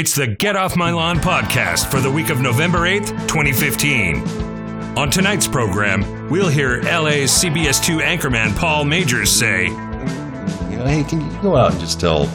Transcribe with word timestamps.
It's 0.00 0.14
the 0.14 0.26
Get 0.26 0.56
Off 0.56 0.76
My 0.78 0.92
Lawn 0.92 1.18
podcast 1.18 1.90
for 1.90 2.00
the 2.00 2.10
week 2.10 2.30
of 2.30 2.40
November 2.40 2.88
8th, 2.88 3.10
2015. 3.28 4.96
On 4.96 5.10
tonight's 5.10 5.46
program, 5.46 6.30
we'll 6.30 6.48
hear 6.48 6.80
LA's 6.80 7.30
CBS2 7.30 8.00
anchorman 8.00 8.56
Paul 8.56 8.86
Magers 8.86 9.26
say, 9.26 9.64
You 9.64 10.78
know, 10.78 10.86
hey, 10.86 11.04
can 11.04 11.20
you 11.20 11.42
go 11.42 11.54
out 11.54 11.72
and 11.72 11.80
just 11.80 12.00
tell 12.00 12.30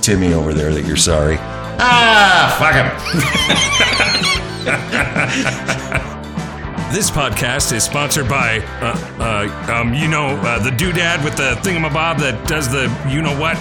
Timmy 0.00 0.32
over 0.34 0.52
there 0.52 0.74
that 0.74 0.86
you're 0.86 0.96
sorry? 0.96 1.36
Ah, 1.78 2.56
fuck 2.58 2.74
him. 5.94 6.14
This 6.90 7.10
podcast 7.10 7.74
is 7.74 7.84
sponsored 7.84 8.30
by, 8.30 8.60
uh, 8.80 8.96
uh, 9.22 9.72
um, 9.74 9.92
you 9.92 10.08
know, 10.08 10.28
uh, 10.38 10.58
the 10.58 10.70
doodad 10.70 11.22
with 11.22 11.36
the 11.36 11.54
thingamabob 11.60 12.18
that 12.20 12.48
does 12.48 12.72
the 12.72 12.88
you 13.10 13.20
know 13.20 13.38
what? 13.38 13.58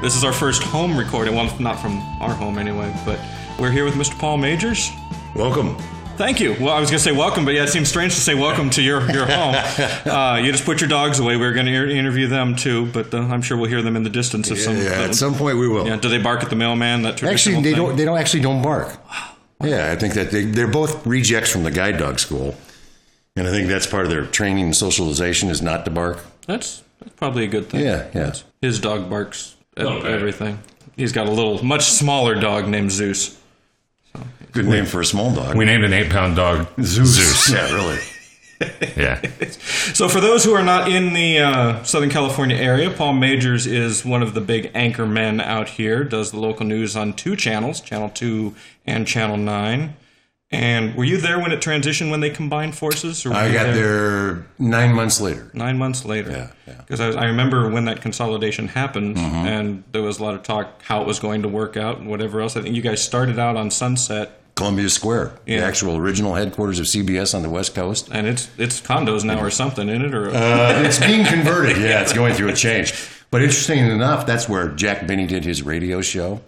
This 0.00 0.16
is 0.16 0.22
our 0.22 0.32
first 0.32 0.62
home 0.62 0.96
recording. 0.96 1.34
Well, 1.34 1.52
not 1.58 1.80
from 1.80 1.98
our 2.20 2.34
home 2.34 2.58
anyway, 2.58 2.94
but 3.04 3.18
we're 3.58 3.70
here 3.70 3.84
with 3.84 3.94
Mr. 3.94 4.18
Paul 4.18 4.38
Magers. 4.38 4.94
Welcome. 5.34 5.76
Thank 6.20 6.38
you. 6.38 6.54
Well, 6.60 6.74
I 6.74 6.80
was 6.80 6.90
going 6.90 6.98
to 6.98 7.02
say 7.02 7.12
welcome, 7.12 7.46
but 7.46 7.54
yeah, 7.54 7.62
it 7.62 7.70
seems 7.70 7.88
strange 7.88 8.14
to 8.14 8.20
say 8.20 8.34
welcome 8.34 8.68
to 8.70 8.82
your, 8.82 9.10
your 9.10 9.24
home. 9.24 9.54
Uh, 10.10 10.36
you 10.36 10.52
just 10.52 10.66
put 10.66 10.80
your 10.82 10.88
dogs 10.88 11.18
away. 11.18 11.36
We 11.38 11.46
are 11.46 11.52
going 11.54 11.64
to 11.64 11.90
interview 11.90 12.26
them 12.26 12.56
too, 12.56 12.86
but 12.92 13.14
uh, 13.14 13.20
I'm 13.20 13.40
sure 13.40 13.56
we'll 13.56 13.70
hear 13.70 13.80
them 13.80 13.96
in 13.96 14.02
the 14.02 14.10
distance. 14.10 14.50
Of 14.50 14.58
some, 14.58 14.76
yeah, 14.76 15.04
at 15.04 15.14
some 15.14 15.34
point 15.34 15.56
we 15.56 15.66
will. 15.66 15.86
yeah, 15.86 15.96
do 15.96 16.10
they 16.10 16.18
bark 16.18 16.42
at 16.42 16.50
the 16.50 16.56
mailman? 16.56 17.02
That 17.02 17.22
Actually, 17.22 17.56
they 17.56 17.72
thing? 17.72 17.76
don't. 17.76 17.96
They 17.96 18.04
don't 18.04 18.18
actually 18.18 18.42
don't 18.42 18.60
bark. 18.60 18.94
Yeah, 19.64 19.90
I 19.90 19.96
think 19.96 20.12
that 20.14 20.30
they, 20.30 20.44
they're 20.44 20.68
both 20.68 21.06
rejects 21.06 21.50
from 21.50 21.62
the 21.64 21.70
guide 21.70 21.96
dog 21.96 22.18
school, 22.18 22.54
and 23.34 23.46
I 23.48 23.50
think 23.50 23.68
that's 23.68 23.86
part 23.86 24.04
of 24.04 24.10
their 24.10 24.26
training 24.26 24.64
and 24.64 24.76
socialization 24.76 25.48
is 25.48 25.62
not 25.62 25.86
to 25.86 25.90
bark. 25.90 26.18
That's, 26.46 26.82
that's 26.98 27.14
probably 27.14 27.44
a 27.44 27.48
good 27.48 27.70
thing. 27.70 27.80
Yeah, 27.84 28.08
yeah. 28.14 28.34
His 28.60 28.78
dog 28.78 29.08
barks 29.08 29.56
at 29.76 29.86
Okay. 29.86 30.12
everything. 30.12 30.58
He's 30.96 31.12
got 31.12 31.28
a 31.28 31.30
little, 31.30 31.64
much 31.64 31.84
smaller 31.84 32.34
dog 32.34 32.68
named 32.68 32.92
Zeus. 32.92 33.39
Good 34.52 34.66
name 34.66 34.84
for 34.86 35.00
a 35.00 35.04
small 35.04 35.34
dog. 35.34 35.56
We 35.56 35.64
named 35.64 35.84
an 35.84 35.92
eight 35.92 36.10
pound 36.10 36.36
dog 36.36 36.66
Zeus. 36.82 37.50
Yeah, 37.52 37.72
really. 37.74 37.98
Yeah. 38.94 39.22
So, 39.94 40.06
for 40.06 40.20
those 40.20 40.44
who 40.44 40.52
are 40.52 40.62
not 40.62 40.90
in 40.92 41.14
the 41.14 41.38
uh, 41.38 41.82
Southern 41.82 42.10
California 42.10 42.56
area, 42.56 42.90
Paul 42.90 43.14
Magers 43.14 43.66
is 43.66 44.04
one 44.04 44.22
of 44.22 44.34
the 44.34 44.42
big 44.42 44.70
anchor 44.74 45.06
men 45.06 45.40
out 45.40 45.66
here. 45.66 46.04
Does 46.04 46.30
the 46.30 46.38
local 46.40 46.66
news 46.66 46.94
on 46.94 47.14
two 47.14 47.36
channels, 47.36 47.80
Channel 47.80 48.10
Two 48.10 48.54
and 48.84 49.06
Channel 49.06 49.38
Nine. 49.38 49.96
And 50.50 50.94
were 50.94 51.04
you 51.04 51.16
there 51.16 51.38
when 51.38 51.52
it 51.52 51.60
transitioned 51.60 52.10
when 52.10 52.20
they 52.20 52.28
combined 52.28 52.74
forces? 52.76 53.24
Or 53.24 53.32
I 53.32 53.50
got 53.50 53.72
there 53.72 54.44
nine 54.58 54.94
months 54.94 55.22
later. 55.22 55.48
nine 55.54 55.78
months 55.78 56.04
later. 56.04 56.30
Yeah, 56.30 56.50
yeah. 56.66 56.74
Because 56.86 57.00
I, 57.00 57.18
I 57.22 57.24
remember 57.26 57.70
when 57.70 57.86
that 57.86 58.02
consolidation 58.02 58.68
happened, 58.68 59.16
Mm-hmm. 59.16 59.46
and 59.46 59.84
there 59.92 60.02
was 60.02 60.18
a 60.18 60.22
lot 60.22 60.34
of 60.34 60.42
talk 60.42 60.82
how 60.82 61.00
it 61.00 61.06
was 61.06 61.18
going 61.18 61.40
to 61.42 61.48
work 61.48 61.78
out 61.78 61.96
and 61.98 62.10
whatever 62.10 62.42
else. 62.42 62.56
I 62.58 62.62
think 62.62 62.74
you 62.76 62.82
guys 62.82 63.02
started 63.02 63.38
out 63.38 63.56
on 63.56 63.70
Sunset, 63.70 64.39
Columbia 64.60 64.90
Square, 64.90 65.32
Yeah. 65.46 65.60
the 65.60 65.66
actual 65.66 65.96
original 65.96 66.34
headquarters 66.34 66.78
of 66.78 66.86
CBS 66.86 67.34
on 67.34 67.42
the 67.42 67.48
West 67.50 67.74
Coast. 67.74 68.08
and 68.12 68.26
it's 68.26 68.48
it's 68.58 68.80
condos 68.80 69.24
now 69.24 69.40
or 69.40 69.50
something 69.50 69.88
in 69.88 70.02
it, 70.04 70.14
or 70.14 70.28
Uh, 70.30 70.82
it's 70.84 70.98
being 70.98 71.24
converted. 71.24 71.78
Yeah, 71.78 72.02
it's 72.02 72.12
going 72.12 72.34
through 72.34 72.48
a 72.50 72.54
change. 72.54 72.92
But 73.30 73.42
interesting 73.42 73.78
enough, 73.78 74.26
that's 74.26 74.48
where 74.48 74.68
Jack 74.68 75.06
Benny 75.06 75.26
did 75.26 75.44
his 75.44 75.62
radio 75.62 76.00
show. 76.02 76.40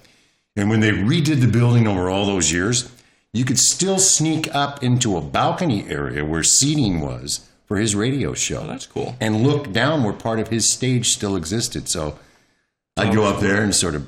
And 0.57 0.69
when 0.69 0.81
they 0.81 0.91
redid 0.91 1.41
the 1.41 1.47
building 1.47 1.87
over 1.89 2.11
all 2.11 2.27
those 2.27 2.53
years, 2.53 2.91
you 3.33 3.45
could 3.47 3.59
still 3.59 3.99
sneak 3.99 4.55
up 4.55 4.83
into 4.85 5.17
a 5.17 5.21
balcony 5.23 5.87
area 5.89 6.25
where 6.25 6.43
seating 6.43 7.01
was 7.01 7.41
for 7.67 7.79
his 7.79 7.95
radio 7.95 8.35
show. 8.35 8.67
that's 8.67 8.85
cool. 8.85 9.17
And 9.21 9.43
look 9.43 9.73
down 9.73 10.05
where 10.05 10.13
part 10.13 10.39
of 10.39 10.49
his 10.49 10.71
stage 10.71 11.07
still 11.09 11.35
existed. 11.37 11.89
So 11.89 12.19
I'd 12.99 13.15
go 13.15 13.25
up 13.25 13.41
there 13.41 13.63
and 13.63 13.75
sort 13.75 13.95
of 13.95 14.07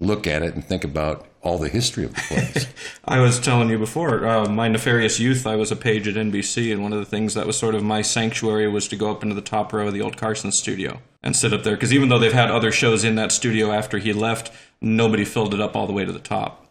look 0.00 0.26
at 0.26 0.42
it 0.42 0.54
and 0.54 0.64
think 0.64 0.84
about 0.84 1.26
all 1.46 1.58
the 1.58 1.68
history 1.68 2.04
of 2.04 2.14
the 2.14 2.20
place. 2.22 2.66
I 3.04 3.20
was 3.20 3.38
telling 3.38 3.70
you 3.70 3.78
before, 3.78 4.26
uh, 4.26 4.48
my 4.48 4.68
nefarious 4.68 5.20
youth, 5.20 5.46
I 5.46 5.56
was 5.56 5.70
a 5.70 5.76
page 5.76 6.08
at 6.08 6.16
NBC, 6.16 6.72
and 6.72 6.82
one 6.82 6.92
of 6.92 6.98
the 6.98 7.04
things 7.04 7.34
that 7.34 7.46
was 7.46 7.56
sort 7.56 7.74
of 7.74 7.82
my 7.82 8.02
sanctuary 8.02 8.68
was 8.68 8.88
to 8.88 8.96
go 8.96 9.10
up 9.10 9.22
into 9.22 9.34
the 9.34 9.40
top 9.40 9.72
row 9.72 9.86
of 9.86 9.94
the 9.94 10.02
old 10.02 10.16
Carson 10.16 10.50
studio 10.52 11.00
and 11.22 11.36
sit 11.36 11.52
up 11.52 11.62
there. 11.62 11.74
Because 11.76 11.92
even 11.92 12.08
though 12.08 12.18
they've 12.18 12.32
had 12.32 12.50
other 12.50 12.72
shows 12.72 13.04
in 13.04 13.14
that 13.14 13.32
studio 13.32 13.70
after 13.72 13.98
he 13.98 14.12
left, 14.12 14.52
nobody 14.80 15.24
filled 15.24 15.54
it 15.54 15.60
up 15.60 15.76
all 15.76 15.86
the 15.86 15.92
way 15.92 16.04
to 16.04 16.12
the 16.12 16.18
top. 16.18 16.66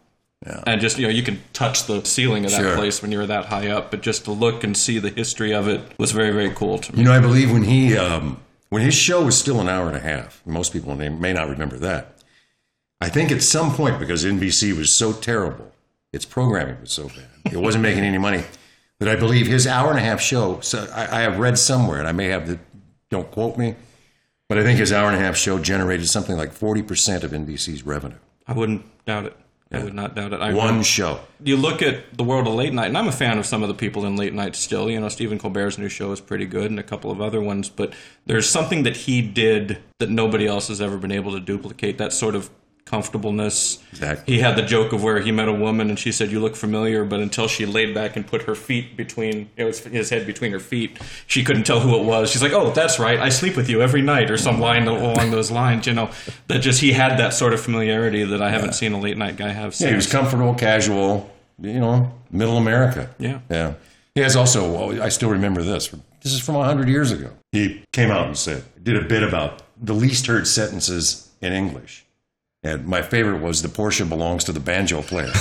Yeah. 0.46 0.62
And 0.66 0.80
just, 0.80 0.98
you 0.98 1.06
know, 1.06 1.12
you 1.12 1.22
can 1.22 1.42
touch 1.54 1.86
the 1.86 2.04
ceiling 2.04 2.44
of 2.44 2.50
that 2.50 2.60
Sure. 2.60 2.76
place 2.76 3.00
when 3.00 3.10
you're 3.10 3.26
that 3.26 3.46
high 3.46 3.68
up, 3.68 3.90
but 3.90 4.02
just 4.02 4.26
to 4.26 4.32
look 4.32 4.62
and 4.62 4.76
see 4.76 4.98
the 4.98 5.08
history 5.08 5.52
of 5.54 5.66
it 5.66 5.80
was 5.98 6.12
very, 6.12 6.30
very 6.30 6.50
cool 6.50 6.78
to 6.78 6.92
me. 6.92 6.98
You 6.98 7.04
know, 7.06 7.12
I 7.12 7.20
believe 7.20 7.50
when 7.50 7.64
he 7.64 7.96
um, 7.96 8.38
when 8.68 8.82
his 8.82 8.94
show 8.94 9.24
was 9.24 9.38
still 9.38 9.60
an 9.60 9.68
hour 9.68 9.88
and 9.88 9.96
a 9.96 10.00
half. 10.00 10.42
Most 10.44 10.72
people 10.72 10.94
may, 10.94 11.08
may 11.08 11.32
not 11.32 11.48
remember 11.48 11.76
that. 11.78 12.15
I 13.00 13.08
think 13.08 13.30
at 13.30 13.42
some 13.42 13.74
point 13.74 13.98
because 13.98 14.24
NBC 14.24 14.76
was 14.76 14.98
so 14.98 15.12
terrible, 15.12 15.72
its 16.12 16.24
programming 16.24 16.80
was 16.80 16.92
so 16.92 17.08
bad, 17.08 17.52
it 17.52 17.58
wasn't 17.58 17.82
making 17.82 18.04
any 18.04 18.18
money. 18.18 18.44
That 18.98 19.10
I 19.10 19.16
believe 19.16 19.46
his 19.46 19.66
hour 19.66 19.90
and 19.90 19.98
a 19.98 20.02
half 20.02 20.22
show. 20.22 20.60
So 20.60 20.88
I, 20.94 21.18
I 21.18 21.20
have 21.20 21.38
read 21.38 21.58
somewhere, 21.58 21.98
and 21.98 22.08
I 22.08 22.12
may 22.12 22.28
have 22.28 22.48
the 22.48 22.58
don't 23.10 23.30
quote 23.30 23.58
me, 23.58 23.74
but 24.48 24.56
I 24.56 24.62
think 24.62 24.78
his 24.78 24.90
hour 24.90 25.08
and 25.08 25.16
a 25.16 25.20
half 25.20 25.36
show 25.36 25.58
generated 25.58 26.08
something 26.08 26.34
like 26.34 26.52
forty 26.52 26.82
percent 26.82 27.22
of 27.22 27.32
NBC's 27.32 27.84
revenue. 27.84 28.16
I 28.46 28.54
wouldn't 28.54 28.86
doubt 29.04 29.26
it. 29.26 29.36
I 29.70 29.82
would 29.82 29.94
not 29.94 30.14
doubt 30.14 30.32
it. 30.32 30.40
I 30.40 30.54
One 30.54 30.82
show. 30.82 31.20
you 31.42 31.56
look 31.56 31.82
at 31.82 32.16
the 32.16 32.22
world 32.24 32.46
of 32.46 32.54
late 32.54 32.72
night, 32.72 32.86
and 32.86 32.96
I'm 32.96 33.08
a 33.08 33.12
fan 33.12 33.36
of 33.36 33.44
some 33.44 33.62
of 33.62 33.68
the 33.68 33.74
people 33.74 34.06
in 34.06 34.16
late 34.16 34.32
night 34.32 34.54
still. 34.56 34.88
You 34.88 35.00
know, 35.00 35.08
Stephen 35.08 35.38
Colbert's 35.38 35.76
new 35.76 35.88
show 35.88 36.12
is 36.12 36.20
pretty 36.20 36.46
good, 36.46 36.70
and 36.70 36.78
a 36.78 36.84
couple 36.84 37.10
of 37.10 37.20
other 37.20 37.40
ones. 37.42 37.68
But 37.68 37.92
there's 38.24 38.48
something 38.48 38.84
that 38.84 38.96
he 38.96 39.20
did 39.20 39.82
that 39.98 40.08
nobody 40.08 40.46
else 40.46 40.68
has 40.68 40.80
ever 40.80 40.96
been 40.96 41.12
able 41.12 41.32
to 41.32 41.40
duplicate. 41.40 41.98
That 41.98 42.12
sort 42.14 42.34
of 42.34 42.48
comfortableness. 42.86 43.78
Exactly. 43.92 44.34
He 44.34 44.40
had 44.40 44.56
the 44.56 44.62
joke 44.62 44.94
of 44.94 45.02
where 45.02 45.20
he 45.20 45.30
met 45.30 45.48
a 45.48 45.52
woman, 45.52 45.90
and 45.90 45.98
she 45.98 46.10
said, 46.12 46.30
"You 46.30 46.40
look 46.40 46.56
familiar," 46.56 47.04
but 47.04 47.20
until 47.20 47.48
she 47.48 47.66
laid 47.66 47.94
back 47.94 48.16
and 48.16 48.26
put 48.26 48.42
her 48.42 48.54
feet 48.54 48.96
between, 48.96 49.50
it 49.56 49.64
was 49.64 49.80
his 49.80 50.08
head 50.08 50.26
between 50.26 50.52
her 50.52 50.60
feet, 50.60 50.98
she 51.26 51.44
couldn't 51.44 51.64
tell 51.64 51.80
who 51.80 51.94
it 52.00 52.04
was. 52.04 52.30
She's 52.30 52.42
like, 52.42 52.52
"Oh, 52.52 52.70
that's 52.70 52.98
right. 52.98 53.20
I 53.20 53.28
sleep 53.28 53.56
with 53.56 53.68
you 53.68 53.82
every 53.82 54.02
night," 54.02 54.30
or 54.30 54.38
some 54.38 54.58
line 54.60 54.86
along 54.86 55.30
those 55.32 55.50
lines. 55.50 55.86
You 55.86 55.92
know, 55.92 56.10
that 56.46 56.60
just 56.60 56.80
he 56.80 56.92
had 56.92 57.18
that 57.18 57.34
sort 57.34 57.52
of 57.52 57.60
familiarity 57.60 58.24
that 58.24 58.40
I 58.40 58.50
haven't 58.50 58.74
seen 58.74 58.92
a 58.92 59.00
late 59.00 59.18
night 59.18 59.36
guy 59.36 59.50
have. 59.50 59.74
Yeah, 59.78 59.90
he 59.90 59.94
was 59.94 60.06
comfortable, 60.06 60.54
casual, 60.54 61.30
you 61.60 61.80
know, 61.80 62.12
middle 62.30 62.56
America. 62.56 63.10
Yeah. 63.18 63.40
Yeah. 63.50 63.74
He 64.14 64.22
has 64.22 64.34
also, 64.34 65.02
I 65.02 65.10
still 65.10 65.28
remember 65.28 65.62
this. 65.62 65.90
This 66.22 66.32
is 66.32 66.40
from 66.40 66.54
100 66.54 66.88
years 66.88 67.12
ago. 67.12 67.32
He 67.52 67.84
came 67.92 68.10
out 68.10 68.26
and 68.26 68.36
said, 68.36 68.64
did 68.82 68.96
a 68.96 69.02
bit 69.02 69.22
about 69.22 69.60
the 69.78 69.92
least 69.92 70.26
heard 70.26 70.48
sentences 70.48 71.28
in 71.42 71.52
English. 71.52 72.05
And 72.66 72.86
my 72.86 73.00
favorite 73.00 73.40
was 73.40 73.62
the 73.62 73.68
Porsche 73.68 74.08
belongs 74.08 74.42
to 74.44 74.52
the 74.52 74.58
banjo 74.58 75.02
player. 75.02 75.26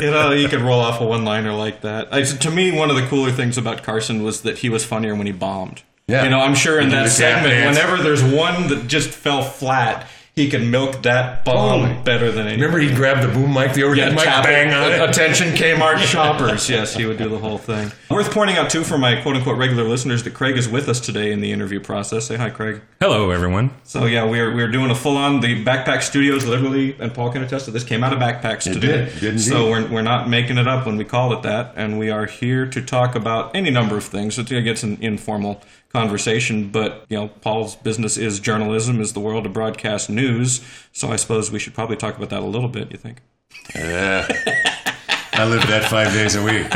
you 0.00 0.10
know, 0.10 0.30
you 0.30 0.48
could 0.48 0.60
roll 0.60 0.78
off 0.78 1.00
a 1.00 1.04
one-liner 1.04 1.52
like 1.52 1.80
that. 1.80 2.14
I, 2.14 2.22
to 2.22 2.50
me, 2.50 2.70
one 2.70 2.88
of 2.88 2.96
the 2.96 3.06
cooler 3.08 3.32
things 3.32 3.58
about 3.58 3.82
Carson 3.82 4.22
was 4.22 4.42
that 4.42 4.58
he 4.58 4.68
was 4.68 4.84
funnier 4.84 5.16
when 5.16 5.26
he 5.26 5.32
bombed. 5.32 5.82
Yeah. 6.06 6.24
You 6.24 6.30
know, 6.30 6.40
I'm 6.40 6.54
sure 6.54 6.80
in 6.80 6.90
that 6.90 7.10
segment, 7.10 7.66
whenever 7.66 8.02
there's 8.02 8.22
one 8.22 8.68
that 8.68 8.86
just 8.86 9.10
fell 9.10 9.42
flat, 9.42 10.08
he 10.34 10.48
can 10.48 10.70
milk 10.70 11.02
that 11.02 11.44
bomb 11.44 11.82
Totally. 11.82 12.02
better 12.04 12.32
than 12.32 12.46
anyone. 12.46 12.60
Remember 12.72 12.78
he 12.78 12.94
grabbed 12.94 13.22
the 13.22 13.28
boom 13.34 13.52
mic, 13.52 13.74
the 13.74 13.82
overhead 13.82 14.14
mic, 14.14 14.24
tap 14.24 14.44
bang 14.44 14.68
it. 14.68 14.74
on 14.74 14.90
it? 14.90 15.10
Attention 15.10 15.48
Kmart 15.48 15.98
shoppers. 16.10 16.70
Yes, 16.70 16.94
he 16.94 17.04
would 17.04 17.18
do 17.18 17.28
the 17.28 17.36
whole 17.38 17.58
thing. 17.58 17.92
Worth 18.08 18.32
pointing 18.32 18.56
out, 18.56 18.70
too, 18.70 18.82
for 18.82 18.96
my 18.96 19.20
quote 19.20 19.36
unquote 19.36 19.58
regular 19.58 19.84
listeners, 19.84 20.22
that 20.22 20.32
Craig 20.32 20.56
is 20.56 20.70
with 20.70 20.88
us 20.88 21.00
today 21.00 21.32
in 21.32 21.42
the 21.42 21.52
interview 21.52 21.80
process. 21.80 22.26
Say 22.26 22.36
hi, 22.36 22.48
Craig. 22.48 22.80
Hello, 22.98 23.30
everyone. 23.30 23.72
So, 23.84 24.06
yeah, 24.06 24.24
we're, 24.24 24.54
we're 24.54 24.70
doing 24.70 24.90
a 24.90 24.94
full 24.94 25.18
on, 25.18 25.40
the 25.40 25.62
Backpack 25.64 26.00
Studios, 26.02 26.46
literally, 26.46 26.96
and 26.98 27.12
Paul 27.12 27.30
can 27.30 27.42
attest 27.42 27.66
to 27.66 27.70
this, 27.70 27.84
came 27.84 28.02
out 28.02 28.14
of 28.14 28.18
Backpack 28.18 28.62
Studios. 28.62 28.80
did. 28.80 29.08
It 29.08 29.20
did 29.20 29.24
indeed. 29.32 29.40
So, 29.42 29.68
we're, 29.70 29.86
we're 29.86 30.02
not 30.02 30.30
making 30.30 30.56
it 30.56 30.66
up 30.66 30.86
when 30.86 30.96
we 30.96 31.04
call 31.04 31.34
it 31.34 31.42
that. 31.42 31.74
And 31.76 31.98
we 31.98 32.08
are 32.08 32.24
here 32.24 32.64
to 32.66 32.80
talk 32.80 33.14
about 33.14 33.54
any 33.54 33.68
number 33.70 33.98
of 33.98 34.04
things. 34.04 34.38
It's, 34.38 34.50
it's 34.50 34.82
an 34.82 34.96
informal 35.02 35.60
conversation, 35.92 36.68
but, 36.70 37.04
you 37.08 37.16
know, 37.16 37.28
Paul's 37.28 37.76
business 37.76 38.16
is 38.16 38.40
journalism, 38.40 39.00
is 39.00 39.12
the 39.12 39.20
world 39.20 39.46
of 39.46 39.52
broadcast 39.52 40.10
news. 40.10 40.60
So, 40.92 41.08
I 41.12 41.16
suppose 41.16 41.50
we 41.50 41.58
should 41.58 41.74
probably 41.74 41.96
talk 41.96 42.16
about 42.16 42.30
that 42.30 42.40
a 42.42 42.46
little 42.46 42.68
bit, 42.68 42.90
you 42.90 42.98
think? 42.98 43.18
Yeah. 43.74 44.26
I 45.34 45.44
live 45.44 45.66
that 45.68 45.88
five 45.90 46.12
days 46.12 46.34
a 46.34 46.42
week. 46.42 46.66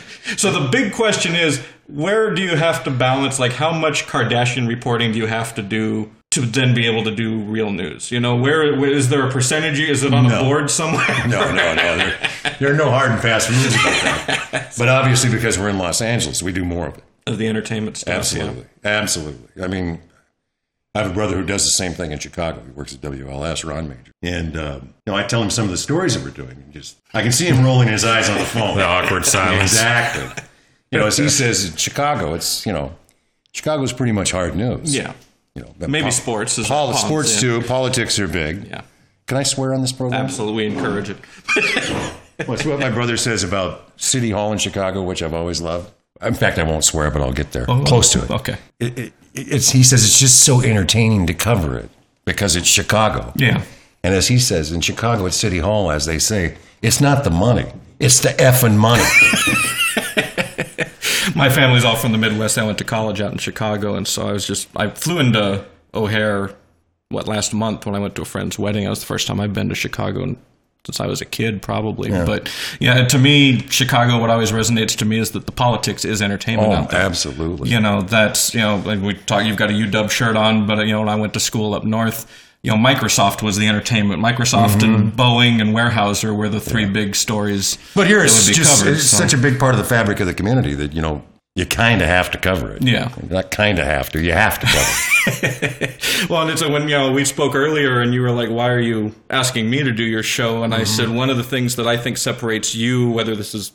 So 0.36 0.52
the 0.52 0.68
big 0.68 0.92
question 0.92 1.34
is, 1.34 1.58
where 1.86 2.32
do 2.34 2.40
you 2.40 2.56
have 2.56 2.84
to 2.84 2.90
balance? 2.90 3.38
Like, 3.38 3.52
how 3.52 3.72
much 3.72 4.06
Kardashian 4.06 4.68
reporting 4.68 5.12
do 5.12 5.18
you 5.18 5.26
have 5.26 5.54
to 5.56 5.62
do 5.62 6.10
to 6.30 6.42
then 6.42 6.72
be 6.72 6.86
able 6.86 7.04
to 7.04 7.14
do 7.14 7.40
real 7.40 7.70
news? 7.72 8.10
You 8.10 8.20
know, 8.20 8.36
where, 8.36 8.84
is 8.88 9.08
there 9.08 9.26
a 9.26 9.30
percentage? 9.30 9.80
Is 9.80 10.04
it 10.04 10.14
on 10.14 10.26
a 10.26 10.40
board 10.40 10.70
somewhere? 10.70 11.04
No, 11.26 11.52
no, 11.52 11.74
no. 11.74 11.96
There, 11.96 12.30
there 12.60 12.72
are 12.72 12.76
no 12.76 12.90
hard 12.90 13.10
and 13.10 13.20
fast 13.20 13.50
rules 13.50 13.66
about 13.74 14.26
that. 14.26 14.74
But 14.78 14.88
obviously, 14.88 15.30
because 15.30 15.58
we're 15.58 15.68
in 15.68 15.78
Los 15.78 16.00
Angeles, 16.00 16.42
we 16.42 16.52
do 16.52 16.64
more 16.64 16.86
of 16.86 16.96
it. 16.96 17.04
Of 17.26 17.38
the 17.38 17.48
entertainment 17.48 17.96
stuff. 17.96 18.10
yeah. 18.12 18.18
Absolutely. 18.18 18.64
Absolutely. 18.84 19.62
I 19.62 19.66
mean, 19.68 20.00
I 20.94 21.02
have 21.02 21.10
a 21.10 21.14
brother 21.14 21.36
who 21.36 21.44
does 21.44 21.64
the 21.64 21.70
same 21.70 21.92
thing 21.92 22.10
in 22.12 22.18
Chicago. 22.18 22.62
He 22.64 22.70
works 22.72 22.94
at 22.94 23.00
WLS, 23.00 23.68
Ron 23.68 23.88
Magers. 23.88 24.10
And, 24.22 24.56
uh, 24.56 24.80
you 24.82 24.92
know, 25.06 25.14
I 25.16 25.22
tell 25.22 25.42
him 25.42 25.50
some 25.50 25.64
of 25.66 25.70
the 25.70 25.76
stories 25.76 26.14
that 26.14 26.24
we're 26.24 26.30
doing. 26.30 26.56
And 26.62 26.72
just, 26.72 26.96
I 27.14 27.22
can 27.22 27.30
see 27.32 27.46
him 27.46 27.64
rolling 27.64 27.88
his 27.88 28.04
eyes 28.04 28.28
on 28.28 28.38
the 28.38 28.44
phone. 28.44 28.76
The 28.76 28.84
awkward 28.84 29.24
silence. 29.26 29.72
Exactly. 29.72 30.44
You 30.90 30.98
know, 30.98 31.06
as 31.06 31.16
he 31.16 31.28
says, 31.28 31.70
in 31.70 31.76
Chicago, 31.76 32.34
it's, 32.34 32.66
you 32.66 32.72
know, 32.72 32.94
Chicago's 33.52 33.92
pretty 33.92 34.12
much 34.12 34.32
hard 34.32 34.56
news. 34.56 34.94
Yeah. 34.94 35.12
You 35.54 35.62
know, 35.62 35.74
Maybe 35.88 36.10
sports 36.10 36.58
is 36.58 36.66
pol- 36.68 36.88
pumps, 36.88 37.02
sports 37.02 37.34
yeah. 37.34 37.60
too. 37.60 37.66
Politics 37.66 38.18
are 38.18 38.28
big. 38.28 38.66
Yeah. 38.66 38.82
Can 39.26 39.36
I 39.36 39.42
swear 39.44 39.72
on 39.74 39.80
this 39.82 39.92
program? 39.92 40.20
Absolutely. 40.24 40.68
We 40.68 40.74
encourage 40.74 41.10
it. 41.10 41.16
What's 42.46 42.64
what 42.64 42.80
my 42.80 42.90
brother 42.90 43.16
says 43.16 43.44
about 43.44 43.92
City 44.00 44.30
Hall 44.30 44.50
in 44.52 44.58
Chicago, 44.58 45.02
which 45.02 45.22
I've 45.22 45.34
always 45.34 45.60
loved. 45.60 45.92
In 46.22 46.34
fact, 46.34 46.58
I 46.58 46.64
won't 46.64 46.84
swear, 46.84 47.10
but 47.10 47.22
I'll 47.22 47.32
get 47.32 47.52
there. 47.52 47.64
Oh, 47.68 47.82
Close 47.84 48.12
to 48.12 48.24
it. 48.24 48.30
Okay. 48.30 48.56
It, 48.78 48.98
it. 48.98 49.12
It's 49.32 49.70
he 49.70 49.82
says 49.82 50.04
it's 50.04 50.18
just 50.18 50.44
so 50.44 50.60
entertaining 50.60 51.26
to 51.28 51.34
cover 51.34 51.78
it 51.78 51.88
because 52.24 52.56
it's 52.56 52.66
Chicago. 52.66 53.32
Yeah. 53.36 53.62
And 54.02 54.14
as 54.14 54.28
he 54.28 54.38
says 54.38 54.72
in 54.72 54.80
Chicago 54.80 55.26
at 55.26 55.34
City 55.34 55.58
Hall, 55.58 55.90
as 55.90 56.06
they 56.06 56.18
say, 56.18 56.56
it's 56.82 57.00
not 57.00 57.24
the 57.24 57.30
money, 57.30 57.66
it's 57.98 58.20
the 58.20 58.30
effing 58.30 58.76
money. 58.76 59.04
My 61.36 61.48
family's 61.48 61.84
all 61.84 61.96
from 61.96 62.12
the 62.12 62.18
Midwest. 62.18 62.58
I 62.58 62.64
went 62.64 62.78
to 62.78 62.84
college 62.84 63.20
out 63.20 63.32
in 63.32 63.38
Chicago, 63.38 63.94
and 63.94 64.08
so 64.08 64.26
I 64.26 64.32
was 64.32 64.46
just 64.46 64.68
I 64.74 64.88
flew 64.88 65.20
into 65.20 65.64
O'Hare 65.94 66.50
what 67.10 67.28
last 67.28 67.54
month 67.54 67.86
when 67.86 67.94
I 67.94 67.98
went 67.98 68.14
to 68.16 68.22
a 68.22 68.24
friend's 68.24 68.58
wedding. 68.58 68.84
That 68.84 68.90
was 68.90 69.00
the 69.00 69.06
first 69.06 69.26
time 69.26 69.40
I've 69.40 69.54
been 69.54 69.68
to 69.68 69.74
Chicago 69.74 70.22
and 70.22 70.36
since 70.86 71.00
I 71.00 71.06
was 71.06 71.20
a 71.20 71.24
kid, 71.24 71.62
probably. 71.62 72.10
But 72.10 72.50
yeah, 72.80 73.04
to 73.06 73.18
me, 73.18 73.60
Chicago, 73.68 74.18
what 74.18 74.30
always 74.30 74.52
resonates 74.52 74.96
to 74.98 75.04
me 75.04 75.18
is 75.18 75.32
that 75.32 75.46
the 75.46 75.52
politics 75.52 76.04
is 76.04 76.22
entertainment 76.22 76.72
oh, 76.72 76.76
out 76.76 76.90
there. 76.90 77.00
absolutely. 77.00 77.70
You 77.70 77.80
know, 77.80 78.02
that's 78.02 78.54
you 78.54 78.60
know, 78.60 78.82
like 78.84 79.00
we 79.00 79.14
talk. 79.14 79.44
You've 79.44 79.56
got 79.56 79.70
a 79.70 79.74
UW 79.74 80.10
shirt 80.10 80.36
on, 80.36 80.66
but 80.66 80.86
you 80.86 80.92
know, 80.92 81.00
when 81.00 81.08
I 81.08 81.16
went 81.16 81.34
to 81.34 81.40
school 81.40 81.74
up 81.74 81.84
north. 81.84 82.30
You 82.62 82.70
know, 82.70 82.76
Microsoft 82.76 83.40
was 83.40 83.56
the 83.56 83.66
entertainment. 83.68 84.20
Microsoft 84.22 84.82
and 84.82 85.14
Boeing 85.14 85.62
and 85.62 85.74
Weyerhaeuser 85.74 86.36
were 86.36 86.50
the 86.50 86.60
three 86.60 86.84
big 86.84 87.16
stories. 87.16 87.76
Mm-hmm. 87.76 87.98
But 87.98 88.06
here 88.06 88.22
it's 88.22 88.48
just 88.48 88.80
covered, 88.80 88.96
it's 88.96 89.04
so. 89.04 89.16
such 89.16 89.32
a 89.32 89.38
big 89.38 89.58
part 89.58 89.74
of 89.74 89.78
the 89.78 89.86
fabric 89.86 90.20
of 90.20 90.26
the 90.26 90.34
community 90.34 90.74
that 90.74 90.92
you 90.92 91.00
know 91.00 91.24
you 91.56 91.66
kind 91.66 92.00
of 92.00 92.08
have 92.08 92.30
to 92.30 92.38
cover 92.38 92.70
it. 92.72 92.82
Yeah. 92.82 93.12
not 93.28 93.50
kind 93.50 93.78
of 93.78 93.84
have 93.84 94.10
to. 94.10 94.22
You 94.22 94.32
have 94.32 94.58
to 94.60 94.66
cover 94.66 94.92
it. 95.26 95.96
Well, 96.28 96.42
and 96.42 96.50
it's 96.50 96.62
when 96.62 96.82
you 96.82 96.96
know 96.96 97.12
we 97.12 97.24
spoke 97.24 97.54
earlier, 97.54 98.00
and 98.00 98.12
you 98.14 98.20
were 98.20 98.30
like, 98.30 98.50
"Why 98.50 98.68
are 98.68 98.80
you 98.80 99.14
asking 99.30 99.68
me 99.70 99.82
to 99.82 99.90
do 99.90 100.04
your 100.04 100.22
show?" 100.22 100.62
And 100.62 100.74
I 100.74 100.82
mm-hmm. 100.82 100.86
said, 100.86 101.08
"One 101.08 101.30
of 101.30 101.36
the 101.38 101.42
things 101.42 101.76
that 101.76 101.86
I 101.86 101.96
think 101.96 102.18
separates 102.18 102.74
you, 102.74 103.10
whether 103.10 103.34
this 103.34 103.54
is 103.54 103.72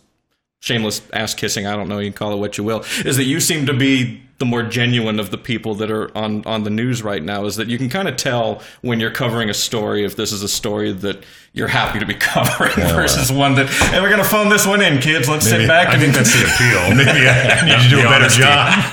shameless 0.65 1.01
ass 1.13 1.35
kissing, 1.35 1.67
I 1.67 1.75
don't 1.75 1.87
know, 1.87 1.99
you 1.99 2.09
can 2.11 2.17
call 2.17 2.33
it 2.33 2.37
what 2.37 2.57
you 2.57 2.63
will, 2.63 2.83
is 3.05 3.17
that 3.17 3.25
you 3.25 3.39
seem 3.39 3.67
to 3.67 3.73
be 3.73 4.21
the 4.37 4.45
more 4.45 4.63
genuine 4.63 5.17
of 5.17 5.31
the 5.31 5.37
people 5.37 5.75
that 5.75 5.89
are 5.89 6.15
on 6.17 6.45
on 6.45 6.63
the 6.63 6.69
news 6.69 7.01
right 7.01 7.23
now. 7.23 7.45
Is 7.45 7.55
that 7.55 7.69
you 7.69 7.77
can 7.77 7.87
kind 7.87 8.09
of 8.09 8.17
tell 8.17 8.61
when 8.81 8.99
you're 8.99 9.11
covering 9.11 9.49
a 9.49 9.53
story 9.53 10.03
if 10.03 10.17
this 10.17 10.33
is 10.33 10.43
a 10.43 10.49
story 10.49 10.91
that 10.91 11.23
you're 11.53 11.69
happy 11.69 11.99
to 11.99 12.05
be 12.05 12.13
covering 12.19 12.73
versus 12.75 13.31
one 13.31 13.55
that, 13.55 13.67
hey, 13.67 14.01
we're 14.01 14.09
gonna 14.09 14.25
phone 14.25 14.49
this 14.49 14.67
one 14.67 14.81
in, 14.81 14.99
kids. 14.99 15.29
Let's 15.29 15.47
sit 15.47 15.67
back 15.67 15.87
I 15.87 15.93
and 15.93 16.01
think 16.01 16.15
that's 16.15 16.33
the 16.33 16.43
appeal. 16.43 16.95
Maybe 16.97 17.29
I 17.29 17.65
need 17.65 17.81
to 17.83 17.89
do 17.89 17.99
a 18.01 18.09
better 18.09 18.27
job. 18.27 18.83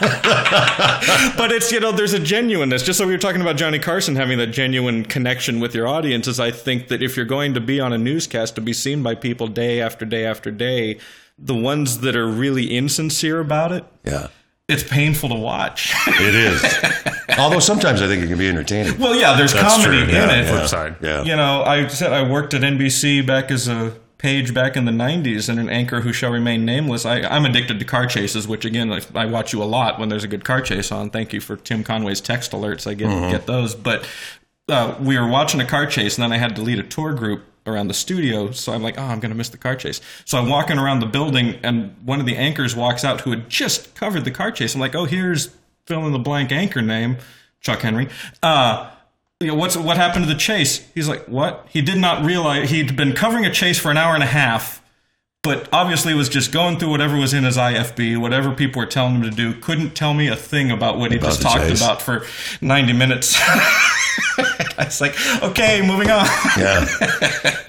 but 1.37 1.51
it's 1.51 1.73
you 1.73 1.81
know 1.81 1.91
there's 1.91 2.13
a 2.13 2.21
genuineness 2.21 2.83
just 2.85 2.99
so 2.99 3.07
we 3.07 3.13
were 3.13 3.19
talking 3.19 3.41
about 3.41 3.57
johnny 3.57 3.79
carson 3.79 4.15
having 4.15 4.39
that 4.39 4.49
genuine 4.49 5.05
connection 5.05 5.59
with 5.59 5.75
your 5.75 5.89
audiences 5.89 6.39
i 6.39 6.51
think 6.51 6.89
that 6.89 7.03
if 7.03 7.17
you're 7.17 7.27
going 7.27 7.55
to 7.55 7.61
be 7.61 7.81
on 7.81 7.93
a 7.93 7.99
newscast 7.99 8.55
to 8.55 8.61
be 8.61 8.73
seen 8.73 9.03
by 9.03 9.15
people 9.15 9.49
day 9.49 9.81
after 9.81 10.05
day 10.05 10.25
after 10.25 10.51
day 10.51 10.99
the 11.45 11.55
ones 11.55 12.01
that 12.01 12.15
are 12.17 12.27
really 12.27 12.67
insincere 12.77 13.41
about 13.41 13.73
it 13.73 13.85
Yeah, 14.05 14.29
it's 14.69 14.83
painful 14.85 15.29
to 15.31 15.35
watch 15.35 15.93
it 16.07 16.35
is. 16.35 16.63
Although 17.39 17.61
sometimes 17.61 18.01
I 18.03 18.07
think 18.07 18.23
it 18.23 18.29
can 18.29 18.39
be 18.39 18.49
entertaining. 18.49 18.99
well 18.99 19.15
yeah 19.15 19.37
there's 19.37 19.53
That's 19.53 19.75
comedy 19.77 19.99
true. 20.05 20.09
in 20.09 20.15
Yeah, 20.15 20.41
it 20.41 20.47
flip 20.47 20.69
side. 20.69 20.97
Yeah. 21.01 21.23
you 21.25 21.35
know 21.37 21.63
i 21.65 21.87
said 21.89 22.13
i 22.13 22.23
worked 22.29 22.55
at 22.55 22.63
nbc 22.63 23.27
back 23.27 23.51
as 23.51 23.69
a 23.69 23.95
page 24.19 24.55
back 24.55 24.77
in 24.77 24.85
the 24.85 24.93
90s 24.93 25.49
and 25.49 25.59
an 25.59 25.69
anchor 25.69 26.01
who 26.03 26.13
shall 26.13 26.31
remain 26.31 26.65
nameless 26.65 27.05
I, 27.05 27.23
i'm 27.23 27.45
addicted 27.45 27.81
to 27.81 27.85
car 27.85 28.07
chases 28.07 28.47
which 28.47 28.65
again 28.65 28.93
I, 28.93 29.01
I 29.17 29.27
watch 29.27 29.53
you 29.53 29.61
a 29.63 29.65
lot 29.65 29.99
when 29.99 30.11
there's 30.11 30.23
a 30.23 30.29
good 30.29 30.45
car 30.45 30.61
chase 30.61 30.93
on 30.93 31.11
thank 31.11 31.33
you 31.33 31.41
for 31.41 31.57
tim 31.57 31.83
conway's 31.83 32.21
text 32.21 32.53
alerts 32.53 32.87
i 32.89 32.95
get, 32.95 33.09
mm-hmm. 33.09 33.31
get 33.33 33.47
those 33.47 33.75
but 33.75 34.07
uh, 34.69 34.97
we 35.01 35.19
were 35.19 35.29
watching 35.29 35.61
a 35.61 35.67
car 35.67 35.87
chase 35.87 36.17
and 36.17 36.23
then 36.23 36.33
i 36.33 36.39
had 36.39 36.55
to 36.57 36.63
lead 36.63 36.79
a 36.79 36.83
tour 36.83 37.13
group 37.15 37.45
around 37.67 37.89
the 37.89 37.95
studio 37.95 38.51
so 38.51 38.73
i'm 38.73 38.83
like 38.83 38.99
oh 38.99 39.03
i'm 39.03 39.21
going 39.21 39.31
to 39.31 39.37
miss 39.37 39.49
the 39.49 39.57
car 39.57 39.77
chase 39.77 40.01
so 40.25 40.39
i'm 40.39 40.49
walking 40.49 40.79
around 40.79 41.01
the 41.01 41.07
building 41.07 41.59
and 41.63 41.95
one 42.05 42.21
of 42.21 42.27
the 42.27 42.37
anchors 42.37 42.75
walks 42.75 43.05
out 43.05 43.21
who 43.23 43.31
had 43.31 43.49
just 43.49 43.95
covered 43.95 44.25
the 44.25 44.31
car 44.31 44.51
chase 44.51 44.75
i'm 44.75 44.81
like 44.81 44.95
oh 44.95 45.05
here's 45.05 45.55
fill 45.87 46.07
in 46.07 46.13
the 46.13 46.19
blank 46.19 46.53
anchor 46.53 46.83
name 46.83 47.17
chuck 47.61 47.81
henry 47.81 48.09
uh, 48.43 48.91
you 49.43 49.49
know, 49.49 49.55
what's 49.55 49.77
what 49.77 49.97
happened 49.97 50.25
to 50.25 50.33
the 50.33 50.39
chase? 50.39 50.89
He's 50.95 51.09
like, 51.09 51.27
what? 51.27 51.67
He 51.69 51.83
did 51.83 51.99
not 51.99 52.25
realize 52.25 52.71
he'd 52.71 52.97
been 52.97 53.13
covering 53.13 53.45
a 53.45 53.51
chase 53.51 53.79
for 53.79 53.91
an 53.91 53.97
hour 53.97 54.15
and 54.15 54.23
a 54.23 54.27
half, 54.27 54.82
but 55.43 55.69
obviously 55.73 56.15
was 56.15 56.29
just 56.29 56.53
going 56.53 56.79
through 56.79 56.91
whatever 56.91 57.17
was 57.17 57.35
in 57.35 57.43
his 57.43 57.57
IFB, 57.57 58.17
whatever 58.19 58.53
people 58.53 58.79
were 58.81 58.87
telling 58.87 59.17
him 59.17 59.23
to 59.23 59.31
do. 59.31 59.53
Couldn't 59.55 59.91
tell 59.97 60.15
me 60.15 60.29
a 60.29 60.37
thing 60.37 60.71
about 60.71 60.99
what 60.99 61.11
he 61.11 61.19
About 61.19 61.31
just 61.31 61.43
talked 61.43 61.59
chase. 61.69 61.81
about 61.81 62.01
for 62.01 62.25
ninety 62.61 62.93
minutes. 62.93 63.35
I 63.41 64.85
was 64.85 65.01
like, 65.01 65.15
okay, 65.43 65.85
moving 65.85 66.11
on. 66.11 66.27
Yeah. 66.57 66.87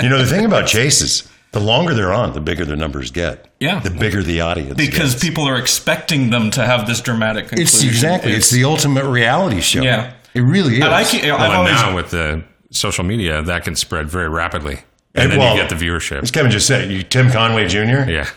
you 0.01 0.09
know, 0.09 0.19
the 0.19 0.27
thing 0.27 0.45
about 0.45 0.67
chases, 0.67 1.27
the 1.51 1.59
longer 1.59 1.95
they're 1.95 2.13
on, 2.13 2.33
the 2.33 2.41
bigger 2.41 2.63
the 2.63 2.75
numbers 2.75 3.09
get. 3.09 3.47
Yeah. 3.59 3.79
The 3.79 3.89
bigger 3.89 4.21
the 4.21 4.41
audience 4.41 4.75
because 4.75 5.13
gets. 5.13 5.23
people 5.23 5.45
are 5.45 5.57
expecting 5.57 6.29
them 6.29 6.51
to 6.51 6.65
have 6.65 6.85
this 6.85 7.01
dramatic 7.01 7.47
conclusion. 7.47 7.63
It's 7.63 7.83
exactly. 7.83 8.33
It's, 8.33 8.51
the 8.51 8.65
ultimate 8.65 9.05
reality 9.05 9.61
show. 9.61 9.81
Yeah. 9.81 10.13
It 10.35 10.41
really 10.41 10.75
is. 10.77 10.83
And 10.83 10.93
I 10.93 11.03
keep, 11.05 11.23
I've 11.23 11.39
Well, 11.39 11.51
always 11.51 11.73
now 11.73 11.95
with 11.95 12.11
the 12.11 12.43
social 12.71 13.03
media, 13.03 13.41
that 13.41 13.63
can 13.63 13.75
spread 13.75 14.09
very 14.09 14.29
rapidly, 14.29 14.79
and, 15.15 15.23
And, 15.23 15.31
then 15.33 15.39
well, 15.39 15.55
you 15.55 15.61
get 15.61 15.69
the 15.69 15.75
viewership. 15.75 16.23
As 16.23 16.31
Kevin 16.31 16.51
just 16.51 16.65
said, 16.65 16.89
you, 16.89 17.03
Tim 17.03 17.29
Conway 17.31 17.67
Jr. 17.67 18.09
Yeah. 18.09 18.27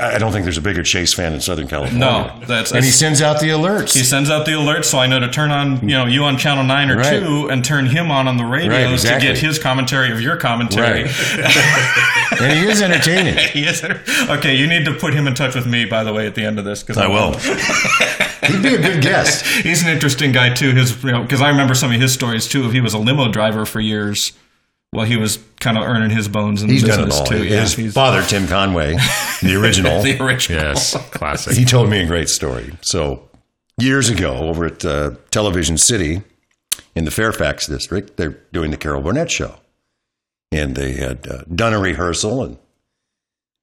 I 0.00 0.14
I 0.14 0.18
don't 0.18 0.32
think 0.32 0.44
there's 0.44 0.56
a 0.58 0.62
bigger 0.62 0.82
Chase 0.82 1.12
fan 1.14 1.32
in 1.34 1.40
Southern 1.40 1.66
California. 1.68 1.98
no. 1.98 2.40
That's 2.46 2.72
And 2.72 2.84
he 2.84 2.90
sends 2.90 3.20
out 3.22 3.40
the 3.40 3.48
alerts. 3.50 3.94
He 3.94 4.02
sends 4.04 4.30
out 4.30 4.44
the 4.46 4.52
alerts, 4.52 4.86
so 4.86 4.98
I 4.98 5.06
know 5.06 5.18
to 5.20 5.28
turn 5.28 5.50
on, 5.50 5.80
you 5.80 5.94
know, 5.94 6.06
you 6.06 6.24
on 6.24 6.36
channel 6.38 6.64
nine 6.64 6.90
or 6.90 6.96
Right. 6.98 7.20
two, 7.20 7.48
and 7.50 7.62
turn 7.64 7.86
him 7.86 8.10
on 8.10 8.26
on 8.28 8.36
the 8.38 8.44
radios 8.44 8.72
Right, 8.72 8.92
exactly. 8.92 9.28
to 9.28 9.34
get 9.34 9.42
his 9.42 9.58
commentary 9.58 10.12
of 10.12 10.20
your 10.20 10.36
commentary. 10.36 11.04
Right. 11.04 11.12
and 12.40 12.52
he 12.58 12.66
is 12.66 12.80
entertaining. 12.82 13.36
Yes, 13.54 13.80
sir. 13.80 14.00
Okay, 14.30 14.54
you 14.56 14.66
need 14.66 14.84
to 14.86 14.92
put 14.94 15.14
him 15.14 15.26
in 15.26 15.34
touch 15.34 15.54
with 15.54 15.66
me, 15.66 15.84
by 15.84 16.04
the 16.04 16.12
way, 16.12 16.26
at 16.26 16.34
the 16.34 16.44
end 16.44 16.58
of 16.58 16.64
this. 16.64 16.82
Cause 16.82 16.96
I 16.98 17.06
will. 17.06 17.32
He'd 18.46 18.62
be 18.62 18.74
a 18.74 18.80
good 18.80 19.02
guest. 19.02 19.44
He's 19.46 19.82
an 19.82 19.88
interesting 19.88 20.32
guy 20.32 20.54
too. 20.54 20.72
His, 20.72 21.02
you 21.02 21.12
know, 21.12 21.22
because 21.22 21.40
I 21.40 21.48
remember 21.48 21.74
some 21.74 21.92
of 21.92 22.00
his 22.00 22.12
stories 22.12 22.46
too. 22.46 22.64
Of 22.64 22.72
he 22.72 22.80
was 22.80 22.94
a 22.94 22.98
limo 22.98 23.30
driver 23.30 23.66
for 23.66 23.80
years, 23.80 24.32
while 24.96 25.06
he 25.06 25.16
was 25.16 25.38
kind 25.60 25.76
of 25.78 25.84
earning 25.84 26.10
his 26.10 26.26
bones 26.28 26.62
in 26.62 26.68
He's 26.68 26.82
the 26.82 26.88
done 26.88 27.00
it 27.00 27.04
business 27.06 27.20
all. 27.20 27.26
too. 27.26 27.44
Yeah, 27.44 27.60
His 27.60 27.74
he's 27.74 27.92
father, 27.92 28.22
Tim 28.28 28.46
Conway, 28.48 28.96
the 29.42 29.56
original, 29.62 30.02
the 30.02 30.20
original. 30.22 30.62
yes, 30.62 30.96
classic. 31.10 31.54
he 31.54 31.64
told 31.64 31.88
me 31.90 32.00
a 32.00 32.06
great 32.06 32.28
story. 32.28 32.72
So 32.80 33.28
years 33.78 34.08
ago, 34.08 34.48
over 34.48 34.64
at 34.66 34.84
uh, 34.84 35.12
Television 35.30 35.76
City 35.78 36.22
in 36.94 37.04
the 37.04 37.10
Fairfax 37.10 37.66
district, 37.66 38.16
they're 38.16 38.38
doing 38.52 38.70
the 38.70 38.76
Carol 38.76 39.02
Burnett 39.02 39.30
show, 39.30 39.56
and 40.50 40.74
they 40.74 40.92
had 40.92 41.26
uh, 41.28 41.42
done 41.54 41.74
a 41.74 41.78
rehearsal. 41.78 42.42
And 42.42 42.58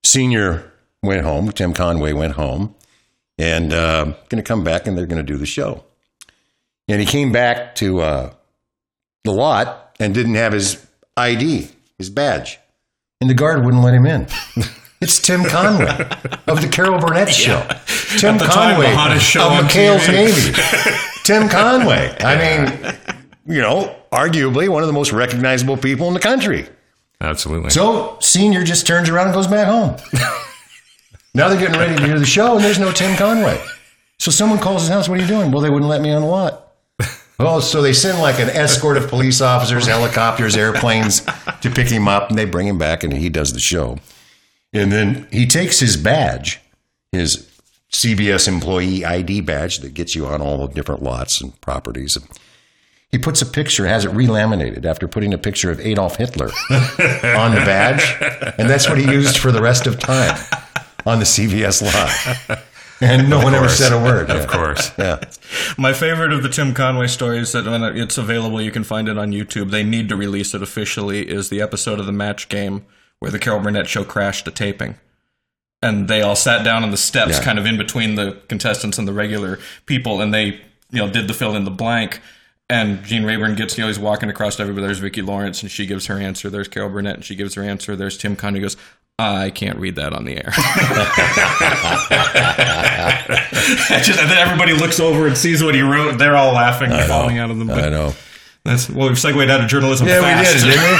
Senior 0.05 0.71
went 1.01 1.23
home. 1.23 1.51
Tim 1.51 1.73
Conway 1.73 2.13
went 2.13 2.33
home, 2.33 2.75
and 3.37 3.73
uh, 3.73 4.05
going 4.29 4.41
to 4.41 4.43
come 4.43 4.63
back, 4.63 4.87
and 4.87 4.97
they're 4.97 5.05
going 5.07 5.23
to 5.25 5.31
do 5.33 5.37
the 5.37 5.45
show. 5.45 5.83
And 6.87 6.99
he 6.99 7.05
came 7.07 7.31
back 7.31 7.75
to 7.75 8.01
uh, 8.01 8.33
the 9.23 9.31
lot 9.31 9.95
and 9.99 10.13
didn't 10.13 10.35
have 10.35 10.51
his 10.53 10.85
ID, 11.17 11.69
his 11.97 12.09
badge, 12.09 12.59
and 13.21 13.29
the 13.29 13.33
guard 13.33 13.63
wouldn't 13.63 13.83
let 13.83 13.93
him 13.93 14.05
in. 14.05 14.27
It's 15.03 15.19
Tim 15.19 15.43
Conway 15.43 16.07
of 16.47 16.61
the 16.61 16.69
Carol 16.71 16.97
Burnett 16.97 17.27
Show. 17.27 17.59
Tim 18.17 18.35
At 18.35 18.39
the 18.39 18.45
time, 18.45 18.75
Conway 18.81 19.13
the 19.13 19.19
show 19.19 19.47
of 19.47 19.51
on 19.51 19.63
McHale's 19.65 20.03
TV. 20.03 20.13
Navy. 20.13 20.97
Tim 21.25 21.49
Conway. 21.49 22.15
I 22.21 22.37
mean, 22.37 22.95
you 23.45 23.61
know, 23.61 23.93
arguably 24.13 24.69
one 24.69 24.81
of 24.81 24.87
the 24.87 24.93
most 24.93 25.11
recognizable 25.11 25.75
people 25.75 26.07
in 26.07 26.13
the 26.13 26.21
country. 26.21 26.69
Absolutely. 27.19 27.71
So 27.71 28.17
Senior 28.21 28.63
just 28.63 28.87
turns 28.87 29.09
around 29.09 29.25
and 29.27 29.35
goes 29.35 29.47
back 29.47 29.67
home. 29.67 29.97
now 31.35 31.49
they're 31.49 31.59
getting 31.59 31.77
ready 31.77 31.97
to 31.97 32.05
do 32.05 32.17
the 32.17 32.25
show, 32.25 32.55
and 32.55 32.63
there's 32.63 32.79
no 32.79 32.93
Tim 32.93 33.17
Conway. 33.17 33.61
So 34.19 34.31
someone 34.31 34.59
calls 34.59 34.83
his 34.83 34.89
house. 34.89 35.09
What 35.09 35.19
are 35.19 35.21
you 35.21 35.27
doing? 35.27 35.51
Well, 35.51 35.61
they 35.61 35.69
wouldn't 35.69 35.89
let 35.89 35.99
me 35.99 36.11
on 36.11 36.21
the 36.21 36.29
lot. 36.29 36.72
Oh, 37.45 37.59
so 37.59 37.81
they 37.81 37.93
send 37.93 38.19
like 38.19 38.39
an 38.39 38.49
escort 38.49 38.97
of 38.97 39.07
police 39.07 39.41
officers, 39.41 39.85
helicopters, 39.85 40.55
airplanes 40.55 41.21
to 41.61 41.69
pick 41.69 41.89
him 41.89 42.07
up, 42.07 42.29
and 42.29 42.37
they 42.37 42.45
bring 42.45 42.67
him 42.67 42.77
back, 42.77 43.03
and 43.03 43.13
he 43.13 43.29
does 43.29 43.53
the 43.53 43.59
show. 43.59 43.97
And 44.71 44.91
then 44.91 45.27
he 45.31 45.45
takes 45.45 45.79
his 45.79 45.97
badge, 45.97 46.59
his 47.11 47.49
CBS 47.91 48.47
employee 48.47 49.05
ID 49.05 49.41
badge 49.41 49.79
that 49.79 49.93
gets 49.93 50.15
you 50.15 50.25
on 50.25 50.41
all 50.41 50.65
the 50.65 50.73
different 50.73 51.03
lots 51.03 51.41
and 51.41 51.59
properties. 51.61 52.17
he 53.11 53.19
puts 53.19 53.41
a 53.41 53.45
picture, 53.45 53.85
has 53.87 54.05
it 54.05 54.09
relaminated 54.09 54.85
after 54.85 55.07
putting 55.07 55.33
a 55.33 55.37
picture 55.37 55.69
of 55.69 55.79
Adolf 55.79 56.15
Hitler 56.15 56.47
on 57.37 57.53
the 57.53 57.61
badge, 57.63 58.15
and 58.57 58.69
that's 58.69 58.89
what 58.89 58.97
he 58.97 59.05
used 59.05 59.37
for 59.37 59.51
the 59.51 59.61
rest 59.61 59.85
of 59.85 59.99
time 59.99 60.35
on 61.05 61.19
the 61.19 61.25
CBS 61.25 61.81
lot. 61.83 62.59
And 63.11 63.29
no 63.29 63.39
one 63.43 63.53
ever 63.53 63.67
said 63.69 63.91
a 63.91 63.97
word. 64.01 64.29
Of 64.29 64.47
course. 64.47 64.91
Yeah. 64.97 65.19
My 65.77 65.91
favorite 65.93 66.31
of 66.31 66.41
the 66.43 66.49
Tim 66.49 66.73
Conway 66.73 67.07
stories 67.07 67.51
that 67.51 67.65
when 67.65 67.83
it's 67.83 68.17
available, 68.17 68.61
you 68.61 68.71
can 68.71 68.83
find 68.83 69.09
it 69.09 69.17
on 69.17 69.31
YouTube. 69.31 69.71
They 69.71 69.83
need 69.83 70.07
to 70.09 70.15
release 70.15 70.53
it 70.53 70.61
officially. 70.61 71.27
Is 71.29 71.49
the 71.49 71.61
episode 71.61 71.99
of 71.99 72.05
the 72.05 72.11
Match 72.11 72.47
Game 72.49 72.85
where 73.19 73.31
the 73.31 73.39
Carol 73.39 73.59
Burnett 73.59 73.87
show 73.87 74.03
crashed 74.03 74.47
a 74.47 74.51
taping, 74.51 74.95
and 75.81 76.07
they 76.07 76.21
all 76.21 76.35
sat 76.35 76.63
down 76.63 76.83
on 76.83 76.91
the 76.91 76.97
steps, 76.97 77.37
Yeah. 77.39 77.43
kind 77.43 77.57
of 77.59 77.65
in 77.65 77.77
between 77.77 78.15
the 78.15 78.37
contestants 78.47 78.97
and 78.97 79.07
the 79.07 79.13
regular 79.13 79.59
people, 79.85 80.21
and 80.21 80.33
they 80.33 80.45
you 80.91 80.99
know 80.99 81.09
did 81.09 81.27
the 81.27 81.33
fill 81.33 81.55
in 81.55 81.63
the 81.65 81.71
blank. 81.71 82.21
And 82.69 83.03
Gene 83.03 83.23
Rayburn 83.23 83.55
gets, 83.55 83.77
you 83.77 83.83
know, 83.83 83.87
he's 83.87 83.99
walking 83.99 84.29
across 84.29 84.55
to 84.55 84.63
everybody. 84.63 84.87
There's 84.87 84.99
Vicki 84.99 85.21
Lawrence, 85.21 85.61
and 85.61 85.69
she 85.69 85.85
gives 85.85 86.07
her 86.07 86.17
answer. 86.17 86.49
There's 86.49 86.67
Carol 86.67 86.89
Burnett, 86.89 87.15
and 87.15 87.25
she 87.25 87.35
gives 87.35 87.53
her 87.55 87.63
answer. 87.63 87.95
There's 87.95 88.17
Tim 88.17 88.35
Conway. 88.35 88.59
He 88.59 88.63
goes, 88.63 88.77
I 89.19 89.51
can't 89.51 89.77
read 89.77 89.95
that 89.97 90.13
on 90.13 90.25
the 90.25 90.37
air. 90.37 90.51
Just, 94.03 94.19
and 94.19 94.29
then 94.29 94.37
everybody 94.39 94.73
looks 94.73 94.99
over 94.99 95.27
and 95.27 95.37
sees 95.37 95.63
what 95.63 95.75
he 95.75 95.81
wrote. 95.81 96.17
They're 96.17 96.35
all 96.35 96.53
laughing 96.53 96.91
and 96.91 97.07
falling 97.07 97.37
out 97.37 97.51
of 97.51 97.59
them. 97.59 97.69
I 97.69 97.89
know. 97.89 98.13
that's 98.65 98.89
well, 98.89 99.09
we've 99.09 99.19
segued 99.19 99.49
out 99.49 99.61
of 99.61 99.67
journalism. 99.69 100.07
Yeah, 100.07 100.19
fast. 100.21 100.65
we 100.65 100.71
did, 100.71 100.75
didn't 100.75 100.91
we? 100.91 100.97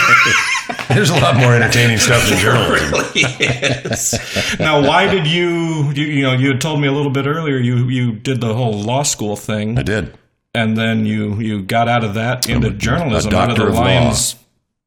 There's 0.96 1.10
a 1.10 1.16
lot 1.16 1.38
more 1.38 1.56
entertaining 1.56 1.98
stuff 1.98 2.30
than 2.30 2.38
journalism. 2.38 3.04
yes. 3.16 4.60
Now, 4.60 4.86
why 4.88 5.10
did 5.10 5.26
you, 5.26 5.92
you? 5.94 6.04
You 6.06 6.22
know, 6.22 6.34
you 6.34 6.50
had 6.50 6.62
told 6.62 6.82
me 6.82 6.88
a 6.88 6.92
little 6.92 7.12
bit 7.12 7.26
earlier. 7.26 7.58
You 7.58 7.90
you 7.90 8.12
did 8.14 8.42
the 8.42 8.54
whole 8.54 8.74
law 8.74 9.02
school 9.02 9.36
thing, 9.36 9.80
I 9.80 9.84
did. 9.84 10.16
And 10.54 10.78
then 10.78 11.06
you 11.06 11.36
you 11.36 11.62
got 11.62 11.88
out 11.88 12.04
of 12.04 12.14
that 12.16 12.48
into 12.50 12.72
journalism, 12.72 13.34
a 13.34 13.38
out 13.38 13.52
of 13.52 13.58
the 13.58 13.68
of 13.68 13.74
law. 13.74 13.82
lion's 13.82 14.36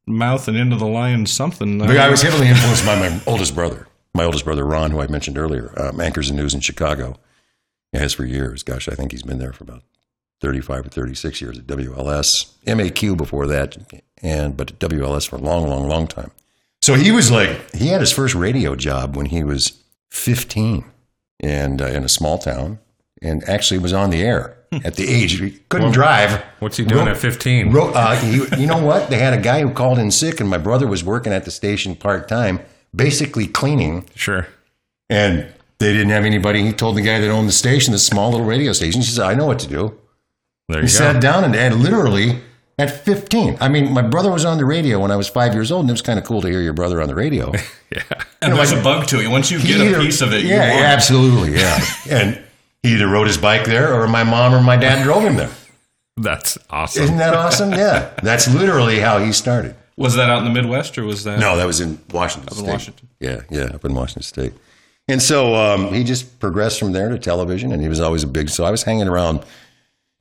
mouth 0.06 0.46
and 0.49 0.56
into 0.56 0.76
the 0.76 0.87
lion's 0.87 1.32
something. 1.32 1.82
I 1.82 2.08
was 2.08 2.23
heavily 2.23 2.49
influenced 2.49 2.87
by 2.87 2.99
my 2.99 3.20
oldest 3.26 3.54
brother. 3.54 3.88
My 4.14 4.25
oldest 4.25 4.44
brother, 4.44 4.64
Ron, 4.64 4.92
who 4.92 5.00
I 5.00 5.08
mentioned 5.08 5.37
earlier, 5.37 5.73
um, 5.76 6.00
anchors 6.00 6.28
the 6.28 6.35
news 6.35 6.54
in 6.54 6.61
Chicago. 6.61 7.16
He 7.92 7.99
has 7.99 8.14
for 8.14 8.25
years. 8.25 8.62
Gosh, 8.62 8.88
I 8.88 8.94
think 8.94 9.12
he's 9.12 9.23
been 9.23 9.38
there 9.38 9.52
for 9.52 9.64
about 9.64 9.82
35 10.40 10.87
or 10.87 10.88
36 10.88 11.40
years 11.40 11.58
at 11.58 11.66
WLS, 11.66 12.52
MAQ 12.66 13.16
before 13.16 13.46
that, 13.46 13.76
and 14.23 14.56
but 14.56 14.70
at 14.70 14.78
WLS 14.78 15.28
for 15.28 15.37
a 15.37 15.40
long, 15.40 15.68
long, 15.68 15.88
long 15.88 16.06
time. 16.06 16.30
So 16.82 16.94
he 16.94 17.11
was 17.11 17.30
like, 17.30 17.75
he 17.75 17.88
had 17.88 18.00
his 18.00 18.12
first 18.12 18.35
radio 18.35 18.76
job 18.76 19.16
when 19.16 19.26
he 19.26 19.42
was 19.42 19.82
15 20.11 20.85
and 21.40 21.82
uh, 21.82 21.87
in 21.87 22.04
a 22.04 22.08
small 22.08 22.38
town 22.38 22.78
and 23.20 23.42
actually 23.49 23.78
was 23.78 23.92
on 23.92 24.11
the 24.11 24.23
air 24.23 24.55
at 24.85 24.95
the 24.97 25.09
age. 25.09 25.38
He 25.38 25.50
couldn't 25.68 25.92
drive. 25.92 26.42
What's 26.61 26.76
he 26.76 26.85
doing 26.85 27.06
Ro- 27.06 27.12
at 27.12 27.16
15? 27.16 27.73
Ro- 27.73 27.92
uh, 27.95 28.21
you, 28.25 28.47
you 28.59 28.66
know 28.66 28.83
what? 28.83 29.11
They 29.11 29.18
had 29.18 29.33
a 29.33 29.40
guy 29.40 29.61
who 29.62 29.71
called 29.73 29.99
in 29.99 30.11
sick, 30.11 30.40
and 30.40 30.49
my 30.49 30.59
brother 30.59 30.87
was 30.87 31.02
working 31.04 31.33
at 31.33 31.45
the 31.45 31.50
station 31.50 31.95
part 31.95 32.28
time, 32.28 32.61
basically 32.95 33.47
cleaning. 33.47 34.04
Sure. 34.14 34.47
And 35.09 35.47
they 35.78 35.92
didn't 35.92 36.11
have 36.11 36.25
anybody. 36.25 36.62
He 36.62 36.73
told 36.73 36.97
the 36.97 37.02
guy 37.02 37.21
that 37.21 37.30
owned 37.30 37.49
the 37.49 37.52
station, 37.52 37.92
this 37.92 38.06
small 38.06 38.30
little 38.30 38.47
radio 38.47 38.73
station. 38.73 39.00
He 39.00 39.06
said, 39.06 39.25
"I 39.25 39.35
know 39.35 39.47
what 39.47 39.59
to 39.61 39.68
do." 39.68 39.99
There 40.68 40.80
He 40.80 40.87
you 40.88 40.92
go. 40.92 41.12
sat 41.12 41.21
down 41.23 41.45
and, 41.45 41.54
and 41.54 41.76
literally 41.83 42.40
at 42.78 42.90
15. 43.04 43.56
I 43.61 43.68
mean, 43.68 43.92
my 43.92 44.02
brother 44.02 44.30
was 44.33 44.45
on 44.45 44.59
the 44.59 44.64
radio 44.64 44.99
when 45.00 45.11
I 45.11 45.16
was 45.16 45.28
five 45.28 45.54
years 45.54 45.71
old, 45.71 45.83
and 45.83 45.90
it 45.90 45.92
was 45.92 46.02
kind 46.02 46.18
of 46.18 46.25
cool 46.25 46.40
to 46.42 46.49
hear 46.49 46.61
your 46.61 46.73
brother 46.73 47.00
on 47.00 47.09
the 47.09 47.14
radio. 47.14 47.52
yeah. 47.90 48.02
and 48.42 48.52
there's 48.54 48.73
a 48.73 48.83
bug 48.83 49.06
to 49.09 49.21
it. 49.21 49.28
Once 49.28 49.50
you 49.50 49.59
He 49.59 49.68
get 49.68 49.95
a 49.95 49.99
piece 50.00 50.21
of 50.23 50.33
it, 50.33 50.42
you 50.42 50.49
yeah, 50.49 50.71
want 50.73 50.80
it. 50.80 50.85
absolutely, 50.87 51.54
yeah. 51.54 51.80
and 52.11 52.42
he 52.86 52.94
either 52.94 53.08
rode 53.08 53.26
his 53.26 53.36
bike 53.36 53.64
there, 53.64 53.92
or 53.92 54.06
my 54.06 54.22
mom 54.22 54.54
or 54.54 54.62
my 54.62 54.76
dad 54.76 55.02
drove 55.02 55.24
him 55.24 55.36
there. 55.36 55.50
That's 56.16 56.56
awesome. 56.70 57.02
Isn't 57.02 57.18
that 57.18 57.34
awesome? 57.34 57.72
Yeah, 57.72 58.10
that's 58.22 58.48
literally 58.48 59.00
how 59.00 59.18
he 59.18 59.32
started. 59.32 59.76
Was 59.98 60.14
that 60.14 60.30
out 60.30 60.38
in 60.38 60.44
the 60.44 60.50
Midwest 60.50 60.96
or 60.96 61.04
was 61.04 61.24
that? 61.24 61.38
No, 61.38 61.58
that 61.58 61.66
was 61.66 61.82
in 61.82 62.00
Washington 62.10 62.48
in 62.52 62.56
State. 62.56 62.72
Washington. 62.72 63.08
Yeah, 63.20 63.40
yeah, 63.50 63.64
up 63.64 63.84
in 63.84 63.94
Washington 63.94 64.22
State. 64.22 64.54
And 65.08 65.20
so 65.20 65.54
um, 65.54 65.92
he 65.92 66.04
just 66.04 66.40
progressed 66.40 66.78
from 66.78 66.92
there 66.92 67.10
to 67.10 67.18
television, 67.18 67.70
and 67.70 67.82
he 67.82 67.88
was 67.90 68.00
always 68.00 68.22
a 68.22 68.26
big. 68.26 68.48
So 68.48 68.64
I 68.64 68.70
was 68.70 68.84
hanging 68.84 69.08
around 69.08 69.44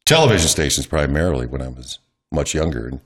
television 0.06 0.50
stations 0.50 0.86
primarily 0.86 1.48
when 1.48 1.62
I 1.62 1.70
was 1.70 2.00
much 2.30 2.54
younger, 2.54 2.88
and 2.90 3.00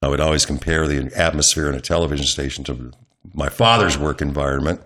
I 0.00 0.08
would 0.08 0.20
always 0.20 0.46
compare 0.46 0.88
the 0.88 1.12
atmosphere 1.14 1.68
in 1.68 1.74
a 1.74 1.82
television 1.82 2.24
station 2.24 2.64
to 2.64 2.92
my 3.34 3.50
father's 3.50 3.98
work 3.98 4.22
environment. 4.22 4.80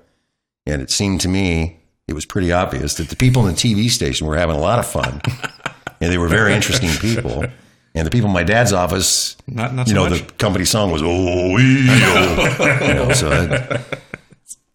And 0.67 0.83
it 0.83 0.91
seemed 0.91 1.21
to 1.21 1.29
me 1.29 1.79
it 2.09 2.15
was 2.15 2.25
pretty 2.27 2.53
obvious 2.53 2.95
that 2.95 3.09
the 3.09 3.17
people 3.17 3.47
in 3.47 3.55
the 3.55 3.59
TV 3.61 3.91
station 3.91 4.27
were 4.27 4.37
having 4.37 4.57
a 4.57 4.61
lot 4.61 4.79
of 4.79 4.87
fun, 4.87 5.21
and 6.01 6.13
they 6.13 6.19
were 6.19 6.29
very 6.29 6.55
interesting 6.55 6.91
people. 7.01 7.45
And 7.95 8.07
the 8.07 8.11
people 8.11 8.29
in 8.29 8.35
my 8.35 8.45
dad's 8.45 8.73
office, 8.75 9.37
Not- 9.47 9.75
not 9.75 9.87
you 9.89 9.95
so 9.95 10.05
know, 10.05 10.11
much. 10.11 10.27
the 10.27 10.33
company 10.35 10.65
song 10.67 10.91
was 10.91 11.03
"Oh, 11.03 11.59
ee, 11.59 11.87
oh." 11.89 12.87
you 12.89 12.95
know, 12.95 13.13
so 13.13 13.31
it, 13.33 13.81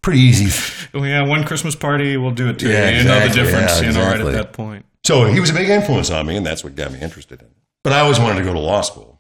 pretty 0.02 0.20
easy. 0.22 0.74
Yeah, 0.94 1.22
one 1.24 1.44
Christmas 1.44 1.76
party 1.76 2.18
will 2.18 2.32
do 2.32 2.50
it 2.50 2.58
to 2.60 2.68
Yeah, 2.70 2.90
you. 2.90 2.98
You 2.98 3.04
know 3.04 3.28
the 3.28 3.34
difference, 3.34 3.80
Yeah, 3.80 3.88
you 3.88 3.94
know, 3.94 4.02
right 4.06 4.20
at 4.20 4.32
that 4.34 4.54
point. 4.54 4.86
So 5.04 5.26
he 5.26 5.40
was 5.40 5.50
a 5.52 5.54
big 5.54 5.70
influence 5.70 6.10
on 6.10 6.26
me, 6.26 6.36
and 6.36 6.46
that's 6.46 6.64
what 6.64 6.76
got 6.76 6.92
me 6.92 7.00
interested 7.00 7.40
in 7.42 7.46
it. 7.48 7.54
But 7.84 7.94
I 7.94 8.00
always 8.02 8.20
wanted 8.20 8.40
to 8.40 8.44
go 8.46 8.54
to 8.54 8.60
law 8.60 8.82
school. 8.82 9.11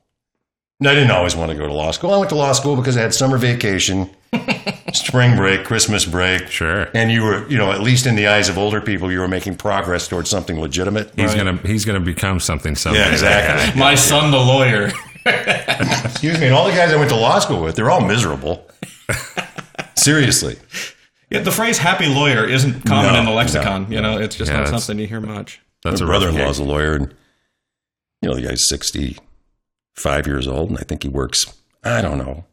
And 0.81 0.89
I 0.89 0.95
didn't 0.95 1.11
always 1.11 1.35
want 1.35 1.51
to 1.51 1.57
go 1.57 1.67
to 1.67 1.73
law 1.73 1.91
school. 1.91 2.11
I 2.11 2.17
went 2.17 2.29
to 2.31 2.35
law 2.35 2.51
school 2.53 2.75
because 2.75 2.97
I 2.97 3.01
had 3.01 3.13
summer 3.13 3.38
vacation, 3.38 4.09
spring 4.93 5.35
break, 5.35 5.63
Christmas 5.63 6.05
break. 6.05 6.47
Sure. 6.47 6.88
And 6.95 7.11
you 7.11 7.21
were, 7.21 7.47
you 7.47 7.57
know, 7.59 7.71
at 7.71 7.81
least 7.81 8.07
in 8.07 8.15
the 8.15 8.25
eyes 8.27 8.50
of 8.50 8.57
older 8.57 8.81
people, 8.81 9.11
you 9.11 9.19
were 9.19 9.27
making 9.27 9.57
progress 9.57 10.07
towards 10.07 10.27
something 10.31 10.59
legitimate. 10.59 11.11
He's 11.15 11.35
gonna 11.35 11.57
he's 11.57 11.85
gonna 11.85 12.00
become 12.00 12.39
something 12.39 12.75
someday. 12.75 13.00
Yeah, 13.01 13.11
exactly. 13.11 13.79
My 13.79 13.93
son, 13.93 14.31
the 14.31 14.39
lawyer. 14.39 14.91
Excuse 15.25 16.39
me. 16.39 16.47
And 16.47 16.55
all 16.55 16.65
the 16.65 16.71
guys 16.73 16.91
I 16.91 16.95
went 16.95 17.09
to 17.11 17.15
law 17.15 17.38
school 17.38 17.61
with, 17.61 17.75
they're 17.75 17.91
all 17.91 18.01
miserable. 18.01 18.67
Seriously. 19.95 20.57
Yeah, 21.29 21.41
the 21.41 21.51
phrase 21.51 21.77
"happy 21.77 22.07
lawyer" 22.07 22.43
isn't 22.45 22.85
common 22.88 23.13
No, 23.13 23.19
in 23.19 23.25
the 23.25 23.31
lexicon. 23.31 23.83
no, 23.83 23.89
you 23.95 24.01
know, 24.01 24.17
it's 24.17 24.35
just 24.35 24.50
Yeah, 24.50 24.57
not 24.57 24.63
that's- 24.65 24.83
something 24.83 25.00
you 25.00 25.07
hear 25.07 25.21
much. 25.21 25.61
That's 25.83 26.01
My 26.01 26.07
a 26.07 26.09
rough 26.09 26.21
brother-in-law's 26.23 26.57
gig. 26.57 26.67
a 26.67 26.69
lawyer, 26.69 26.95
and 26.95 27.13
you 28.23 28.29
know 28.29 28.35
the 28.35 28.41
guy's 28.41 28.67
sixty-five 29.95 30.27
years 30.27 30.48
old, 30.48 30.69
and 30.69 30.77
I 30.79 30.83
think 30.83 31.03
he 31.03 31.10
works. 31.10 31.53
I 31.83 32.01
don't 32.01 32.17
know, 32.17 32.45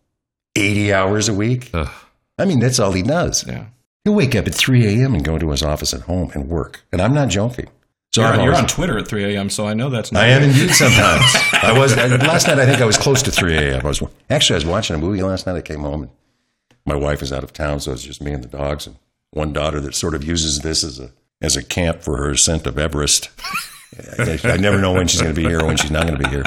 eighty 0.57 0.93
hours 0.93 1.29
a 1.29 1.35
week. 1.35 1.71
Ugh. 1.75 1.89
I 2.39 2.45
mean, 2.45 2.61
that's 2.61 2.79
all 2.79 2.93
he 2.93 3.03
does. 3.03 3.47
Yeah, 3.47 3.67
He'll 4.05 4.15
wake 4.15 4.35
up 4.35 4.47
at 4.47 4.55
three 4.55 4.87
a.m. 4.87 5.15
and 5.15 5.25
go 5.25 5.39
to 5.39 5.51
his 5.51 5.63
office 5.63 5.93
at 5.93 6.03
home 6.03 6.31
and 6.35 6.49
work, 6.49 6.85
and 6.93 7.01
I'm 7.01 7.15
not 7.15 7.29
joking. 7.29 7.69
So 8.13 8.23
you're, 8.23 8.33
I've 8.33 8.43
you're 8.43 8.55
on 8.55 8.67
Twitter 8.67 8.97
at 8.99 9.07
3 9.07 9.35
a.m., 9.35 9.51
so 9.51 9.67
I 9.67 9.75
know 9.75 9.91
that's 9.91 10.11
not. 10.11 10.23
I 10.23 10.29
am 10.29 10.43
indeed 10.43 10.71
sometimes. 10.71 11.23
I 11.63 11.79
was 11.79 11.95
last 11.95 12.49
night. 12.49 12.59
I 12.59 12.65
think 12.65 12.81
I 12.81 12.87
was 12.87 12.97
close 12.97 13.21
to 13.25 13.31
three 13.31 13.55
a.m. 13.55 13.85
I 13.85 13.89
was 13.89 14.03
actually 14.31 14.55
I 14.55 14.57
was 14.57 14.65
watching 14.65 14.97
a 14.97 14.99
movie 14.99 15.23
last 15.23 15.47
night. 15.47 15.57
I 15.57 15.61
came 15.61 15.81
home 15.81 16.05
and 16.05 16.11
my 16.87 16.95
wife 16.95 17.21
is 17.21 17.35
out 17.35 17.45
of 17.45 17.53
town, 17.53 17.81
so 17.81 17.93
it's 17.93 18.03
just 18.03 18.23
me 18.23 18.33
and 18.33 18.43
the 18.43 18.49
dogs 18.49 18.87
and 18.87 18.97
one 19.33 19.53
daughter 19.53 19.79
that 19.81 19.95
sort 19.95 20.15
of 20.15 20.25
uses 20.25 20.61
this 20.61 20.83
as 20.83 20.99
a 20.99 21.11
as 21.43 21.55
a 21.55 21.63
camp 21.63 22.01
for 22.01 22.17
her 22.17 22.31
ascent 22.31 22.67
of 22.67 22.79
Everest. 22.79 23.29
I, 24.19 24.39
I 24.43 24.57
never 24.57 24.79
know 24.79 24.95
when 24.95 25.07
she's 25.07 25.21
going 25.21 25.35
to 25.35 25.41
be 25.41 25.47
here 25.47 25.61
or 25.61 25.67
when 25.67 25.77
she's 25.77 25.91
not 25.91 26.07
going 26.07 26.19
to 26.19 26.25
be 26.25 26.31
here. 26.31 26.45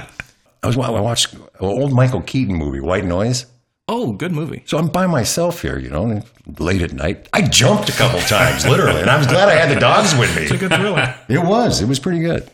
I 0.64 0.68
was 0.68 0.78
I 0.78 0.90
watched 1.00 1.34
an 1.34 1.42
old 1.60 1.92
Michael 1.94 2.22
Keaton 2.22 2.56
movie, 2.56 2.80
White 2.80 3.06
Noise. 3.06 3.48
Oh, 3.88 4.14
good 4.14 4.32
movie. 4.32 4.64
So 4.66 4.78
I'm 4.78 4.88
by 4.88 5.08
myself 5.08 5.62
here, 5.62 5.78
you 5.80 5.90
know, 5.90 6.22
late 6.60 6.82
at 6.82 6.94
night. 6.94 7.28
I 7.34 7.42
jumped 7.42 7.90
a 7.90 7.94
couple 7.94 8.20
times, 8.22 8.66
literally, 8.66 9.02
and 9.02 9.10
I 9.10 9.18
was 9.18 9.28
glad 9.28 9.50
I 9.50 9.56
had 9.56 9.76
the 9.76 9.80
dogs 9.80 10.16
with 10.16 10.34
me. 10.36 10.44
It's 10.44 10.52
a 10.52 10.58
Good 10.58 10.72
thriller. 10.72 11.16
It 11.28 11.44
was. 11.44 11.82
It 11.82 11.88
was 11.88 12.00
pretty 12.00 12.20
good. 12.20 12.50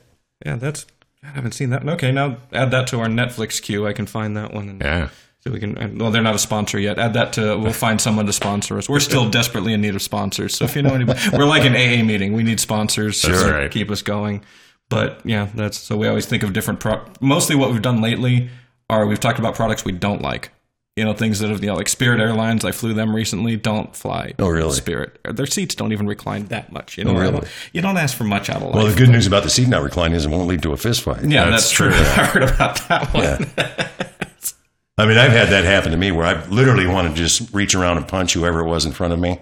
yeah, 0.45 0.55
that's. 0.55 0.85
I 1.21 1.27
haven't 1.27 1.51
seen 1.51 1.71
that. 1.71 1.87
Okay, 1.87 2.11
now 2.11 2.37
add 2.53 2.71
that 2.71 2.87
to 2.87 2.99
our 3.01 3.07
Netflix 3.07 3.61
queue. 3.61 3.85
I 3.85 3.93
can 3.93 4.05
find 4.05 4.37
that 4.37 4.53
one. 4.53 4.69
And 4.69 4.81
Yeah. 4.81 5.09
So 5.41 5.51
we 5.51 5.59
can. 5.59 5.77
Uh, 5.77 5.89
well, 5.93 6.11
they're 6.11 6.23
not 6.23 6.35
a 6.35 6.39
sponsor 6.39 6.79
yet. 6.79 6.97
Add 6.97 7.13
that 7.13 7.33
to. 7.33 7.57
We'll 7.57 7.73
find 7.73 7.99
someone 7.99 8.25
to 8.25 8.33
sponsor 8.33 8.77
us. 8.77 8.87
We're 8.87 8.99
still 8.99 9.29
desperately 9.29 9.73
in 9.73 9.81
need 9.81 9.95
of 9.95 10.01
sponsors. 10.01 10.55
So 10.55 10.65
if 10.65 10.75
you 10.75 10.81
know 10.81 10.95
anybody, 10.95 11.19
we're 11.33 11.45
like 11.45 11.65
an 11.65 11.73
AA 11.73 12.03
meeting. 12.03 12.33
We 12.33 12.43
need 12.43 12.59
sponsors 12.59 13.21
to 13.23 13.33
right. 13.33 13.69
keep 13.69 13.91
us 13.91 14.01
going. 14.01 14.43
But 14.89 15.21
yeah, 15.25 15.49
that's 15.53 15.77
so 15.77 15.97
we 15.97 16.07
always 16.07 16.25
think 16.25 16.43
of 16.43 16.53
different. 16.53 16.79
Pro- 16.79 17.03
mostly 17.19 17.55
what 17.55 17.71
we've 17.71 17.81
done 17.81 18.01
lately 18.01 18.49
are 18.89 19.05
we've 19.05 19.19
talked 19.19 19.39
about 19.39 19.55
products 19.55 19.83
we 19.83 19.91
don't 19.91 20.21
like. 20.21 20.51
You 20.95 21.03
know, 21.05 21.13
things 21.13 21.39
that 21.39 21.49
have 21.51 21.61
you 21.61 21.67
know 21.67 21.75
like 21.75 21.89
Spirit 21.89 22.19
Airlines. 22.19 22.65
I 22.65 22.71
flew 22.71 22.93
them 22.93 23.15
recently. 23.15 23.55
Don't 23.57 23.95
fly. 23.95 24.33
Oh, 24.39 24.47
really? 24.49 24.71
Spirit. 24.73 25.19
Their 25.29 25.45
seats 25.45 25.75
don't 25.75 25.91
even 25.91 26.07
recline 26.07 26.45
that 26.45 26.71
much. 26.71 26.97
You 26.97 27.03
oh, 27.03 27.11
know, 27.11 27.17
Oh, 27.17 27.21
really? 27.21 27.31
don't- 27.33 27.47
you 27.73 27.81
don't 27.81 27.97
ask 27.97 28.17
for 28.17 28.23
much 28.23 28.49
out 28.49 28.57
of 28.57 28.63
life. 28.63 28.73
Well, 28.75 28.87
the 28.87 28.95
good 28.97 29.09
news 29.09 29.27
about 29.27 29.43
the 29.43 29.49
seat 29.49 29.67
not 29.67 29.83
reclining 29.83 30.15
is 30.15 30.25
it 30.25 30.29
won't 30.29 30.47
lead 30.47 30.63
to 30.63 30.71
a 30.71 30.77
fist 30.77 31.01
fight. 31.03 31.23
yeah, 31.23 31.49
That's 31.49 31.63
that's, 31.63 31.71
true. 31.71 31.89
true. 31.91 31.99
I 31.99 32.25
heard 32.25 32.43
about 32.43 32.87
that 32.87 33.13
one. 33.13 33.23
Yeah. 33.23 33.89
I 34.99 35.05
mean, 35.05 35.17
I've 35.19 35.31
had 35.31 35.49
that 35.49 35.63
happen 35.63 35.91
to 35.91 35.97
me 35.97 36.11
where 36.11 36.25
I 36.25 36.43
literally 36.47 36.87
want 36.87 37.07
to 37.09 37.13
just 37.13 37.53
reach 37.53 37.75
around 37.75 37.97
and 37.97 38.07
punch 38.07 38.33
whoever 38.33 38.61
it 38.61 38.65
was 38.67 38.83
in 38.85 38.91
front 38.93 39.13
of 39.13 39.19
me. 39.19 39.37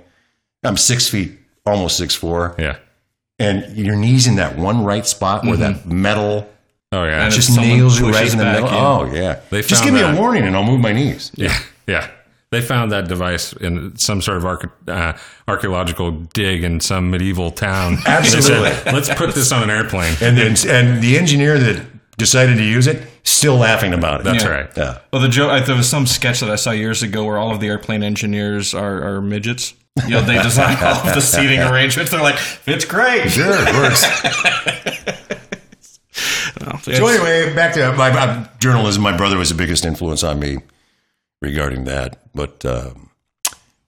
I'm 0.65 0.75
six 0.75 1.07
feet, 1.07 1.37
almost 1.65 1.95
six 1.97 2.13
four, 2.13 2.55
Yeah. 2.59 2.77
And 3.39 3.75
your 3.77 3.95
knees 3.95 4.27
in 4.27 4.35
that 4.35 4.57
one 4.57 4.83
right 4.83 5.05
spot 5.05 5.43
where 5.45 5.57
that 5.57 5.85
metal 5.85 6.49
Oh 6.91 7.03
yeah. 7.03 7.27
Just 7.29 7.53
someone 7.53 7.67
nails 7.77 7.99
you 7.99 8.09
right 8.09 8.31
in 8.31 8.37
the 8.37 8.45
middle. 8.45 8.67
in. 8.69 8.73
Oh 8.73 9.05
yeah, 9.13 9.39
They 9.49 9.61
just 9.61 9.83
found 9.83 9.85
give 9.85 9.93
me 9.93 10.01
a 10.01 10.19
warning 10.19 10.43
and 10.43 10.55
I'll 10.55 10.63
move 10.63 10.79
my 10.79 10.93
knees. 10.93 11.31
Yeah, 11.35 11.57
yeah. 11.87 12.09
They 12.51 12.61
found 12.61 12.91
that 12.93 13.09
device 13.09 13.51
in 13.53 13.97
some 13.97 14.21
sort 14.21 14.37
of 14.37 14.43
arche- 14.43 14.71
uh, 14.87 15.17
archaeological 15.47 16.11
dig 16.11 16.63
in 16.63 16.79
some 16.79 17.09
medieval 17.11 17.51
town. 17.51 17.97
Absolutely. 18.05 18.69
Said, 18.71 18.93
Let's 18.93 19.13
put 19.13 19.33
this 19.35 19.51
on 19.51 19.63
an 19.63 19.69
airplane. 19.69 20.15
And 20.21 20.37
then 20.37 20.55
and 20.69 21.01
the 21.03 21.17
engineer 21.17 21.57
that 21.57 21.85
decided 22.17 22.55
to 22.57 22.63
use 22.63 22.87
it, 22.87 23.01
still 23.23 23.57
laughing 23.57 23.93
about 23.93 24.21
it. 24.21 24.23
That's 24.23 24.43
Yeah. 24.45 24.49
right. 24.49 24.69
Yeah. 24.77 24.99
Well, 25.11 25.21
the 25.21 25.27
joke. 25.27 25.65
There 25.65 25.75
was 25.75 25.89
some 25.89 26.05
sketch 26.05 26.39
that 26.39 26.49
I 26.49 26.55
saw 26.55 26.71
years 26.71 27.03
ago 27.03 27.25
where 27.25 27.37
all 27.37 27.51
of 27.51 27.59
the 27.59 27.67
airplane 27.67 28.03
engineers 28.03 28.73
are, 28.73 29.03
are 29.03 29.21
midgets. 29.21 29.73
You 30.03 30.09
know, 30.11 30.21
they 30.21 30.41
design 30.41 30.75
all 30.83 31.07
of 31.07 31.15
the 31.15 31.21
seating 31.21 31.59
arrangements. 31.61 32.11
They're 32.11 32.21
like, 32.21 32.37
it's 32.65 32.83
great. 32.85 33.29
Sure, 33.31 33.55
it 33.57 33.75
works. 33.75 34.03
So 36.83 36.91
anyway, 37.07 37.53
back 37.55 37.73
to 37.75 37.91
my, 37.93 38.09
my 38.11 38.49
journalism. 38.59 39.01
My 39.03 39.15
brother 39.15 39.37
was 39.37 39.49
the 39.49 39.55
biggest 39.55 39.85
influence 39.85 40.23
on 40.23 40.39
me 40.39 40.57
regarding 41.41 41.85
that, 41.85 42.21
but 42.33 42.63
um, 42.65 43.09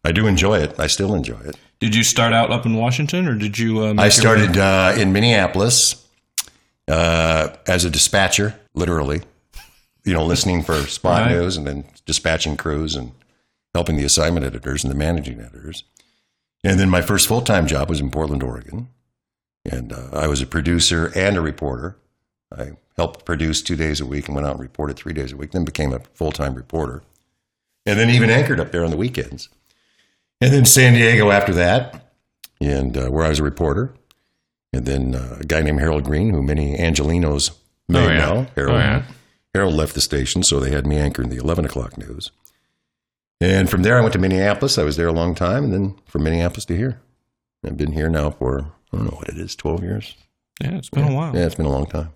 I 0.04 0.12
do 0.12 0.28
enjoy 0.28 0.60
it. 0.60 0.80
I 0.80 0.88
still 0.88 1.14
enjoy 1.14 1.40
it. 1.42 1.56
Did 1.80 1.96
you 1.96 2.04
start 2.04 2.34
out 2.34 2.52
up 2.52 2.66
in 2.66 2.76
Washington, 2.76 3.28
or 3.28 3.36
did 3.36 3.58
you? 3.60 3.80
Uh, 3.82 3.94
I 3.98 4.10
started 4.10 4.58
uh, 4.58 4.96
in 4.98 5.14
Minneapolis 5.14 6.06
uh, 6.88 7.50
as 7.68 7.86
a 7.86 7.90
dispatcher, 7.90 8.56
literally. 8.74 9.22
You 10.04 10.14
know, 10.14 10.26
listening 10.26 10.64
for 10.64 10.82
spot 10.84 11.24
Right. 11.28 11.32
news 11.36 11.58
and 11.58 11.68
then 11.68 11.84
dispatching 12.06 12.56
crews 12.58 12.96
and 12.96 13.12
helping 13.74 13.98
the 13.98 14.06
assignment 14.06 14.46
editors 14.46 14.84
and 14.84 14.92
the 14.92 14.98
managing 14.98 15.40
editors. 15.42 15.84
And 16.64 16.80
then 16.80 16.90
my 16.90 17.02
first 17.02 17.28
full 17.28 17.42
time 17.42 17.68
job 17.68 17.90
was 17.90 18.00
in 18.00 18.10
Portland, 18.12 18.44
Oregon, 18.44 18.90
and 19.70 19.94
uh, 19.94 20.10
I 20.14 20.28
was 20.28 20.42
a 20.42 20.46
producer 20.48 21.12
and 21.16 21.38
a 21.38 21.42
reporter. 21.42 21.98
I 22.58 22.72
helped 22.96 23.26
produce 23.26 23.62
two 23.62 23.76
days 23.76 24.00
a 24.02 24.06
week 24.06 24.28
and 24.28 24.36
went 24.36 24.48
out 24.48 24.54
and 24.54 24.62
reported 24.62 24.96
three 24.98 25.14
days 25.14 25.32
a 25.32 25.38
week. 25.38 25.52
Then 25.52 25.66
became 25.66 25.94
a 25.94 26.00
full 26.14 26.32
time 26.32 26.56
reporter, 26.56 27.04
and 27.86 28.00
then 28.00 28.10
even 28.10 28.30
anchored 28.30 28.60
up 28.60 28.72
there 28.72 28.84
on 28.84 28.92
the 28.92 28.98
weekends. 28.98 29.50
And 30.42 30.54
then 30.54 30.66
San 30.66 30.94
Diego 30.94 31.32
after 31.32 31.54
that, 31.54 32.12
and 32.62 32.96
uh, 32.98 33.08
where 33.10 33.26
I 33.26 33.30
was 33.30 33.40
a 33.40 33.44
reporter. 33.44 33.94
And 34.74 34.86
then 34.86 35.16
uh, 35.16 35.38
a 35.40 35.44
guy 35.46 35.62
named 35.62 35.80
Harold 35.80 36.04
Green, 36.04 36.32
who 36.32 36.44
many 36.44 36.76
Angelenos 36.78 37.52
may 37.88 38.06
Oh, 38.06 38.08
yeah. 38.10 38.18
know. 38.18 38.48
Harold, 38.56 38.76
Oh, 38.76 38.80
yeah. 38.80 39.04
Harold 39.54 39.74
left 39.76 39.96
the 39.96 40.02
station, 40.02 40.44
so 40.44 40.60
they 40.60 40.72
had 40.72 40.86
me 40.86 40.98
anchoring 40.98 41.30
the 41.30 41.38
11 41.38 41.64
o'clock 41.66 41.98
news. 41.98 42.32
And 43.40 43.70
from 43.70 43.84
there, 43.84 43.98
I 43.98 44.02
went 44.02 44.14
to 44.14 44.20
Minneapolis. 44.20 44.78
I 44.78 44.84
was 44.84 44.98
there 44.98 45.08
a 45.08 45.14
long 45.14 45.36
time, 45.36 45.64
and 45.66 45.74
then 45.74 45.96
from 46.06 46.24
Minneapolis 46.24 46.66
to 46.66 46.76
here. 46.76 47.00
I've 47.66 47.78
been 47.78 47.92
here 47.92 48.10
now 48.10 48.32
for, 48.32 48.72
I 48.94 48.98
don't 48.98 49.06
know 49.06 49.18
what 49.18 49.30
it 49.30 49.38
is, 49.38 49.56
12 49.56 49.84
years? 49.84 50.16
Yeah, 50.62 50.78
it's 50.78 50.90
been 50.90 51.04
a 51.08 51.14
while. 51.14 51.36
Yeah, 51.36 51.46
it's 51.46 51.56
been 51.56 51.66
a 51.66 51.72
long 51.72 51.86
time. 51.86 52.14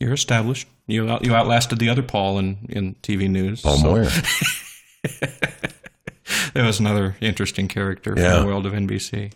You're 0.00 0.12
established. 0.14 0.68
You 0.86 1.08
out, 1.08 1.24
you 1.24 1.34
outlasted 1.34 1.78
the 1.78 1.88
other 1.88 2.02
Paul 2.02 2.38
in, 2.38 2.58
in 2.68 2.94
TV 3.02 3.28
news. 3.30 3.62
Paul 3.62 3.76
so 3.76 3.90
Moyer. 3.90 4.08
That 6.54 6.64
was 6.64 6.80
another 6.80 7.16
interesting 7.20 7.68
character 7.68 8.14
Yeah. 8.16 8.32
from 8.32 8.40
the 8.40 8.46
world 8.46 8.64
of 8.66 8.72
NBC. 8.72 9.32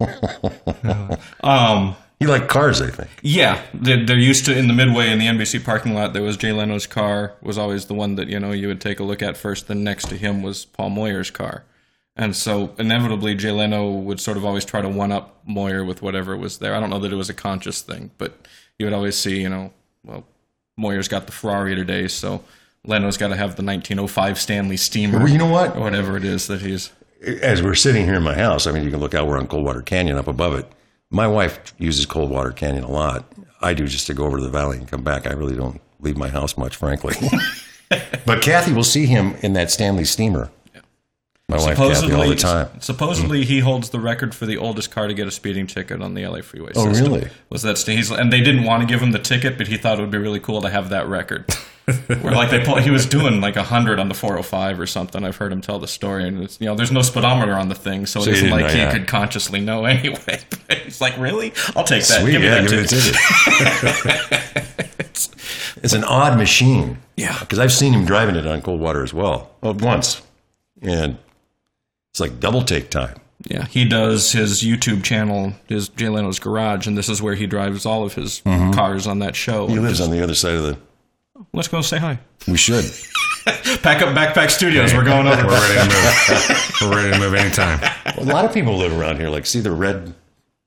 Uh, 0.00 1.16
um, 1.46 1.96
He 2.18 2.26
liked 2.26 2.48
cars, 2.48 2.80
I 2.82 2.90
think. 2.90 3.10
yeah, 3.22 3.62
they're, 3.72 4.04
they're 4.04 4.18
used 4.18 4.44
to 4.46 4.58
in 4.58 4.66
the 4.66 4.74
Midway 4.74 5.10
in 5.10 5.20
the 5.20 5.26
NBC 5.26 5.64
parking 5.64 5.94
lot. 5.94 6.14
There 6.14 6.22
was 6.22 6.36
Jay 6.36 6.50
Leno's 6.50 6.86
car 6.86 7.34
was 7.40 7.56
always 7.56 7.86
the 7.86 7.94
one 7.94 8.16
that 8.16 8.28
you 8.28 8.40
know 8.40 8.50
you 8.50 8.66
would 8.66 8.80
take 8.80 8.98
a 8.98 9.04
look 9.04 9.22
at 9.22 9.36
first. 9.36 9.68
Then 9.68 9.84
next 9.84 10.08
to 10.08 10.16
him 10.16 10.42
was 10.42 10.64
Paul 10.64 10.90
Moyer's 10.90 11.30
car, 11.30 11.64
and 12.16 12.34
so 12.34 12.74
inevitably 12.78 13.36
Jay 13.36 13.52
Leno 13.52 13.90
would 13.90 14.18
sort 14.20 14.36
of 14.36 14.44
always 14.44 14.64
try 14.64 14.80
to 14.80 14.88
one 14.88 15.12
up 15.12 15.40
Moyer 15.46 15.84
with 15.84 16.02
whatever 16.02 16.36
was 16.36 16.58
there. 16.58 16.74
I 16.74 16.80
don't 16.80 16.90
know 16.90 16.98
that 16.98 17.12
it 17.12 17.16
was 17.16 17.30
a 17.30 17.34
conscious 17.34 17.82
thing, 17.82 18.10
but 18.18 18.48
you 18.78 18.86
would 18.86 18.92
always 18.92 19.16
see 19.16 19.40
you 19.40 19.48
know 19.48 19.72
well 20.04 20.24
Moyer's 20.76 21.08
got 21.08 21.26
the 21.26 21.32
Ferrari 21.32 21.74
today, 21.76 22.08
so 22.08 22.42
Leno's 22.84 23.16
got 23.16 23.28
to 23.28 23.36
have 23.36 23.56
the 23.56 23.62
1905 23.64 24.40
Stanley 24.40 24.76
Steamer. 24.76 25.18
Well, 25.18 25.28
you 25.28 25.38
know 25.38 25.50
what? 25.50 25.76
or 25.76 25.80
whatever 25.80 26.16
it 26.16 26.24
is 26.24 26.46
that 26.46 26.62
he's. 26.62 26.90
As 27.42 27.62
we're 27.62 27.74
sitting 27.74 28.04
here 28.04 28.14
in 28.14 28.22
my 28.22 28.34
house, 28.34 28.66
I 28.66 28.72
mean, 28.72 28.84
you 28.84 28.90
can 28.90 29.00
look 29.00 29.12
out, 29.12 29.26
we're 29.26 29.38
on 29.38 29.48
Coldwater 29.48 29.82
Canyon 29.82 30.16
up 30.16 30.28
above 30.28 30.54
it. 30.54 30.70
My 31.10 31.26
wife 31.26 31.74
uses 31.78 32.06
Coldwater 32.06 32.50
Canyon 32.50 32.84
a 32.84 32.90
lot. 32.90 33.24
I 33.60 33.74
do 33.74 33.86
just 33.86 34.06
to 34.08 34.14
go 34.14 34.24
over 34.24 34.38
to 34.38 34.42
the 34.42 34.50
valley 34.50 34.78
and 34.78 34.86
come 34.86 35.02
back. 35.02 35.26
I 35.26 35.32
really 35.32 35.56
don't 35.56 35.80
leave 36.00 36.16
my 36.16 36.28
house 36.28 36.56
much, 36.56 36.76
frankly. 36.76 37.16
but 38.26 38.42
Kathy 38.42 38.72
will 38.72 38.84
see 38.84 39.06
him 39.06 39.34
in 39.42 39.54
that 39.54 39.70
Stanley 39.70 40.04
steamer. 40.04 40.50
My 41.48 41.56
wife 41.56 41.78
Kathy 41.78 42.12
all 42.12 42.28
the 42.28 42.36
time. 42.36 42.68
Supposedly, 42.80 43.40
mm-hmm. 43.40 43.48
he 43.48 43.60
holds 43.60 43.88
the 43.88 43.98
record 43.98 44.34
for 44.34 44.44
the 44.44 44.58
oldest 44.58 44.90
car 44.90 45.08
to 45.08 45.14
get 45.14 45.26
a 45.26 45.30
speeding 45.30 45.66
ticket 45.66 46.02
on 46.02 46.12
the 46.12 46.26
LA 46.26 46.42
freeway. 46.42 46.72
Oh, 46.76 46.86
really? 46.86 47.30
Was 47.48 47.62
that 47.62 47.78
he's 47.78 48.10
and 48.10 48.30
they 48.30 48.42
didn't 48.42 48.64
want 48.64 48.82
to 48.82 48.86
give 48.86 49.00
him 49.00 49.12
the 49.12 49.18
ticket, 49.18 49.56
but 49.56 49.66
he 49.66 49.78
thought 49.78 49.98
it 49.98 50.02
would 50.02 50.10
be 50.10 50.18
really 50.18 50.40
cool 50.40 50.60
to 50.60 50.68
have 50.68 50.90
that 50.90 51.08
record. 51.08 51.46
Where 51.88 52.34
like 52.34 52.50
they 52.50 52.62
pull, 52.62 52.76
he 52.76 52.90
was 52.90 53.06
doing 53.06 53.40
like 53.40 53.56
hundred 53.56 53.98
on 53.98 54.08
the 54.08 54.14
405 54.14 54.78
or 54.78 54.86
something. 54.86 55.24
I've 55.24 55.36
heard 55.36 55.52
him 55.52 55.60
tell 55.60 55.78
the 55.78 55.88
story, 55.88 56.28
and 56.28 56.42
it's 56.42 56.60
you 56.60 56.66
know 56.66 56.74
there's 56.74 56.92
no 56.92 57.02
speedometer 57.02 57.54
on 57.54 57.68
the 57.68 57.74
thing, 57.74 58.06
so, 58.06 58.20
So 58.20 58.30
it 58.30 58.36
isn't 58.36 58.50
like 58.50 58.70
he 58.70 58.86
could 58.90 59.06
consciously 59.06 59.60
know 59.60 59.84
anyway. 59.86 60.40
it's 60.68 61.00
like, 61.00 61.16
really? 61.18 61.52
I'll 61.74 61.84
take 61.84 62.04
that. 62.06 62.20
Sweet, 62.20 62.32
give 62.32 62.40
me 62.42 62.46
yeah, 62.46 62.60
that 62.60 62.70
give 62.70 62.80
me 62.80 62.86
the 62.86 64.38
ticket. 64.68 64.98
it's 65.82 65.92
an 65.92 66.04
odd 66.04 66.36
machine. 66.36 66.98
Yeah. 67.16 67.38
Because 67.40 67.58
I've 67.58 67.72
seen 67.72 67.92
him 67.92 68.04
driving 68.04 68.36
it 68.36 68.46
on 68.46 68.62
Coldwater 68.62 69.02
as 69.02 69.14
well. 69.14 69.50
Well, 69.60 69.74
once. 69.74 70.22
And 70.82 71.18
it's 72.10 72.20
like 72.20 72.40
double 72.40 72.62
take 72.62 72.90
time. 72.90 73.20
Yeah, 73.46 73.66
he 73.66 73.84
does 73.84 74.32
his 74.32 74.62
YouTube 74.62 75.04
channel, 75.04 75.52
his 75.68 75.88
Jay 75.88 76.08
Leno's 76.08 76.40
Garage, 76.40 76.86
and 76.86 76.98
this 76.98 77.08
is 77.08 77.22
where 77.22 77.36
he 77.36 77.46
drives 77.46 77.86
all 77.86 78.02
of 78.02 78.14
his 78.14 78.42
cars 78.44 79.06
on 79.06 79.20
that 79.20 79.36
show. 79.36 79.66
Mm-hmm. 79.66 79.74
He 79.74 79.78
lives 79.78 80.00
on 80.00 80.10
the 80.10 80.22
other 80.22 80.34
side 80.34 80.54
of 80.54 80.62
the. 80.64 80.78
Let's 81.52 81.68
go 81.68 81.80
say 81.80 81.98
hi. 81.98 82.18
We 82.46 82.56
should. 82.56 82.84
Pack 83.82 84.02
up 84.02 84.14
Backpack 84.14 84.50
Studios. 84.50 84.92
We're 84.94 85.04
going 85.04 85.26
over. 85.26 85.46
We're 85.46 85.52
ready 85.52 85.74
to 85.90 85.96
move. 85.96 86.72
We're 86.82 86.96
ready 86.96 87.12
to 87.12 87.18
move 87.18 87.34
anytime. 87.34 87.80
A 88.18 88.24
lot 88.24 88.44
of 88.44 88.52
people 88.52 88.76
live 88.76 88.98
around 88.98 89.16
here. 89.18 89.28
Like, 89.30 89.46
see 89.46 89.60
the 89.60 89.70
red 89.72 90.14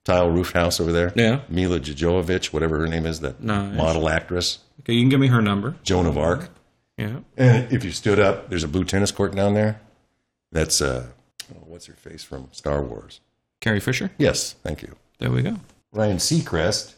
tile 0.04 0.30
roof 0.30 0.52
house 0.54 0.80
over 0.80 0.92
there? 0.92 1.14
Yeah. 1.16 1.42
Milla 1.50 1.80
Jovovich, 1.80 2.48
whatever 2.54 2.80
her 2.80 2.88
name 2.88 3.06
is, 3.06 3.20
that 3.20 3.42
Nice. 3.44 3.76
model 3.76 4.10
actress, 4.10 4.60
Okay, 4.82 4.94
you 4.94 5.02
can 5.04 5.10
give 5.10 5.20
me 5.20 5.28
her 5.28 5.42
number. 5.44 5.76
Joan 5.84 6.08
of 6.08 6.18
Arc. 6.18 6.50
Yeah. 6.98 7.20
And 7.38 7.72
if 7.72 7.84
you 7.84 7.92
stood 7.92 8.20
up, 8.20 8.50
there's 8.50 8.64
a 8.64 8.68
blue 8.68 8.84
tennis 8.84 9.12
court 9.12 9.36
down 9.36 9.54
there. 9.54 9.80
That's, 10.52 10.82
uh, 10.82 11.06
oh, 11.54 11.58
what's 11.68 11.86
her 11.86 11.94
face 11.94 12.24
from 12.24 12.48
Star 12.52 12.82
Wars? 12.82 13.20
Carrie 13.60 13.80
Fisher. 13.80 14.10
Yes, 14.18 14.54
thank 14.64 14.82
you. 14.82 14.96
There 15.20 15.30
we 15.30 15.44
go. 15.44 15.58
Ryan 15.94 16.18
Seacrest, 16.18 16.96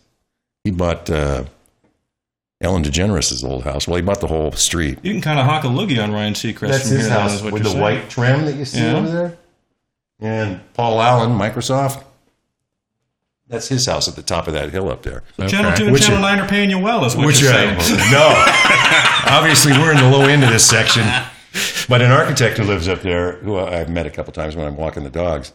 he 0.63 0.71
bought 0.71 1.09
uh, 1.09 1.43
Ellen 2.63 2.83
DeGeneres' 2.83 3.43
old 3.43 3.63
house. 3.63 3.87
Well, 3.87 3.97
he 3.97 4.01
bought 4.01 4.21
the 4.21 4.27
whole 4.27 4.51
street. 4.53 4.99
You 5.03 5.11
can 5.11 5.21
kind 5.21 5.39
of 5.39 5.45
hawk 5.45 5.63
a 5.63 5.67
loogie 5.67 6.01
on 6.01 6.11
Ryan 6.11 6.33
Seacrest 6.33 6.81
from 6.87 6.97
here. 6.97 7.07
then, 7.09 7.27
is 7.31 7.41
with 7.43 7.61
the 7.63 7.69
saying. 7.69 7.81
white 7.81 8.09
trim 8.09 8.45
that 8.45 8.55
you 8.55 8.65
see 8.65 8.79
Yeah. 8.79 8.95
over 8.97 9.09
there. 9.09 9.37
And 10.21 10.61
Paul 10.73 11.01
Allen, 11.01 11.31
Microsoft. 11.37 12.03
That's 13.49 13.67
his 13.67 13.85
house 13.85 14.07
at 14.07 14.15
the 14.15 14.21
top 14.21 14.47
of 14.47 14.53
that 14.53 14.71
hill 14.71 14.89
up 14.89 15.03
there. 15.03 15.21
Channel 15.47 15.71
Okay. 15.71 15.75
two 15.79 15.83
and 15.85 15.93
Which 15.93 16.03
Channel 16.03 16.19
are- 16.19 16.35
nine 16.35 16.39
are 16.39 16.47
paying 16.47 16.69
you 16.69 16.79
well, 16.79 17.03
is 17.05 17.15
what 17.15 17.25
Which 17.27 17.41
you're 17.41 17.51
saying. 17.51 17.75
no, 18.11 18.33
obviously 19.27 19.73
we're 19.73 19.91
in 19.91 19.97
the 19.97 20.09
low 20.09 20.21
end 20.25 20.43
of 20.43 20.49
this 20.49 20.65
section. 20.67 21.03
But 21.89 22.01
an 22.01 22.11
architect 22.11 22.57
who 22.57 22.63
lives 22.63 22.87
up 22.87 23.01
there, 23.01 23.33
who 23.37 23.59
I've 23.59 23.89
met 23.89 24.05
a 24.07 24.09
couple 24.09 24.31
times 24.33 24.55
when 24.55 24.65
I'm 24.65 24.77
walking 24.77 25.03
the 25.03 25.09
dogs, 25.09 25.51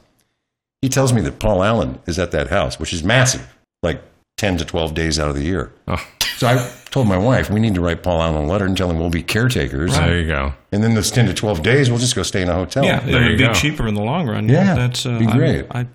he 0.83 0.89
tells 0.89 1.13
me 1.13 1.23
that 1.23 1.39
Paul 1.41 1.65
Allen 1.65 1.99
is 2.07 2.19
at 2.19 2.31
that 2.33 2.49
house, 2.51 2.79
which 2.79 2.93
is 2.93 3.03
massive, 3.03 3.57
like 3.83 4.03
ten 4.37 4.59
to 4.59 4.65
twelve 4.65 4.95
days 4.95 5.19
out 5.19 5.29
of 5.31 5.35
the 5.35 5.43
year. 5.43 5.73
Oh, 5.89 6.07
So 6.39 6.47
I 6.47 6.71
told 6.91 7.09
my 7.09 7.19
wife 7.19 7.51
we 7.51 7.59
need 7.61 7.75
to 7.75 7.81
write 7.81 8.03
Paul 8.03 8.23
Allen 8.23 8.45
a 8.45 8.47
letter 8.47 8.65
and 8.65 8.77
tell 8.77 8.89
him 8.91 8.99
we'll 8.99 9.11
be 9.11 9.23
caretakers, 9.25 9.97
there 9.97 10.21
you 10.21 10.27
go. 10.27 10.55
and 10.73 10.83
then 10.85 10.95
those 10.95 11.11
ten 11.11 11.27
to 11.27 11.35
twelve 11.35 11.63
days 11.65 11.91
we'll 11.91 11.99
just 11.99 12.15
go 12.15 12.23
stay 12.23 12.43
in 12.43 12.49
a 12.49 12.55
hotel. 12.55 12.85
Yeah, 12.85 13.01
There 13.01 13.17
it 13.21 13.25
you 13.25 13.29
would 13.31 13.39
be 13.39 13.47
go. 13.47 13.53
cheaper 13.53 13.89
in 13.89 13.95
the 13.95 14.03
long 14.03 14.29
run. 14.29 14.49
Yeah, 14.49 14.75
that's 14.75 15.05
uh, 15.05 15.19
be 15.19 15.27
I'm- 15.27 15.37
great. 15.37 15.67
I, 15.71 15.87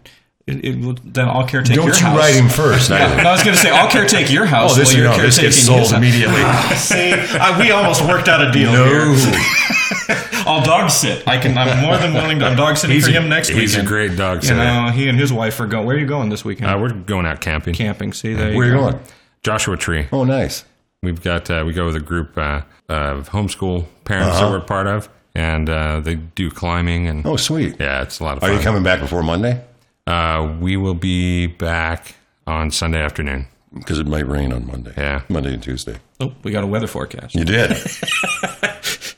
it, 0.45 0.65
it 0.65 0.79
will, 0.85 0.97
then 1.05 1.29
I'll 1.29 1.47
caretake 1.47 1.75
Don't 1.75 1.85
your 1.87 1.95
you 1.95 2.01
house. 2.01 2.17
write 2.17 2.35
him 2.35 2.49
first? 2.49 2.89
Yeah, 2.89 3.05
either. 3.13 3.23
no, 3.23 3.29
I 3.29 3.31
was 3.31 3.43
going 3.43 3.55
to 3.55 3.61
say 3.61 3.69
I'll 3.69 3.87
caretake 3.87 4.29
your 4.29 4.45
house. 4.45 4.73
Oh, 4.73 4.75
this, 4.75 4.93
you're 4.93 5.05
no, 5.05 5.15
this 5.15 5.39
gets 5.39 5.55
sold 5.55 5.93
immediately. 5.93 6.35
See, 6.75 7.13
I, 7.13 7.57
we 7.57 7.71
almost 7.71 8.01
worked 8.05 8.27
out 8.27 8.45
a 8.45 8.51
deal 8.51 8.69
here. 8.71 9.05
no, 9.05 9.15
I'll 10.45 10.61
dog 10.65 10.89
sit. 10.89 11.25
I 11.25 11.37
can. 11.37 11.57
I'm 11.57 11.79
more 11.81 11.95
than 11.97 12.13
willing 12.13 12.39
to. 12.39 12.45
I'm 12.45 12.57
dog 12.57 12.75
sitting 12.75 12.93
He's 12.93 13.05
for 13.05 13.11
a, 13.11 13.13
him 13.21 13.29
next 13.29 13.51
week. 13.51 13.59
he's 13.59 13.71
weekend. 13.71 13.87
a 13.87 13.89
great 13.89 14.17
dog 14.17 14.43
sitter. 14.43 14.55
You 14.55 14.61
sitter. 14.63 14.81
know, 14.87 14.91
he 14.91 15.07
and 15.07 15.17
his 15.17 15.31
wife 15.31 15.57
are 15.61 15.65
going. 15.65 15.85
Where 15.85 15.95
are 15.95 15.99
you 15.99 16.05
going 16.07 16.27
this 16.27 16.43
weekend? 16.43 16.69
Uh, 16.69 16.77
we're 16.77 16.91
going 16.91 17.25
out 17.25 17.39
camping. 17.39 17.73
Camping. 17.73 18.11
See, 18.11 18.33
there 18.33 18.53
where 18.53 18.67
are 18.67 18.69
you 18.69 18.75
go. 18.75 18.91
going? 18.91 19.03
Joshua 19.43 19.77
Tree. 19.77 20.07
Oh, 20.11 20.23
nice. 20.23 20.65
We've 21.01 21.21
got 21.21 21.49
uh, 21.49 21.63
we 21.65 21.73
go 21.73 21.85
with 21.85 21.95
a 21.95 21.99
group 21.99 22.37
uh, 22.37 22.61
of 22.89 23.29
homeschool 23.29 23.85
parents 24.05 24.37
Uh-huh. 24.37 24.45
that 24.45 24.51
we're 24.51 24.65
part 24.65 24.87
of, 24.87 25.09
and 25.35 25.69
uh, 25.69 25.99
they 25.99 26.15
do 26.15 26.49
climbing 26.49 27.07
and 27.07 27.25
Oh, 27.25 27.35
sweet. 27.35 27.75
yeah, 27.79 28.01
it's 28.03 28.19
a 28.19 28.23
lot 28.23 28.37
of 28.37 28.41
fun. 28.41 28.49
Are 28.49 28.53
you 28.53 28.59
coming 28.61 28.83
back 28.83 29.01
before 29.01 29.21
Monday? 29.21 29.61
Uh, 30.07 30.55
we 30.61 30.77
will 30.77 30.93
be 30.93 31.47
back 31.47 32.15
on 32.47 32.71
Sunday 32.71 33.01
afternoon. 33.01 33.47
Because 33.73 33.97
it 33.97 34.05
might 34.05 34.27
rain 34.27 34.53
on 34.53 34.67
Monday. 34.67 34.93
Yeah. 34.95 35.23
Monday 35.29 35.55
and 35.55 35.63
Tuesday. 35.63 35.97
Oh, 36.19 36.31
we 36.43 36.51
got 36.51 36.63
a 36.63 36.67
weather 36.67 36.85
forecast. 36.85 37.33
You 37.33 37.43
did. 37.43 37.71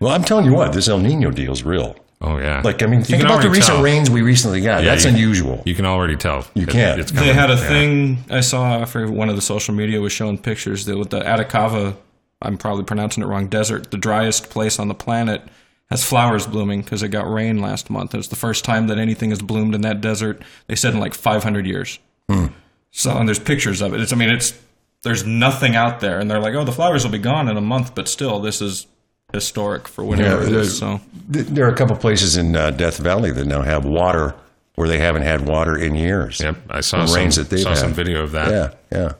well, 0.00 0.12
I'm 0.12 0.24
telling 0.24 0.44
you 0.44 0.54
what, 0.54 0.72
this 0.72 0.88
El 0.88 0.98
Nino 0.98 1.30
deal 1.30 1.52
is 1.52 1.62
real. 1.64 1.96
Oh 2.22 2.38
yeah. 2.38 2.62
Like, 2.64 2.82
I 2.82 2.86
mean, 2.86 3.02
think 3.02 3.22
about 3.22 3.42
the 3.42 3.50
recent 3.50 3.76
tell. 3.76 3.82
rains 3.82 4.08
we 4.08 4.22
recently 4.22 4.60
got. 4.62 4.82
Yeah, 4.82 4.90
That's 4.92 5.04
you- 5.04 5.10
unusual. 5.10 5.62
You 5.66 5.74
can 5.74 5.84
already 5.84 6.16
tell. 6.16 6.46
You 6.54 6.62
It- 6.62 6.70
can. 6.70 6.98
It's 7.00 7.12
They 7.12 7.32
had 7.34 7.50
a 7.50 7.54
Yeah. 7.54 7.68
thing 7.68 8.24
I 8.30 8.40
saw 8.40 8.84
for 8.86 9.06
one 9.10 9.28
of 9.28 9.36
the 9.36 9.42
social 9.42 9.74
media 9.74 10.00
was 10.00 10.12
showing 10.12 10.38
pictures 10.38 10.86
that 10.86 10.96
with 10.96 11.10
the 11.10 11.18
Atacama, 11.26 11.94
I'm 12.40 12.56
probably 12.56 12.84
pronouncing 12.84 13.22
it 13.22 13.26
wrong, 13.26 13.48
desert, 13.48 13.90
the 13.90 13.98
driest 13.98 14.48
place 14.50 14.78
on 14.78 14.88
the 14.88 14.94
planet, 14.94 15.42
has 15.90 16.02
flowers 16.04 16.46
blooming 16.46 16.80
because 16.82 17.02
it 17.02 17.08
got 17.08 17.30
rain 17.30 17.60
last 17.60 17.90
month. 17.90 18.14
It 18.14 18.16
was 18.16 18.28
the 18.28 18.36
first 18.36 18.64
time 18.64 18.86
that 18.88 18.98
anything 18.98 19.30
has 19.30 19.40
bloomed 19.42 19.74
in 19.74 19.82
that 19.82 20.00
desert. 20.00 20.42
They 20.68 20.74
said 20.74 20.94
in 20.94 21.00
like 21.00 21.14
500 21.14 21.66
years. 21.66 21.98
Hmm. 22.30 22.46
So 22.90 23.16
and 23.16 23.28
there's 23.28 23.38
pictures 23.38 23.82
of 23.82 23.92
it. 23.94 24.00
It's 24.00 24.12
I 24.12 24.16
mean 24.16 24.30
it's 24.30 24.54
there's 25.02 25.24
nothing 25.26 25.76
out 25.76 26.00
there, 26.00 26.18
and 26.18 26.30
they're 26.30 26.40
like, 26.40 26.54
oh, 26.54 26.64
the 26.64 26.72
flowers 26.72 27.04
will 27.04 27.12
be 27.12 27.18
gone 27.18 27.48
in 27.48 27.56
a 27.58 27.60
month, 27.60 27.94
but 27.94 28.08
still, 28.08 28.40
this 28.40 28.60
is 28.62 28.86
historic 29.36 29.88
for 29.88 30.04
whatever 30.04 30.42
Yeah, 30.42 30.48
it 30.48 30.50
the- 30.52 30.64
So 30.66 31.00
There 31.28 31.66
are 31.66 31.70
a 31.72 31.76
couple 31.76 31.96
places 31.96 32.36
in 32.36 32.54
uh, 32.56 32.70
Death 32.70 32.98
Valley 32.98 33.30
that 33.32 33.46
now 33.46 33.62
have 33.62 33.84
water 33.84 34.34
where 34.76 34.88
they 34.88 34.98
haven't 34.98 35.22
had 35.22 35.46
water 35.46 35.76
in 35.76 35.94
years. 35.94 36.40
Yep, 36.40 36.56
I 36.70 36.80
saw 36.80 37.00
The 37.02 37.06
some, 37.08 37.16
rains 37.16 37.36
that 37.36 37.48
they've 37.50 37.60
saw 37.60 37.74
some 37.74 37.92
video 37.94 38.22
of 38.22 38.32
that. 38.32 38.50
Yeah, 38.50 38.98
yeah. 38.98 39.12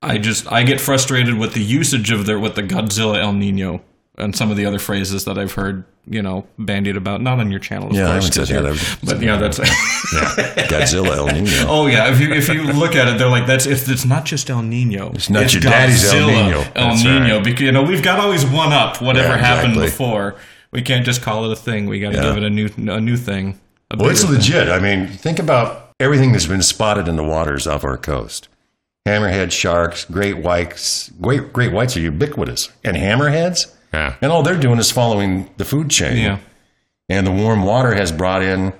I 0.00 0.18
just 0.18 0.50
I 0.50 0.62
get 0.62 0.80
frustrated 0.80 1.36
with 1.38 1.54
the 1.54 1.62
usage 1.62 2.10
of 2.10 2.24
their 2.26 2.38
with 2.38 2.54
the 2.54 2.62
Godzilla 2.62 3.18
El 3.20 3.32
Nino 3.32 3.80
and 4.18 4.34
some 4.36 4.50
of 4.50 4.56
the 4.56 4.66
other 4.66 4.78
phrases 4.78 5.24
that 5.26 5.38
I've 5.38 5.52
heard, 5.52 5.84
you 6.06 6.20
know, 6.22 6.46
bandied 6.58 6.96
about. 6.96 7.20
Not 7.22 7.38
on 7.40 7.50
your 7.50 7.60
channel, 7.60 7.88
of 7.88 7.94
Yeah, 7.94 8.08
I 8.08 8.12
course, 8.18 8.28
haven't 8.36 8.46
said 8.46 8.62
'cause 8.64 8.80
that. 8.80 9.06
I've- 9.06 9.06
but 9.06 9.22
yeah, 9.26 9.36
that's. 9.36 9.58
Godzilla 10.68 11.16
El 11.16 11.26
Nino. 11.26 11.66
Oh 11.68 11.86
yeah, 11.86 12.10
if 12.10 12.20
you 12.20 12.32
if 12.32 12.48
you 12.48 12.64
look 12.72 12.94
at 12.96 13.08
it, 13.08 13.18
they're 13.18 13.28
like 13.28 13.46
that's 13.46 13.66
if 13.66 13.88
it's 13.88 14.04
not 14.04 14.24
just 14.24 14.50
El 14.50 14.62
Nino, 14.62 15.10
it's 15.12 15.30
not 15.30 15.52
your 15.52 15.62
daddy's 15.62 16.04
El 16.12 16.26
Nino. 16.28 16.60
El 16.60 16.90
That's 16.90 17.04
Nino, 17.04 17.36
right. 17.36 17.44
because 17.44 17.60
you 17.62 17.72
know 17.72 17.82
we've 17.82 18.02
got 18.02 18.18
always 18.20 18.44
one 18.46 18.72
up 18.72 19.00
whatever 19.00 19.28
Yeah, 19.34 19.38
happened 19.38 19.74
before. 19.74 20.36
We 20.72 20.82
can't 20.82 21.04
just 21.04 21.22
call 21.22 21.46
it 21.46 21.52
a 21.52 21.56
thing. 21.56 21.86
We 21.86 22.00
got 22.00 22.10
to 22.12 22.16
Yeah. 22.18 22.22
give 22.24 22.36
it 22.38 22.42
a 22.44 22.50
new 22.50 22.68
a 22.92 23.00
new 23.00 23.16
thing. 23.16 23.58
a 23.90 23.96
Well, 23.96 24.10
it's 24.10 24.22
bigger 24.24 24.40
thing. 24.40 24.52
legit. 24.52 24.68
I 24.68 24.78
mean, 24.80 25.06
think 25.08 25.38
about 25.38 25.90
everything 26.00 26.32
that's 26.32 26.46
been 26.46 26.62
spotted 26.62 27.08
in 27.08 27.16
the 27.16 27.24
waters 27.24 27.66
off 27.66 27.84
our 27.84 27.96
coast. 27.96 28.48
Hammerhead 29.06 29.50
sharks, 29.52 30.04
great 30.04 30.38
whites. 30.38 31.10
Great, 31.20 31.52
great 31.54 31.72
whites 31.72 31.96
are 31.96 32.00
ubiquitous. 32.00 32.68
And 32.84 32.96
hammerheads? 32.96 33.66
Yeah. 33.92 34.14
And 34.20 34.30
all 34.32 34.42
they're 34.42 34.58
doing 34.58 34.78
is 34.78 34.90
following 34.90 35.48
the 35.56 35.64
food 35.64 35.90
chain. 35.90 36.16
Yeah, 36.18 36.38
And 37.08 37.26
the 37.26 37.32
warm 37.32 37.62
water 37.62 37.94
has 37.94 38.12
brought 38.12 38.42
in 38.42 38.72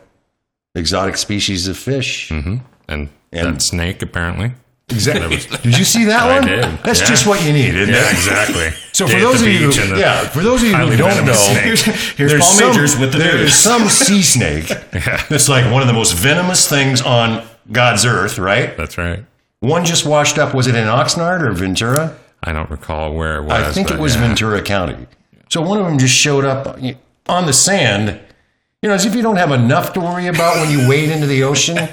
exotic 0.75 1.17
species 1.17 1.69
of 1.69 1.77
fish. 1.77 2.29
Mm-hmm. 2.31 2.57
And, 2.89 3.09
And- 3.33 3.57
that 3.57 3.63
snake, 3.63 4.03
apparently. 4.03 4.53
Exactly. 4.91 5.37
Did 5.63 5.77
you 5.79 5.85
see 5.85 6.05
that 6.07 6.23
I 6.31 6.39
one? 6.39 6.47
did. 6.49 6.65
That's 6.83 7.01
Yeah. 7.03 7.07
just 7.09 7.27
what 7.27 7.45
you 7.45 7.53
need, 7.53 7.75
isn't 7.75 7.93
Yeah, 7.95 8.09
it? 8.09 8.13
exactly. 8.13 8.69
So 8.99 9.07
Day 9.07 9.13
for 9.15 9.21
those 9.21 9.43
of 9.43 9.49
you, 9.49 9.71
the 9.71 9.97
yeah, 9.99 10.27
for 10.29 10.43
those 10.43 10.61
of 10.63 10.69
you 10.71 10.75
who 10.75 10.97
don't 10.97 11.25
know, 11.25 11.33
here's, 11.63 11.83
here's 11.85 12.17
there's 12.33 12.41
Paul 12.43 12.51
some, 12.55 12.73
Magers 12.73 12.99
with 12.99 13.13
the 13.13 13.19
there's 13.19 13.55
some 13.55 13.87
sea 13.89 14.23
snake 14.23 14.67
that's 15.29 15.49
like 15.49 15.71
one 15.71 15.83
of 15.83 15.87
the 15.89 15.95
most 15.95 16.15
venomous 16.15 16.69
things 16.69 17.01
on 17.01 17.47
God's 17.71 18.05
earth, 18.05 18.41
right? 18.41 18.77
That's 18.77 18.99
right. 18.99 19.25
One 19.61 19.85
just 19.85 20.05
washed 20.05 20.37
up. 20.37 20.53
Was 20.53 20.67
it 20.67 20.75
in 20.75 20.89
Oxnard 20.89 21.43
or 21.43 21.53
Ventura? 21.53 22.17
I 22.43 22.53
don't 22.53 22.71
recall 22.71 23.15
where 23.15 23.37
it 23.39 23.43
was. 23.43 23.53
I 23.53 23.73
think 23.73 23.91
it 23.91 23.99
was 23.99 24.15
yeah. 24.15 24.27
Ventura 24.27 24.63
County. 24.63 25.07
So 25.51 25.61
one 25.63 25.79
of 25.79 25.87
them 25.87 25.99
just 25.99 26.15
showed 26.15 26.45
up 26.45 26.79
on 27.29 27.47
the 27.47 27.53
sand. 27.53 28.21
You 28.83 28.89
know, 28.89 28.95
as 28.95 29.05
if 29.05 29.15
you 29.15 29.23
don't 29.23 29.37
have 29.37 29.51
enough 29.51 29.93
to 29.95 30.01
worry 30.01 30.27
about 30.29 30.57
when 30.57 30.71
you 30.79 30.89
wade 30.89 31.11
into 31.11 31.27
the 31.27 31.43
ocean. 31.43 31.89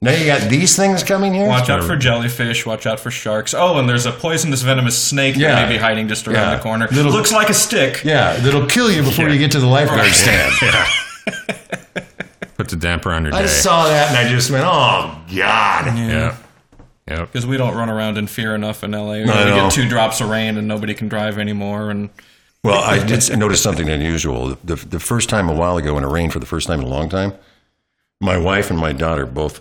Now 0.00 0.12
you 0.12 0.26
got 0.26 0.48
these 0.50 0.74
things 0.76 1.02
coming 1.04 1.32
here. 1.32 1.46
Watch 1.48 1.70
out 1.70 1.84
for 1.84 1.96
jellyfish. 1.96 2.66
Watch 2.66 2.86
out 2.86 2.98
for 3.00 3.10
sharks. 3.10 3.54
Oh, 3.54 3.78
and 3.78 3.88
there's 3.88 4.06
a 4.06 4.12
poisonous 4.12 4.62
venomous 4.62 4.98
snake 4.98 5.36
Yeah. 5.36 5.54
that 5.54 5.68
may 5.68 5.74
be 5.76 5.78
hiding 5.78 6.08
just 6.08 6.26
around 6.26 6.36
Yeah. 6.50 6.56
the 6.56 6.62
corner. 6.62 6.88
Little- 6.90 7.12
Looks 7.12 7.32
like 7.32 7.50
a 7.50 7.54
stick. 7.54 8.02
Yeah, 8.04 8.34
that'll 8.34 8.66
kill 8.66 8.90
you 8.90 9.02
before 9.02 9.28
you 9.28 9.38
get 9.38 9.52
to 9.52 9.60
the 9.60 9.66
lifeguard 9.66 10.00
Right. 10.00 10.12
stand. 10.12 10.52
Put 12.56 12.68
the 12.68 12.76
damper 12.76 13.12
on 13.12 13.24
your 13.24 13.34
I 13.34 13.38
day. 13.38 13.44
just 13.46 13.62
saw 13.62 13.88
that 13.88 14.08
and 14.08 14.18
I 14.18 14.28
just 14.30 14.50
went, 14.50 14.64
"Oh 14.66 15.16
God!" 15.34 15.96
yeah. 15.96 16.36
Yep. 17.18 17.32
Because 17.32 17.46
we 17.46 17.56
don't 17.56 17.74
run 17.74 17.90
around 17.90 18.18
in 18.18 18.26
fear 18.26 18.54
enough 18.54 18.82
in 18.84 18.92
LA. 18.92 19.12
We 19.20 19.24
get 19.26 19.72
two 19.72 19.88
drops 19.88 20.20
of 20.20 20.28
rain 20.28 20.56
and 20.56 20.66
nobody 20.66 20.94
can 20.94 21.08
drive 21.08 21.38
anymore. 21.38 21.90
And 21.90 22.10
Well, 22.64 22.82
I 22.82 23.04
did 23.04 23.36
notice 23.38 23.62
something 23.62 23.88
unusual. 23.88 24.56
The, 24.64 24.76
the 24.76 25.00
first 25.00 25.28
time 25.28 25.48
a 25.48 25.54
while 25.54 25.76
ago 25.76 25.94
when 25.94 26.04
it 26.04 26.08
rained 26.08 26.32
for 26.32 26.38
the 26.38 26.46
first 26.46 26.66
time 26.66 26.80
in 26.80 26.86
a 26.86 26.90
long 26.90 27.08
time, 27.08 27.34
my 28.20 28.36
wife 28.38 28.70
and 28.70 28.78
my 28.78 28.92
daughter 28.92 29.26
both 29.26 29.60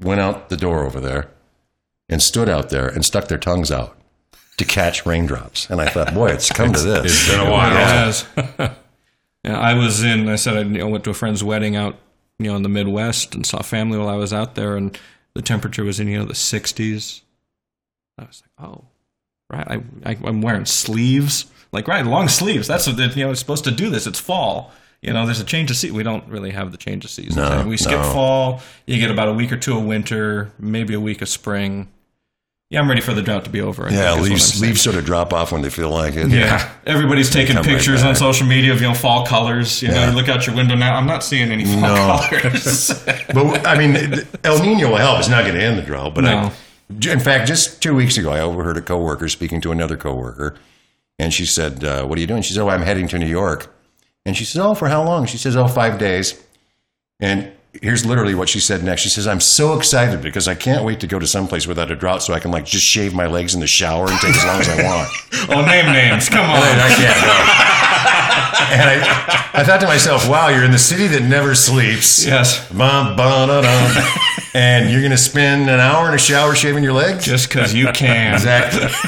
went 0.00 0.20
out 0.20 0.48
the 0.48 0.56
door 0.56 0.84
over 0.84 1.00
there 1.00 1.28
and 2.08 2.22
stood 2.22 2.48
out 2.48 2.70
there 2.70 2.86
and 2.86 3.04
stuck 3.04 3.28
their 3.28 3.38
tongues 3.38 3.70
out 3.70 3.96
to 4.58 4.64
catch 4.64 5.06
raindrops. 5.06 5.68
And 5.70 5.80
I 5.80 5.88
thought, 5.88 6.14
boy, 6.14 6.28
it's 6.30 6.50
come 6.50 6.72
to 6.72 6.80
this. 6.80 7.04
It's 7.06 7.30
been 7.30 7.46
a 7.46 7.50
while. 7.50 7.72
Yes. 7.72 8.26
yeah, 9.44 9.58
I 9.58 9.74
was 9.74 10.02
in. 10.02 10.28
I 10.28 10.36
said 10.36 10.56
I 10.56 10.60
you 10.60 10.78
know, 10.78 10.88
went 10.88 11.04
to 11.04 11.10
a 11.10 11.14
friend's 11.14 11.42
wedding 11.42 11.76
out, 11.76 11.96
you 12.38 12.50
know, 12.50 12.56
in 12.56 12.62
the 12.62 12.68
Midwest 12.68 13.34
and 13.34 13.46
saw 13.46 13.62
family 13.62 13.98
while 13.98 14.08
I 14.08 14.16
was 14.16 14.32
out 14.32 14.54
there, 14.54 14.76
and 14.76 14.98
the 15.38 15.42
temperature 15.42 15.84
was 15.84 16.00
in 16.00 16.08
you 16.08 16.18
know 16.18 16.24
the 16.24 16.34
60s. 16.34 17.20
I 18.18 18.24
was 18.24 18.42
like, 18.42 18.68
oh, 18.68 18.86
right. 19.48 19.68
I, 19.68 20.10
I 20.10 20.18
I'm 20.24 20.42
wearing 20.42 20.64
sleeves, 20.64 21.46
like 21.70 21.86
right, 21.86 22.04
long 22.04 22.26
sleeves. 22.26 22.66
That's 22.66 22.88
what 22.88 22.98
you 22.98 23.24
know. 23.24 23.30
It's 23.30 23.38
supposed 23.38 23.62
to 23.62 23.70
do 23.70 23.88
this. 23.88 24.08
It's 24.08 24.18
fall. 24.18 24.72
You 25.00 25.12
know, 25.12 25.26
there's 25.26 25.38
a 25.38 25.44
change 25.44 25.70
of 25.70 25.76
season. 25.76 25.96
We 25.96 26.02
don't 26.02 26.26
really 26.26 26.50
have 26.50 26.72
the 26.72 26.76
change 26.76 27.04
of 27.04 27.12
season. 27.12 27.40
No, 27.40 27.64
we 27.68 27.76
skip 27.76 28.00
no. 28.00 28.12
fall. 28.12 28.62
You 28.84 28.98
get 28.98 29.12
about 29.12 29.28
a 29.28 29.32
week 29.32 29.52
or 29.52 29.56
two 29.56 29.78
of 29.78 29.84
winter, 29.84 30.50
maybe 30.58 30.92
a 30.94 30.98
week 31.00 31.22
of 31.22 31.28
spring. 31.28 31.86
Yeah, 32.70 32.80
I'm 32.80 32.88
ready 32.88 33.00
for 33.00 33.14
the 33.14 33.22
drought 33.22 33.44
to 33.44 33.50
be 33.50 33.62
over. 33.62 33.86
I 33.86 33.90
Yeah, 33.92 33.96
think 33.96 34.02
is 34.02 34.16
what 34.20 34.26
I'm 34.26 34.30
leaves 34.32 34.60
leaves 34.60 34.80
sort 34.82 34.96
of 34.96 35.06
drop 35.06 35.32
off 35.32 35.52
when 35.52 35.62
they 35.62 35.70
feel 35.70 35.88
like 35.88 36.16
it. 36.16 36.28
Yeah. 36.28 36.70
Everybody's 36.84 37.30
taking 37.30 37.54
come 37.56 37.64
right 37.64 37.74
pictures 37.76 38.02
on 38.04 38.14
social 38.14 38.46
media 38.46 38.72
of, 38.72 38.82
you 38.82 38.88
know, 38.88 38.94
fall 38.94 39.24
colors. 39.24 39.80
You 39.82 39.88
Yeah. 39.88 40.10
know, 40.10 40.16
look 40.16 40.28
out 40.28 40.46
your 40.46 40.54
window 40.54 40.74
now. 40.74 40.94
I'm 40.94 41.06
not 41.06 41.24
seeing 41.24 41.50
any 41.50 41.64
fall 41.64 41.80
No. 41.80 42.18
colors. 42.20 42.90
But 43.32 43.66
I 43.66 43.78
mean, 43.78 44.22
El 44.44 44.62
Nino 44.62 44.90
will 44.90 44.96
help. 44.98 45.18
It's 45.18 45.30
not 45.30 45.44
going 45.44 45.54
to 45.54 45.62
end 45.62 45.78
the 45.78 45.82
drought. 45.82 46.14
But 46.14 46.24
No. 46.24 46.52
I, 46.90 47.10
in 47.10 47.20
fact, 47.20 47.48
just 47.48 47.80
two 47.80 47.94
weeks 47.94 48.18
ago, 48.18 48.30
I 48.30 48.40
overheard 48.40 48.76
a 48.76 48.82
coworker 48.82 49.30
speaking 49.30 49.62
to 49.62 49.72
another 49.72 49.96
coworker, 49.96 50.56
and 51.18 51.32
she 51.32 51.46
said, 51.46 51.82
uh, 51.84 52.04
"What 52.04 52.18
are 52.18 52.20
you 52.20 52.26
doing?" 52.26 52.42
She 52.42 52.52
said, 52.52 52.62
"Oh, 52.62 52.68
I'm 52.68 52.82
heading 52.82 53.08
to 53.08 53.18
New 53.18 53.26
York." 53.26 53.74
And 54.26 54.36
she 54.36 54.44
says, 54.44 54.60
"Oh, 54.60 54.74
for 54.74 54.88
how 54.88 55.02
long?" 55.02 55.24
She 55.26 55.38
says, 55.38 55.56
"Oh, 55.56 55.68
five 55.68 55.98
days." 55.98 56.34
And 57.18 57.50
here's 57.82 58.04
literally 58.06 58.34
what 58.34 58.48
she 58.48 58.60
said 58.60 58.82
next. 58.82 59.02
She 59.02 59.08
says, 59.08 59.26
"I'm 59.26 59.40
so 59.40 59.76
excited 59.78 60.20
because 60.22 60.48
I 60.48 60.54
can't 60.54 60.84
wait 60.84 61.00
to 61.00 61.06
go 61.06 61.18
to 61.18 61.26
someplace 61.26 61.66
without 61.66 61.90
a 61.90 61.96
drought, 61.96 62.22
so 62.22 62.34
I 62.34 62.40
can 62.40 62.50
like 62.50 62.64
just 62.64 62.84
shave 62.86 63.14
my 63.14 63.26
legs 63.26 63.54
in 63.54 63.60
the 63.60 63.66
shower 63.66 64.08
and 64.08 64.18
take 64.20 64.34
as 64.36 64.44
long 64.44 64.60
as 64.60 64.68
I 64.68 64.82
want." 64.84 65.08
oh, 65.50 65.64
name 65.66 65.86
names. 65.92 66.28
Come 66.28 66.40
And 66.44 66.50
on. 66.52 66.78
I 66.80 66.88
can't 66.94 67.20
go. 67.24 67.64
And 68.70 68.82
I, 68.90 69.50
I 69.54 69.64
thought 69.64 69.80
to 69.80 69.86
myself, 69.86 70.28
"Wow, 70.28 70.48
you're 70.48 70.64
in 70.64 70.70
the 70.72 70.78
city 70.78 71.06
that 71.08 71.22
never 71.22 71.54
sleeps." 71.54 72.24
Yes. 72.26 72.68
Bum, 72.70 73.16
bum, 73.16 73.48
da, 73.48 73.60
dum. 73.62 74.04
and 74.54 74.90
you're 74.90 75.00
going 75.00 75.10
to 75.12 75.16
spend 75.16 75.70
an 75.70 75.80
hour 75.80 76.08
in 76.08 76.14
a 76.14 76.18
shower 76.18 76.54
shaving 76.54 76.82
your 76.84 76.92
legs? 76.92 77.24
Just 77.24 77.48
because 77.48 77.72
you 77.74 77.90
can. 77.92 78.34
exactly. 78.34 78.88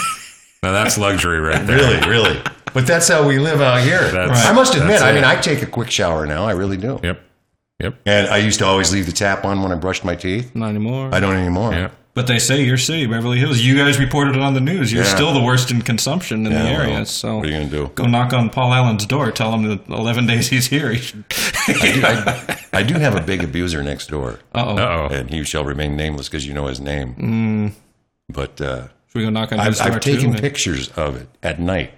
Now 0.63 0.73
that's 0.73 0.99
luxury 0.99 1.41
right 1.41 1.67
there. 1.67 1.77
really, 1.79 2.07
really. 2.07 2.43
But 2.75 2.87
that's 2.87 3.09
how 3.09 3.27
we 3.27 3.39
live 3.39 3.63
out 3.63 3.81
here. 3.81 4.11
That's- 4.11 4.45
I 4.47 4.53
must 4.53 4.75
admit, 4.75 5.01
I 5.01 5.13
mean, 5.15 5.25
I 5.25 5.41
take 5.41 5.63
a 5.63 5.67
quick 5.67 5.91
shower 5.91 6.27
now. 6.27 6.45
I 6.45 6.53
really 6.53 6.77
do. 6.77 7.01
Yep. 7.03 7.19
Yep. 7.81 7.95
And 8.07 8.29
I 8.29 8.39
used 8.39 8.59
to 8.61 8.67
always 8.67 8.93
leave 8.93 9.07
the 9.07 9.13
tap 9.13 9.45
on 9.45 9.63
when 9.63 9.73
I 9.73 9.75
brushed 9.77 10.05
my 10.05 10.15
teeth. 10.15 10.55
Not 10.55 10.69
anymore. 10.71 11.11
I 11.13 11.21
don't 11.21 11.37
anymore. 11.37 11.73
Yep. 11.73 11.97
But 12.13 12.27
they 12.27 12.41
say 12.41 12.65
your 12.65 12.77
city, 12.77 13.07
Beverly 13.07 13.39
Hills, 13.39 13.61
you 13.61 13.77
guys 13.77 13.99
reported 14.01 14.35
it 14.35 14.43
on 14.43 14.53
the 14.55 14.61
news. 14.61 14.93
You're 14.93 15.05
Yeah. 15.05 15.15
still 15.15 15.33
the 15.33 15.41
worst 15.43 15.71
in 15.71 15.81
consumption 15.81 16.45
in 16.45 16.53
the 16.53 16.59
area. 16.59 16.95
well, 16.95 17.05
so 17.05 17.37
what 17.37 17.47
are 17.47 17.49
you 17.49 17.55
going 17.57 17.71
to 17.71 17.77
do? 17.87 17.91
go 17.95 18.05
knock 18.05 18.33
on 18.33 18.51
Paul 18.51 18.75
Allen's 18.75 19.07
door. 19.07 19.31
Tell 19.31 19.53
him 19.55 19.63
that 19.69 19.89
11 19.89 20.27
days 20.27 20.49
he's 20.49 20.67
here. 20.67 20.91
He 20.93 20.99
should. 20.99 21.25
I, 21.69 22.59
I 22.73 22.83
do 22.83 22.95
have 22.95 23.15
a 23.15 23.21
big 23.21 23.45
abuser 23.45 23.83
next 23.85 24.09
door, 24.09 24.41
Uh-oh. 24.55 24.77
Uh 24.77 25.09
oh. 25.11 25.15
and 25.15 25.31
he 25.31 25.45
shall 25.45 25.65
remain 25.65 25.97
nameless 25.97 26.29
because 26.29 26.45
you 26.47 26.53
know 26.53 26.67
his 26.67 26.81
name. 26.81 27.75
But 28.29 28.61
uh, 28.61 28.89
Should 29.09 29.15
we 29.15 29.23
go 29.23 29.31
knock 29.31 29.53
on 29.53 29.61
I've, 29.61 29.69
his 29.69 29.79
door 29.79 29.93
I've 29.93 30.01
too? 30.01 30.15
taken 30.17 30.35
pictures 30.35 30.89
of 30.91 31.17
it 31.17 31.29
at 31.45 31.61
night. 31.61 31.95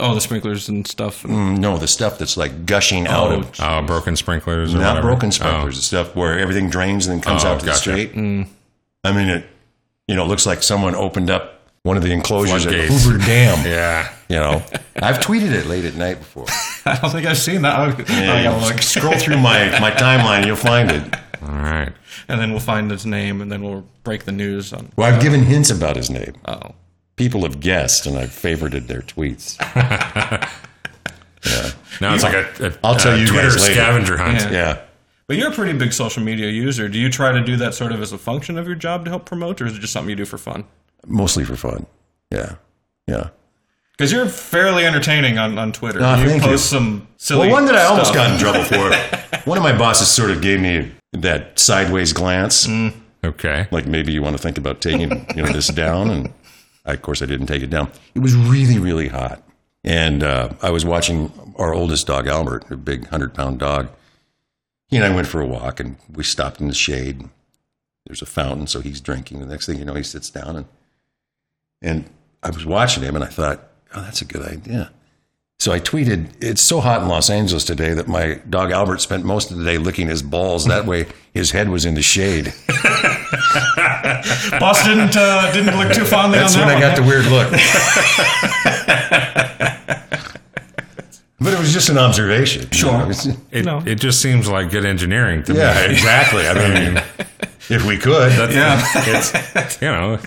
Oh, 0.00 0.14
the 0.14 0.20
sprinklers 0.20 0.68
and 0.68 0.86
stuff. 0.86 1.22
Mm, 1.24 1.58
No, 1.58 1.76
the 1.78 1.86
stuff 1.88 2.18
that's 2.18 2.36
like 2.36 2.66
gushing 2.66 3.06
out 3.06 3.30
Oh, 3.30 3.38
of 3.40 3.60
Oh, 3.60 3.82
broken 3.82 4.16
sprinklers. 4.16 4.74
Or 4.74 4.78
not 4.78 4.88
whatever. 4.96 5.08
broken 5.08 5.30
sprinklers, 5.32 5.76
the 5.76 5.82
stuff 5.82 6.16
where 6.16 6.38
everything 6.38 6.70
drains 6.70 7.06
and 7.06 7.14
then 7.16 7.22
comes 7.22 7.44
Oh, 7.44 7.48
out 7.48 7.60
to 7.60 7.66
gotcha. 7.66 7.90
the 7.90 7.96
street. 8.08 8.46
I 9.04 9.12
mean, 9.12 9.28
it 9.28 9.46
you 10.08 10.16
know 10.16 10.24
it 10.24 10.28
looks 10.28 10.46
like 10.46 10.62
someone 10.62 10.94
opened 10.94 11.30
up 11.30 11.56
one 11.82 11.96
of 11.96 12.02
the 12.02 12.12
enclosures 12.12 12.66
at. 12.66 12.74
Hoover 12.74 13.18
Dam. 13.18 13.58
Oh. 13.60 13.62
Yeah. 13.68 14.12
You 14.28 14.36
know, 14.36 14.62
I've 14.96 15.18
tweeted 15.18 15.50
it 15.52 15.66
late 15.66 15.84
at 15.84 15.94
night 15.96 16.18
before. 16.18 16.46
I 16.86 16.98
don't 17.00 17.10
think 17.10 17.26
I've 17.26 17.38
seen 17.38 17.62
that. 17.62 17.76
I, 17.76 17.90
gotta 18.44 18.64
look. 18.64 18.80
Scroll 18.82 19.18
through 19.18 19.38
my 19.38 19.78
my 19.80 19.90
timeline, 19.90 20.46
you'll 20.46 20.54
find 20.56 20.90
it. 20.90 21.02
All 21.42 21.48
right. 21.48 21.90
and 22.28 22.38
then 22.40 22.50
we'll 22.52 22.60
find 22.60 22.90
his 22.90 23.04
name, 23.06 23.40
and 23.40 23.50
then 23.50 23.62
we'll 23.62 23.84
break 24.04 24.24
the 24.24 24.32
news 24.32 24.72
on. 24.72 24.90
Well, 24.96 25.12
I've 25.12 25.20
given 25.22 25.42
hints 25.42 25.70
about 25.70 25.96
his 25.96 26.10
name. 26.10 26.34
Oh, 26.46 26.74
People 27.20 27.42
have 27.42 27.60
guessed, 27.60 28.06
and 28.06 28.16
I've 28.16 28.30
favorited 28.30 28.86
their 28.86 29.02
tweets. 29.02 29.58
Now 32.00 32.14
it's 32.14 32.22
like 32.22 32.32
a, 32.34 32.68
a 32.68 32.72
I'll 32.82 32.96
tell 32.96 33.14
a 33.14 33.18
you 33.18 33.26
Twitter 33.26 33.50
scavenger 33.50 34.16
hunt. 34.16 34.40
Yeah. 34.40 34.50
Yeah. 34.52 34.80
but 35.26 35.36
you're 35.36 35.50
a 35.50 35.54
pretty 35.54 35.76
big 35.76 35.92
social 35.92 36.22
media 36.22 36.48
user. 36.48 36.88
Do 36.88 36.98
you 36.98 37.10
try 37.10 37.30
to 37.32 37.42
do 37.44 37.56
that 37.56 37.74
sort 37.74 37.92
of 37.92 38.00
as 38.00 38.12
a 38.12 38.18
function 38.18 38.56
of 38.56 38.66
your 38.66 38.74
job 38.74 39.04
to 39.04 39.10
help 39.10 39.26
promote, 39.26 39.60
or 39.60 39.66
is 39.66 39.76
it 39.76 39.80
just 39.80 39.92
something 39.92 40.08
you 40.08 40.16
do 40.16 40.24
for 40.24 40.38
fun? 40.38 40.64
Mostly 41.06 41.44
for 41.44 41.56
fun. 41.56 41.84
Yeah. 42.30 42.54
Yeah. 43.06 43.28
Because 43.92 44.12
you're 44.12 44.26
fairly 44.26 44.86
entertaining 44.86 45.36
on, 45.36 45.58
on 45.58 45.72
Twitter. 45.72 45.98
Oh, 46.02 46.14
you 46.22 46.26
thank 46.28 46.42
post 46.42 46.70
some 46.70 47.06
silly. 47.18 47.48
Well, 47.48 47.50
one 47.50 47.66
that 47.66 47.74
I 47.74 47.84
almost 47.84 48.14
got 48.14 48.32
in 48.32 48.38
trouble 48.38 48.64
for. 48.64 49.40
One 49.48 49.58
of 49.58 49.64
my 49.64 49.76
bosses 49.76 50.08
sort 50.08 50.30
of 50.30 50.40
gave 50.40 50.60
me 50.60 50.90
that 51.12 51.58
sideways 51.58 52.14
glance. 52.14 52.66
Mm. 52.66 52.94
Okay. 53.22 53.68
like 53.70 53.86
maybe 53.86 54.12
you 54.12 54.22
want 54.22 54.36
to 54.36 54.42
think 54.42 54.56
about 54.56 54.80
taking 54.80 55.26
you 55.36 55.42
know 55.42 55.52
this 55.52 55.68
down 55.68 56.10
and 56.10 56.32
I, 56.84 56.92
of 56.92 57.02
course 57.02 57.22
i 57.22 57.26
didn't 57.26 57.46
take 57.46 57.62
it 57.62 57.70
down. 57.70 57.90
It 58.14 58.20
was 58.20 58.34
really 58.34 58.78
really 58.78 59.08
hot. 59.08 59.42
And 59.84 60.22
uh, 60.22 60.50
i 60.62 60.70
was 60.70 60.84
watching 60.84 61.32
our 61.56 61.74
oldest 61.74 62.06
dog 62.06 62.26
albert 62.26 62.70
a 62.70 62.76
big 62.76 63.02
100 63.02 63.34
pound 63.34 63.58
dog. 63.58 63.88
He 64.88 64.96
and 64.96 65.04
i 65.04 65.14
went 65.14 65.26
for 65.28 65.40
a 65.40 65.46
walk 65.46 65.80
and 65.80 65.96
we 66.12 66.24
stopped 66.24 66.60
in 66.60 66.68
the 66.68 66.74
shade. 66.74 67.28
There's 68.06 68.22
a 68.22 68.26
fountain 68.26 68.66
so 68.66 68.80
he's 68.80 69.00
drinking. 69.00 69.40
The 69.40 69.46
next 69.46 69.66
thing 69.66 69.78
you 69.78 69.84
know 69.84 69.94
he 69.94 70.02
sits 70.02 70.30
down 70.30 70.56
and 70.56 70.66
And 71.82 72.10
I 72.42 72.50
was 72.50 72.64
watching 72.66 73.02
him 73.02 73.14
and 73.14 73.24
I 73.24 73.28
thought, 73.28 73.68
oh, 73.94 74.02
that's 74.02 74.22
a 74.22 74.24
good 74.24 74.42
idea. 74.42 74.92
So 75.60 75.70
I 75.72 75.78
tweeted, 75.78 76.26
it's 76.40 76.62
so 76.62 76.80
hot 76.80 77.02
in 77.02 77.08
Los 77.08 77.28
Angeles 77.28 77.64
today 77.66 77.92
that 77.92 78.08
my 78.08 78.40
dog 78.48 78.70
Albert 78.70 79.02
spent 79.02 79.26
most 79.26 79.50
of 79.50 79.58
the 79.58 79.64
day 79.66 79.76
licking 79.76 80.08
his 80.08 80.22
balls. 80.22 80.64
That 80.64 80.86
way 80.86 81.04
his 81.34 81.50
head 81.50 81.68
was 81.68 81.84
in 81.84 81.92
the 81.94 82.00
shade. 82.00 82.46
Boss 84.58 84.82
didn't 84.86 85.14
uh, 85.18 85.52
didn't 85.52 85.76
look 85.78 85.92
too 85.92 86.06
fondly 86.06 86.38
That's 86.38 86.56
on 86.56 86.66
when 86.66 86.68
that 86.68 86.78
I 86.78 86.80
got 86.80 86.96
the 86.96 87.02
weird 87.02 87.26
look. 87.26 87.50
but 91.40 91.52
it 91.52 91.58
was 91.58 91.74
just 91.74 91.90
an 91.90 91.98
observation. 91.98 92.70
Sure. 92.70 93.02
It 93.02 93.06
was- 93.08 93.26
It, 93.50 93.66
No. 93.66 93.82
it 93.84 93.96
just 94.00 94.22
seems 94.22 94.48
like 94.48 94.70
good 94.70 94.86
engineering 94.86 95.42
to 95.42 95.52
yeah, 95.52 95.86
me. 95.88 95.92
exactly. 95.92 96.48
I 96.48 96.54
mean, 96.54 96.96
if 97.68 97.84
we 97.84 97.98
could. 97.98 98.32
That's, 98.32 98.54
yeah. 98.54 98.82
It's, 98.94 99.34
you 99.82 99.88
know, 99.88 100.18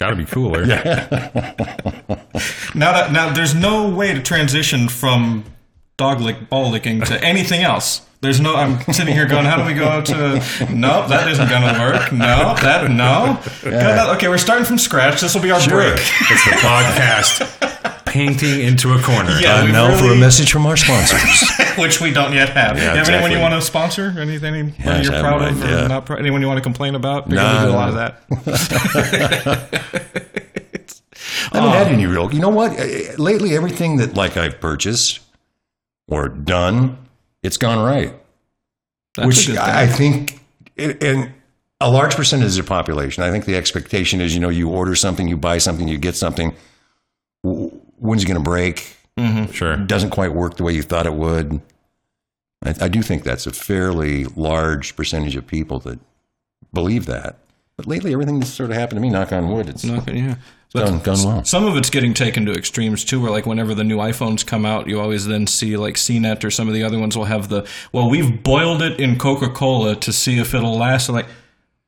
got 0.00 0.10
to 0.10 0.16
be 0.16 0.24
cooler. 0.24 0.64
yeah. 0.66 1.08
Now 2.74 2.92
that 2.92 3.10
now 3.12 3.32
there's 3.32 3.54
no 3.54 3.88
way 3.94 4.12
to 4.14 4.22
transition 4.22 4.88
from 4.88 5.44
dog 5.96 6.20
lick 6.20 6.48
ball 6.48 6.70
licking 6.70 7.00
to 7.02 7.22
anything 7.24 7.62
else. 7.62 8.02
There's 8.20 8.40
no. 8.40 8.56
I'm 8.56 8.80
sitting 8.92 9.14
here 9.14 9.26
going, 9.26 9.44
how 9.44 9.56
do 9.56 9.64
we 9.64 9.74
go 9.74 10.00
to? 10.02 10.42
No, 10.70 11.06
that 11.06 11.28
isn't 11.28 11.48
going 11.48 11.62
to 11.62 11.78
work. 11.80 12.12
No, 12.12 12.54
that 12.60 12.90
no. 12.90 13.38
Good, 13.62 13.72
that- 13.72 14.08
okay, 14.16 14.28
we're 14.28 14.38
starting 14.38 14.64
from 14.64 14.78
scratch. 14.78 15.20
This 15.20 15.34
will 15.34 15.42
be 15.42 15.50
our 15.52 15.60
Sure. 15.60 15.74
break. 15.74 15.92
It's 15.94 16.44
the 16.44 16.50
podcast 16.60 17.67
painting 18.08 18.60
into 18.60 18.92
a 18.94 19.02
corner. 19.02 19.30
Yeah. 19.40 19.58
And 19.58 19.66
we 19.66 19.72
now 19.72 19.96
for 19.98 20.12
a 20.12 20.16
message 20.16 20.50
from 20.52 20.66
our 20.66 20.76
sponsors. 20.76 21.50
Which 21.78 22.00
we 22.00 22.10
don't 22.12 22.32
yet 22.32 22.50
have. 22.50 22.76
Yeah, 22.76 22.92
you 22.92 22.98
have 22.98 23.08
anyone 23.08 23.30
you 23.30 23.38
want 23.38 23.54
to 23.54 23.62
sponsor? 23.62 24.14
Any, 24.18 24.36
anyone 24.36 24.74
Yes, 24.78 25.04
you're 25.04 25.20
proud 25.20 25.40
would, 25.40 25.50
of 25.52 25.62
or 25.62 25.66
yeah. 25.66 25.86
not 25.86 26.06
proud? 26.06 26.18
Anyone 26.18 26.40
you 26.40 26.46
want 26.48 26.58
to 26.58 26.62
complain 26.62 26.94
about? 26.94 27.28
Because 27.28 27.42
Nah, 27.42 27.64
do 27.64 27.70
a 27.70 27.76
lot 27.76 27.88
of 27.88 27.94
that. 27.94 28.22
I 31.50 31.58
haven't 31.58 31.72
had 31.72 31.86
any 31.88 32.06
real. 32.06 32.32
You 32.32 32.40
know 32.40 32.48
what? 32.48 32.78
Uh, 32.78 32.84
Lately, 33.16 33.54
everything 33.54 33.96
that 33.98 34.14
like 34.14 34.36
I've 34.36 34.60
purchased 34.60 35.20
or 36.08 36.28
done, 36.28 36.98
it's 37.42 37.56
gone 37.56 37.84
right. 37.84 38.14
Which. 39.18 39.50
I 39.50 39.86
think, 39.86 40.40
and 40.76 41.32
a 41.80 41.90
large 41.90 42.16
percentage 42.16 42.58
of 42.58 42.64
the 42.64 42.68
population, 42.68 43.22
I 43.22 43.30
think 43.30 43.44
the 43.44 43.56
expectation 43.56 44.20
is, 44.20 44.34
you 44.34 44.40
know, 44.40 44.48
you 44.48 44.68
order 44.68 44.94
something, 44.94 45.28
you 45.28 45.36
buy 45.36 45.58
something, 45.58 45.86
you 45.88 45.98
get 45.98 46.16
something. 46.16 46.54
W- 47.98 48.08
When's 48.10 48.22
it 48.22 48.26
going 48.26 48.42
to 48.42 48.42
break? 48.42 48.96
Mm-hmm. 49.16 49.52
Sure. 49.52 49.76
Doesn't 49.76 50.10
quite 50.10 50.32
work 50.32 50.56
the 50.56 50.64
way 50.64 50.72
you 50.72 50.82
thought 50.82 51.06
it 51.06 51.14
would. 51.14 51.60
I, 52.64 52.74
I 52.82 52.88
do 52.88 53.02
think 53.02 53.24
that's 53.24 53.46
a 53.46 53.52
fairly 53.52 54.24
large 54.24 54.96
percentage 54.96 55.36
of 55.36 55.46
people 55.46 55.78
that 55.80 55.98
believe 56.72 57.06
that. 57.06 57.38
But 57.76 57.86
lately, 57.86 58.12
everything 58.12 58.40
that's 58.40 58.52
sort 58.52 58.70
of 58.70 58.76
happened 58.76 58.96
to 58.96 59.00
me, 59.00 59.10
knock 59.10 59.32
on 59.32 59.50
wood, 59.50 59.68
it's 59.68 59.84
Okay, 59.88 60.18
yeah. 60.18 60.34
But 60.74 60.84
done, 60.86 60.98
done 60.98 61.24
well. 61.24 61.44
Some 61.44 61.64
of 61.64 61.76
it's 61.76 61.88
getting 61.88 62.12
taken 62.12 62.44
to 62.46 62.52
extremes 62.52 63.04
too, 63.04 63.20
where 63.22 63.30
like 63.30 63.46
whenever 63.46 63.74
the 63.74 63.84
new 63.84 63.96
iPhones 63.98 64.44
come 64.44 64.66
out, 64.66 64.86
you 64.86 65.00
always 65.00 65.26
then 65.26 65.46
see 65.46 65.76
like 65.76 65.94
CNET 65.94 66.44
or 66.44 66.50
some 66.50 66.68
of 66.68 66.74
the 66.74 66.82
other 66.82 66.98
ones 66.98 67.16
will 67.16 67.24
have 67.24 67.48
the 67.48 67.66
well, 67.92 68.10
we've 68.10 68.42
boiled 68.42 68.82
it 68.82 69.00
in 69.00 69.16
Coca 69.18 69.48
Cola 69.48 69.96
to 69.96 70.12
see 70.12 70.38
if 70.38 70.54
it'll 70.54 70.76
last. 70.76 71.08
And 71.08 71.16
like, 71.16 71.28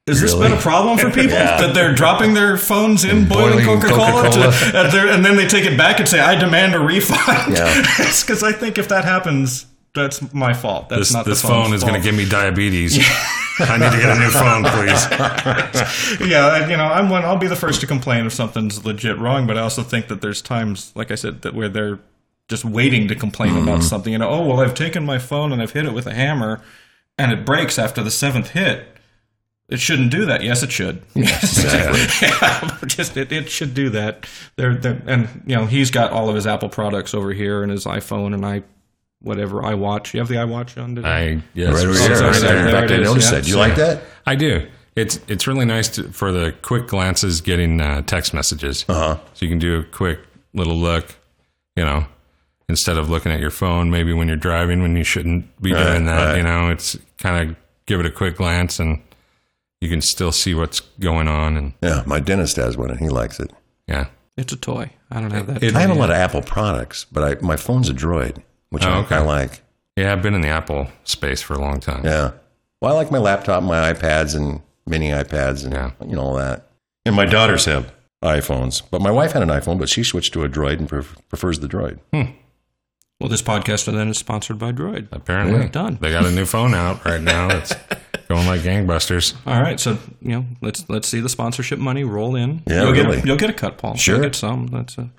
has 0.06 0.20
this 0.20 0.34
been 0.34 0.52
a 0.52 0.56
problem 0.56 0.98
for 0.98 1.10
people 1.20 1.30
that 1.36 1.72
they're 1.74 1.94
dropping 1.94 2.34
their 2.34 2.56
phones 2.56 3.04
in 3.04 3.28
boiling, 3.28 3.64
boiling 3.64 3.80
Coca 3.80 3.88
Cola, 3.94 4.22
Coca-Cola. 4.30 5.12
and 5.14 5.24
then 5.24 5.36
they 5.36 5.46
take 5.46 5.64
it 5.64 5.76
back 5.78 6.00
and 6.00 6.08
say, 6.08 6.18
"I 6.20 6.34
demand 6.34 6.74
a 6.74 6.80
refund." 6.80 7.56
Yeah. 7.56 7.74
because 7.98 8.42
I 8.42 8.52
think 8.52 8.78
if 8.78 8.88
that 8.88 9.04
happens, 9.04 9.66
that's 9.94 10.32
my 10.32 10.52
fault. 10.54 10.88
That's 10.88 11.00
This, 11.02 11.12
not 11.12 11.26
this 11.26 11.42
the 11.42 11.48
phone 11.48 11.72
is 11.74 11.82
going 11.82 11.94
to 11.94 12.00
give 12.00 12.14
me 12.14 12.28
diabetes. 12.28 12.98
I 13.60 13.76
need 13.76 13.90
to 13.92 13.98
get 13.98 14.16
a 14.16 14.18
new 14.18 14.30
phone, 14.30 14.64
please. 14.64 15.06
yeah, 16.30 16.66
you 16.68 16.76
know, 16.76 16.84
I'm 16.86 17.08
one. 17.10 17.24
I'll 17.24 17.36
be 17.36 17.46
the 17.46 17.56
first 17.56 17.80
to 17.82 17.86
complain 17.86 18.24
if 18.26 18.32
something's 18.32 18.84
legit 18.84 19.18
wrong, 19.18 19.46
but 19.46 19.58
I 19.58 19.60
also 19.60 19.82
think 19.82 20.08
that 20.08 20.22
there's 20.22 20.40
times, 20.42 20.92
like 20.94 21.10
I 21.10 21.14
said, 21.14 21.42
that 21.42 21.54
where 21.54 21.68
they're 21.68 21.98
just 22.48 22.64
waiting 22.64 23.06
to 23.08 23.14
complain 23.14 23.52
Mm-hmm. 23.52 23.68
about 23.68 23.82
something. 23.82 24.12
You 24.12 24.18
know, 24.18 24.30
oh 24.30 24.46
well, 24.46 24.60
I've 24.60 24.74
taken 24.74 25.04
my 25.04 25.18
phone 25.18 25.52
and 25.52 25.60
I've 25.60 25.72
hit 25.72 25.84
it 25.84 25.92
with 25.92 26.06
a 26.06 26.14
hammer, 26.14 26.62
and 27.18 27.32
it 27.32 27.44
breaks 27.44 27.78
after 27.78 28.02
the 28.02 28.10
seventh 28.10 28.50
hit. 28.50 28.89
It 29.70 29.78
shouldn't 29.80 30.10
do 30.10 30.26
that. 30.26 30.42
Yes, 30.42 30.62
it 30.62 30.72
should. 30.72 31.00
exactly. 31.14 32.28
yeah, 32.28 32.78
just 32.86 33.16
it, 33.16 33.30
it 33.32 33.48
should 33.48 33.72
do 33.72 33.88
that. 33.90 34.26
They're, 34.56 34.74
they're 34.74 35.00
and 35.06 35.28
you 35.46 35.54
know 35.56 35.66
he's 35.66 35.90
got 35.90 36.10
all 36.12 36.28
of 36.28 36.34
his 36.34 36.46
Apple 36.46 36.68
products 36.68 37.14
over 37.14 37.32
here 37.32 37.62
and 37.62 37.70
his 37.70 37.84
iPhone 37.84 38.34
and 38.34 38.44
I, 38.44 38.62
whatever 39.22 39.64
I 39.64 39.74
watch. 39.74 40.12
You 40.12 40.20
have 40.20 40.28
the 40.28 40.34
iWatch 40.36 40.82
on? 40.82 40.96
Today? 40.96 41.08
I 41.08 41.42
yes, 41.54 41.72
Right 41.74 41.86
over 41.86 41.96
Oh, 41.98 42.02
here. 42.06 42.16
sorry, 42.16 42.36
In 42.36 42.42
there- 42.42 42.62
there 42.64 42.72
fact, 42.72 42.90
it 42.90 43.00
I 43.00 43.02
noticed 43.04 43.30
yeah. 43.30 43.38
that. 43.38 43.44
Do 43.44 43.50
you 43.50 43.56
like 43.58 43.76
that? 43.76 44.02
I 44.26 44.34
do. 44.34 44.68
It's 44.96 45.20
it's 45.28 45.46
really 45.46 45.64
nice 45.66 45.88
to, 45.90 46.10
for 46.10 46.32
the 46.32 46.52
quick 46.62 46.88
glances, 46.88 47.40
getting 47.40 47.80
uh, 47.80 48.02
text 48.02 48.34
messages. 48.34 48.84
Uh-huh. 48.88 49.18
So 49.34 49.44
you 49.46 49.48
can 49.48 49.60
do 49.60 49.78
a 49.78 49.84
quick 49.84 50.18
little 50.52 50.76
look, 50.76 51.14
you 51.76 51.84
know, 51.84 52.06
instead 52.68 52.98
of 52.98 53.08
looking 53.08 53.30
at 53.30 53.38
your 53.38 53.50
phone. 53.50 53.88
Maybe 53.92 54.12
when 54.12 54.26
you're 54.26 54.36
driving, 54.36 54.82
when 54.82 54.96
you 54.96 55.04
shouldn't 55.04 55.46
be 55.62 55.72
Right, 55.72 55.84
doing 55.92 56.06
that. 56.06 56.26
right. 56.26 56.36
You 56.38 56.42
know, 56.42 56.70
it's 56.70 56.98
kind 57.18 57.50
of 57.50 57.56
give 57.86 58.00
it 58.00 58.06
a 58.06 58.10
quick 58.10 58.36
glance, 58.36 58.80
and 58.80 59.00
you 59.80 59.88
can 59.88 60.00
still 60.00 60.32
see 60.32 60.54
what's 60.54 60.80
going 61.00 61.28
on. 61.28 61.56
And 61.56 61.72
Yeah, 61.82 62.02
my 62.06 62.20
dentist 62.20 62.56
has 62.56 62.76
one 62.76 62.90
and 62.90 63.00
he 63.00 63.08
likes 63.08 63.40
it. 63.40 63.52
yeah, 63.86 64.06
It's 64.36 64.52
a 64.52 64.56
toy. 64.56 64.90
I 65.10 65.20
don't 65.20 65.30
have 65.32 65.46
that. 65.48 65.62
It- 65.62 65.74
I 65.74 65.80
have 65.80 65.90
a 65.90 65.94
lot 65.94 66.10
of 66.10 66.16
Apple 66.16 66.42
products, 66.42 67.06
but 67.10 67.22
I, 67.24 67.44
my 67.44 67.56
phone's 67.56 67.88
a 67.88 67.94
Droid, 67.94 68.42
which 68.70 68.84
Oh, 68.84 68.90
I, 68.90 68.96
okay. 68.98 69.16
I 69.16 69.20
like. 69.20 69.62
yeah, 69.96 70.12
I've 70.12 70.22
been 70.22 70.34
in 70.34 70.40
the 70.40 70.48
Apple 70.48 70.88
space 71.04 71.42
for 71.42 71.54
a 71.54 71.58
long 71.60 71.80
time. 71.80 72.04
Yeah. 72.04 72.32
Well, 72.80 72.92
I 72.94 72.96
like 72.96 73.10
my 73.10 73.18
laptop, 73.18 73.62
my 73.62 73.92
iPads, 73.92 74.34
and 74.36 74.60
mini 74.86 75.08
iPads, 75.10 75.64
and 75.64 75.72
Yeah. 75.74 75.90
you 76.06 76.14
know 76.16 76.22
all 76.22 76.34
that. 76.34 76.66
And 77.04 77.14
my 77.16 77.24
daughters 77.26 77.64
have 77.66 77.92
iPhones, 78.22 78.82
but 78.90 79.00
my 79.00 79.10
wife 79.10 79.32
had 79.32 79.42
an 79.42 79.48
iPhone, 79.48 79.78
but 79.78 79.88
she 79.88 80.02
switched 80.04 80.32
to 80.34 80.44
a 80.44 80.48
Droid 80.48 80.78
and 80.78 80.88
pref- 80.88 81.16
prefers 81.28 81.58
the 81.60 81.68
Droid. 81.68 81.98
Hmm. 82.12 82.32
Well, 83.20 83.28
this 83.28 83.42
podcast 83.42 83.84
then 83.92 84.08
is 84.08 84.18
sponsored 84.18 84.58
by 84.58 84.72
Droid. 84.72 85.08
Apparently, 85.12 85.60
Yeah, 85.60 85.68
done. 85.68 85.98
They 86.00 86.10
got 86.10 86.24
a 86.24 86.30
new 86.30 86.46
phone 86.46 86.74
out 86.74 87.04
right 87.04 87.20
now 87.20 87.48
that's 87.52 87.74
going 88.28 88.46
like 88.46 88.62
gangbusters. 88.62 89.34
All 89.46 89.60
right, 89.60 89.78
so 89.78 89.98
you 90.22 90.30
know, 90.30 90.44
let's 90.62 90.88
let's 90.88 91.06
see 91.06 91.20
the 91.20 91.28
sponsorship 91.28 91.78
money 91.78 92.02
roll 92.02 92.34
in. 92.34 92.62
Yeah, 92.66 92.82
you'll 92.84 92.92
really. 92.92 93.16
get 93.16 93.24
a, 93.24 93.26
you'll 93.26 93.36
get 93.36 93.50
a 93.50 93.54
cut, 93.54 93.76
Paul. 93.78 93.94
Sure. 93.96 94.14
you'll 94.16 94.24
get 94.24 94.34
some. 94.34 94.68
That's 94.68 94.96
a, 94.96 95.10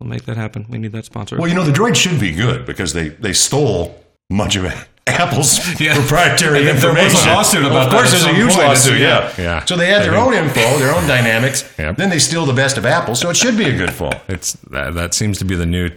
we'll 0.00 0.08
make 0.08 0.24
that 0.24 0.36
happen. 0.38 0.66
We 0.70 0.78
need 0.78 0.92
that 0.92 1.04
sponsor. 1.04 1.36
Well, 1.36 1.48
you 1.48 1.54
know 1.54 1.64
the 1.64 1.72
Droid 1.72 1.96
should 1.96 2.18
be 2.18 2.32
good 2.34 2.64
because 2.64 2.94
they 2.94 3.08
they 3.10 3.34
stole 3.34 4.02
much 4.30 4.56
of 4.56 4.64
it. 4.64 4.74
Apple's 5.06 5.58
Yeah. 5.80 5.94
proprietary 5.96 6.58
And 6.68 6.68
there 6.68 6.74
was 6.74 6.84
a 6.84 6.88
information. 7.02 7.30
lawsuit 7.32 7.64
about 7.66 7.86
of 7.88 7.92
course, 7.92 8.12
that 8.12 8.20
at 8.20 8.24
there's 8.26 8.36
a 8.36 8.40
huge 8.40 8.52
point. 8.54 8.68
lawsuit. 8.68 9.00
Yeah, 9.00 9.32
Yeah. 9.36 9.64
So 9.64 9.76
they 9.76 9.86
had 9.88 10.02
their 10.02 10.14
I 10.14 10.20
own 10.24 10.34
info, 10.34 10.78
their 10.78 10.94
own 10.94 11.06
dynamics. 11.08 11.68
Yep. 11.78 11.96
Then 11.96 12.10
they 12.10 12.18
steal 12.20 12.46
the 12.46 12.52
best 12.52 12.78
of 12.78 12.86
Apple, 12.86 13.14
so 13.16 13.28
it 13.28 13.36
should 13.36 13.56
be 13.58 13.64
a 13.64 13.76
good 13.76 13.92
phone. 13.92 14.12
It's 14.28 14.52
that, 14.70 14.94
that 14.94 15.12
seems 15.14 15.38
to 15.40 15.44
be 15.44 15.56
the 15.56 15.66
new 15.66 15.90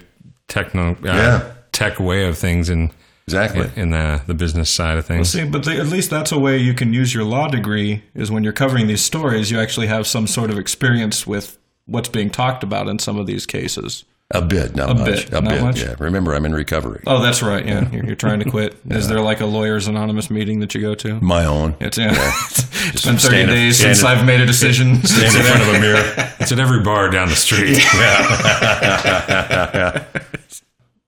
techno 0.47 0.91
uh, 0.91 0.95
Yeah. 1.03 1.51
tech 1.71 1.99
way 1.99 2.27
of 2.27 2.37
things 2.37 2.69
in 2.69 2.91
Exactly. 3.27 3.69
in 3.75 3.91
the 3.91 4.21
the 4.27 4.33
business 4.33 4.69
side 4.69 4.97
of 4.97 5.05
things. 5.05 5.29
See, 5.29 5.45
but 5.45 5.63
the, 5.63 5.77
at 5.77 5.87
least 5.87 6.09
that's 6.09 6.31
a 6.33 6.39
way 6.39 6.57
you 6.57 6.73
can 6.73 6.93
use 6.93 7.13
your 7.13 7.23
law 7.23 7.47
degree. 7.47 8.03
Is 8.13 8.29
when 8.29 8.43
you're 8.43 8.51
covering 8.53 8.87
these 8.87 9.01
stories, 9.03 9.49
you 9.49 9.59
actually 9.59 9.87
have 9.87 10.05
some 10.05 10.27
sort 10.27 10.51
of 10.51 10.57
experience 10.57 11.25
with 11.25 11.57
what's 11.85 12.09
being 12.09 12.29
talked 12.29 12.63
about 12.63 12.87
in 12.89 12.99
some 12.99 13.17
of 13.17 13.25
these 13.25 13.45
cases. 13.45 14.03
A 14.35 14.41
bit, 14.41 14.75
not 14.75 14.89
A 14.89 14.93
much. 14.95 15.05
bit, 15.05 15.29
a 15.29 15.41
not 15.41 15.49
bit. 15.49 15.61
much? 15.61 15.79
Yeah. 15.81 15.95
Remember, 15.99 16.33
I'm 16.33 16.43
in 16.45 16.53
recovery. 16.53 17.03
Oh, 17.05 17.21
that's 17.21 17.43
right. 17.43 17.63
Yeah, 17.65 17.87
you're, 17.91 18.05
you're 18.07 18.15
trying 18.15 18.39
to 18.39 18.49
quit. 18.49 18.75
Is 18.89 19.07
there 19.07 19.21
like 19.21 19.41
a 19.41 19.45
lawyers 19.45 19.87
anonymous 19.87 20.31
meeting 20.31 20.59
that 20.61 20.73
you 20.73 20.81
go 20.81 20.95
to? 20.95 21.19
My 21.21 21.45
own. 21.45 21.75
It's, 21.79 21.99
yeah. 21.99 22.11
it's 22.15 23.05
been 23.05 23.17
30 23.17 23.19
stand 23.19 23.47
days 23.49 23.77
stand 23.77 23.95
since 23.95 24.01
in- 24.01 24.07
I've 24.17 24.25
made 24.25 24.41
a 24.41 24.45
decision. 24.47 24.95
Stand 25.05 25.35
in 25.35 25.43
front 25.43 25.61
of 25.61 25.67
a 25.75 25.79
mirror. 25.79 26.03
It's 26.39 26.51
at 26.51 26.59
every 26.59 26.81
bar 26.81 27.09
down 27.09 27.29
the 27.29 27.35
street. 27.35 27.77
yeah. 27.95 30.03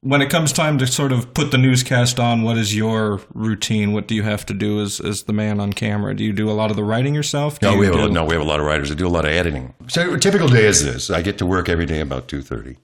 when 0.01 0.21
it 0.21 0.29
comes 0.29 0.53
time 0.53 0.77
to 0.77 0.85
sort 0.85 1.11
of 1.11 1.33
put 1.33 1.49
the 1.51 1.57
newscast 1.57 2.19
on, 2.19 2.43
what 2.43 2.57
is 2.57 2.75
your 2.75 3.21
routine? 3.33 3.91
What 3.93 4.07
do 4.07 4.13
you 4.13 4.21
have 4.23 4.45
to 4.45 4.53
do 4.53 4.79
as, 4.81 4.99
as 4.99 5.23
the 5.23 5.33
man 5.33 5.59
on 5.59 5.73
camera? 5.73 6.15
Do 6.15 6.23
you 6.23 6.31
do 6.33 6.47
a 6.49 6.53
lot 6.53 6.69
of 6.69 6.75
the 6.77 6.83
writing 6.83 7.15
yourself? 7.15 7.59
Do 7.59 7.67
No, 7.67 7.73
you 7.73 7.79
we 7.79 7.85
have 7.87 7.95
a, 7.95 8.09
no, 8.09 8.23
we 8.25 8.33
have 8.35 8.43
a 8.43 8.47
lot 8.47 8.59
of 8.59 8.65
writers 8.67 8.89
that 8.89 8.97
do 8.99 9.07
a 9.07 9.09
lot 9.09 9.25
of 9.25 9.31
editing. 9.31 9.73
So 9.87 10.13
a 10.13 10.19
typical 10.19 10.47
day 10.47 10.65
is 10.65 10.83
this: 10.83 11.09
I 11.09 11.21
get 11.23 11.39
to 11.39 11.45
work 11.45 11.69
every 11.69 11.87
day 11.87 12.01
about 12.01 12.27
two 12.27 12.43
thirty, 12.43 12.77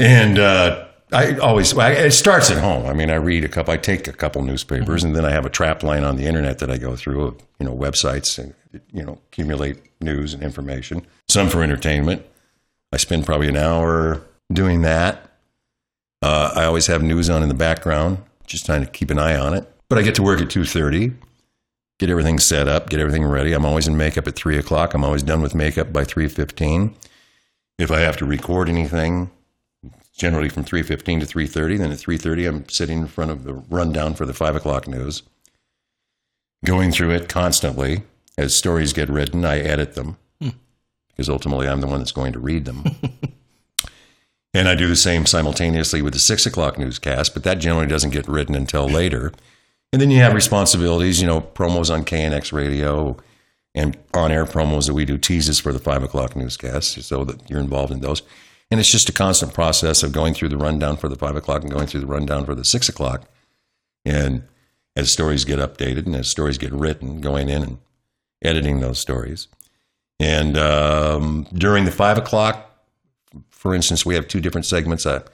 and 0.00 0.38
uh, 0.38 0.86
I 1.12 1.36
always 1.38 1.72
it 1.76 2.12
starts 2.12 2.50
at 2.50 2.58
home. 2.58 2.86
I 2.86 2.92
mean, 2.92 3.10
I 3.10 3.16
read 3.16 3.44
a 3.44 3.48
couple, 3.48 3.72
I 3.72 3.76
take 3.76 4.08
a 4.08 4.12
couple 4.12 4.42
newspapers, 4.42 5.04
and 5.04 5.14
then 5.14 5.24
I 5.24 5.30
have 5.30 5.46
a 5.46 5.50
trap 5.50 5.82
line 5.82 6.04
on 6.04 6.16
the 6.16 6.26
internet 6.26 6.58
that 6.58 6.70
I 6.70 6.78
go 6.78 6.96
through 6.96 7.24
of 7.24 7.42
you 7.58 7.66
know 7.66 7.76
websites 7.76 8.38
and 8.38 8.54
you 8.92 9.04
know 9.04 9.18
accumulate 9.28 9.78
news 10.00 10.34
and 10.34 10.42
information. 10.42 11.06
Some 11.28 11.48
for 11.48 11.62
entertainment. 11.62 12.24
I 12.92 12.96
spend 12.96 13.24
probably 13.26 13.48
an 13.48 13.56
hour 13.56 14.22
doing 14.52 14.82
that. 14.82 15.30
Uh, 16.22 16.52
I 16.56 16.64
always 16.64 16.86
have 16.88 17.02
news 17.02 17.30
on 17.30 17.42
in 17.42 17.48
the 17.48 17.54
background, 17.54 18.18
just 18.46 18.66
trying 18.66 18.84
to 18.84 18.90
keep 18.90 19.10
an 19.10 19.18
eye 19.18 19.36
on 19.36 19.54
it. 19.54 19.72
But 19.88 19.98
I 19.98 20.02
get 20.02 20.16
to 20.16 20.22
work 20.22 20.40
at 20.40 20.50
two 20.50 20.64
thirty 20.64 21.12
get 22.00 22.08
everything 22.08 22.38
set 22.38 22.66
up, 22.66 22.88
get 22.88 22.98
everything 22.98 23.24
ready. 23.24 23.52
I'm 23.52 23.66
always 23.66 23.86
in 23.86 23.94
makeup 23.94 24.26
at 24.26 24.34
three 24.34 24.56
o'clock. 24.56 24.94
I'm 24.94 25.04
always 25.04 25.22
done 25.22 25.42
with 25.42 25.54
makeup 25.54 25.92
by 25.92 26.02
three 26.02 26.28
fifteen. 26.28 26.96
If 27.78 27.90
I 27.90 28.00
have 28.00 28.16
to 28.16 28.24
record 28.24 28.68
anything, 28.68 29.30
generally 30.20 30.50
from 30.50 30.64
three 30.64 30.82
fifteen 30.82 31.18
to 31.18 31.26
three 31.26 31.46
thirty. 31.46 31.78
Then 31.78 31.90
at 31.90 31.98
three 31.98 32.18
thirty, 32.18 32.44
I'm 32.44 32.68
sitting 32.68 32.98
in 32.98 33.06
front 33.06 33.30
of 33.30 33.44
the 33.44 33.54
rundown 33.54 34.14
for 34.14 34.26
the 34.26 34.34
five 34.34 34.54
o'clock 34.54 34.86
news, 34.86 35.22
going 36.64 36.92
through 36.92 37.12
it 37.12 37.28
constantly. 37.28 38.02
As 38.36 38.54
stories 38.54 38.92
get 38.92 39.08
written, 39.08 39.44
I 39.44 39.58
edit 39.58 39.94
them 39.94 40.18
hmm. 40.40 40.50
because 41.08 41.28
ultimately 41.28 41.66
I'm 41.66 41.80
the 41.80 41.86
one 41.86 41.98
that's 41.98 42.12
going 42.12 42.32
to 42.34 42.38
read 42.38 42.66
them. 42.66 42.84
and 44.54 44.68
I 44.68 44.74
do 44.74 44.86
the 44.86 44.96
same 44.96 45.26
simultaneously 45.26 46.02
with 46.02 46.12
the 46.12 46.20
six 46.20 46.46
o'clock 46.46 46.78
newscast, 46.78 47.34
but 47.34 47.42
that 47.44 47.58
generally 47.58 47.86
doesn't 47.86 48.10
get 48.10 48.28
written 48.28 48.54
until 48.54 48.86
later. 48.86 49.32
And 49.92 50.00
then 50.00 50.10
you 50.10 50.18
have 50.18 50.34
responsibilities, 50.34 51.20
you 51.20 51.26
know, 51.26 51.40
promos 51.40 51.92
on 51.92 52.04
KNX 52.04 52.52
radio 52.52 53.16
and 53.74 53.96
on 54.14 54.30
air 54.30 54.44
promos 54.44 54.86
that 54.86 54.94
we 54.94 55.04
do 55.04 55.18
teases 55.18 55.58
for 55.58 55.72
the 55.72 55.78
five 55.78 56.02
o'clock 56.02 56.36
newscast, 56.36 57.02
so 57.02 57.24
that 57.24 57.48
you're 57.50 57.60
involved 57.60 57.92
in 57.92 58.00
those. 58.00 58.22
And 58.70 58.78
it's 58.78 58.90
just 58.90 59.08
a 59.08 59.12
constant 59.12 59.52
process 59.52 60.02
of 60.02 60.12
going 60.12 60.34
through 60.34 60.50
the 60.50 60.56
rundown 60.56 60.96
for 60.96 61.08
the 61.08 61.16
five 61.16 61.36
o'clock 61.36 61.62
and 61.62 61.70
going 61.70 61.86
through 61.86 62.00
the 62.00 62.06
rundown 62.06 62.44
for 62.44 62.54
the 62.54 62.64
six 62.64 62.88
o'clock. 62.88 63.28
And 64.04 64.44
as 64.96 65.12
stories 65.12 65.44
get 65.44 65.58
updated 65.58 66.06
and 66.06 66.14
as 66.14 66.30
stories 66.30 66.58
get 66.58 66.72
written, 66.72 67.20
going 67.20 67.48
in 67.48 67.62
and 67.62 67.78
editing 68.42 68.80
those 68.80 68.98
stories. 68.98 69.48
And 70.18 70.56
um, 70.56 71.46
during 71.52 71.84
the 71.84 71.90
five 71.90 72.18
o'clock, 72.18 72.70
for 73.50 73.74
instance, 73.74 74.06
we 74.06 74.14
have 74.14 74.28
two 74.28 74.40
different 74.40 74.66
segments 74.66 75.06
a, 75.06 75.24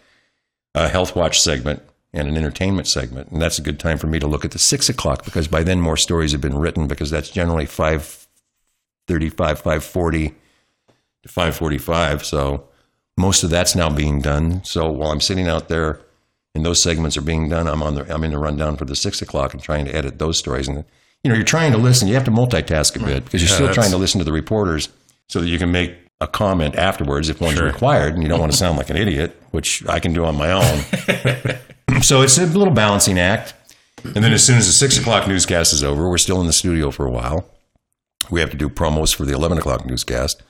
a 0.74 0.88
health 0.88 1.14
watch 1.14 1.40
segment 1.40 1.82
and 2.12 2.28
an 2.28 2.36
entertainment 2.36 2.86
segment. 2.86 3.30
And 3.30 3.42
that's 3.42 3.58
a 3.58 3.62
good 3.62 3.78
time 3.78 3.98
for 3.98 4.06
me 4.06 4.18
to 4.18 4.26
look 4.26 4.44
at 4.44 4.52
the 4.52 4.58
six 4.58 4.88
o'clock 4.88 5.24
because 5.24 5.48
by 5.48 5.62
then 5.62 5.80
more 5.80 5.96
stories 5.96 6.32
have 6.32 6.40
been 6.40 6.56
written 6.56 6.86
because 6.86 7.10
that's 7.10 7.30
generally 7.30 7.66
535, 7.66 9.58
540 9.58 10.28
to 10.28 11.28
545. 11.28 12.24
So 12.24 12.68
most 13.16 13.42
of 13.42 13.50
that's 13.50 13.74
now 13.74 13.88
being 13.90 14.20
done. 14.20 14.62
So 14.64 14.90
while 14.90 15.10
I'm 15.10 15.20
sitting 15.20 15.48
out 15.48 15.68
there 15.68 16.00
and 16.54 16.64
those 16.64 16.82
segments 16.82 17.16
are 17.16 17.22
being 17.22 17.48
done, 17.48 17.66
I'm 17.66 17.82
on 17.82 17.94
the 17.94 18.12
I'm 18.12 18.24
in 18.24 18.30
the 18.32 18.38
rundown 18.38 18.76
for 18.76 18.84
the 18.84 18.96
six 18.96 19.22
o'clock 19.22 19.54
and 19.54 19.62
trying 19.62 19.84
to 19.86 19.94
edit 19.94 20.18
those 20.18 20.38
stories. 20.38 20.68
And 20.68 20.84
you 21.24 21.30
know, 21.30 21.34
you're 21.36 21.44
trying 21.44 21.72
to 21.72 21.78
listen. 21.78 22.08
You 22.08 22.14
have 22.14 22.24
to 22.24 22.30
multitask 22.30 22.94
a 22.96 23.04
bit 23.04 23.24
because 23.24 23.42
you're 23.42 23.48
Yeah, 23.48 23.54
still 23.54 23.66
that's- 23.66 23.74
trying 23.74 23.90
to 23.90 23.96
listen 23.96 24.18
to 24.18 24.24
the 24.24 24.32
reporters 24.32 24.88
so 25.28 25.40
that 25.40 25.48
you 25.48 25.58
can 25.58 25.72
make 25.72 25.94
a 26.20 26.26
comment 26.26 26.76
afterwards 26.76 27.28
if 27.28 27.40
one's 27.40 27.58
Sure. 27.58 27.66
required, 27.66 28.14
and 28.14 28.22
you 28.22 28.28
don't 28.28 28.40
want 28.40 28.50
to 28.52 28.56
sound 28.56 28.78
like 28.78 28.88
an 28.90 28.96
idiot, 28.96 29.38
which 29.50 29.86
I 29.88 29.98
can 30.00 30.12
do 30.14 30.24
on 30.24 30.36
my 30.36 30.50
own. 30.52 30.82
so 32.02 32.22
it's 32.22 32.38
a 32.38 32.46
little 32.46 32.72
balancing 32.72 33.18
act. 33.18 33.52
And 34.04 34.22
then 34.24 34.32
as 34.32 34.44
soon 34.44 34.56
as 34.56 34.66
the 34.66 34.72
six 34.72 34.96
o'clock 34.98 35.26
newscast 35.28 35.72
is 35.74 35.82
over, 35.84 36.08
we're 36.08 36.16
still 36.18 36.40
in 36.40 36.46
the 36.46 36.52
studio 36.54 36.90
for 36.90 37.04
a 37.06 37.10
while. 37.10 37.44
We 38.30 38.40
have 38.40 38.50
to 38.50 38.56
do 38.56 38.68
promos 38.70 39.14
for 39.14 39.24
the 39.24 39.34
eleven 39.34 39.58
o'clock 39.58 39.84
newscast, 39.84 40.42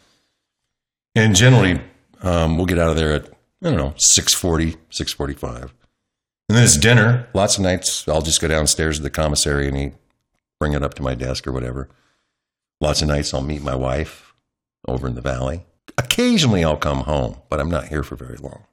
and 1.15 1.35
generally 1.35 1.81
um, 2.27 2.57
we'll 2.57 2.67
get 2.67 2.79
out 2.79 2.91
of 2.91 2.97
there 2.97 3.13
at 3.15 3.27
I 3.63 3.71
don't 3.71 3.77
know 3.79 3.95
640, 3.97 4.77
645. 4.91 5.75
and 6.49 6.57
then 6.57 6.65
it's 6.65 6.77
dinner. 6.77 7.29
Lots 7.35 7.57
of 7.57 7.63
nights 7.65 8.07
I'll 8.09 8.23
just 8.23 8.41
go 8.41 8.49
downstairs 8.49 8.97
to 8.99 9.03
the 9.03 9.11
commissary 9.11 9.67
and 9.69 9.77
eat, 9.77 9.95
bring 10.61 10.73
it 10.75 10.83
up 10.83 10.95
to 10.95 11.03
my 11.03 11.15
desk 11.15 11.47
or 11.47 11.53
whatever. 11.53 11.89
Lots 12.81 13.01
of 13.03 13.09
nights 13.09 13.33
I'll 13.33 13.41
meet 13.43 13.63
my 13.63 13.75
wife 13.75 14.35
over 14.87 15.07
in 15.09 15.15
the 15.15 15.21
valley. 15.23 15.65
Occasionally 15.99 16.63
I'll 16.65 16.77
come 16.77 17.01
home, 17.05 17.37
but 17.49 17.61
I'm 17.61 17.71
not 17.71 17.89
here 17.89 18.03
for 18.03 18.17
very 18.17 18.37
long 18.37 18.65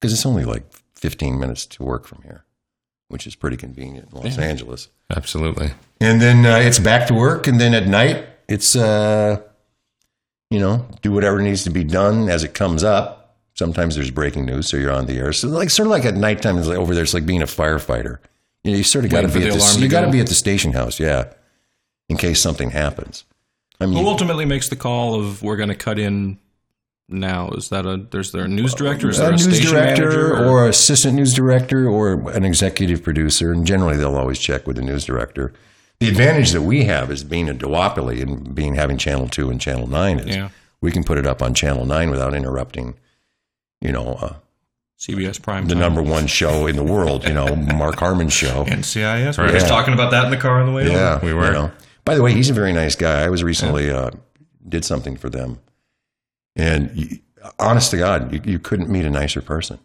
because 0.00 0.12
it's 0.12 0.26
only 0.26 0.44
like 0.44 0.64
15 0.96 1.38
minutes 1.38 1.64
to 1.66 1.82
work 1.82 2.06
from 2.06 2.22
here, 2.22 2.44
which 3.08 3.26
is 3.26 3.34
pretty 3.34 3.56
convenient 3.56 4.12
in 4.12 4.20
Los 4.20 4.38
Angeles. 4.38 4.88
Absolutely. 5.14 5.70
And 6.00 6.20
then 6.20 6.44
uh, 6.44 6.56
it's 6.58 6.78
back 6.78 7.06
to 7.08 7.14
work, 7.14 7.46
and 7.46 7.58
then 7.60 7.72
at 7.72 7.86
night 7.86 8.26
it's 8.48 8.76
uh, 8.76 9.40
you 10.54 10.60
know 10.60 10.86
do 11.02 11.10
whatever 11.10 11.42
needs 11.42 11.64
to 11.64 11.70
be 11.70 11.82
done 11.82 12.28
as 12.28 12.44
it 12.44 12.54
comes 12.54 12.84
up. 12.84 13.36
Sometimes 13.54 13.96
there's 13.96 14.10
breaking 14.10 14.46
news, 14.46 14.68
so 14.68 14.76
you're 14.76 14.92
on 14.92 15.06
the 15.06 15.18
air. 15.18 15.32
So 15.32 15.48
like 15.48 15.70
sort 15.70 15.86
of 15.86 15.90
like 15.90 16.04
at 16.04 16.14
nighttime, 16.14 16.58
it's 16.58 16.68
like 16.68 16.78
over 16.78 16.94
there, 16.94 17.02
it's 17.02 17.14
like 17.14 17.26
being 17.26 17.42
a 17.42 17.46
firefighter. 17.46 18.18
You 18.62 18.70
know, 18.70 18.78
you 18.78 18.84
sort 18.84 19.04
of 19.04 19.10
got 19.10 19.22
to 19.22 19.28
be 19.28 19.46
at 19.46 19.52
the 19.52 19.58
the 19.58 19.80
you 19.80 19.88
got 19.88 20.02
to 20.02 20.10
be 20.10 20.20
at 20.20 20.28
the 20.28 20.34
station 20.34 20.72
house, 20.72 21.00
yeah, 21.00 21.32
in 22.08 22.16
case 22.16 22.40
something 22.40 22.70
happens. 22.70 23.24
I 23.80 23.86
mean, 23.86 23.98
Who 23.98 24.08
ultimately 24.08 24.44
makes 24.44 24.68
the 24.68 24.76
call 24.76 25.20
of 25.20 25.42
we're 25.42 25.56
going 25.56 25.68
to 25.68 25.74
cut 25.74 25.98
in 25.98 26.38
now? 27.08 27.50
Is 27.50 27.68
that 27.70 27.84
a 27.84 27.96
there's 27.96 28.30
there 28.30 28.44
a 28.44 28.48
news 28.48 28.74
director? 28.74 29.08
Is 29.10 29.18
there 29.18 29.30
a 29.30 29.34
a, 29.34 29.36
news 29.36 29.56
station 29.56 29.72
director 29.72 30.08
manager? 30.08 30.48
or 30.48 30.68
assistant 30.68 31.16
news 31.16 31.34
director 31.34 31.88
or 31.88 32.30
an 32.30 32.44
executive 32.44 33.02
producer, 33.02 33.52
and 33.52 33.66
generally 33.66 33.96
they'll 33.96 34.16
always 34.16 34.38
check 34.38 34.66
with 34.66 34.76
the 34.76 34.82
news 34.82 35.04
director. 35.04 35.52
The 36.00 36.08
advantage 36.08 36.50
that 36.52 36.62
we 36.62 36.84
have 36.84 37.10
is 37.10 37.24
being 37.24 37.48
a 37.48 37.54
duopoly 37.54 38.20
and 38.20 38.54
being 38.54 38.74
having 38.74 38.98
Channel 38.98 39.28
Two 39.28 39.50
and 39.50 39.60
Channel 39.60 39.86
Nine 39.86 40.18
is 40.18 40.36
Yeah. 40.36 40.48
we 40.80 40.90
can 40.92 41.04
put 41.04 41.18
it 41.18 41.26
up 41.26 41.42
on 41.42 41.54
Channel 41.54 41.86
Nine 41.86 42.10
without 42.10 42.34
interrupting, 42.34 42.94
you 43.80 43.92
know, 43.92 44.14
uh, 44.20 44.34
CBS 44.98 45.38
Prime. 45.40 45.66
the 45.66 45.74
Time. 45.74 45.80
number 45.80 46.02
one 46.02 46.26
show 46.26 46.66
in 46.66 46.76
the 46.76 46.84
world, 46.84 47.26
you 47.26 47.32
know, 47.34 47.54
Mark 47.56 47.96
Harmon's 48.00 48.32
show. 48.32 48.64
NCIS. 48.64 49.38
We 49.38 49.44
Right. 49.44 49.52
were 49.52 49.58
just 49.58 49.66
Yeah. 49.66 49.76
talking 49.76 49.94
about 49.94 50.10
that 50.10 50.24
in 50.24 50.30
the 50.30 50.36
car 50.36 50.60
on 50.60 50.66
the 50.66 50.72
way. 50.72 50.90
Yeah, 50.90 51.14
over. 51.16 51.26
we 51.26 51.32
were. 51.34 51.46
You 51.46 51.52
know. 51.52 51.70
By 52.04 52.14
the 52.16 52.22
way, 52.22 52.32
he's 52.32 52.50
a 52.50 52.54
very 52.54 52.72
nice 52.72 52.96
guy. 52.96 53.22
I 53.24 53.28
was 53.30 53.42
recently 53.42 53.90
uh, 53.90 54.10
did 54.68 54.84
something 54.84 55.16
for 55.16 55.30
them, 55.30 55.58
and 56.56 56.90
you, 56.94 57.18
honest 57.58 57.90
to 57.92 57.96
God, 57.98 58.32
you, 58.32 58.40
you 58.44 58.58
couldn't 58.58 58.90
meet 58.90 59.04
a 59.04 59.10
nicer 59.10 59.40
person. 59.40 59.78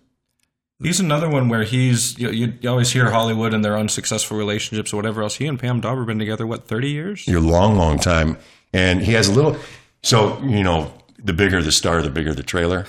He's 0.81 0.99
another 1.01 1.29
one 1.29 1.49
where 1.49 1.63
he's 1.63 2.17
you, 2.17 2.29
you, 2.31 2.53
you 2.61 2.69
always 2.69 2.91
hear 2.91 3.11
Hollywood 3.11 3.53
and 3.53 3.65
their 3.65 3.77
unsuccessful 3.77 4.37
relationships 4.37 4.93
or 4.93 4.95
whatever 4.95 5.21
else. 5.21 5.35
He 5.35 5.45
and 5.45 5.59
Pam 5.59 5.81
Dawber 5.81 6.05
been 6.05 6.19
together 6.19 6.47
what 6.47 6.67
thirty 6.67 6.89
years? 6.89 7.27
your 7.27 7.41
long, 7.41 7.77
long 7.77 7.99
time. 7.99 8.37
And 8.71 9.01
he 9.01 9.11
has 9.13 9.27
a 9.27 9.33
little. 9.33 9.57
So 10.03 10.41
you 10.41 10.63
know, 10.63 10.93
the 11.21 11.33
bigger 11.33 11.61
the 11.61 11.73
star, 11.73 12.01
the 12.01 12.09
bigger 12.09 12.33
the 12.33 12.43
trailer. 12.43 12.85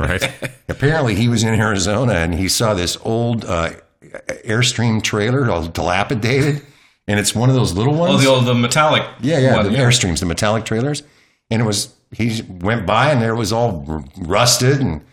Right. 0.00 0.22
Apparently, 0.68 1.14
he 1.14 1.28
was 1.28 1.42
in 1.42 1.54
Arizona 1.54 2.14
and 2.14 2.34
he 2.34 2.48
saw 2.48 2.72
this 2.72 2.96
old 3.02 3.44
uh, 3.44 3.72
Airstream 4.44 5.02
trailer, 5.02 5.50
all 5.50 5.66
dilapidated, 5.66 6.62
and 7.06 7.20
it's 7.20 7.34
one 7.34 7.50
of 7.50 7.54
those 7.54 7.74
little 7.74 7.94
ones. 7.94 8.14
Oh, 8.14 8.18
the 8.18 8.28
old 8.28 8.46
the 8.46 8.54
metallic. 8.54 9.02
yeah, 9.20 9.38
yeah, 9.38 9.56
one, 9.56 9.70
the 9.70 9.78
Airstreams, 9.78 10.20
the 10.20 10.26
metallic 10.26 10.64
trailers, 10.64 11.02
and 11.50 11.60
it 11.60 11.64
was. 11.64 11.94
He 12.10 12.42
went 12.42 12.86
by 12.86 13.10
and 13.10 13.20
there 13.20 13.34
was 13.34 13.52
all 13.52 13.84
r- 13.88 14.04
rusted, 14.16 14.80
and 14.80 15.04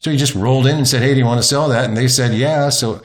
so 0.00 0.10
he 0.10 0.16
just 0.16 0.34
rolled 0.34 0.66
in 0.66 0.76
and 0.76 0.86
said, 0.88 1.02
"Hey, 1.02 1.12
do 1.14 1.18
you 1.18 1.26
want 1.26 1.40
to 1.40 1.46
sell 1.46 1.68
that?" 1.68 1.84
And 1.86 1.96
they 1.96 2.08
said, 2.08 2.34
"Yeah." 2.34 2.68
So 2.68 3.02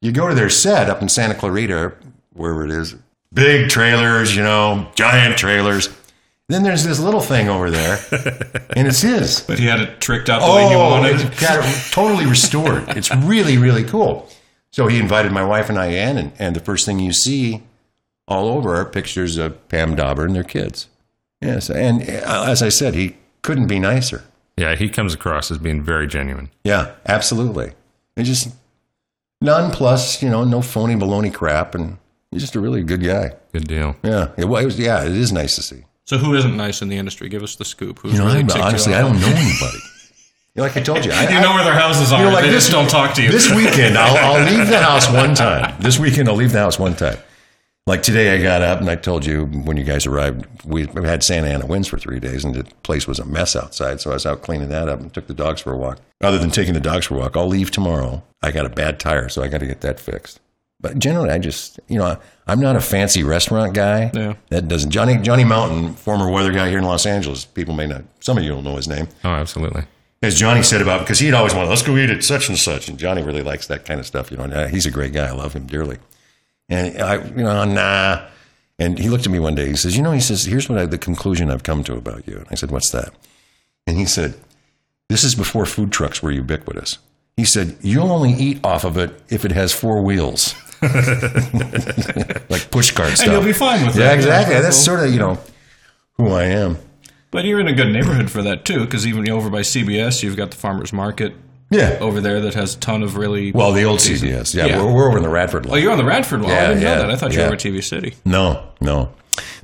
you 0.00 0.12
go 0.12 0.28
to 0.28 0.34
their 0.34 0.50
set 0.50 0.88
up 0.88 1.02
in 1.02 1.08
Santa 1.08 1.34
Clarita, 1.34 1.92
wherever 2.32 2.64
it 2.64 2.70
is, 2.70 2.94
big 3.32 3.68
trailers, 3.68 4.34
you 4.34 4.42
know, 4.42 4.90
giant 4.94 5.36
trailers. 5.36 5.88
Then 6.48 6.64
there's 6.64 6.82
this 6.82 6.98
little 6.98 7.20
thing 7.20 7.48
over 7.48 7.70
there, 7.70 7.98
and 8.76 8.88
it's 8.88 9.02
his. 9.02 9.40
But 9.40 9.60
he 9.60 9.66
had 9.66 9.80
it 9.80 10.00
tricked 10.00 10.28
out 10.28 10.40
the 10.40 10.52
way 10.52 10.68
he 10.68 10.74
wanted. 10.74 11.20
it 11.20 11.38
got 11.38 11.64
it 11.64 11.92
totally 11.92 12.26
restored. 12.26 12.88
It's 12.96 13.14
really, 13.14 13.56
really 13.56 13.84
cool. 13.84 14.28
So 14.72 14.88
he 14.88 14.98
invited 14.98 15.32
my 15.32 15.44
wife 15.44 15.68
and 15.68 15.78
I 15.78 15.86
in, 15.86 16.18
and, 16.18 16.32
and 16.38 16.56
the 16.56 16.60
first 16.60 16.86
thing 16.86 16.98
you 16.98 17.12
see 17.12 17.62
all 18.26 18.48
over 18.48 18.76
are 18.76 18.84
pictures 18.84 19.36
of 19.36 19.68
Pam 19.68 19.94
Dawber 19.94 20.24
and 20.24 20.34
their 20.34 20.44
kids. 20.44 20.88
Yes, 21.40 21.70
and 21.70 22.02
uh, 22.02 22.44
as 22.48 22.62
I 22.62 22.68
said, 22.68 22.94
he 22.94 23.16
couldn't 23.42 23.66
be 23.66 23.78
nicer. 23.78 24.24
Yeah, 24.60 24.74
he 24.76 24.88
comes 24.88 25.14
across 25.14 25.50
as 25.50 25.58
being 25.58 25.82
very 25.82 26.06
genuine. 26.06 26.50
Yeah, 26.64 26.92
absolutely. 27.06 27.72
And 28.16 28.26
just 28.26 28.48
nonplus, 29.42 30.22
you 30.22 30.28
know, 30.28 30.44
no 30.44 30.60
phony 30.62 30.94
baloney 30.94 31.32
crap, 31.32 31.74
and 31.74 31.98
he's 32.30 32.42
just 32.42 32.54
a 32.56 32.60
really 32.60 32.82
good 32.82 33.02
guy. 33.02 33.32
Good 33.52 33.66
deal. 33.66 33.96
Yeah, 34.02 34.28
it 34.36 34.46
was. 34.46 34.78
Yeah, 34.78 35.04
it 35.04 35.12
is 35.12 35.32
nice 35.32 35.56
to 35.56 35.62
see. 35.62 35.84
So 36.04 36.18
who 36.18 36.34
isn't 36.34 36.56
nice 36.56 36.82
in 36.82 36.88
the 36.88 36.96
industry? 36.98 37.28
Give 37.28 37.42
us 37.42 37.56
the 37.56 37.64
scoop. 37.64 38.00
Who's 38.00 38.12
You 38.14 38.18
know, 38.18 38.26
really 38.26 38.40
I, 38.40 38.42
ticked 38.46 38.58
honestly. 38.58 38.94
I 38.94 39.00
don't 39.00 39.18
know 39.20 39.26
anybody. 39.28 39.78
like 40.56 40.76
I 40.76 40.80
told 40.82 41.04
you, 41.04 41.12
I, 41.12 41.22
You 41.34 41.40
know 41.40 41.54
where 41.54 41.64
their 41.64 41.74
houses 41.74 42.12
are. 42.12 42.18
You 42.20 42.26
know, 42.26 42.32
like 42.34 42.44
they 42.44 42.50
this- 42.50 42.64
just 42.68 42.72
don't 42.72 42.90
talk 42.90 43.14
to 43.14 43.22
you. 43.22 43.30
This 43.30 43.50
weekend, 43.54 43.96
I'll, 43.96 44.16
I'll 44.36 44.44
leave 44.44 44.68
the 44.68 44.78
house 44.82 45.10
one 45.10 45.34
time. 45.34 45.74
This 45.80 45.98
weekend, 45.98 46.28
I'll 46.28 46.34
leave 46.34 46.52
the 46.52 46.58
house 46.58 46.78
one 46.78 46.94
time. 46.96 47.16
Like 47.90 48.04
today, 48.04 48.32
I 48.32 48.40
got 48.40 48.62
up 48.62 48.80
and 48.80 48.88
I 48.88 48.94
told 48.94 49.26
you 49.26 49.46
when 49.46 49.76
you 49.76 49.82
guys 49.82 50.06
arrived, 50.06 50.46
we 50.64 50.86
had 50.86 51.24
Santa 51.24 51.48
Ana 51.48 51.66
winds 51.66 51.88
for 51.88 51.98
three 51.98 52.20
days 52.20 52.44
and 52.44 52.54
the 52.54 52.62
place 52.84 53.08
was 53.08 53.18
a 53.18 53.24
mess 53.24 53.56
outside. 53.56 54.00
So 54.00 54.12
I 54.12 54.14
was 54.14 54.24
out 54.24 54.42
cleaning 54.42 54.68
that 54.68 54.88
up 54.88 55.00
and 55.00 55.12
took 55.12 55.26
the 55.26 55.34
dogs 55.34 55.60
for 55.60 55.72
a 55.72 55.76
walk. 55.76 55.98
Other 56.20 56.38
than 56.38 56.52
taking 56.52 56.74
the 56.74 56.78
dogs 56.78 57.06
for 57.06 57.16
a 57.16 57.18
walk, 57.18 57.36
I'll 57.36 57.48
leave 57.48 57.72
tomorrow. 57.72 58.22
I 58.42 58.52
got 58.52 58.64
a 58.64 58.68
bad 58.68 59.00
tire, 59.00 59.28
so 59.28 59.42
I 59.42 59.48
got 59.48 59.58
to 59.58 59.66
get 59.66 59.80
that 59.80 59.98
fixed. 59.98 60.38
But 60.80 61.00
generally, 61.00 61.30
I 61.30 61.40
just, 61.40 61.80
you 61.88 61.98
know, 61.98 62.16
I'm 62.46 62.60
not 62.60 62.76
a 62.76 62.80
fancy 62.80 63.24
restaurant 63.24 63.74
guy. 63.74 64.12
Yeah. 64.14 64.34
That 64.50 64.68
doesn't. 64.68 64.90
Johnny 64.92 65.18
Johnny 65.18 65.42
Mountain, 65.42 65.94
former 65.94 66.30
weather 66.30 66.52
guy 66.52 66.68
here 66.68 66.78
in 66.78 66.84
Los 66.84 67.06
Angeles. 67.06 67.44
People 67.44 67.74
may 67.74 67.88
not. 67.88 68.04
Some 68.20 68.38
of 68.38 68.44
you 68.44 68.52
will 68.52 68.62
know 68.62 68.76
his 68.76 68.86
name 68.86 69.08
Oh, 69.24 69.30
absolutely. 69.30 69.82
as 70.22 70.38
Johnny 70.38 70.62
said 70.62 70.80
about 70.80 71.00
because 71.00 71.18
he'd 71.18 71.34
always 71.34 71.54
want 71.56 71.68
let's 71.68 71.82
go 71.82 71.96
eat 71.96 72.08
at 72.10 72.22
such 72.22 72.48
and 72.48 72.56
such, 72.56 72.88
and 72.88 73.00
Johnny 73.00 73.24
really 73.24 73.42
likes 73.42 73.66
that 73.66 73.84
kind 73.84 73.98
of 73.98 74.06
stuff. 74.06 74.30
You 74.30 74.36
know, 74.36 74.44
and, 74.44 74.54
uh, 74.54 74.68
he's 74.68 74.86
a 74.86 74.92
great 74.92 75.12
guy. 75.12 75.26
I 75.26 75.32
love 75.32 75.54
him 75.54 75.66
dearly. 75.66 75.98
And 76.70 77.02
I, 77.02 77.16
you 77.16 77.42
know, 77.42 77.64
nah. 77.64 78.26
And 78.78 78.98
he 78.98 79.10
looked 79.10 79.26
at 79.26 79.32
me 79.32 79.38
one 79.38 79.54
day. 79.54 79.66
He 79.66 79.76
says, 79.76 79.96
"You 79.96 80.02
know," 80.02 80.12
he 80.12 80.20
says, 80.20 80.44
"Here's 80.44 80.68
what 80.68 80.78
I, 80.78 80.86
the 80.86 80.96
conclusion 80.96 81.50
I've 81.50 81.64
come 81.64 81.84
to 81.84 81.94
about 81.94 82.26
you." 82.26 82.36
And 82.38 82.46
I 82.50 82.54
said, 82.54 82.70
"What's 82.70 82.90
that?" 82.92 83.12
And 83.86 83.98
he 83.98 84.06
said, 84.06 84.34
"This 85.08 85.24
is 85.24 85.34
before 85.34 85.66
food 85.66 85.92
trucks 85.92 86.22
were 86.22 86.30
ubiquitous." 86.30 86.98
He 87.36 87.44
said, 87.44 87.76
"You'll 87.82 88.10
only 88.10 88.32
eat 88.32 88.64
off 88.64 88.84
of 88.84 88.96
it 88.96 89.20
if 89.28 89.44
it 89.44 89.52
has 89.52 89.74
four 89.74 90.00
wheels, 90.00 90.54
like 92.48 92.70
push 92.70 92.92
cart 92.92 93.10
stuff." 93.10 93.26
and 93.26 93.32
you'll 93.32 93.44
be 93.44 93.52
fine 93.52 93.84
with 93.84 93.96
yeah, 93.96 94.08
that. 94.08 94.14
exactly. 94.14 94.54
That's 94.60 94.78
sort 94.78 95.00
of 95.00 95.12
you 95.12 95.18
know 95.18 95.38
who 96.14 96.28
I 96.28 96.44
am. 96.44 96.78
But 97.30 97.44
you're 97.44 97.60
in 97.60 97.68
a 97.68 97.72
good 97.72 97.92
neighborhood 97.92 98.30
for 98.30 98.42
that 98.42 98.64
too, 98.64 98.84
because 98.84 99.06
even 99.06 99.28
over 99.28 99.50
by 99.50 99.60
CBS, 99.60 100.22
you've 100.22 100.36
got 100.36 100.50
the 100.50 100.56
farmers 100.56 100.92
market 100.92 101.34
Yeah. 101.70 101.98
over 102.00 102.20
there 102.20 102.40
that 102.40 102.54
has 102.54 102.74
a 102.74 102.78
ton 102.78 103.02
of 103.02 103.16
really. 103.16 103.52
Well, 103.52 103.72
the 103.72 103.84
old 103.84 104.00
CBS. 104.00 104.54
Yeah, 104.54 104.66
Yeah. 104.66 104.84
We're, 104.84 104.92
we're 104.92 105.08
over 105.08 105.16
in 105.18 105.22
the 105.22 105.28
Radford. 105.28 105.66
Lot. 105.66 105.74
Oh, 105.74 105.78
you're 105.78 105.92
on 105.92 105.98
the 105.98 106.04
Radford 106.04 106.42
one. 106.42 106.50
I 106.50 106.68
didn't 106.68 106.82
yeah, 106.82 106.94
know 106.94 107.02
that. 107.02 107.10
I 107.10 107.16
thought 107.16 107.32
you 107.32 107.38
yeah. 107.38 107.48
were 107.48 107.54
at 107.54 107.60
TV 107.60 107.82
City. 107.82 108.14
No, 108.24 108.70
no. 108.80 109.12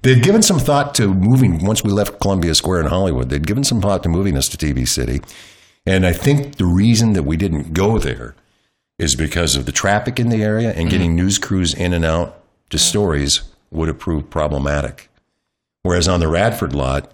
They'd 0.03 0.23
given 0.23 0.43
some 0.43 0.59
thought 0.59 0.95
to 0.97 1.13
moving 1.13 1.65
once 1.65 1.83
we 1.83 1.91
left 1.91 2.21
Columbia 2.21 2.55
Square 2.55 2.83
in 2.83 2.87
Hollywood. 2.87 3.29
They'd 3.29 3.47
given 3.47 3.65
some 3.65 3.81
thought 3.81 4.03
to 4.05 4.09
moving 4.09 4.37
us 4.37 4.49
to 4.49 4.57
TV 4.57 4.87
City, 4.87 5.21
and 5.85 6.07
I 6.07 6.13
think 6.13 6.57
the 6.57 6.65
reason 6.65 7.13
that 7.15 7.25
we 7.25 7.37
didn't 7.37 7.73
go 7.73 7.99
there 7.99 8.37
is 8.99 9.15
because 9.15 9.57
of 9.57 9.67
the 9.67 9.73
traffic 9.73 10.19
in 10.19 10.29
the 10.29 10.43
area 10.43 10.71
and 10.71 10.79
mm-hmm. 10.79 10.89
getting 10.89 11.17
news 11.17 11.39
crews 11.39 11.75
in 11.75 11.93
and 11.93 12.05
out 12.05 12.41
to 12.71 12.79
stories 12.79 13.43
would 13.71 13.89
have 13.89 13.99
proved 13.99 14.31
problematic. 14.31 15.11
Whereas 15.83 16.09
on 16.09 16.21
the 16.21 16.29
Radford 16.29 16.75
lot, 16.75 17.13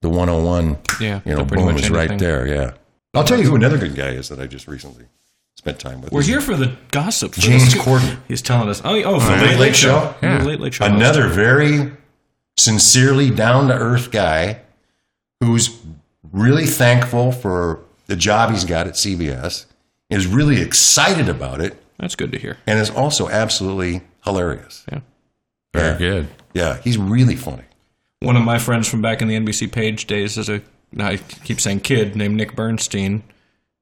the 0.00 0.08
101, 0.08 0.78
Yeah, 1.00 1.20
you 1.24 1.34
know, 1.34 1.44
boom 1.44 1.66
much 1.66 1.82
is 1.82 1.90
right 1.90 2.18
there. 2.18 2.46
Yeah, 2.46 2.72
I'll 3.14 3.24
tell 3.24 3.38
you 3.38 3.44
who 3.44 3.54
another 3.56 3.78
good 3.78 3.94
guy 3.96 4.10
is 4.10 4.28
that 4.28 4.38
I 4.38 4.46
just 4.46 4.68
recently 4.68 5.06
spent 5.56 5.78
time 5.78 6.00
with. 6.00 6.12
We're 6.12 6.22
here 6.22 6.40
for 6.40 6.56
the 6.56 6.76
gossip. 6.90 7.34
For 7.34 7.40
James 7.40 7.72
the- 7.74 7.80
Corden. 7.80 8.18
He's 8.28 8.42
telling 8.42 8.68
us. 8.68 8.80
Oh, 8.84 8.94
oh, 9.02 9.20
for 9.20 9.30
Late 9.32 9.38
the 9.40 9.46
Late, 9.46 9.58
Late 9.58 9.76
Show? 9.76 9.88
Show. 10.00 10.14
Yeah. 10.22 10.38
The 10.38 10.44
Late 10.44 10.60
Late 10.60 10.74
Show. 10.74 10.84
Another 10.84 11.28
very 11.28 11.92
sincerely 12.56 13.30
down 13.30 13.68
to 13.68 13.74
earth 13.74 14.10
guy 14.10 14.60
who's 15.40 15.80
really 16.32 16.66
thankful 16.66 17.32
for 17.32 17.80
the 18.06 18.16
job 18.16 18.50
he's 18.50 18.64
got 18.64 18.86
at 18.86 18.94
CBS, 18.94 19.66
is 20.10 20.26
really 20.26 20.60
excited 20.60 21.28
about 21.28 21.60
it, 21.60 21.80
That's 21.98 22.16
good 22.16 22.32
to 22.32 22.38
hear. 22.38 22.56
and 22.66 22.78
is 22.78 22.90
also 22.90 23.28
absolutely 23.28 24.02
hilarious. 24.24 24.84
Yeah. 24.90 25.00
Very 25.72 25.98
good. 25.98 26.28
Yeah, 26.52 26.78
he's 26.82 26.98
really 26.98 27.36
funny. 27.36 27.62
One 28.18 28.36
of 28.36 28.42
my 28.42 28.58
friends 28.58 28.88
from 28.88 29.00
back 29.00 29.22
in 29.22 29.28
the 29.28 29.36
NBC 29.36 29.70
Page 29.72 30.06
days 30.06 30.36
is 30.36 30.48
a 30.48 30.60
I 30.98 31.16
keep 31.18 31.60
saying 31.60 31.80
kid 31.80 32.16
named 32.16 32.36
Nick 32.36 32.56
Bernstein, 32.56 33.22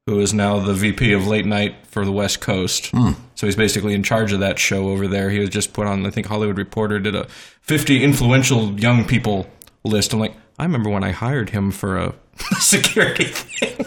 who 0.06 0.20
is 0.20 0.34
now 0.34 0.58
the 0.58 0.74
VP 0.74 1.12
of 1.12 1.26
late 1.26 1.46
night 1.46 1.86
for 1.86 2.04
the 2.04 2.12
West 2.12 2.40
Coast. 2.40 2.88
Hmm. 2.88 3.12
So 3.34 3.46
he's 3.46 3.56
basically 3.56 3.94
in 3.94 4.02
charge 4.02 4.32
of 4.32 4.40
that 4.40 4.58
show 4.58 4.88
over 4.88 5.06
there. 5.06 5.30
He 5.30 5.38
was 5.38 5.50
just 5.50 5.72
put 5.72 5.86
on. 5.86 6.04
I 6.06 6.10
think 6.10 6.26
Hollywood 6.26 6.58
Reporter 6.58 6.98
did 6.98 7.14
a 7.14 7.26
50 7.62 8.02
influential 8.02 8.78
young 8.78 9.04
people 9.04 9.48
list. 9.84 10.12
I'm 10.12 10.18
like, 10.18 10.34
I 10.58 10.64
remember 10.64 10.90
when 10.90 11.04
I 11.04 11.12
hired 11.12 11.50
him 11.50 11.70
for 11.70 11.96
a 11.96 12.14
security 12.58 13.24
thing. 13.24 13.86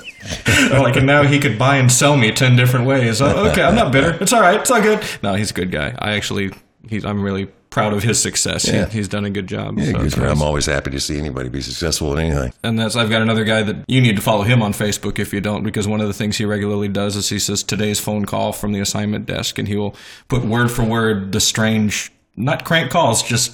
I'm 0.72 0.82
like, 0.84 0.96
and 0.96 1.06
now 1.06 1.24
he 1.24 1.40
could 1.40 1.58
buy 1.60 1.78
and 1.78 1.92
sell 1.92 2.16
me 2.16 2.32
10 2.32 2.56
different 2.56 2.86
ways. 2.86 3.22
Oh, 3.22 3.50
okay, 3.50 3.64
I'm 3.64 3.76
not 3.76 3.92
bitter. 3.92 4.18
It's 4.22 4.34
all 4.34 4.42
right. 4.42 4.60
It's 4.60 4.72
all 4.72 4.82
good. 4.82 5.04
No, 5.22 5.34
he's 5.34 5.52
a 5.52 5.54
good 5.54 5.72
guy. 5.72 5.96
I 6.00 6.14
actually, 6.14 6.52
he's, 6.88 7.04
I'm 7.04 7.22
really 7.22 7.50
proud 7.72 7.94
of 7.94 8.04
his 8.04 8.22
success. 8.22 8.64
He- 8.64 8.74
Yeah. 8.74 8.88
he's 8.90 9.08
done 9.08 9.26
a 9.26 9.30
good 9.32 9.48
job. 9.48 9.80
Yeah, 9.80 9.86
So 9.86 9.92
good 10.00 10.14
for 10.14 10.20
nice. 10.20 10.32
I'm 10.32 10.42
always 10.44 10.66
happy 10.68 10.92
to 10.92 11.00
see 11.00 11.18
anybody 11.18 11.50
be 11.50 11.62
successful 11.62 12.14
at 12.16 12.20
anything. 12.24 12.54
And 12.64 12.78
that's 12.78 12.96
I've 12.96 13.10
got 13.10 13.22
another 13.24 13.44
guy 13.46 13.64
that 13.64 13.78
you 13.88 14.02
need 14.02 14.18
to 14.18 14.22
follow 14.22 14.44
him 14.44 14.62
on 14.62 14.74
Facebook 14.74 15.18
if 15.18 15.34
you 15.34 15.42
don't, 15.42 15.64
because 15.64 15.88
one 15.88 16.02
of 16.02 16.08
the 16.08 16.14
things 16.14 16.38
he 16.38 16.46
regularly 16.46 16.90
does 16.90 17.16
is 17.16 17.30
he 17.30 17.40
says 17.40 17.64
today's 17.64 18.00
phone 18.00 18.26
call 18.26 18.52
from 18.54 18.74
the 18.74 18.80
assignment 18.82 19.26
desk, 19.26 19.58
and 19.58 19.68
he 19.68 19.76
will 19.78 19.96
put 20.28 20.44
word 20.46 20.70
for 20.70 20.84
word 20.84 21.32
the 21.32 21.40
strange, 21.40 22.12
not 22.36 22.66
crank 22.66 22.92
calls, 22.92 23.24
just 23.24 23.54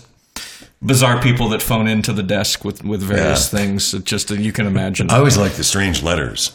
bizarre 0.84 1.22
people 1.22 1.50
that 1.50 1.62
phone 1.62 1.88
into 1.88 2.12
the 2.12 2.24
desk 2.24 2.66
with 2.66 2.84
with 2.84 3.02
various 3.02 3.52
Yeah. 3.54 3.60
things. 3.60 3.94
It 3.94 4.04
just 4.04 4.30
you 4.32 4.52
can 4.52 4.66
imagine. 4.68 5.10
I 5.12 5.18
always 5.18 5.38
like 5.38 5.54
the 5.54 5.64
strange 5.64 6.02
letters 6.04 6.52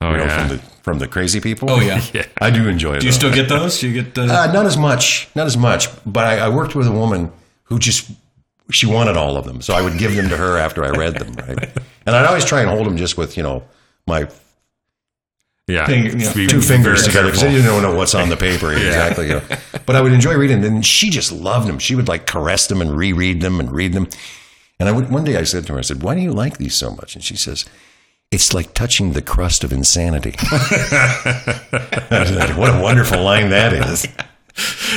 Oh, 0.00 0.10
you 0.10 0.16
know, 0.18 0.24
yeah. 0.24 0.46
from 0.46 0.56
the 0.56 0.62
from 0.82 0.98
the 0.98 1.08
crazy 1.08 1.40
people. 1.40 1.70
oh 1.70 1.80
yeah. 1.80 2.00
I 2.40 2.50
do 2.50 2.68
enjoy 2.68 2.96
it. 2.96 3.00
Do 3.00 3.06
you 3.06 3.12
still 3.12 3.32
get 3.32 3.48
those? 3.48 3.82
You 3.82 4.02
get 4.02 4.18
uh, 4.18 4.22
Uh, 4.22 4.52
not 4.52 4.66
as 4.66 4.76
much, 4.76 5.28
not 5.34 5.46
as 5.46 5.56
much. 5.56 5.88
But 6.04 6.24
I, 6.24 6.38
I 6.40 6.48
worked 6.48 6.74
with 6.74 6.86
a 6.86 6.92
woman 6.92 7.32
who 7.64 7.78
just 7.78 8.10
she 8.70 8.86
wanted 8.86 9.16
all 9.16 9.36
of 9.36 9.44
them, 9.44 9.60
so 9.62 9.74
I 9.74 9.80
would 9.82 9.98
give 9.98 10.14
them 10.14 10.28
to 10.28 10.36
her 10.36 10.58
after 10.58 10.84
I 10.84 10.90
read 10.90 11.14
them, 11.18 11.34
right? 11.46 11.70
And 12.06 12.14
I'd 12.14 12.26
always 12.26 12.44
try 12.44 12.60
and 12.60 12.68
hold 12.68 12.86
them 12.86 12.98
just 12.98 13.16
with 13.16 13.34
you 13.38 13.42
know 13.42 13.62
my 14.06 14.28
yeah. 15.66 15.86
Thing, 15.86 16.20
yeah. 16.20 16.34
Be 16.34 16.46
two 16.46 16.60
fingers 16.60 17.04
together 17.04 17.28
because 17.28 17.42
I 17.42 17.46
careful. 17.48 17.62
didn't 17.72 17.82
know 17.82 17.94
what's 17.96 18.14
on 18.14 18.28
the 18.28 18.36
paper 18.36 18.72
exactly. 18.74 19.28
You 19.28 19.34
know. 19.34 19.42
But 19.86 19.96
I 19.96 20.02
would 20.02 20.12
enjoy 20.12 20.34
reading 20.34 20.60
them. 20.60 20.74
And 20.74 20.86
she 20.86 21.08
just 21.08 21.32
loved 21.32 21.66
them. 21.66 21.78
She 21.78 21.94
would 21.94 22.08
like 22.08 22.26
caress 22.26 22.66
them 22.66 22.82
and 22.82 22.94
reread 22.94 23.40
them 23.40 23.60
and 23.60 23.72
read 23.72 23.94
them. 23.94 24.08
And 24.78 24.88
I 24.88 24.92
would, 24.92 25.08
one 25.10 25.24
day 25.24 25.36
I 25.36 25.44
said 25.44 25.66
to 25.66 25.72
her, 25.72 25.78
I 25.78 25.82
said, 25.82 26.02
"Why 26.02 26.14
do 26.14 26.20
you 26.20 26.32
like 26.32 26.58
these 26.58 26.74
so 26.74 26.90
much?" 26.90 27.14
And 27.14 27.24
she 27.24 27.36
says. 27.36 27.64
It's 28.34 28.52
like 28.52 28.74
touching 28.74 29.12
the 29.12 29.22
crust 29.22 29.62
of 29.62 29.72
insanity. 29.72 30.34
What 32.58 32.74
a 32.74 32.80
wonderful 32.82 33.22
line 33.22 33.50
that 33.50 33.72
is. 33.72 34.06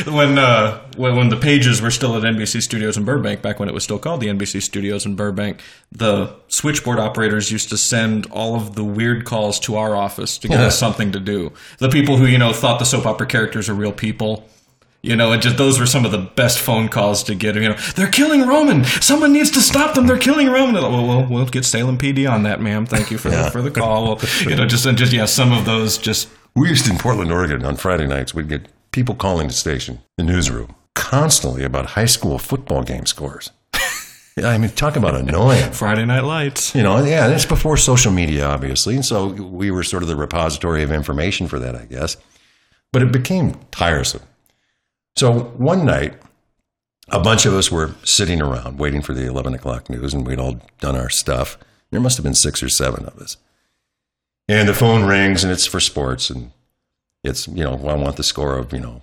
when 0.08 0.38
uh 0.38 0.80
when, 0.98 1.16
when 1.16 1.30
the 1.30 1.38
pages 1.38 1.82
were 1.82 1.92
still 1.92 2.16
at 2.16 2.24
NBC 2.24 2.62
Studios 2.62 2.98
in 2.98 3.06
Burbank 3.06 3.42
back 3.42 3.60
when 3.60 3.68
it 3.70 3.74
was 3.74 3.84
still 3.84 3.98
called 4.00 4.22
the 4.22 4.28
NBC 4.28 4.62
Studios 4.62 5.06
in 5.06 5.16
Burbank 5.16 5.62
the 5.92 6.36
switchboard 6.48 7.00
operators 7.00 7.52
used 7.52 7.70
to 7.70 7.78
send 7.78 8.26
all 8.28 8.56
of 8.56 8.76
the 8.76 8.84
weird 8.84 9.26
calls 9.26 9.60
to 9.62 9.76
our 9.76 9.96
office 9.96 10.38
to 10.40 10.48
give 10.48 10.60
us 10.60 10.78
something 10.78 11.12
to 11.12 11.20
do 11.20 11.52
the 11.80 11.90
people 11.90 12.18
who 12.18 12.26
you 12.28 12.38
know 12.38 12.54
thought 12.54 12.78
the 12.78 12.86
soap 12.86 13.06
opera 13.08 13.26
characters 13.26 13.68
are 13.68 13.74
real 13.74 13.92
people 13.92 14.48
you 15.08 15.16
know, 15.16 15.32
it 15.32 15.40
just 15.40 15.58
those 15.58 15.80
were 15.80 15.86
some 15.86 16.06
of 16.06 16.12
the 16.12 16.18
best 16.18 16.60
phone 16.60 16.90
calls 16.90 17.24
to 17.24 17.36
get. 17.36 17.56
You 17.56 17.70
know, 17.70 17.78
they're 17.96 18.12
killing 18.12 18.46
Roman. 18.48 18.84
Someone 18.84 19.34
needs 19.34 19.50
to 19.52 19.62
stop 19.62 19.96
them. 19.96 20.06
They're 20.06 20.18
killing 20.18 20.50
Roman. 20.50 20.82
Well, 20.84 21.08
we'll, 21.08 21.26
we'll 21.26 21.46
get 21.46 21.66
Salem 21.66 21.98
PD 21.98 22.30
on 22.30 22.44
that, 22.44 22.62
ma'am. 22.62 22.86
Thank 22.86 23.10
you 23.10 23.18
for 23.18 23.30
the, 23.30 23.50
for 23.52 23.62
the 23.62 23.72
call. 23.72 24.04
Well, 24.04 24.20
you 24.42 24.56
know, 24.56 24.66
just 24.66 24.84
just 24.96 25.14
yeah, 25.14 25.26
some 25.26 25.52
of 25.52 25.66
those 25.66 25.98
just 25.98 26.30
We 26.56 26.70
used 26.70 26.90
in 26.90 26.98
Portland, 26.98 27.32
Oregon 27.32 27.66
on 27.66 27.78
Friday 27.78 28.08
nights, 28.08 28.34
we'd 28.34 28.50
get 28.50 28.68
people 28.92 29.16
calling 29.16 29.48
the 29.48 29.54
station, 29.54 30.02
the 30.18 30.24
newsroom, 30.24 30.76
constantly 30.96 31.64
about 31.64 31.92
high 31.92 32.06
school 32.06 32.38
football 32.38 32.84
game 32.84 33.06
scores. 33.06 33.52
I 34.44 34.58
mean, 34.58 34.70
talk 34.72 34.96
about 34.96 35.16
annoying. 35.16 35.72
Friday 35.72 36.06
Night 36.06 36.24
Lights. 36.24 36.76
You 36.76 36.84
know, 36.84 37.04
yeah, 37.04 37.28
it's 37.30 37.46
before 37.46 37.78
social 37.78 38.12
media, 38.12 38.46
obviously. 38.46 38.96
And 38.96 39.06
so 39.06 39.28
we 39.28 39.72
were 39.72 39.84
sort 39.84 40.04
of 40.04 40.10
the 40.10 40.16
repository 40.16 40.84
of 40.84 40.92
information 40.92 41.48
for 41.48 41.60
that, 41.60 41.76
I 41.76 41.86
guess. 41.86 42.18
But 42.92 43.02
it 43.02 43.12
became 43.12 43.56
tiresome. 43.72 44.22
So 45.18 45.40
one 45.58 45.84
night, 45.84 46.14
a 47.10 47.20
bunch 47.20 47.48
of 47.48 47.54
us 47.56 47.72
were 47.72 47.96
sitting 48.04 48.40
around 48.40 48.78
waiting 48.78 49.02
for 49.02 49.16
the 49.16 49.26
11 49.26 49.56
o'clock 49.56 49.90
news, 49.90 50.14
and 50.14 50.28
we'd 50.28 50.40
all 50.40 50.62
done 50.80 50.96
our 50.96 51.10
stuff. 51.10 51.58
There 51.90 52.00
must 52.00 52.18
have 52.18 52.24
been 52.24 52.36
six 52.36 52.62
or 52.62 52.70
seven 52.70 53.04
of 53.06 53.18
us. 53.18 53.38
And 54.48 54.70
the 54.70 54.76
phone 54.76 55.06
rings, 55.06 55.44
and 55.44 55.52
it's 55.52 55.66
for 55.66 55.80
sports. 55.80 56.30
And 56.30 56.52
it's, 57.24 57.48
you 57.48 57.64
know, 57.64 57.74
I 57.88 57.96
want 57.96 58.18
the 58.18 58.24
score 58.24 58.60
of, 58.60 58.72
you 58.72 58.80
know, 58.80 59.02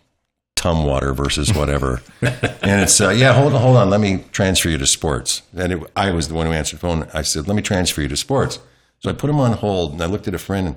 Tumwater 0.55 1.17
versus 1.17 1.53
whatever. 1.53 2.01
and 2.23 2.83
it's, 2.83 3.01
uh, 3.01 3.11
yeah, 3.11 3.33
hold 3.33 3.53
on, 3.53 3.61
hold 3.61 3.77
on. 3.77 3.91
Let 3.91 4.01
me 4.01 4.25
transfer 4.31 4.69
you 4.69 4.79
to 4.79 4.87
sports. 4.87 5.43
And 5.57 5.73
it, 5.73 5.83
I 5.97 6.13
was 6.13 6.29
the 6.29 6.35
one 6.35 6.47
who 6.47 6.53
answered 6.53 6.77
the 6.77 6.81
phone. 6.81 7.09
I 7.13 7.23
said, 7.23 7.49
let 7.49 7.57
me 7.57 7.63
transfer 7.63 8.03
you 8.03 8.09
to 8.09 8.17
sports. 8.17 8.61
So 9.01 9.11
I 9.11 9.15
put 9.15 9.31
him 9.31 9.41
on 9.41 9.55
hold, 9.55 9.95
and 9.95 10.01
I 10.01 10.07
looked 10.07 10.29
at 10.29 10.35
a 10.35 10.39
friend, 10.39 10.77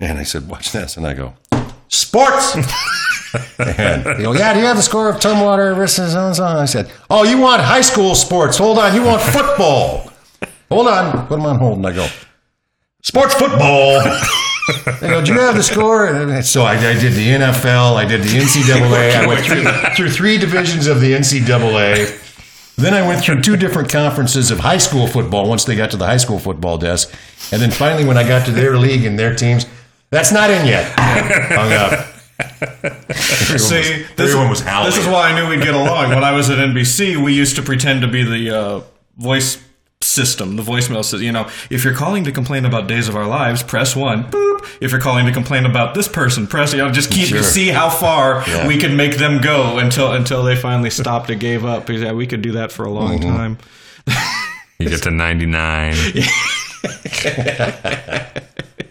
and 0.00 0.18
I 0.18 0.24
said, 0.24 0.48
watch 0.48 0.72
this. 0.72 0.96
And 0.96 1.06
I 1.06 1.14
go, 1.14 1.34
sports! 1.86 2.56
and 3.58 4.04
yeah, 4.22 4.52
do 4.52 4.60
you 4.60 4.66
have 4.66 4.76
the 4.76 4.82
score 4.82 5.08
of 5.08 5.16
Tumwater 5.16 5.74
versus 5.74 6.12
so 6.12 6.26
and 6.26 6.36
so? 6.36 6.44
I 6.44 6.64
said, 6.64 6.90
oh, 7.10 7.24
you 7.24 7.38
want 7.38 7.62
high 7.62 7.80
school 7.80 8.14
sports. 8.14 8.58
Hold 8.58 8.78
on, 8.78 8.94
you 8.94 9.02
want 9.02 9.22
football. 9.22 10.10
Hold 10.70 10.88
on. 10.88 11.26
Put 11.26 11.38
him 11.38 11.46
on 11.46 11.58
hold, 11.58 11.78
and 11.78 11.86
I 11.86 11.92
go, 11.92 12.06
sports 13.02 13.34
football. 13.34 14.02
They 15.00 15.08
go, 15.08 15.22
do 15.22 15.34
you 15.34 15.40
have 15.40 15.56
the 15.56 15.62
score? 15.62 16.06
And 16.06 16.44
so 16.44 16.62
I, 16.62 16.72
I 16.72 16.98
did 16.98 17.12
the 17.12 17.28
NFL, 17.28 17.96
I 17.96 18.06
did 18.06 18.22
the 18.22 18.28
NCAA, 18.28 19.14
I 19.14 19.26
went 19.26 19.44
through, 19.44 19.64
through 19.94 20.10
three 20.10 20.38
divisions 20.38 20.86
of 20.86 21.00
the 21.00 21.12
NCAA. 21.12 22.20
Then 22.76 22.94
I 22.94 23.06
went 23.06 23.22
through 23.22 23.42
two 23.42 23.56
different 23.56 23.90
conferences 23.90 24.50
of 24.50 24.60
high 24.60 24.78
school 24.78 25.06
football 25.06 25.48
once 25.48 25.64
they 25.64 25.76
got 25.76 25.90
to 25.90 25.96
the 25.96 26.06
high 26.06 26.16
school 26.16 26.38
football 26.38 26.78
desk. 26.78 27.14
And 27.52 27.60
then 27.60 27.70
finally, 27.70 28.04
when 28.04 28.16
I 28.16 28.26
got 28.26 28.46
to 28.46 28.52
their 28.52 28.76
league 28.78 29.04
and 29.04 29.18
their 29.18 29.34
teams, 29.34 29.66
that's 30.10 30.32
not 30.32 30.50
in 30.50 30.66
yet. 30.66 30.92
Hung 30.98 31.72
up. 31.72 32.06
See, 33.58 34.02
this, 34.16 34.20
everyone 34.20 34.50
was 34.50 34.60
howling. 34.60 34.90
this 34.90 34.98
is 34.98 35.06
why 35.06 35.30
I 35.30 35.34
knew 35.34 35.48
we'd 35.48 35.62
get 35.62 35.74
along. 35.74 36.10
When 36.10 36.24
I 36.24 36.32
was 36.32 36.50
at 36.50 36.58
NBC, 36.58 37.16
we 37.22 37.32
used 37.34 37.56
to 37.56 37.62
pretend 37.62 38.02
to 38.02 38.08
be 38.08 38.22
the 38.24 38.50
uh, 38.56 38.80
voice 39.16 39.62
system, 40.02 40.56
the 40.56 40.62
voicemail 40.62 41.02
system. 41.04 41.22
You 41.22 41.32
know, 41.32 41.48
if 41.70 41.84
you're 41.84 41.94
calling 41.94 42.24
to 42.24 42.32
complain 42.32 42.64
about 42.64 42.86
Days 42.88 43.08
of 43.08 43.16
Our 43.16 43.26
Lives, 43.26 43.62
press 43.62 43.94
one. 43.96 44.24
Boop. 44.30 44.66
If 44.80 44.90
you're 44.92 45.00
calling 45.00 45.26
to 45.26 45.32
complain 45.32 45.66
about 45.66 45.94
this 45.94 46.08
person, 46.08 46.46
press. 46.46 46.72
You 46.72 46.78
know, 46.78 46.90
just 46.90 47.10
keep 47.10 47.28
Sure. 47.28 47.42
see 47.42 47.68
how 47.68 47.90
far 47.90 48.42
Yeah. 48.46 48.66
we 48.66 48.78
can 48.78 48.96
make 48.96 49.16
them 49.18 49.40
go 49.40 49.78
until 49.78 50.12
until 50.12 50.42
they 50.42 50.56
finally 50.56 50.90
stopped 50.90 51.30
and 51.30 51.40
gave 51.40 51.64
up. 51.64 51.86
Because 51.86 52.02
yeah, 52.02 52.12
we 52.12 52.26
could 52.26 52.42
do 52.42 52.52
that 52.52 52.70
for 52.72 52.84
a 52.84 52.90
long 52.90 53.18
Mm-hmm. 53.18 53.36
time. 53.36 53.58
You 54.78 54.88
get 54.88 55.02
to 55.04 55.10
99. 55.10 55.94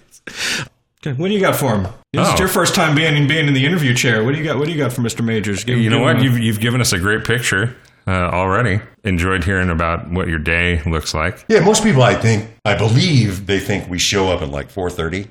Okay, 1.05 1.19
what 1.21 1.27
do 1.27 1.33
you 1.33 1.41
got 1.41 1.55
for 1.55 1.75
him? 1.75 1.83
This 2.13 2.27
Oh. 2.29 2.33
is 2.33 2.39
your 2.39 2.47
first 2.47 2.75
time 2.75 2.95
being 2.95 3.27
being 3.27 3.47
in 3.47 3.53
the 3.53 3.65
interview 3.65 3.93
chair. 3.93 4.23
What 4.23 4.33
do 4.33 4.37
you 4.37 4.43
got? 4.45 4.57
What 4.57 4.65
do 4.67 4.71
you 4.71 4.77
got 4.77 4.93
for 4.93 5.01
Mr. 5.01 5.21
Magers? 5.21 5.65
Give- 5.65 5.77
You 5.77 5.89
know 5.89 5.99
what? 6.01 6.17
a- 6.19 6.23
You've, 6.23 6.39
you've 6.39 6.59
given 6.61 6.79
us 6.79 6.93
a 6.93 6.97
great 6.99 7.25
picture 7.25 7.75
uh, 8.07 8.11
already. 8.11 8.79
Enjoyed 9.03 9.43
hearing 9.43 9.69
about 9.69 10.09
what 10.11 10.27
your 10.29 10.39
day 10.39 10.81
looks 10.85 11.13
like. 11.13 11.43
Yeah, 11.49 11.59
most 11.59 11.83
people, 11.83 12.03
I 12.03 12.13
think, 12.15 12.49
I 12.63 12.75
believe 12.75 13.47
they 13.47 13.59
think 13.59 13.89
we 13.89 13.99
show 13.99 14.29
up 14.29 14.41
at 14.41 14.49
like 14.49 14.71
4.30, 14.71 15.27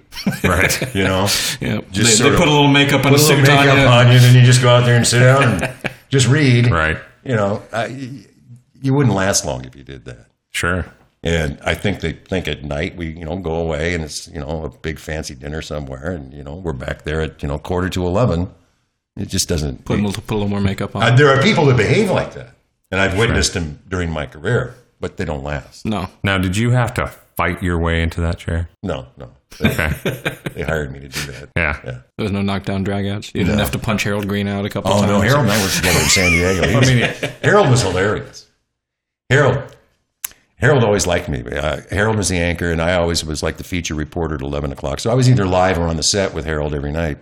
Right. 0.47 0.95
you 0.95 1.05
know? 1.05 1.23
Yeah, 1.61 1.81
Just 1.91 2.11
they, 2.11 2.17
sort 2.17 2.29
they 2.31 2.35
of 2.35 2.39
put 2.39 2.49
a 2.49 2.51
little 2.51 2.69
makeup 2.69 3.05
on 3.07 3.13
Put 3.13 3.21
a 3.21 3.23
little 3.23 3.27
suit 3.45 3.49
on 3.49 3.57
makeup 3.65 3.79
you. 3.79 3.85
on 3.87 4.07
you, 4.09 4.13
and 4.15 4.23
then 4.25 4.35
you 4.35 4.43
just 4.43 4.61
go 4.61 4.69
out 4.69 4.85
there 4.85 4.97
and 4.97 5.07
sit 5.07 5.21
down 5.21 5.43
and 5.63 5.75
just 6.11 6.29
read. 6.29 6.71
right. 6.71 6.99
You 7.25 7.37
know, 7.37 7.63
I, 7.73 7.87
you 8.83 8.93
wouldn't 8.93 9.15
last 9.15 9.47
long 9.47 9.65
if 9.65 9.75
you 9.77 9.85
did 9.85 10.05
that. 10.07 10.27
Sure. 10.51 10.85
And 11.25 11.59
I 11.65 11.75
think 11.75 12.01
they 12.01 12.13
think 12.15 12.49
at 12.49 12.65
night 12.65 12.97
we, 12.97 13.07
you 13.09 13.25
know, 13.25 13.37
go 13.37 13.55
away 13.55 13.95
and 13.95 14.03
it's, 14.03 14.27
you 14.29 14.41
know, 14.41 14.65
a 14.65 14.69
big 14.71 14.99
fancy 14.99 15.35
dinner 15.37 15.63
somewhere 15.63 16.11
and, 16.11 16.33
you 16.35 16.43
know, 16.43 16.57
we're 16.57 16.73
back 16.73 17.03
there 17.05 17.21
at, 17.21 17.43
you 17.43 17.49
know, 17.49 17.59
quarter 17.59 17.89
to 17.91 18.05
11. 18.07 18.51
It 19.17 19.29
just 19.29 19.49
doesn't. 19.49 19.85
Put 19.85 20.01
a 20.01 20.03
little, 20.03 20.23
put 20.23 20.33
a 20.33 20.35
little 20.35 20.49
more 20.49 20.61
makeup 20.61 20.97
on. 20.97 21.03
Uh, 21.03 21.15
there 21.15 21.29
are 21.29 21.41
people 21.43 21.67
that 21.67 21.77
behave 21.77 22.11
like 22.11 22.35
that. 22.35 22.57
and 22.91 23.01
I've 23.01 23.17
witnessed 23.17 23.55
them 23.55 23.79
during 23.89 24.11
my 24.11 24.27
career, 24.27 24.75
but 25.01 25.17
they 25.17 25.25
don't 25.25 25.45
last. 25.45 25.85
No. 25.87 26.09
Now, 26.25 26.39
did 26.39 26.57
you 26.57 26.71
have 26.71 26.93
to 26.95 27.07
fight 27.37 27.63
your 27.63 27.79
way 27.79 28.03
into 28.03 28.21
that 28.23 28.39
chair? 28.39 28.69
No, 28.83 29.07
no. 29.17 29.31
They, 29.61 29.69
Okay. 29.71 30.39
they 30.55 30.63
hired 30.63 30.91
me 30.93 31.01
to 31.01 31.09
do 31.09 31.21
that. 31.33 31.51
Yeah. 31.57 31.79
Yeah. 31.85 31.91
There 32.17 32.25
was 32.25 32.33
no 32.33 32.43
knockdown 32.43 32.85
dragouts. 32.85 33.33
You 33.35 33.45
didn't 33.45 33.59
have 33.61 33.71
to 33.73 33.79
punch 33.79 34.03
Harold 34.03 34.27
Greene 34.27 34.49
out 34.49 34.65
a 34.65 34.71
couple 34.71 34.91
Oh 34.93 34.99
times. 35.01 35.11
Oh, 35.11 35.17
no, 35.17 35.21
Harold 35.21 35.43
and 35.45 35.53
I 35.53 35.63
worked 35.63 35.77
together 35.77 36.01
in 36.01 36.07
San 36.07 36.31
Diego. 36.33 36.67
He 36.81 37.01
was- 37.01 37.31
Harold 37.43 37.69
was 37.71 37.83
hilarious. 37.83 38.49
Harold, 39.31 39.77
Harold 40.63 40.85
always 40.85 41.07
liked 41.07 41.29
me. 41.29 41.43
Uh, 41.43 41.81
Harold 41.91 42.17
was 42.17 42.29
the 42.29 42.39
anchor, 42.39 42.71
and 42.71 42.81
I 42.81 42.95
always 42.95 43.25
was 43.25 43.43
like 43.43 43.57
the 43.59 43.65
feature 43.65 43.95
reporter 43.95 44.37
at 44.37 44.41
eleven 44.41 44.73
o'clock. 44.73 45.01
So 45.01 45.11
I 45.11 45.15
was 45.15 45.29
either 45.29 45.45
live 45.45 45.77
or 45.77 45.89
on 45.89 45.97
the 45.97 46.03
set 46.03 46.33
with 46.33 46.45
Harold 46.47 46.73
every 46.75 46.93
night. 46.93 47.19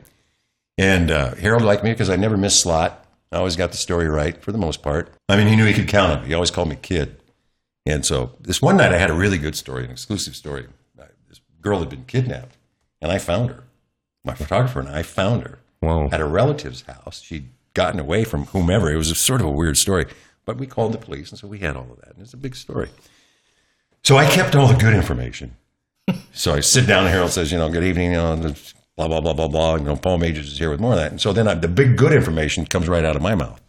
And 0.78 1.10
uh, 1.10 1.34
Harold 1.36 1.62
liked 1.62 1.82
me 1.82 1.90
because 1.90 2.10
I 2.10 2.16
never 2.16 2.36
missed 2.36 2.60
slot. 2.60 3.04
I 3.32 3.36
always 3.38 3.56
got 3.56 3.70
the 3.70 3.76
story 3.76 4.08
right 4.08 4.40
for 4.42 4.52
the 4.52 4.58
most 4.58 4.82
part. 4.82 5.12
I 5.28 5.36
mean, 5.36 5.46
he 5.46 5.56
knew 5.56 5.64
he 5.64 5.72
could 5.74 5.88
count 5.88 6.12
on 6.12 6.20
me. 6.22 6.28
He 6.28 6.34
always 6.34 6.50
called 6.50 6.68
me 6.68 6.76
kid. 6.80 7.16
And 7.86 8.04
so 8.04 8.32
this 8.40 8.60
one 8.60 8.76
night, 8.76 8.92
I 8.92 8.98
had 8.98 9.10
a 9.10 9.14
really 9.14 9.38
good 9.38 9.56
story, 9.56 9.84
an 9.84 9.90
exclusive 9.90 10.36
story. 10.36 10.66
Uh, 10.98 11.04
This 11.28 11.40
girl 11.62 11.78
had 11.80 11.88
been 11.88 12.04
kidnapped, 12.04 12.56
and 13.00 13.10
I 13.10 13.18
found 13.18 13.50
her. 13.50 13.64
My 14.22 14.34
photographer 14.34 14.80
and 14.80 14.88
I 14.90 15.02
found 15.02 15.44
her 15.44 15.60
Whoa. 15.80 16.10
at 16.12 16.20
a 16.20 16.26
relative's 16.26 16.82
house. 16.82 17.22
She'd 17.22 17.48
gotten 17.72 17.98
away 17.98 18.24
from 18.24 18.44
whomever. 18.46 18.90
It 18.92 18.96
was 18.96 19.10
a 19.10 19.14
sort 19.14 19.40
of 19.40 19.46
a 19.46 19.50
weird 19.50 19.78
story, 19.78 20.04
but 20.44 20.58
we 20.58 20.66
called 20.66 20.92
the 20.92 20.98
police, 20.98 21.30
and 21.30 21.38
so 21.38 21.48
we 21.48 21.60
had 21.60 21.74
all 21.74 21.88
of 21.90 22.00
that. 22.00 22.12
And 22.14 22.22
it's 22.22 22.34
a 22.34 22.38
big 22.38 22.54
story. 22.54 22.90
So 24.02 24.16
I 24.16 24.28
kept 24.28 24.54
all 24.54 24.66
the 24.66 24.78
good 24.78 24.94
information. 24.94 25.56
so 26.32 26.54
I 26.54 26.60
sit 26.60 26.86
down, 26.86 27.04
and 27.04 27.12
Harold 27.12 27.30
says, 27.30 27.52
you 27.52 27.58
know, 27.58 27.70
good 27.70 27.84
evening, 27.84 28.12
you 28.12 28.16
know, 28.16 28.54
blah, 28.96 29.08
blah, 29.08 29.20
blah, 29.20 29.32
blah, 29.32 29.48
blah. 29.48 29.76
You 29.76 29.84
know, 29.84 29.96
Paul 29.96 30.18
Magers 30.18 30.38
is 30.38 30.58
here 30.58 30.70
with 30.70 30.80
more 30.80 30.92
of 30.92 30.98
that. 30.98 31.10
And 31.10 31.20
so 31.20 31.32
then 31.32 31.48
I, 31.48 31.54
the 31.54 31.68
big 31.68 31.96
good 31.96 32.12
information 32.12 32.66
comes 32.66 32.88
right 32.88 33.04
out 33.04 33.16
of 33.16 33.22
my 33.22 33.34
mouth. 33.34 33.60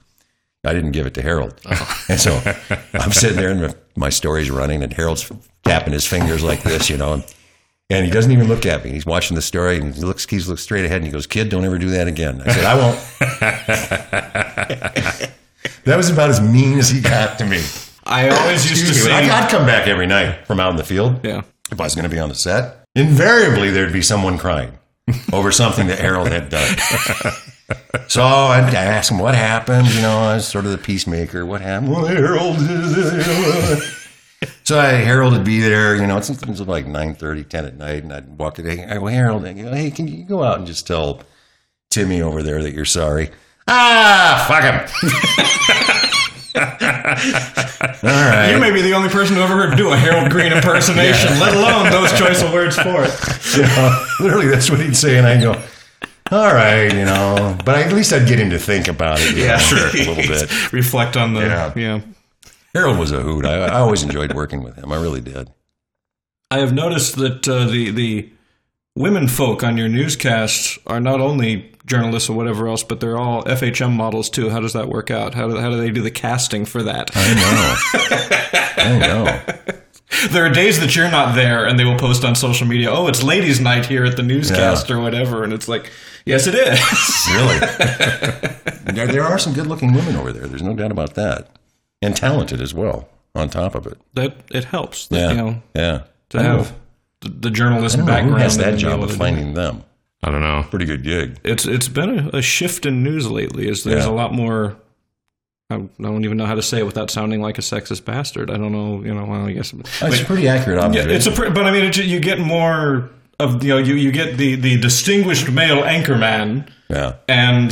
I 0.64 0.74
didn't 0.74 0.92
give 0.92 1.08
it 1.08 1.14
to 1.16 1.22
Harold. 1.22 1.60
Oh. 1.66 2.06
And 2.10 2.20
so 2.20 2.40
I'm 2.94 3.12
sitting 3.12 3.38
there 3.38 3.52
and 3.52 3.76
my 3.96 4.10
story's 4.10 4.52
running 4.52 4.84
and 4.84 4.94
Harold's 4.94 5.32
tapping 5.64 5.94
his 5.94 6.06
fingers 6.06 6.44
like 6.44 6.62
this, 6.64 6.90
you 6.90 6.98
know, 6.98 7.14
and, 7.14 7.36
and 7.90 8.06
he 8.06 8.12
doesn't 8.12 8.32
even 8.32 8.48
look 8.48 8.66
at 8.66 8.84
me. 8.84 8.92
He's 8.92 9.06
watching 9.06 9.36
the 9.36 9.42
story 9.42 9.78
and 9.78 9.96
he 9.96 10.02
looks, 10.02 10.30
he 10.30 10.40
looks 10.40 10.62
straight 10.62 10.86
ahead 10.86 10.98
and 10.98 11.06
he 11.06 11.12
goes, 11.12 11.26
kid, 11.28 11.50
don't 11.50 11.66
ever 11.66 11.78
do 11.78 11.90
that 11.90 12.08
again. 12.08 12.42
I 12.46 12.54
said, 12.54 12.66
I 12.66 12.76
won't. 12.76 13.00
that 15.86 15.98
was 15.98 16.10
about 16.10 16.30
as 16.30 16.40
mean 16.42 16.78
as 16.78 16.90
he 16.90 17.02
got 17.02 17.40
to 17.40 17.46
me. 17.46 17.62
I 18.12 18.30
always 18.42 18.70
used 18.70 18.86
to 18.88 18.94
say. 18.94 19.12
I'd 19.12 19.50
come 19.50 19.66
back 19.66 19.88
every 19.88 20.08
night 20.08 20.46
from 20.46 20.60
out 20.60 20.70
in 20.72 20.76
the 20.76 20.84
field. 20.84 21.22
Yeah. 21.24 21.42
If 21.72 21.80
I 21.80 21.86
was 21.86 21.96
going 21.96 22.04
to 22.04 22.10
be 22.10 22.20
on 22.20 22.30
the 22.30 22.36
set, 22.36 22.84
invariably 22.96 23.72
there'd 23.72 23.94
be 23.94 24.02
someone 24.02 24.38
crying 24.38 24.78
over 25.34 25.52
something 25.52 25.88
that 25.88 26.00
Harold 26.00 26.28
had 26.28 26.50
done. 26.50 26.76
So 28.08 28.22
I'd 28.24 28.74
ask 28.74 29.10
him 29.10 29.20
what 29.20 29.34
happened. 29.34 29.88
You 29.94 30.02
know, 30.02 30.18
I 30.18 30.36
was 30.36 30.46
sort 30.46 30.66
of 30.66 30.72
the 30.72 30.78
peacemaker. 30.78 31.46
What 31.46 31.62
happened? 31.62 31.92
Well, 31.94 32.06
Harold. 32.06 32.58
so 34.66 34.78
I, 34.78 34.88
Harold 34.96 35.32
would 35.32 35.46
be 35.46 35.62
there. 35.62 35.96
You 35.96 36.06
know, 36.06 36.18
it's, 36.18 36.30
it 36.30 36.46
was 36.46 36.60
like 36.60 36.86
9.30, 36.86 37.48
10 37.48 37.66
at 37.66 37.78
night, 37.78 38.04
and 38.04 38.12
I'd 38.12 38.38
walk 38.38 38.60
in. 38.60 38.66
Hey, 38.66 38.98
well, 38.98 39.14
Harold, 39.14 39.44
go, 39.44 39.72
hey, 39.72 39.90
can 39.92 40.10
you 40.10 40.26
go 40.26 40.44
out 40.44 40.58
and 40.58 40.68
just 40.68 40.86
tell 40.86 41.22
Timmy 41.90 42.22
over 42.22 42.44
there 42.44 42.62
that 42.62 42.74
you're 42.74 42.84
sorry? 42.84 43.30
Ah, 43.70 44.44
fuck 44.50 44.64
him. 45.86 45.98
All 46.56 46.62
right. 48.04 48.52
You 48.52 48.60
may 48.60 48.72
be 48.72 48.82
the 48.82 48.94
only 48.94 49.10
person 49.10 49.36
who 49.36 49.42
ever 49.42 49.56
heard 49.56 49.78
do 49.78 49.92
a 49.92 49.98
Harold 49.98 50.32
Greene 50.32 50.52
impersonation, 50.54 51.40
let 51.40 51.54
alone 51.56 51.92
those 51.92 52.12
choice 52.18 52.42
of 52.42 52.52
words 52.54 52.76
for 52.76 53.04
it. 53.06 53.56
You 53.56 53.64
know, 53.64 54.06
literally, 54.20 54.48
that's 54.48 54.70
what 54.70 54.80
he'd 54.80 54.96
say, 54.96 55.18
and 55.18 55.28
I'd 55.28 55.42
go, 55.42 55.54
"All 56.32 56.54
right," 56.54 56.92
you 56.94 57.06
know. 57.06 57.58
But 57.64 57.80
at 57.80 57.94
least 57.94 58.14
I'd 58.14 58.28
get 58.28 58.40
him 58.40 58.50
to 58.52 58.60
think 58.60 58.88
about 58.88 59.20
it. 59.22 59.36
you 59.36 59.48
know, 59.48 59.56
a 59.56 60.16
little 60.16 60.16
bit. 60.16 60.74
Reflect 60.74 61.18
on 61.18 61.34
the. 61.34 61.42
Yeah. 61.42 61.74
yeah. 61.76 62.02
Harold 62.74 62.98
was 62.98 63.12
a 63.12 63.22
hoot. 63.22 63.46
I, 63.46 63.66
I 63.66 63.80
always 63.80 64.04
enjoyed 64.04 64.34
working 64.34 64.64
with 64.64 64.76
him. 64.76 64.92
I 64.92 65.02
really 65.02 65.22
did. 65.22 65.50
I 66.50 66.60
have 66.60 66.74
noticed 66.74 67.18
that 67.18 67.48
uh, 67.48 67.66
the 67.66 67.92
the 67.92 68.30
women 68.96 69.28
folk 69.28 69.64
on 69.64 69.78
your 69.78 69.88
newscasts 69.88 70.78
are 70.86 71.00
not 71.00 71.22
only 71.22 71.71
journalists 71.86 72.30
or 72.30 72.34
whatever 72.38 72.68
else, 72.68 72.84
but 72.84 73.00
they're 73.00 73.18
all 73.18 73.44
FHM 73.44 73.92
models 73.94 74.30
too. 74.30 74.50
How 74.50 74.60
does 74.60 74.74
that 74.74 74.88
work 74.90 75.10
out? 75.12 75.34
How 75.34 75.48
do, 75.48 75.58
how 75.58 75.70
do 75.70 75.78
they 75.78 75.90
do 75.92 76.02
the 76.02 76.12
casting 76.12 76.66
for 76.66 76.84
that? 76.84 77.12
I 77.16 77.34
know. 77.34 77.76
I 78.84 78.98
know. 79.00 80.28
there 80.32 80.46
are 80.46 80.50
days 80.50 80.80
that 80.80 80.96
you're 80.96 81.10
not 81.12 81.36
there, 81.36 81.66
and 81.66 81.78
they 81.80 81.86
will 81.86 81.98
post 81.98 82.24
on 82.24 82.36
social 82.36 82.68
media, 82.68 82.90
"Oh, 82.92 83.08
it's 83.08 83.24
ladies' 83.24 83.60
night 83.60 83.86
here 83.86 84.06
at 84.06 84.16
the 84.18 84.24
newscast 84.24 84.90
or 84.92 85.00
whatever," 85.00 85.44
and 85.44 85.54
it's 85.54 85.68
like, 85.68 85.90
yes, 86.26 86.48
it 86.48 86.56
is. 86.56 86.80
Really. 87.32 87.60
there, 88.96 89.08
there 89.08 89.24
are 89.24 89.40
some 89.40 89.54
good-looking 89.54 89.94
women 89.94 90.16
over 90.16 90.34
there. 90.34 90.48
There's 90.48 90.62
no 90.62 90.74
doubt 90.76 90.92
about 90.92 91.16
that, 91.16 91.50
and 92.02 92.16
talented 92.16 92.62
as 92.62 92.74
well. 92.74 93.08
On 93.34 93.48
top 93.50 93.76
of 93.76 93.88
it, 93.88 93.98
that 94.16 94.36
it 94.52 94.66
helps. 94.66 95.08
That, 95.08 95.18
yeah, 95.18 95.30
You 95.32 95.38
know, 95.38 95.62
yeah. 95.74 96.02
to 96.32 96.42
have 96.44 96.58
know- 96.72 96.76
the, 97.22 97.30
the 97.30 97.50
journalist 97.52 97.96
I 97.96 97.98
don't 98.00 98.06
know 98.08 98.12
background. 98.14 98.36
who 98.38 98.44
has 98.44 98.58
that 98.58 98.78
job 98.78 99.02
of 99.02 99.16
finding 99.16 99.54
them. 99.54 99.84
I 100.24 100.30
don't 100.32 100.42
know. 100.42 100.64
Pretty 100.70 100.86
good 100.86 101.04
gig. 101.04 101.40
it's 101.44 101.66
it's 101.66 101.88
been 101.88 102.20
a, 102.34 102.38
a 102.38 102.42
shift 102.42 102.86
in 102.86 103.04
news 103.04 103.30
lately. 103.30 103.68
Is 103.68 103.84
there's 103.84 104.06
Yeah. 104.06 104.12
a 104.12 104.14
lot 104.14 104.34
more. 104.34 104.78
I 105.72 105.78
don't 106.02 106.26
even 106.26 106.36
know 106.38 106.46
how 106.46 106.56
to 106.56 106.62
say 106.62 106.80
it 106.80 106.86
without 106.86 107.10
sounding 107.10 107.42
like 107.42 107.58
a 107.58 107.62
sexist 107.62 108.04
bastard. 108.04 108.52
I 108.52 108.58
don't 108.58 108.72
know. 108.74 109.02
You 109.04 109.14
know. 109.16 109.26
Well, 109.26 109.46
I 109.46 109.54
guess. 109.54 109.72
That's 109.72 110.00
but- 110.00 110.26
pretty 110.26 110.48
accurate 110.48 110.94
yeah, 110.94 111.04
it's 111.08 111.26
a. 111.28 111.32
pre- 111.32 111.50
But 111.50 111.66
I 111.66 111.72
mean, 111.72 111.86
it, 111.86 111.98
you 111.98 112.20
get 112.20 112.40
more 112.40 113.10
of 113.40 113.64
you 113.64 113.70
know 113.70 113.78
you 113.78 113.96
you 113.96 114.12
get 114.12 114.38
the 114.38 114.56
the 114.56 114.78
distinguished 114.80 115.50
male 115.50 115.82
anchorman 115.82 116.68
yeah. 116.90 117.16
and 117.28 117.72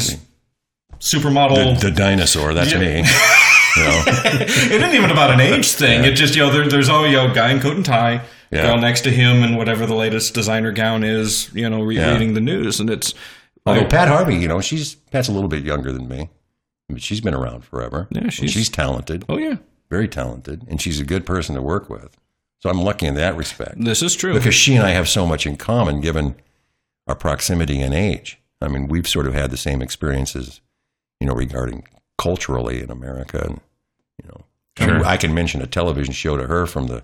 supermodel. 0.99 1.79
The 1.79 1.91
dinosaur. 1.91 2.53
That's 2.53 2.71
Yeah. 2.71 2.79
me. 2.79 2.97
You 3.77 3.83
know? 3.83 4.03
it 4.07 4.71
isn't 4.71 4.95
even 4.95 5.11
about 5.11 5.31
an 5.31 5.39
age 5.39 5.71
thing. 5.73 6.03
It 6.03 6.13
just 6.15 6.35
you 6.35 6.41
know 6.43 6.51
there, 6.51 6.67
there's 6.67 6.89
oh, 6.89 6.95
always 6.95 7.11
you 7.11 7.17
know 7.17 7.33
guy 7.33 7.51
in 7.51 7.59
coat 7.59 7.75
and 7.75 7.85
tie, 7.85 8.21
Yeah. 8.51 8.63
girl 8.67 8.77
next 8.79 9.01
to 9.01 9.11
him, 9.11 9.43
and 9.43 9.57
whatever 9.57 9.85
the 9.85 9.93
latest 9.95 10.33
designer 10.33 10.71
gown 10.71 11.03
is. 11.03 11.49
You 11.53 11.69
know, 11.69 11.81
re- 11.83 11.95
Yeah. 11.97 12.13
reading 12.13 12.33
the 12.33 12.41
news, 12.41 12.79
and 12.79 12.89
it's. 12.89 13.13
Although 13.65 13.81
like- 13.81 13.89
Pat 13.89 14.07
Harvey, 14.07 14.35
you 14.35 14.47
know, 14.47 14.61
she's 14.61 14.95
Pat's 14.95 15.27
a 15.27 15.31
little 15.31 15.49
bit 15.49 15.63
younger 15.63 15.91
than 15.91 16.07
me, 16.07 16.29
but 16.87 17.01
she's 17.03 17.21
been 17.21 17.33
around 17.35 17.63
forever. 17.63 18.07
Yeah, 18.11 18.29
she's- 18.29 18.51
she's 18.51 18.69
talented, 18.69 19.25
oh 19.29 19.37
yeah, 19.37 19.57
very 19.89 20.07
talented, 20.07 20.63
and 20.67 20.81
she's 20.81 20.99
a 20.99 21.03
good 21.05 21.25
person 21.25 21.53
to 21.55 21.61
work 21.61 21.89
with. 21.89 22.17
So 22.59 22.69
I'm 22.69 22.81
lucky 22.81 23.05
in 23.05 23.13
that 23.15 23.35
respect 23.37 23.75
this 23.83 24.01
is 24.01 24.15
true. 24.15 24.33
because 24.33 24.55
she 24.55 24.75
and 24.75 24.85
I 24.85 24.91
have 24.91 25.07
so 25.07 25.25
much 25.25 25.45
in 25.45 25.55
common, 25.57 26.01
given 26.01 26.35
our 27.07 27.15
proximity 27.15 27.79
and 27.81 27.93
age. 27.93 28.39
I 28.61 28.67
mean, 28.67 28.87
we've 28.87 29.07
sort 29.07 29.27
of 29.27 29.33
had 29.33 29.51
the 29.51 29.57
same 29.57 29.81
experiences, 29.81 30.59
you 31.19 31.27
know, 31.27 31.33
regarding 31.33 31.83
culturally 32.17 32.81
in 32.81 32.89
America, 32.89 33.43
and 33.45 33.59
you 34.23 34.29
know, 34.29 34.45
Sure. 34.77 35.05
I 35.05 35.17
can 35.17 35.33
mention 35.33 35.61
a 35.61 35.67
television 35.67 36.13
show 36.13 36.37
to 36.37 36.47
her 36.47 36.65
from 36.65 36.87
the 36.87 37.03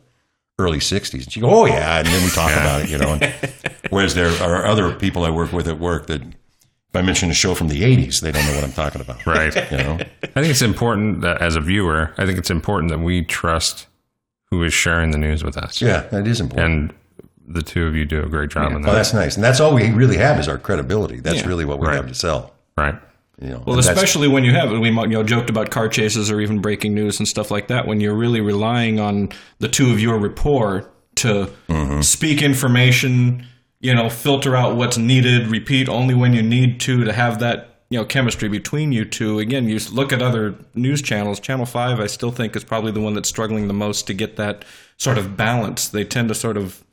early 0.60 0.80
'60s, 0.80 1.24
and 1.24 1.32
she 1.32 1.40
go, 1.42 1.50
"Oh 1.50 1.66
yeah," 1.66 1.98
and 2.00 2.08
then 2.08 2.24
we 2.24 2.30
talk 2.30 2.52
about 2.52 2.82
it, 2.84 2.90
you 2.90 2.98
know. 2.98 3.18
And, 3.22 3.34
whereas 3.90 4.16
there 4.16 4.30
are 4.42 4.66
other 4.66 4.94
people 4.94 5.24
I 5.26 5.30
work 5.30 5.52
with 5.52 5.68
at 5.68 5.80
work 5.80 6.08
that, 6.08 6.22
if 6.22 6.96
I 6.96 7.02
mention 7.02 7.30
a 7.30 7.34
show 7.34 7.56
from 7.56 7.68
the 7.68 7.82
'80s, 7.84 8.22
they 8.22 8.32
don't 8.32 8.46
know 8.46 8.56
what 8.56 8.64
I'm 8.64 8.72
talking 8.72 9.02
about, 9.02 9.26
Right. 9.26 9.54
You 9.72 9.78
know, 9.78 9.94
I 10.24 10.28
think 10.42 10.48
it's 10.48 10.62
important 10.62 11.22
that 11.22 11.42
as 11.42 11.56
a 11.56 11.62
viewer, 11.62 12.14
I 12.18 12.26
think 12.26 12.38
it's 12.38 12.50
important 12.52 12.92
that 12.92 13.00
we 13.00 13.24
trust 13.24 13.88
who 14.52 14.64
is 14.64 14.74
sharing 14.74 15.12
the 15.12 15.18
news 15.18 15.44
with 15.44 15.58
us. 15.58 15.82
yeah, 15.82 16.02
that 16.12 16.26
is 16.28 16.40
important. 16.40 16.92
And 16.92 16.94
the 17.56 17.62
two 17.62 17.86
of 17.88 17.96
you 17.96 18.06
do 18.06 18.22
a 18.24 18.30
great 18.30 18.50
job 18.50 18.72
on 18.74 18.78
Oh, 18.84 18.86
that. 18.86 18.94
that's 18.94 19.14
nice, 19.14 19.36
and 19.36 19.44
that's 19.44 19.60
all 19.60 19.74
we 19.76 19.92
really 19.92 20.18
have 20.18 20.40
is 20.40 20.48
our 20.48 20.58
credibility. 20.58 21.20
That's 21.20 21.42
Yeah. 21.42 21.48
really 21.48 21.66
what 21.66 21.80
we 21.80 21.88
Right. 21.88 21.96
have 21.98 22.08
to 22.08 22.14
sell. 22.16 22.54
right. 22.78 22.96
You 23.42 23.50
know, 23.50 23.64
Well, 23.68 23.80
especially 23.80 24.28
when 24.28 24.46
you 24.46 24.52
have 24.54 24.72
we 24.72 24.90
you 24.90 25.08
know 25.08 25.24
joked 25.24 25.50
about 25.50 25.70
car 25.70 25.90
chases 25.90 26.32
or 26.32 26.40
even 26.40 26.60
breaking 26.62 26.94
news 26.94 27.20
and 27.20 27.28
stuff 27.28 27.52
like 27.52 27.68
that. 27.68 27.86
When 27.86 28.00
you're 28.00 28.16
really 28.16 28.40
relying 28.42 29.00
on 29.00 29.30
the 29.60 29.68
two 29.68 29.92
of 29.92 30.00
your 30.00 30.18
rapport 30.18 30.90
to 31.16 31.50
Mm-hmm. 31.68 32.02
speak 32.02 32.42
information, 32.42 33.46
you 33.82 33.94
know, 33.94 34.10
filter 34.10 34.56
out 34.56 34.76
what's 34.78 34.98
needed, 34.98 35.48
repeat 35.48 35.90
only 35.90 36.14
when 36.16 36.34
you 36.34 36.42
need 36.42 36.80
to, 36.82 37.04
to 37.04 37.12
have 37.14 37.40
that 37.40 37.82
you 37.90 38.00
know 38.00 38.06
chemistry 38.06 38.48
between 38.48 38.92
you 38.94 39.04
two. 39.06 39.40
Again, 39.40 39.68
you 39.68 39.80
look 39.92 40.14
at 40.14 40.22
other 40.22 40.56
news 40.74 41.02
channels. 41.02 41.40
Channel 41.42 41.66
Five, 41.66 42.00
I 42.00 42.08
still 42.08 42.32
think 42.32 42.56
is 42.56 42.64
probably 42.64 42.92
the 42.94 43.02
one 43.02 43.14
that's 43.14 43.30
struggling 43.30 43.68
the 43.68 43.74
most 43.74 44.08
to 44.08 44.14
get 44.14 44.38
that 44.38 44.64
sort 44.98 45.18
of 45.18 45.36
balance. 45.36 45.90
They 45.90 46.06
tend 46.06 46.30
to 46.30 46.36
sort 46.36 46.56
of 46.56 46.85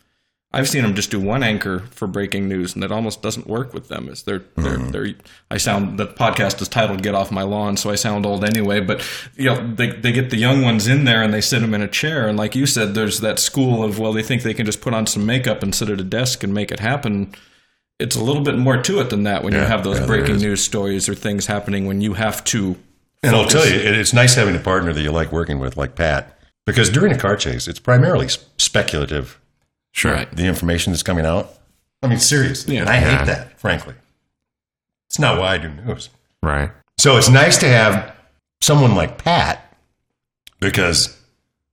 I've 0.55 0.69
seen 0.69 0.83
them 0.83 0.95
just 0.95 1.11
do 1.11 1.19
one 1.19 1.43
anchor 1.43 1.81
for 1.91 2.07
breaking 2.07 2.47
news, 2.47 2.75
and 2.75 2.83
that 2.83 2.93
almost 2.93 3.23
doesn't 3.23 3.47
work 3.47 3.73
with 3.73 3.89
them. 3.89 4.09
Is 4.09 4.25
they're 4.25 4.43
they're, 4.57 4.77
mm-hmm. 4.77 4.91
they're 4.91 5.15
I 5.51 5.57
sound 5.57 5.99
the 5.99 6.07
podcast 6.07 6.61
is 6.61 6.69
titled 6.69 7.03
"Get 7.03 7.15
Off 7.15 7.33
My 7.33 7.43
Lawn," 7.43 7.79
so 7.79 7.89
I 7.89 7.95
sound 7.95 8.27
old 8.27 8.45
anyway. 8.45 8.81
But 8.81 9.03
you 9.35 9.47
know, 9.47 9.75
they 9.75 9.91
they 9.91 10.13
get 10.13 10.29
the 10.29 10.37
young 10.37 10.61
ones 10.61 10.89
in 10.89 11.05
there 11.05 11.23
and 11.23 11.33
they 11.33 11.41
sit 11.41 11.61
them 11.61 11.73
in 11.73 11.81
a 11.81 11.89
chair, 11.89 12.29
and 12.29 12.37
like 12.37 12.55
you 12.55 12.67
said, 12.67 12.95
there's 12.95 13.21
that 13.21 13.39
school 13.39 13.83
of 13.83 13.99
well, 13.99 14.13
they 14.13 14.23
think 14.23 14.43
they 14.43 14.53
can 14.53 14.67
just 14.67 14.83
put 14.83 14.93
on 14.93 15.07
some 15.07 15.25
makeup 15.25 15.63
and 15.63 15.75
sit 15.75 15.89
at 15.89 16.01
a 16.01 16.05
desk 16.05 16.43
and 16.43 16.53
make 16.53 16.71
it 16.71 16.81
happen. 16.81 17.35
It's 17.99 18.17
a 18.17 18.23
little 18.23 18.43
bit 18.43 18.59
more 18.59 18.83
to 18.83 19.01
it 19.01 19.11
than 19.11 19.23
that 19.23 19.45
when 19.45 19.55
you 19.55 19.61
have 19.61 19.85
those 19.85 20.01
yeah, 20.01 20.07
breaking 20.07 20.39
news 20.39 20.63
stories 20.63 21.09
or 21.09 21.15
things 21.15 21.47
happening 21.47 21.87
when 21.87 22.01
you 22.01 22.15
have 22.15 22.43
to. 22.45 22.77
And 23.23 23.37
I'll 23.37 23.47
tell 23.47 23.65
you, 23.67 23.77
it's 23.77 24.13
nice 24.13 24.35
having 24.35 24.57
a 24.57 24.59
partner 24.59 24.93
that 24.93 25.01
you 25.01 25.13
like 25.13 25.31
working 25.31 25.61
with, 25.61 25.77
like 25.77 25.95
Pat, 25.95 26.37
because 26.67 26.91
during 26.91 27.13
a 27.13 27.19
car 27.19 27.37
chase, 27.37 27.69
it's 27.69 27.79
primarily 27.79 28.29
speculative. 28.59 29.39
Sure. 29.93 30.13
Right. 30.13 30.31
The 30.35 30.47
information 30.47 30.93
that's 30.93 31.03
coming 31.03 31.25
out. 31.27 31.51
I 32.03 32.09
mean, 32.09 32.19
seriously, 32.19 32.75
Yeah. 32.75 32.81
and 32.83 32.91
I 32.91 32.97
hate 32.97 33.13
Yeah. 33.13 33.25
that. 33.25 33.61
Frankly, 33.61 33.95
it's 35.09 35.19
not 35.19 35.39
why 35.39 35.55
I 35.55 35.59
do 35.59 35.69
news. 35.69 36.09
Right. 36.43 36.71
So 36.99 37.17
it's 37.17 37.29
nice 37.29 37.59
to 37.59 37.69
have 37.69 38.13
someone 38.61 38.95
like 38.97 39.19
Pat 39.19 39.75
because, 40.61 41.17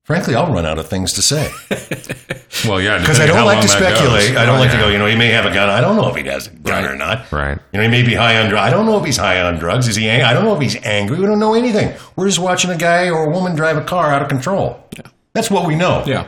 frankly, 0.03 0.35
I'll 0.35 0.51
run 0.51 0.65
out 0.65 0.77
of 0.77 0.87
things 0.87 1.13
to 1.13 1.21
say. 1.21 1.51
Well, 2.67 2.81
yeah, 2.81 2.97
Because 2.97 3.19
I 3.21 3.27
don't 3.27 3.45
like 3.45 3.61
to 3.61 3.67
speculate. 3.69 4.29
goes. 4.29 4.37
I 4.37 4.45
don't 4.45 4.57
Oh, 4.57 4.59
like 4.59 4.71
to 4.71 4.77
go, 4.77 4.89
you 4.89 4.97
know, 4.97 5.05
he 5.05 5.15
may 5.15 5.27
have 5.27 5.45
a 5.45 5.53
gun. 5.53 5.69
I 5.69 5.79
don't 5.79 5.95
know 5.95 6.09
if 6.09 6.15
he 6.15 6.23
has 6.27 6.47
a 6.47 6.49
gun 6.49 6.83
or 6.83 6.95
not. 6.95 7.31
Right. 7.31 7.57
You 7.71 7.77
know, 7.77 7.83
he 7.83 7.89
may 7.89 8.01
be 8.01 8.15
high 8.15 8.37
on 8.41 8.49
drugs. 8.49 8.67
I 8.67 8.69
don't 8.75 8.85
know 8.85 8.97
if 8.99 9.05
he's 9.05 9.15
high 9.17 9.39
on 9.41 9.59
drugs. 9.59 9.87
Is 9.87 9.95
he? 9.95 10.09
Ang- 10.09 10.23
I 10.23 10.33
don't 10.33 10.43
know 10.43 10.55
if 10.55 10.61
he's 10.61 10.75
angry. 10.83 11.19
We 11.19 11.25
don't 11.25 11.39
know 11.39 11.53
anything. 11.53 11.93
We're 12.17 12.25
just 12.27 12.39
watching 12.39 12.69
a 12.71 12.75
guy 12.75 13.09
or 13.09 13.25
a 13.25 13.29
woman 13.29 13.55
drive 13.55 13.77
a 13.77 13.83
car 13.83 14.11
out 14.11 14.21
of 14.21 14.27
control. 14.27 14.83
Yeah. 14.97 15.03
That's 15.33 15.49
what 15.49 15.67
we 15.67 15.75
know. 15.75 16.03
Yeah. 16.05 16.27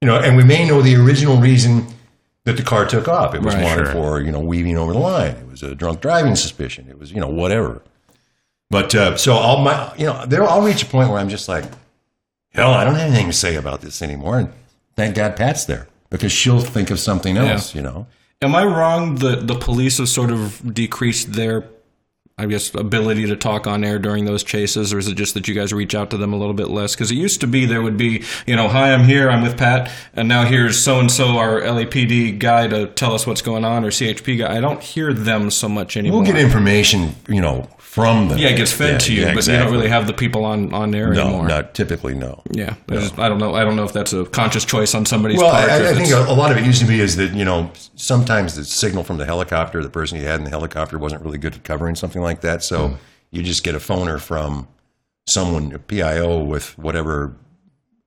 You 0.00 0.06
know, 0.08 0.18
and 0.18 0.36
we 0.36 0.44
may 0.44 0.66
know 0.66 0.82
the 0.82 0.94
original 0.96 1.38
reason 1.38 1.86
that 2.44 2.56
the 2.56 2.62
car 2.62 2.86
took 2.86 3.08
off. 3.08 3.34
It 3.34 3.42
was 3.42 3.54
Right, 3.54 3.64
wanted 3.64 3.86
sure. 3.86 3.92
for 3.92 4.20
you 4.20 4.30
know 4.30 4.40
weaving 4.40 4.76
over 4.76 4.92
the 4.92 4.98
line. 4.98 5.32
It 5.36 5.48
was 5.50 5.62
a 5.62 5.74
drunk 5.74 6.00
driving 6.00 6.36
suspicion. 6.36 6.86
It 6.88 6.98
was 6.98 7.12
you 7.12 7.20
know 7.20 7.28
whatever. 7.28 7.82
But 8.70 8.94
uh, 8.94 9.16
so 9.16 9.34
I'll 9.34 9.58
my 9.58 9.92
you 9.96 10.06
know 10.06 10.24
there 10.26 10.44
I'll 10.44 10.62
reach 10.62 10.82
a 10.82 10.86
point 10.86 11.08
where 11.10 11.18
I'm 11.18 11.28
just 11.28 11.48
like, 11.48 11.64
hell, 12.50 12.72
I 12.72 12.84
don't 12.84 12.94
have 12.94 13.08
anything 13.08 13.26
to 13.28 13.32
say 13.32 13.56
about 13.56 13.80
this 13.80 14.02
anymore. 14.02 14.38
And 14.38 14.52
thank 14.96 15.16
God 15.16 15.36
Pat's 15.36 15.64
there 15.64 15.88
because 16.10 16.32
she'll 16.32 16.60
think 16.60 16.90
of 16.90 16.98
something 16.98 17.36
else. 17.36 17.74
You 17.74 17.82
know. 17.82 18.06
Am 18.42 18.54
I 18.54 18.64
wrong 18.64 19.14
that 19.16 19.46
the 19.46 19.54
police 19.54 19.96
have 19.96 20.10
sort 20.10 20.30
of 20.30 20.74
decreased 20.74 21.32
their, 21.32 21.64
I 22.38 22.44
guess, 22.44 22.74
ability 22.74 23.24
to 23.28 23.36
talk 23.36 23.66
on 23.66 23.82
air 23.82 23.98
during 23.98 24.26
those 24.26 24.44
chases, 24.44 24.92
or 24.92 24.98
is 24.98 25.08
it 25.08 25.14
just 25.14 25.32
that 25.32 25.48
you 25.48 25.54
guys 25.54 25.72
reach 25.72 25.94
out 25.94 26.10
to 26.10 26.18
them 26.18 26.34
a 26.34 26.36
little 26.36 26.52
bit 26.52 26.68
less? 26.68 26.94
Because 26.94 27.10
it 27.10 27.14
used 27.14 27.40
to 27.40 27.46
be 27.46 27.64
there 27.64 27.80
would 27.80 27.96
be, 27.96 28.24
you 28.46 28.54
know, 28.54 28.68
hi, 28.68 28.92
I'm 28.92 29.04
here, 29.04 29.30
I'm 29.30 29.40
with 29.42 29.56
Pat, 29.56 29.90
and 30.12 30.28
now 30.28 30.44
here's 30.44 30.78
so 30.78 31.00
and 31.00 31.10
so, 31.10 31.38
our 31.38 31.62
LAPD 31.62 32.38
guy, 32.38 32.66
to 32.66 32.88
tell 32.88 33.14
us 33.14 33.26
what's 33.26 33.40
going 33.40 33.64
on, 33.64 33.86
or 33.86 33.90
CHP 33.90 34.36
guy. 34.36 34.54
I 34.54 34.60
don't 34.60 34.82
hear 34.82 35.14
them 35.14 35.50
so 35.50 35.66
much 35.66 35.96
anymore. 35.96 36.20
We'll 36.20 36.30
get 36.30 36.38
information, 36.38 37.14
you 37.26 37.40
know, 37.40 37.70
from 37.96 38.28
them. 38.28 38.36
Yeah, 38.38 38.48
it 38.50 38.56
gets 38.58 38.72
fed 38.72 38.90
Yeah, 38.92 38.98
to 38.98 39.12
you, 39.14 39.22
yeah, 39.22 39.34
but 39.34 39.46
you 39.46 39.54
don't 39.54 39.72
really 39.72 39.88
have 39.88 40.06
the 40.06 40.12
people 40.12 40.44
on 40.44 40.72
on 40.74 40.94
air 40.94 41.14
No, 41.14 41.22
anymore. 41.28 41.48
not 41.48 41.74
typically. 41.74 42.14
No. 42.14 42.42
Yeah, 42.50 42.74
I, 42.90 42.94
just, 42.96 43.18
I 43.18 43.26
don't 43.30 43.38
know. 43.38 43.54
I 43.54 43.64
don't 43.64 43.74
know 43.74 43.84
if 43.84 43.92
that's 43.94 44.12
a 44.12 44.26
conscious 44.26 44.66
choice 44.66 44.94
on 44.94 45.06
somebody's 45.06 45.38
Well, 45.38 45.50
part. 45.50 45.70
I, 45.70 45.90
I 45.90 45.94
think 45.94 46.10
a, 46.12 46.32
lot 46.34 46.52
of 46.52 46.58
it 46.58 46.64
used 46.66 46.80
to 46.82 46.86
be 46.86 47.00
is 47.00 47.16
that 47.16 47.32
you 47.32 47.44
know 47.46 47.70
sometimes 47.94 48.54
the 48.54 48.64
signal 48.66 49.02
from 49.02 49.16
the 49.16 49.24
helicopter, 49.24 49.82
the 49.82 49.88
person 49.88 50.18
you 50.18 50.24
had 50.26 50.38
in 50.38 50.44
the 50.44 50.50
helicopter 50.50 50.98
wasn't 50.98 51.22
really 51.24 51.38
good 51.38 51.54
at 51.54 51.64
covering 51.64 51.94
something 51.96 52.20
like 52.20 52.42
that. 52.42 52.62
So 52.62 52.88
Hmm. 52.88 52.94
you 53.30 53.42
just 53.42 53.64
get 53.64 53.74
a 53.74 53.78
phoner 53.78 54.20
from 54.20 54.68
someone, 55.26 55.72
a 55.72 55.78
PIO 55.78 56.44
with 56.44 56.76
whatever 56.78 57.34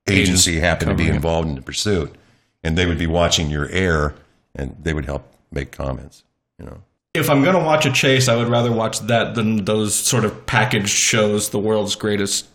agency 0.08 0.60
happened 0.60 0.90
to 0.90 0.94
be 0.94 1.02
covering 1.04 1.14
it. 1.14 1.16
involved 1.16 1.48
in 1.48 1.54
the 1.56 1.62
pursuit, 1.62 2.14
and 2.62 2.78
they 2.78 2.86
would 2.86 2.98
be 2.98 3.06
watching 3.08 3.50
your 3.50 3.68
air, 3.70 4.14
and 4.54 4.76
they 4.80 4.94
would 4.94 5.06
help 5.06 5.24
make 5.50 5.72
comments. 5.72 6.22
You 6.60 6.66
know. 6.66 6.82
If 7.14 7.28
I'm 7.28 7.42
going 7.42 7.56
to 7.56 7.62
watch 7.62 7.86
a 7.86 7.92
chase, 7.92 8.28
I 8.28 8.36
would 8.36 8.48
rather 8.48 8.70
watch 8.72 9.00
that 9.00 9.34
than 9.34 9.64
those 9.64 9.94
sort 9.94 10.24
of 10.24 10.46
packaged 10.46 10.88
shows, 10.88 11.50
the 11.50 11.58
world's 11.58 11.94
greatest 11.96 12.46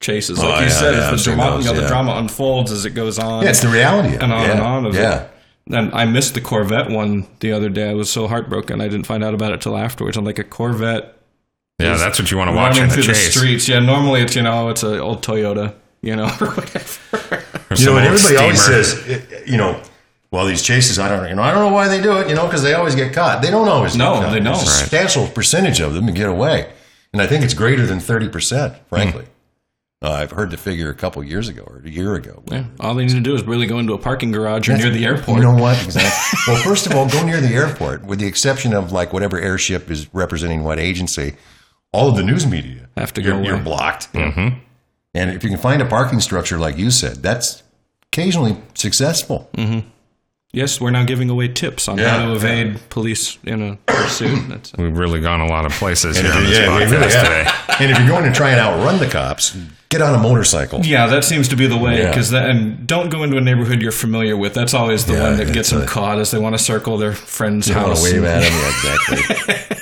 chases. 0.00 0.38
Like 0.38 0.48
Oh, 0.48 0.58
you 0.58 0.66
yeah, 0.66 0.68
said, 0.68 0.94
yeah, 0.94 1.12
as 1.12 1.24
the, 1.24 1.34
drama, 1.34 1.50
those, 1.56 1.64
you 1.66 1.70
know, 1.70 1.76
the 1.76 1.82
yeah. 1.82 1.88
drama 1.88 2.12
unfolds 2.16 2.70
as 2.72 2.84
it 2.84 2.90
goes 2.90 3.18
on. 3.18 3.42
Yeah, 3.42 3.50
it's 3.50 3.60
the 3.62 3.68
reality 3.68 4.14
and 4.16 4.32
on 4.32 4.42
yeah. 4.44 4.50
and 4.52 4.60
on. 4.60 4.86
Of 4.86 4.94
yeah. 4.94 5.22
It. 5.22 5.30
And 5.72 5.94
I 5.94 6.04
missed 6.04 6.34
the 6.34 6.40
Corvette 6.40 6.90
one 6.90 7.26
the 7.40 7.52
other 7.52 7.68
day. 7.68 7.90
I 7.90 7.94
was 7.94 8.10
so 8.10 8.26
heartbroken. 8.26 8.80
I 8.80 8.88
didn't 8.88 9.06
find 9.06 9.22
out 9.22 9.34
about 9.34 9.52
it 9.52 9.60
till 9.60 9.76
afterwards. 9.76 10.16
I'm 10.16 10.24
like 10.24 10.38
a 10.38 10.44
Corvette 10.44 11.16
Yeah, 11.78 11.96
that's 11.96 12.18
what 12.18 12.30
you 12.30 12.36
want 12.36 12.50
to 12.50 12.56
watch 12.56 12.76
running 12.76 12.82
in 12.84 12.88
the 12.88 12.94
through 12.94 13.02
the 13.04 13.12
chase. 13.12 13.34
streets. 13.36 13.68
Yeah, 13.68 13.78
normally 13.78 14.20
it's 14.22 14.34
you 14.34 14.42
know 14.42 14.68
it's 14.68 14.82
an 14.82 14.98
old 15.00 15.22
Toyota, 15.22 15.74
you 16.02 16.16
know, 16.16 16.24
or 16.40 16.48
whatever. 16.50 17.44
Or 17.70 17.76
You 17.76 17.86
know, 17.86 17.96
and 17.98 18.08
old 18.08 18.16
everybody 18.18 18.36
always 18.36 18.64
says, 18.64 19.46
you 19.46 19.56
know, 19.56 19.80
well, 20.30 20.46
these 20.46 20.62
chases, 20.62 20.98
I 20.98 21.08
don't, 21.08 21.28
you 21.28 21.34
know, 21.34 21.42
I 21.42 21.50
don't 21.52 21.68
know 21.68 21.74
why 21.74 21.88
they 21.88 22.00
do 22.00 22.18
it, 22.18 22.28
you 22.28 22.34
know, 22.34 22.46
because 22.46 22.62
they 22.62 22.74
always 22.74 22.94
get 22.94 23.12
caught. 23.12 23.42
They 23.42 23.50
don't 23.50 23.68
always. 23.68 23.96
No, 23.96 24.14
get 24.14 24.22
caught. 24.22 24.30
they 24.32 24.40
don't. 24.40 24.44
There's 24.54 24.62
a 24.62 24.70
Right. 24.70 24.78
substantial 24.80 25.26
percentage 25.28 25.80
of 25.80 25.94
them 25.94 26.06
that 26.06 26.12
get 26.14 26.28
away, 26.28 26.70
and 27.12 27.20
I 27.20 27.26
think 27.26 27.44
it's 27.44 27.54
greater 27.54 27.86
than 27.86 28.00
thirty 28.00 28.28
percent. 28.28 28.74
Frankly, 28.88 29.24
uh, 30.02 30.12
I've 30.12 30.30
heard 30.30 30.50
the 30.50 30.56
figure 30.56 30.88
a 30.90 30.94
couple 30.94 31.22
years 31.24 31.48
ago 31.48 31.62
or 31.66 31.82
a 31.84 31.90
year 31.90 32.14
ago. 32.14 32.42
Yeah, 32.46 32.64
all 32.78 32.94
they 32.94 33.04
need 33.04 33.14
to 33.14 33.20
do 33.20 33.34
is 33.34 33.42
really 33.44 33.66
go 33.66 33.78
into 33.78 33.92
a 33.92 33.98
parking 33.98 34.30
garage 34.30 34.68
or 34.68 34.76
near 34.76 34.90
the 34.90 35.04
airport. 35.04 35.38
You 35.38 35.42
know 35.44 35.54
what? 35.54 35.82
Exactly. 35.84 36.38
well, 36.54 36.62
first 36.62 36.86
of 36.86 36.92
all, 36.94 37.08
go 37.08 37.24
near 37.24 37.40
the 37.40 37.52
airport, 37.54 38.04
with 38.04 38.18
the 38.20 38.26
exception 38.26 38.72
of 38.72 38.92
like 38.92 39.12
whatever 39.12 39.38
airship 39.38 39.90
is 39.90 40.12
representing 40.14 40.62
what 40.64 40.78
agency. 40.78 41.34
All 41.92 42.08
of 42.08 42.16
the 42.16 42.22
news 42.22 42.46
media 42.46 42.88
Have 42.96 43.12
to 43.14 43.20
you're, 43.22 43.32
go 43.32 43.42
You're 43.42 43.58
blocked. 43.58 44.12
Mm-hmm. 44.12 44.58
And 45.12 45.30
if 45.32 45.42
you 45.42 45.50
can 45.50 45.58
find 45.58 45.82
a 45.82 45.86
parking 45.86 46.20
structure, 46.20 46.56
like 46.56 46.78
you 46.78 46.92
said, 46.92 47.16
that's 47.16 47.64
occasionally 48.12 48.56
successful. 48.74 49.50
Yes, 50.52 50.80
we're 50.80 50.90
now 50.90 51.04
giving 51.04 51.30
away 51.30 51.46
tips 51.46 51.86
on 51.86 51.98
Yeah, 51.98 52.08
how 52.08 52.26
to 52.26 52.32
evade 52.34 52.80
police 52.90 53.38
in 53.44 53.62
a 53.62 53.76
pursuit. 53.86 54.48
That's, 54.48 54.72
We've 54.76 54.96
really 54.96 55.20
gone 55.20 55.40
a 55.40 55.46
lot 55.46 55.64
of 55.64 55.70
places 55.72 56.18
here 56.18 56.32
on 56.32 56.42
this 56.42 56.58
yeah, 56.58 56.66
podcast 56.66 56.90
really 56.90 57.12
have. 57.12 57.24
today. 57.68 57.74
And 57.84 57.92
if 57.92 57.98
you're 58.00 58.08
going 58.08 58.24
to 58.24 58.32
try 58.32 58.50
and 58.50 58.58
outrun 58.58 58.98
the 58.98 59.06
cops, 59.06 59.56
get 59.90 60.02
on 60.02 60.12
a 60.12 60.18
motorcycle. 60.18 60.80
yeah, 60.84 61.06
that 61.06 61.22
seems 61.22 61.46
to 61.48 61.56
be 61.56 61.68
the 61.68 61.76
way. 61.78 61.98
Yeah. 62.00 62.08
Because 62.10 62.32
and 62.32 62.84
don't 62.84 63.10
go 63.10 63.22
into 63.22 63.36
a 63.36 63.40
neighborhood 63.40 63.80
you're 63.80 63.92
familiar 63.92 64.36
with. 64.36 64.52
That's 64.54 64.74
always 64.74 65.06
the 65.06 65.12
Yeah, 65.12 65.22
one 65.22 65.36
that 65.36 65.44
gets 65.46 65.56
it's 65.58 65.70
them 65.70 65.82
a- 65.82 65.86
caught 65.86 66.18
as 66.18 66.32
they 66.32 66.38
want 66.38 66.56
to 66.58 66.62
circle 66.62 66.98
their 66.98 67.12
friend's 67.12 67.68
You 67.68 67.76
want 67.76 67.88
house. 67.90 68.10
to 68.10 68.14
wave 68.20 68.24
at 68.24 68.40
them? 68.42 68.52
Yeah, 68.52 68.96
exactly. 69.46 69.76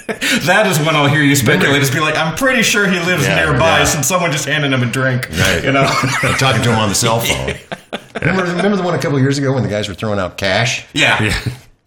That 0.46 0.66
is 0.66 0.78
when 0.78 0.94
I'll 0.96 1.06
hear 1.08 1.22
you 1.22 1.36
speculate. 1.36 1.80
Just 1.80 1.92
be 1.92 2.00
like, 2.00 2.16
I'm 2.16 2.34
pretty 2.36 2.62
sure 2.62 2.86
he 2.88 2.98
lives 3.00 3.26
Yeah, 3.26 3.44
nearby 3.44 3.78
yeah. 3.78 3.84
since 3.84 4.06
someone 4.06 4.30
just 4.32 4.44
handed 4.46 4.72
him 4.72 4.82
a 4.82 4.90
drink. 4.90 5.28
Right. 5.30 5.62
You 5.64 5.72
know. 5.72 5.82
I'm 5.86 6.34
talking 6.38 6.62
to 6.62 6.72
him 6.72 6.78
on 6.78 6.88
the 6.88 6.94
cell 6.94 7.20
phone. 7.20 7.54
Remember, 8.20 8.42
remember 8.42 8.76
the 8.76 8.82
one 8.82 8.94
a 8.94 8.98
couple 8.98 9.16
of 9.16 9.22
years 9.22 9.38
ago 9.38 9.52
when 9.52 9.62
the 9.62 9.68
guys 9.68 9.88
were 9.88 9.94
throwing 9.94 10.18
out 10.18 10.36
cash? 10.36 10.84
yeah. 10.92 11.30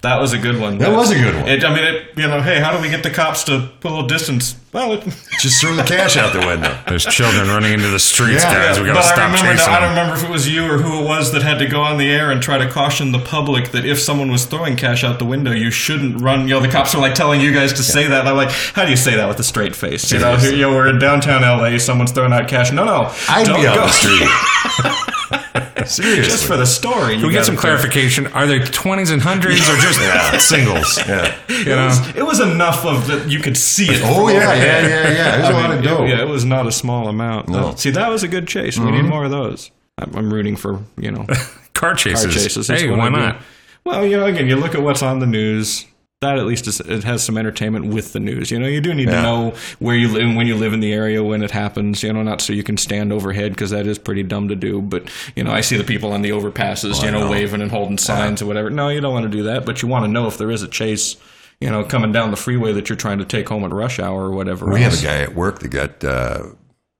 That 0.02 0.20
was 0.20 0.34
a 0.34 0.40
good 0.40 0.60
one. 0.60 0.80
That 0.80 0.92
was 0.98 1.12
a 1.12 1.16
good 1.16 1.36
one. 1.36 1.48
It, 1.48 1.64
I 1.64 1.76
mean, 1.76 1.84
it, 1.84 2.18
you 2.18 2.28
know, 2.28 2.42
hey, 2.42 2.60
how 2.60 2.76
do 2.76 2.82
we 2.82 2.90
get 2.90 3.04
the 3.04 3.12
cops 3.12 3.44
to 3.44 3.70
put 3.82 3.92
a 3.92 3.94
little 3.94 4.08
distance? 4.08 4.56
Well, 4.74 4.94
it, 4.94 5.04
Just 5.40 5.62
throw 5.62 5.76
the 5.76 5.84
cash 5.84 6.18
out 6.18 6.34
the 6.34 6.40
window. 6.40 6.76
There's 6.88 7.06
children 7.06 7.48
running 7.48 7.74
into 7.74 7.90
the 7.90 8.00
streets, 8.00 8.44
Yeah, 8.44 8.52
guys. 8.54 8.80
We 8.80 8.88
got 8.88 8.94
to 8.94 9.00
but 9.00 9.04
I 9.06 9.14
stop 9.14 9.18
remember, 9.32 9.52
chasing 9.60 9.74
I 9.74 9.80
don't 9.80 9.90
remember 9.90 10.16
if 10.16 10.24
it 10.24 10.30
was 10.32 10.50
you 10.50 10.66
or 10.66 10.80
who 10.80 11.04
it 11.04 11.08
was 11.08 11.32
that 11.34 11.44
had 11.44 11.60
to 11.60 11.68
go 11.68 11.82
on 11.82 12.00
the 12.00 12.10
air 12.12 12.32
and 12.32 12.42
try 12.42 12.58
to 12.58 12.68
caution 12.68 13.12
the 13.12 13.20
public 13.20 13.70
that 13.74 13.86
if 13.86 14.00
someone 14.00 14.32
was 14.32 14.46
throwing 14.46 14.76
cash 14.76 15.04
out 15.04 15.20
the 15.20 15.26
window, 15.26 15.52
you 15.52 15.70
shouldn't 15.70 16.20
run. 16.20 16.48
You 16.48 16.56
know, 16.56 16.62
the 16.62 16.70
cops 16.70 16.96
are 16.96 17.00
like 17.02 17.14
telling 17.14 17.40
you 17.40 17.54
guys 17.54 17.72
to 17.74 17.84
say 17.84 18.08
that. 18.08 18.22
And 18.22 18.30
I'm 18.30 18.36
like, 18.38 18.50
how 18.50 18.86
do 18.86 18.90
you 18.90 18.98
say 18.98 19.16
that 19.18 19.28
with 19.28 19.40
a 19.40 19.44
straight 19.44 19.76
face? 19.76 20.12
You 20.12 20.18
know, 20.18 20.36
here, 20.38 20.52
you 20.52 20.62
know, 20.62 20.72
we're 20.72 20.88
in 20.88 20.98
downtown 20.98 21.44
LA, 21.44 21.78
someone's 21.78 22.12
throwing 22.12 22.34
out 22.34 22.48
cash. 22.48 22.72
No, 22.72 22.86
no, 22.86 23.14
I'd 23.30 23.46
don't 23.46 23.62
be 23.62 23.68
on 23.68 23.76
go. 23.76 23.86
the 23.86 23.92
street. 23.92 25.58
Seriously. 25.86 26.24
Just 26.24 26.46
for 26.46 26.58
the 26.58 26.66
story. 26.66 27.16
Can 27.18 27.28
we 27.28 27.34
get 27.34 27.46
some 27.46 27.56
clarification? 27.58 28.28
Are 28.28 28.46
they 28.48 28.60
20s 28.60 29.12
and 29.12 29.22
hundreds 29.22 29.60
or 29.62 29.76
just 29.78 30.00
singles? 30.50 30.98
Yeah. 31.08 31.36
You 31.50 31.56
It 31.62 31.76
know? 31.76 31.86
was, 31.88 32.16
it 32.16 32.26
was 32.26 32.40
enough 32.40 32.86
of 32.86 33.08
that 33.08 33.30
you 33.30 33.40
could 33.40 33.56
see 33.58 33.86
it. 33.86 34.02
Oh, 34.04 34.28
from 34.28 34.36
yeah, 34.36 34.54
yeah, 34.54 34.88
yeah, 34.88 35.12
yeah. 35.12 35.38
There's 35.38 35.50
a 35.50 35.52
I 35.54 35.62
lot 35.62 35.70
mean, 35.70 35.80
of 35.80 35.84
dough. 35.84 36.04
it- 36.06 36.10
yeah, 36.10 36.22
it 36.22 36.28
was 36.28 36.44
not 36.46 36.66
a 36.66 36.72
small 36.72 37.08
amount. 37.08 37.50
No. 37.50 37.58
Mm-hmm. 37.66 37.76
See, 37.78 37.92
that 37.92 38.10
was 38.10 38.24
a 38.24 38.28
good 38.28 38.48
chase. 38.48 38.80
We 38.80 38.90
need 38.92 39.04
more 39.06 39.26
of 39.26 39.32
those. 39.32 39.70
I'm, 39.98 40.16
I'm 40.16 40.34
rooting 40.34 40.56
for 40.56 40.80
you 40.98 41.12
know 41.12 41.26
Car 41.74 41.94
chases. 41.96 42.24
car 42.26 42.32
chases. 42.34 42.68
That's 42.68 42.82
Hey, 42.82 42.90
why 42.90 43.08
I 43.08 43.10
do. 43.10 43.16
not? 43.18 43.42
Well, 43.84 44.06
you 44.06 44.18
know, 44.18 44.26
again, 44.26 44.48
you 44.48 44.56
look 44.56 44.74
at 44.76 44.82
what's 44.82 45.02
on 45.04 45.20
the 45.20 45.26
news. 45.28 45.86
That 46.22 46.38
at 46.38 46.46
least 46.46 46.68
is, 46.68 46.80
it 46.80 47.04
has 47.04 47.24
some 47.24 47.36
entertainment 47.36 47.88
with 47.88 48.14
the 48.14 48.20
news. 48.20 48.52
You 48.52 48.60
know, 48.60 48.68
you 48.68 48.80
do 48.80 48.94
need 48.94 49.08
to 49.08 49.24
know 49.24 49.56
where 49.80 49.96
you 49.96 50.08
live, 50.08 50.36
when 50.36 50.46
you 50.46 50.56
live 50.56 50.72
in 50.72 50.80
the 50.80 50.94
area, 50.94 51.24
when 51.24 51.42
it 51.42 51.50
happens. 51.50 52.04
You 52.04 52.14
know, 52.14 52.22
not 52.22 52.42
so 52.42 52.54
you 52.54 52.62
can 52.62 52.78
stand 52.78 53.12
overhead 53.12 53.54
because 53.54 53.72
that 53.72 53.88
is 53.88 53.98
pretty 53.98 54.22
dumb 54.22 54.48
to 54.50 54.56
do. 54.56 54.84
But 54.84 55.10
you 55.36 55.44
know, 55.44 55.52
I 55.52 55.62
see 55.62 55.78
the 55.78 55.84
people 55.84 56.14
on 56.14 56.22
the 56.22 56.30
overpasses, 56.30 57.04
you 57.04 57.10
know, 57.10 57.22
know. 57.22 57.32
waving 57.32 57.64
and 57.64 57.72
holding 57.72 57.98
signs 57.98 58.40
or 58.40 58.46
whatever. 58.46 58.70
No, 58.70 58.90
you 58.90 59.02
don't 59.02 59.14
want 59.14 59.24
to 59.24 59.36
do 59.36 59.44
that. 59.44 59.66
But 59.66 59.82
you 59.82 59.88
want 59.88 60.06
to 60.06 60.12
know 60.12 60.28
if 60.28 60.38
there 60.38 60.52
is 60.52 60.62
a 60.62 60.68
chase. 60.68 61.16
You 61.60 61.72
know, 61.72 61.84
coming 61.84 62.12
down 62.12 62.30
the 62.30 62.38
freeway 62.38 62.74
that 62.74 62.88
you're 62.90 62.96
trying 62.96 63.18
to 63.18 63.26
take 63.26 63.50
home 63.50 63.64
at 63.64 63.72
rush 63.72 63.98
hour 64.00 64.24
or 64.24 64.32
whatever. 64.32 64.68
We 64.72 64.82
have 64.82 65.00
a 65.00 65.04
guy 65.04 65.22
at 65.22 65.34
work 65.34 65.60
that 65.60 65.70
got 65.70 66.04
uh, 66.04 66.50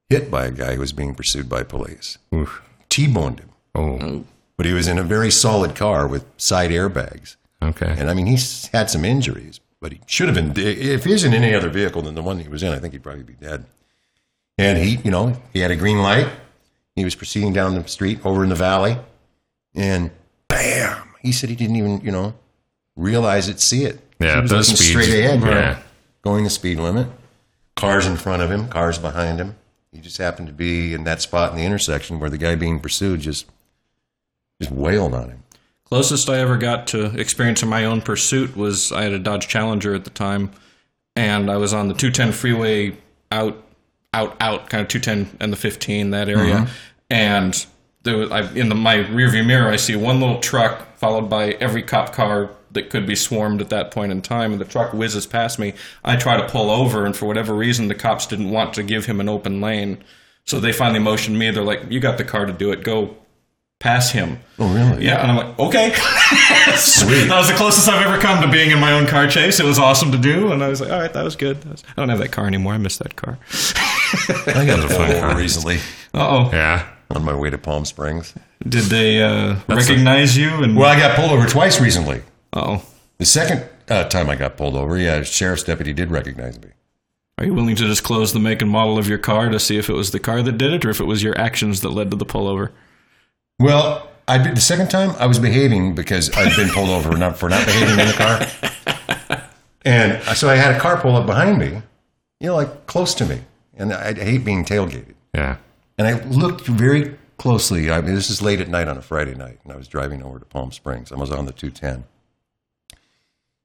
hit 0.08 0.32
by 0.32 0.46
a 0.46 0.50
guy 0.50 0.74
who 0.74 0.80
was 0.80 0.92
being 0.92 1.14
pursued 1.14 1.48
by 1.48 1.62
police. 1.62 2.18
Oof. 2.34 2.60
T-boned 2.88 3.40
him. 3.40 3.50
Oh, 3.74 4.24
But 4.56 4.66
he 4.66 4.72
was 4.72 4.86
in 4.86 4.98
a 4.98 5.02
very 5.02 5.30
solid 5.30 5.74
car 5.74 6.06
with 6.06 6.24
side 6.36 6.70
airbags. 6.70 7.36
Okay. 7.68 7.94
And 7.98 8.10
I 8.10 8.14
mean, 8.14 8.26
he's 8.26 8.66
had 8.68 8.90
some 8.90 9.04
injuries, 9.04 9.60
but 9.80 9.92
he 9.92 10.00
should 10.06 10.28
have 10.28 10.34
been. 10.34 10.52
If 10.56 11.04
he 11.04 11.12
was 11.12 11.24
in 11.24 11.34
any 11.34 11.54
other 11.54 11.68
vehicle 11.68 12.02
than 12.02 12.14
the 12.14 12.22
one 12.22 12.38
he 12.38 12.48
was 12.48 12.62
in, 12.62 12.72
I 12.72 12.78
think 12.78 12.92
he'd 12.92 13.02
probably 13.02 13.22
be 13.22 13.34
dead. 13.34 13.64
And 14.58 14.78
he, 14.78 14.96
you 15.04 15.10
know, 15.10 15.36
he 15.52 15.60
had 15.60 15.70
a 15.70 15.76
green 15.76 15.98
light. 15.98 16.28
He 16.94 17.04
was 17.04 17.14
proceeding 17.14 17.52
down 17.52 17.74
the 17.74 17.88
street 17.88 18.24
over 18.24 18.42
in 18.42 18.50
the 18.50 18.54
valley, 18.54 18.98
and 19.74 20.10
bam! 20.48 21.08
He 21.20 21.32
said 21.32 21.48
he 21.48 21.56
didn't 21.56 21.76
even, 21.76 22.00
you 22.02 22.12
know, 22.12 22.34
realize 22.96 23.48
it, 23.48 23.60
see 23.60 23.84
it. 23.84 23.98
Yeah, 24.20 24.36
he 24.36 24.40
was 24.42 24.50
those 24.50 24.66
speeds- 24.68 24.88
straight 24.88 25.08
ahead, 25.08 25.40
know, 25.40 25.50
yeah. 25.50 25.78
going 26.22 26.44
the 26.44 26.50
speed 26.50 26.78
limit. 26.78 27.08
Cars 27.76 28.06
in 28.06 28.16
front 28.16 28.42
of 28.42 28.50
him, 28.50 28.68
cars 28.68 28.98
behind 28.98 29.40
him. 29.40 29.56
He 29.90 30.00
just 30.00 30.18
happened 30.18 30.48
to 30.48 30.54
be 30.54 30.94
in 30.94 31.04
that 31.04 31.22
spot 31.22 31.52
in 31.52 31.56
the 31.56 31.64
intersection 31.64 32.20
where 32.20 32.30
the 32.30 32.38
guy 32.38 32.54
being 32.54 32.80
pursued 32.80 33.20
just 33.20 33.46
just 34.60 34.70
wailed 34.72 35.14
on 35.14 35.30
him. 35.30 35.41
Closest 35.92 36.30
I 36.30 36.38
ever 36.38 36.56
got 36.56 36.86
to 36.86 37.14
experiencing 37.20 37.68
my 37.68 37.84
own 37.84 38.00
pursuit 38.00 38.56
was 38.56 38.92
I 38.92 39.02
had 39.02 39.12
a 39.12 39.18
Dodge 39.18 39.46
Challenger 39.46 39.94
at 39.94 40.04
the 40.04 40.10
time, 40.10 40.50
and 41.14 41.50
I 41.50 41.58
was 41.58 41.74
on 41.74 41.88
the 41.88 41.92
210 41.92 42.32
freeway 42.32 42.96
out, 43.30 43.62
out, 44.14 44.34
out, 44.40 44.70
kind 44.70 44.80
of 44.80 44.88
210 44.88 45.36
and 45.38 45.52
the 45.52 45.56
15 45.58 46.12
that 46.12 46.30
area, 46.30 46.54
mm-hmm. 46.54 46.72
and 47.10 47.66
there 48.04 48.16
was 48.16 48.30
I, 48.30 48.50
in 48.54 48.70
the, 48.70 48.74
my 48.74 49.00
rearview 49.00 49.44
mirror 49.44 49.68
I 49.68 49.76
see 49.76 49.94
one 49.94 50.18
little 50.18 50.40
truck 50.40 50.96
followed 50.96 51.28
by 51.28 51.50
every 51.60 51.82
cop 51.82 52.14
car 52.14 52.48
that 52.70 52.88
could 52.88 53.06
be 53.06 53.14
swarmed 53.14 53.60
at 53.60 53.68
that 53.68 53.90
point 53.90 54.12
in 54.12 54.22
time, 54.22 54.52
and 54.52 54.60
the 54.62 54.64
truck 54.64 54.94
whizzes 54.94 55.26
past 55.26 55.58
me. 55.58 55.74
I 56.02 56.16
try 56.16 56.38
to 56.38 56.48
pull 56.48 56.70
over, 56.70 57.04
and 57.04 57.14
for 57.14 57.26
whatever 57.26 57.52
reason, 57.52 57.88
the 57.88 57.94
cops 57.94 58.26
didn't 58.26 58.48
want 58.48 58.72
to 58.72 58.82
give 58.82 59.04
him 59.04 59.20
an 59.20 59.28
open 59.28 59.60
lane. 59.60 60.02
So 60.46 60.58
they 60.58 60.72
finally 60.72 61.00
motioned 61.00 61.38
me. 61.38 61.50
They're 61.50 61.62
like, 61.62 61.82
"You 61.90 62.00
got 62.00 62.16
the 62.16 62.24
car 62.24 62.46
to 62.46 62.52
do 62.54 62.72
it. 62.72 62.82
Go 62.82 63.14
pass 63.82 64.10
him." 64.12 64.38
Oh, 64.58 64.72
really? 64.72 65.04
Yeah, 65.04 65.20
and 65.22 65.30
I'm 65.32 65.36
like, 65.36 65.58
"Okay." 65.58 65.92
Sweet. 66.76 67.24
that 67.28 67.36
was 67.36 67.48
the 67.48 67.54
closest 67.54 67.88
I've 67.88 68.06
ever 68.06 68.18
come 68.20 68.40
to 68.42 68.50
being 68.50 68.70
in 68.70 68.78
my 68.78 68.92
own 68.92 69.06
car 69.06 69.26
chase. 69.26 69.60
It 69.60 69.66
was 69.66 69.78
awesome 69.78 70.12
to 70.12 70.18
do, 70.18 70.52
and 70.52 70.62
I 70.64 70.68
was 70.68 70.80
like, 70.80 70.90
"All 70.90 70.98
right, 71.00 71.12
that 71.12 71.24
was 71.24 71.36
good." 71.36 71.60
That 71.62 71.72
was- 71.72 71.84
I 71.96 72.00
don't 72.00 72.08
have 72.08 72.18
that 72.20 72.32
car 72.32 72.46
anymore. 72.46 72.72
I 72.74 72.78
miss 72.78 72.96
that 72.98 73.16
car. 73.16 73.38
I 74.46 74.64
got 74.66 74.78
a 74.84 74.88
fun 74.88 75.06
pulled 75.08 75.20
car. 75.20 75.36
recently 75.36 75.76
Uh 76.14 76.28
oh. 76.28 76.50
Yeah. 76.52 76.86
on 77.10 77.24
my 77.24 77.34
way 77.34 77.50
to 77.50 77.58
Palm 77.58 77.84
Springs. 77.84 78.34
Did 78.66 78.84
they 78.84 79.22
uh, 79.22 79.56
recognize 79.68 80.36
you? 80.38 80.48
And 80.62 80.76
Well, 80.76 80.88
I 80.88 80.98
got 80.98 81.16
pulled 81.16 81.32
over 81.32 81.46
twice 81.46 81.80
recently. 81.80 82.22
oh, 82.52 82.82
The 83.18 83.26
second 83.26 83.64
uh, 83.88 84.04
time 84.04 84.30
I 84.30 84.36
got 84.36 84.56
pulled 84.56 84.76
over, 84.76 84.96
yeah, 84.96 85.16
a 85.16 85.24
sheriff's 85.24 85.64
deputy 85.64 85.92
did 85.92 86.10
recognize 86.10 86.60
me. 86.60 86.68
are 87.38 87.44
you 87.44 87.54
willing 87.54 87.74
to 87.76 87.86
disclose 87.86 88.32
the 88.32 88.38
make 88.38 88.62
and 88.62 88.70
model 88.70 88.98
of 88.98 89.08
your 89.08 89.18
car 89.18 89.48
to 89.48 89.58
see 89.58 89.76
if 89.78 89.88
it 89.90 89.94
was 89.94 90.10
the 90.12 90.20
car 90.20 90.42
that 90.42 90.58
did 90.58 90.72
it, 90.72 90.84
or 90.84 90.90
if 90.90 91.00
it 91.00 91.04
was 91.06 91.22
your 91.22 91.36
actions 91.38 91.80
that 91.80 91.90
led 91.90 92.10
to 92.12 92.16
the 92.16 92.24
pullover? 92.26 92.70
Well, 93.58 94.08
I 94.28 94.38
the 94.38 94.60
second 94.60 94.90
time 94.90 95.10
I 95.18 95.26
was 95.26 95.38
behaving 95.38 95.94
because 95.94 96.30
I'd 96.36 96.56
been 96.56 96.68
pulled 96.70 96.90
over 96.90 97.16
not 97.16 97.38
for 97.38 97.48
not 97.48 97.64
behaving 97.66 97.98
in 97.98 98.06
the 98.06 98.12
car, 99.28 99.46
and 99.84 100.22
so 100.36 100.48
I 100.48 100.56
had 100.56 100.74
a 100.74 100.80
car 100.80 101.00
pull 101.00 101.16
up 101.16 101.26
behind 101.26 101.58
me, 101.58 101.82
you 102.40 102.48
know, 102.48 102.56
like 102.56 102.86
close 102.86 103.14
to 103.14 103.26
me, 103.26 103.40
and 103.76 103.92
I, 103.92 104.08
I 104.08 104.14
hate 104.14 104.44
being 104.44 104.64
tailgated. 104.64 105.14
Yeah. 105.34 105.56
And 105.98 106.06
I 106.06 106.24
looked 106.24 106.66
very 106.66 107.16
closely. 107.36 107.90
I 107.90 108.00
mean, 108.00 108.14
this 108.14 108.30
is 108.30 108.40
late 108.40 108.60
at 108.60 108.68
night 108.68 108.88
on 108.88 108.96
a 108.96 109.02
Friday 109.02 109.34
night, 109.34 109.58
and 109.64 109.72
I 109.72 109.76
was 109.76 109.88
driving 109.88 110.22
over 110.22 110.38
to 110.38 110.44
Palm 110.44 110.72
Springs. 110.72 111.12
I 111.12 111.16
was 111.16 111.30
on 111.30 111.46
the 111.46 111.52
210. 111.52 112.04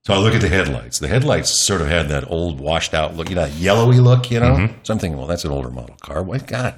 So 0.06 0.14
I 0.14 0.18
look 0.20 0.34
at 0.34 0.42
the 0.42 0.48
headlights. 0.48 1.00
The 1.00 1.10
headlights 1.10 1.50
sort 1.50 1.82
of 1.82 1.88
had 1.88 2.08
that 2.10 2.30
old, 2.32 2.62
washed 2.62 2.94
out 2.94 3.16
look, 3.16 3.30
you 3.30 3.36
know, 3.36 3.46
that 3.46 3.54
yellowy 3.54 4.00
look, 4.00 4.32
you 4.32 4.40
know? 4.40 4.54
Mm-hmm. 4.54 4.74
So 4.84 4.94
I'm 4.94 5.00
thinking, 5.00 5.18
well, 5.18 5.28
that's 5.28 5.44
an 5.44 5.52
older 5.52 5.70
model 5.70 5.98
car. 6.00 6.24
Why, 6.24 6.38
God, 6.38 6.76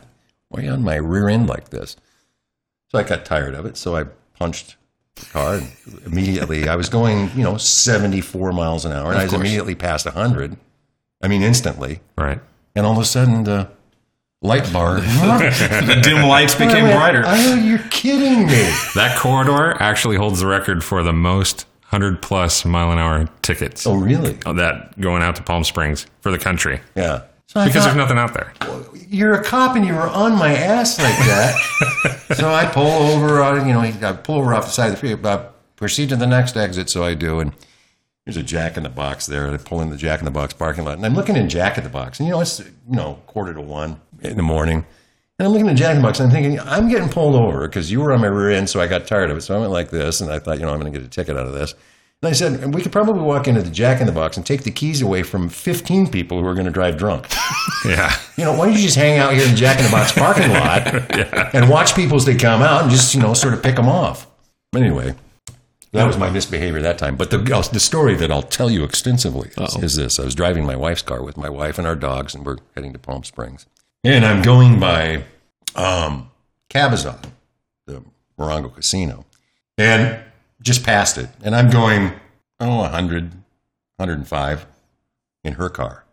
why 0.49 0.62
are 0.62 0.64
you 0.64 0.72
on 0.72 0.84
my 0.84 0.95
rear 0.95 1.30
end 1.30 1.47
like 1.47 1.70
this? 1.70 1.95
So 2.92 3.00
I 3.00 3.04
got 3.04 3.26
tired 3.26 3.56
of 3.56 3.66
it. 3.66 3.78
So 3.78 3.96
I 3.96 4.06
punched 4.38 4.76
the 5.16 5.26
car 5.28 5.56
and 5.56 5.72
immediately 6.06 6.68
I 6.68 6.76
was 6.76 6.90
going, 6.90 7.30
you 7.36 7.44
know, 7.44 7.58
74 7.58 8.52
miles 8.52 8.86
an 8.86 8.92
hour, 8.92 9.12
and 9.12 9.20
I 9.20 9.24
was 9.24 9.32
course. 9.32 9.42
immediately 9.42 9.76
past 9.76 10.06
100. 10.06 10.58
I 11.22 11.28
mean, 11.28 11.42
instantly. 11.42 12.00
Right. 12.18 12.40
And 12.76 12.86
all 12.86 12.94
of 12.94 13.00
a 13.00 13.06
sudden, 13.06 13.44
the 13.44 13.70
light 14.42 14.72
bar. 14.72 14.96
The 15.00 16.00
dim 16.02 16.24
lights 16.28 16.56
became 16.56 16.86
I 16.86 16.90
went, 16.90 16.96
brighter. 16.96 17.24
Oh, 17.26 17.56
you're 17.56 17.80
kidding 17.90 18.48
me. 18.48 18.70
That 18.96 19.18
corridor 19.20 19.76
actually 19.82 20.16
holds 20.18 20.40
the 20.40 20.48
record 20.48 20.84
for 20.84 21.04
the 21.04 21.14
most 21.14 21.66
100 21.90 22.22
plus 22.22 22.64
mile 22.66 22.92
an 22.92 22.98
hour 23.00 23.28
tickets. 23.42 23.86
Oh, 23.86 23.96
really? 23.96 24.34
That 24.46 25.00
going 25.00 25.22
out 25.22 25.36
to 25.38 25.44
Palm 25.44 25.64
Springs 25.64 26.06
for 26.22 26.32
the 26.32 26.38
country 26.40 26.80
Yeah. 26.96 27.24
So 27.50 27.66
because 27.66 27.84
thought, 27.84 27.95
there's 27.95 27.97
nothing 27.97 28.20
out 28.20 28.36
there. 28.36 28.54
you're 29.08 29.34
a 29.34 29.43
cop 29.43 29.76
and 29.76 29.84
you 29.84 29.95
were 29.95 30.08
on 30.08 30.38
my 30.38 30.54
ass 30.54 31.00
like 31.00 31.18
that. 31.18 32.28
so 32.36 32.47
I 32.47 32.68
pull 32.68 32.86
over, 32.86 33.41
uh, 33.41 33.66
you 33.66 33.74
know, 33.74 33.80
I 33.80 34.14
pull 34.14 34.36
over 34.36 34.54
off 34.54 34.66
the 34.66 34.72
side 34.72 34.86
of 34.89 34.91
the 34.91 34.97
freeway, 34.97 35.24
uh, 35.24 35.47
proceed 35.76 36.10
to 36.10 36.16
the 36.16 36.28
next 36.28 36.56
exit. 36.56 36.91
So 36.91 37.04
I 37.04 37.16
do, 37.16 37.39
and 37.39 37.54
there's 38.24 38.38
a 38.38 38.43
Jack 38.43 38.78
in 38.78 38.84
the 38.84 38.89
Box 38.89 39.26
there. 39.26 39.47
And 39.47 39.56
I 39.56 39.58
pull 39.58 39.82
in 39.82 39.89
the 39.89 39.97
Jack 39.97 40.20
in 40.20 40.26
the 40.26 40.32
Box 40.32 40.54
parking 40.54 40.86
lot, 40.86 40.97
and 40.97 41.06
I'm 41.08 41.16
looking 41.16 41.36
in 41.36 41.50
Jack 41.50 41.80
in 41.80 41.84
the 41.84 41.89
Box, 41.89 42.20
and 42.20 42.28
you 42.28 42.36
know, 42.36 42.41
it's 42.41 42.60
you 42.60 42.95
know 42.95 43.16
quarter 43.26 43.56
to 43.56 43.62
one 43.62 44.00
in 44.22 44.38
the 44.38 44.43
morning. 44.43 44.86
And 45.39 45.47
I'm 45.47 45.52
looking 45.52 45.70
at 45.70 45.76
Jack 45.76 45.95
in 45.95 46.04
the 46.04 46.08
Box, 46.08 46.20
and 46.20 46.28
I'm 46.28 46.36
thinking, 46.36 46.60
I'm 46.60 46.88
getting 46.88 47.10
pulled 47.10 47.34
over 47.34 47.68
because 47.68 47.91
you 47.91 48.00
were 48.00 48.14
on 48.14 48.22
my 48.22 48.28
rear 48.28 48.52
end, 48.52 48.70
so 48.70 48.80
I 48.80 48.86
got 48.86 49.08
tired 49.08 49.32
of 49.32 49.38
it. 49.38 49.41
So 49.41 49.56
I 49.56 49.60
went 49.60 49.72
like 49.72 49.89
this, 49.89 50.22
and 50.22 50.32
I 50.32 50.38
thought, 50.38 50.60
you 50.60 50.68
know, 50.68 50.72
I'm 50.72 50.80
going 50.80 50.93
to 50.93 51.00
get 51.00 51.04
a 51.04 51.10
ticket 51.10 51.36
out 51.36 51.47
of 51.47 51.54
this. 51.54 51.74
And 52.22 52.30
I 52.30 52.34
said, 52.34 52.76
we 52.76 52.82
could 52.82 52.92
probably 52.92 53.22
walk 53.22 53.48
into 53.48 53.62
the 53.62 53.70
Jack 53.70 54.02
in 54.02 54.06
the 54.06 54.12
Box 54.12 54.36
and 54.36 54.46
take 54.46 54.64
the 54.64 54.72
keys 54.72 55.02
away 55.02 55.24
from 55.24 55.48
15 55.48 56.10
people 56.10 56.42
who 56.42 56.46
are 56.46 56.54
going 56.54 56.66
to 56.66 56.72
drive 56.72 56.98
drunk. 56.98 57.28
Yeah. 57.86 58.14
You 58.36 58.44
know, 58.44 58.52
why 58.58 58.66
don't 58.66 58.76
you 58.76 58.82
just 58.82 58.98
hang 58.98 59.20
out 59.20 59.34
here 59.34 59.48
in 59.48 59.56
Jack 59.56 59.78
in 59.78 59.86
the 59.86 59.92
Box 59.92 60.12
parking 60.12 60.50
lot 60.50 60.86
and 61.56 61.70
watch 61.70 61.96
people 61.96 62.18
as 62.18 62.26
they 62.26 62.36
come 62.36 62.62
out 62.62 62.82
and 62.82 62.92
just, 62.92 63.16
you 63.16 63.22
know, 63.22 63.34
sort 63.34 63.54
of 63.54 63.64
pick 63.64 63.78
them 63.78 63.88
off. 63.88 64.28
Anyway, 64.76 65.16
that 65.94 66.06
was 66.06 66.18
my 66.18 66.30
misbehavior 66.30 66.82
that 66.82 66.98
time. 66.98 67.16
But 67.16 67.32
the, 67.32 67.38
the 67.72 67.80
story 67.80 68.16
that 68.16 68.32
I'll 68.34 68.42
tell 68.42 68.70
you 68.70 68.84
extensively 68.84 69.52
is, 69.58 69.78
is 69.82 69.96
this. 69.96 70.20
I 70.20 70.26
was 70.26 70.36
driving 70.36 70.66
my 70.66 70.76
wife's 70.76 71.02
car 71.04 71.24
with 71.24 71.38
my 71.38 71.50
wife 71.50 71.78
and 71.78 71.88
our 71.88 71.96
dogs, 71.96 72.36
and 72.36 72.46
we're 72.46 72.58
heading 72.76 72.92
to 72.92 73.00
Palm 73.00 73.24
Springs. 73.24 73.66
And 74.04 74.26
I'm 74.26 74.42
going 74.42 74.78
by 74.78 75.24
um, 75.76 76.30
Cabazon, 76.70 77.24
the 77.86 78.04
Morongo 78.38 78.76
Casino, 78.76 79.26
and 79.78 80.20
just 80.62 80.84
past 80.84 81.18
it. 81.18 81.30
And 81.43 81.55
I'm 81.55 81.70
going, 81.70 82.14
oh, 82.60 82.78
100, 82.80 83.32
105 83.97 84.66
in 85.43 85.53
her 85.53 85.70
car. 85.70 86.05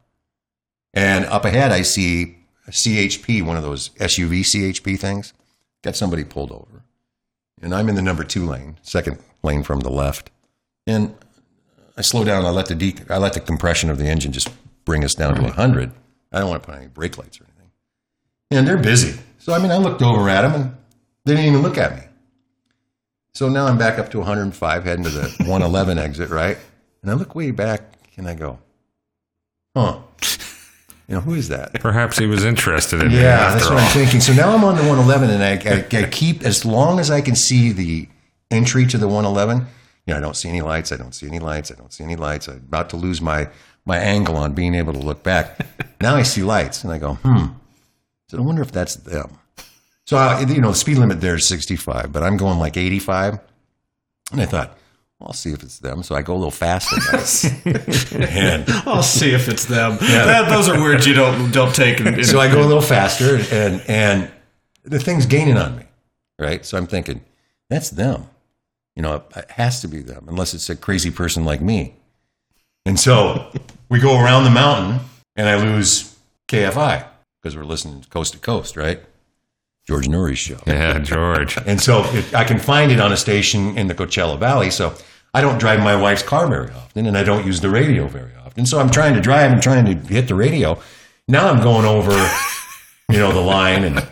And 0.95 1.27
up 1.27 1.45
ahead, 1.45 1.73
I 1.73 1.83
see 1.83 2.39
a 2.67 2.71
CHP, 2.71 3.43
one 3.45 3.57
of 3.57 3.63
those 3.63 3.91
SUV 3.91 4.41
CHP 4.41 4.99
things. 4.99 5.33
Got 5.83 5.97
somebody 5.97 6.25
pulled 6.25 6.51
over. 6.51 6.83
And 7.61 7.75
I'm 7.75 7.89
in 7.89 7.95
the 7.95 8.03
number 8.03 8.25
two 8.25 8.47
lane, 8.47 8.79
second 8.83 9.19
lane 9.43 9.63
from 9.63 9.81
the 9.81 9.91
left. 9.91 10.31
And 10.87 11.15
I 11.97 12.03
slow 12.03 12.25
down. 12.25 12.45
I 12.45 12.51
let 12.51 12.67
the 12.67 12.75
de- 12.75 12.97
I 13.09 13.19
let 13.19 13.33
the 13.33 13.41
compression 13.41 13.91
of 13.91 13.99
the 13.99 14.07
engine 14.07 14.33
just 14.33 14.49
bring 14.85 15.05
us 15.05 15.15
down 15.15 15.35
to 15.37 15.43
100. 15.43 15.93
I 16.33 16.41
don't 16.41 16.51
want 16.51 16.63
to 16.63 16.67
put 16.69 16.77
any 16.77 16.89
brake 16.89 17.19
lights 17.19 17.41
or 17.41 17.45
anything. 17.45 17.71
And 18.51 18.67
they're 18.67 18.77
busy. 18.77 19.19
So, 19.39 19.53
I 19.53 19.59
mean, 19.59 19.71
I 19.71 19.79
looked 19.79 20.03
over 20.03 20.29
at 20.29 20.43
them 20.43 20.55
and 20.55 20.77
they 21.25 21.35
didn't 21.35 21.51
even 21.51 21.63
look 21.63 21.79
at 21.79 21.97
me. 21.97 22.03
So 23.37 23.51
now 23.51 23.67
I'm 23.67 23.77
back 23.77 23.99
up 23.99 24.09
to 24.13 24.19
105, 24.19 24.85
heading 24.85 25.05
to 25.05 25.11
the 25.11 25.29
111 25.41 25.99
exit, 25.99 26.31
right? 26.31 26.57
And 27.03 27.11
I 27.11 27.15
look 27.15 27.35
way 27.35 27.51
back 27.51 27.83
and 28.17 28.27
I 28.27 28.35
go, 28.35 28.59
huh. 29.77 29.99
You 31.07 31.17
know, 31.17 31.21
who 31.21 31.35
is 31.35 31.49
that? 31.49 31.75
Perhaps 31.75 32.19
he 32.19 32.25
was 32.25 32.47
interested 32.47 33.03
in 33.03 33.09
me 33.09 33.17
Yeah, 33.17 33.53
that's 33.53 33.67
all. 33.67 33.75
what 33.75 33.83
I'm 33.83 33.91
thinking. 33.91 34.23
So 34.23 34.33
now 34.33 34.55
I'm 34.55 34.65
on 34.65 34.77
the 34.77 34.85
111, 34.85 35.29
and 35.29 35.45
I, 35.45 35.99
I, 36.01 36.05
I 36.05 36.09
keep 36.09 36.45
as 36.45 36.65
long 36.65 36.99
as 36.99 37.11
I 37.11 37.21
can 37.21 37.37
see 37.37 37.73
the 37.73 38.09
entry 38.51 38.87
to 38.87 38.97
the 38.97 39.07
111. 39.07 39.67
You 40.07 40.15
know, 40.15 40.17
I 40.17 40.21
don't 40.23 40.35
see 40.35 40.49
any 40.49 40.63
lights. 40.63 40.91
I 40.91 40.97
don't 40.97 41.15
see 41.15 41.27
any 41.27 41.39
lights. 41.39 41.71
I 41.71 41.75
don't 41.75 41.93
see 41.93 42.05
any 42.05 42.17
lights. 42.17 42.49
I'm 42.49 42.57
about 42.57 42.89
to 42.91 42.97
lose 42.97 43.21
my 43.21 43.51
my 43.85 43.99
angle 43.99 44.37
on 44.39 44.55
being 44.55 44.75
able 44.75 44.95
to 44.95 44.99
look 44.99 45.23
back. 45.23 45.61
now 46.01 46.17
I 46.17 46.23
see 46.23 46.43
lights, 46.43 46.85
and 46.85 46.93
I 46.93 46.97
go, 46.97 47.17
hmm. 47.17 47.49
So 48.31 48.39
I 48.39 48.41
wonder 48.41 48.63
if 48.63 48.73
that's 48.73 48.97
them. 48.97 49.39
So 50.07 50.17
I, 50.17 50.41
you 50.43 50.61
know, 50.61 50.71
the 50.71 50.77
speed 50.77 50.99
limit 50.99 51.21
there 51.21 51.35
is 51.35 51.47
65, 51.49 52.13
but 52.13 52.23
I'm 52.23 52.37
going 52.37 52.59
like 52.59 52.77
85, 52.77 53.39
and 54.33 54.41
I 54.41 54.47
thought. 54.47 54.79
Well, 55.19 55.29
I'll 55.29 55.33
see 55.33 55.51
if 55.53 55.63
it's 55.63 55.79
them. 55.79 56.03
So 56.03 56.15
I 56.15 56.21
go 56.21 56.35
a 56.35 56.37
little 56.37 56.51
faster. 56.51 56.97
and 58.15 58.65
I'll 58.87 59.03
see 59.03 59.31
if 59.33 59.49
it's 59.49 59.65
them. 59.65 59.97
That, 59.97 60.51
those 60.51 60.69
are 60.69 60.79
words 60.79 61.07
you 61.07 61.15
don't 61.15 61.51
don't 61.53 61.75
take. 61.75 62.01
In, 62.01 62.07
in- 62.19 62.25
so 62.25 62.39
I 62.39 62.53
go 62.53 62.61
a 62.61 62.67
little 62.67 62.83
faster, 62.83 63.37
and 63.51 63.83
and 63.89 64.31
the 64.85 64.99
thing's 65.01 65.25
gaining 65.25 65.57
on 65.57 65.75
me, 65.77 65.85
right? 66.39 66.67
So 66.67 66.77
I'm 66.77 66.87
thinking 66.87 67.23
that's 67.71 67.89
them. 67.89 68.27
You 68.95 69.01
know, 69.03 69.25
it 69.35 69.51
has 69.53 69.81
to 69.81 69.89
be 69.89 70.03
them, 70.03 70.27
unless 70.29 70.53
it's 70.53 70.69
a 70.69 70.77
crazy 70.77 71.11
person 71.11 71.47
like 71.47 71.63
me. 71.63 71.97
And 72.85 73.01
so 73.01 73.51
we 73.89 73.99
go 74.01 74.23
around 74.23 74.45
the 74.45 74.51
mountain, 74.51 75.01
and 75.35 75.49
I 75.49 75.57
lose 75.57 76.15
KFI 76.49 77.07
because 77.43 77.57
we're 77.57 77.65
listening 77.65 78.05
coast 78.11 78.35
to 78.35 78.39
coast, 78.39 78.77
right? 78.77 79.03
George 79.87 80.09
Noory's 80.09 80.39
show. 80.39 80.59
Yeah, 80.67 80.99
George. 80.99 81.57
And 81.67 81.81
so 81.81 82.03
it, 82.07 82.35
I 82.35 82.45
can 82.45 82.59
find 82.59 82.91
it 82.91 83.01
on 83.01 83.13
a 83.13 83.17
station 83.17 83.79
in 83.79 83.87
the 83.87 83.95
Coachella 83.95 84.39
Valley. 84.39 84.71
So 84.71 84.95
I 85.33 85.41
don't 85.41 85.59
drive 85.59 85.81
my 85.81 85.97
wife's 85.97 86.23
car 86.23 86.49
very 86.49 86.71
often, 86.73 87.07
and 87.07 87.17
I 87.17 87.23
don't 87.23 87.47
use 87.47 87.61
the 87.61 87.71
radio 87.71 88.07
very 88.09 88.33
often. 88.45 88.67
So 88.67 88.79
I'm 88.81 88.91
trying 88.91 89.15
to 89.15 89.21
drive 89.21 89.53
and 89.53 89.63
trying 89.63 89.85
to 89.85 89.95
hit 90.13 90.29
the 90.29 90.35
radio. 90.35 90.81
Now 91.29 91.49
I'm 91.49 91.63
going 91.63 91.85
over, 91.85 92.13
you 93.11 93.19
know, 93.19 93.33
the 93.33 93.41
line, 93.41 93.85
and 93.85 94.07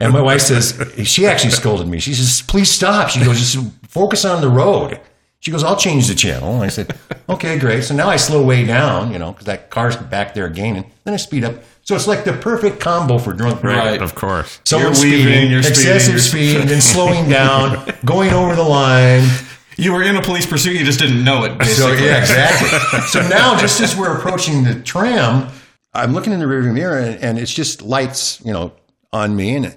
and 0.00 0.12
my 0.12 0.20
wife 0.20 0.40
says 0.40 0.74
she 1.04 1.26
actually 1.26 1.50
scolded 1.50 1.86
me. 1.88 2.00
She 2.00 2.14
says, 2.14 2.42
"Please 2.42 2.70
stop." 2.70 3.08
She 3.10 3.24
goes, 3.24 3.38
"Just 3.38 3.56
focus 3.88 4.24
on 4.24 4.40
the 4.40 4.48
road." 4.48 5.00
She 5.40 5.50
goes, 5.50 5.62
"I'll 5.62 5.76
change 5.76 6.08
the 6.08 6.14
channel." 6.14 6.54
And 6.54 6.62
I 6.64 6.68
said, 6.68 6.96
"Okay, 7.28 7.58
great." 7.58 7.84
So 7.84 7.94
now 7.94 8.08
I 8.08 8.16
slow 8.16 8.42
way 8.44 8.64
down, 8.64 9.12
you 9.12 9.18
know, 9.18 9.32
because 9.32 9.46
that 9.46 9.70
car's 9.70 9.96
back 9.96 10.34
there 10.34 10.48
gaining. 10.48 10.90
Then 11.04 11.14
I 11.14 11.16
speed 11.16 11.44
up. 11.44 11.54
So 11.82 11.94
it's 11.94 12.06
like 12.06 12.24
the 12.24 12.32
perfect 12.34 12.80
combo 12.80 13.18
for 13.18 13.32
drunk 13.32 13.62
driving. 13.62 13.84
Right. 13.92 14.02
Of 14.02 14.14
course. 14.14 14.60
Someone 14.64 14.92
You're 14.94 15.02
weaving, 15.02 15.26
speeding, 15.26 15.50
you're 15.50 15.62
speeding, 15.62 15.80
excessive 15.94 16.08
you're- 16.14 16.20
speed, 16.20 16.56
and 16.60 16.68
then 16.70 16.80
slowing 16.80 17.28
down, 17.30 17.90
going 18.04 18.30
over 18.30 18.54
the 18.54 18.62
line. 18.62 19.26
you 19.78 19.92
were 19.92 20.02
in 20.02 20.16
a 20.16 20.22
police 20.22 20.44
pursuit. 20.44 20.76
You 20.78 20.84
just 20.84 20.98
didn't 20.98 21.22
know 21.24 21.44
it. 21.44 21.64
So 21.64 21.92
yeah, 21.92 22.18
exactly. 22.20 23.00
so 23.08 23.26
now, 23.28 23.56
just 23.58 23.80
as 23.80 23.96
we're 23.96 24.16
approaching 24.18 24.64
the 24.64 24.74
tram, 24.82 25.48
I'm 25.94 26.12
looking 26.12 26.32
in 26.32 26.40
the 26.40 26.44
rearview 26.46 26.74
mirror, 26.74 26.98
and, 26.98 27.22
and 27.22 27.38
it's 27.38 27.54
just 27.54 27.80
lights, 27.80 28.40
you 28.44 28.52
know, 28.52 28.72
on 29.12 29.34
me, 29.36 29.54
and 29.56 29.74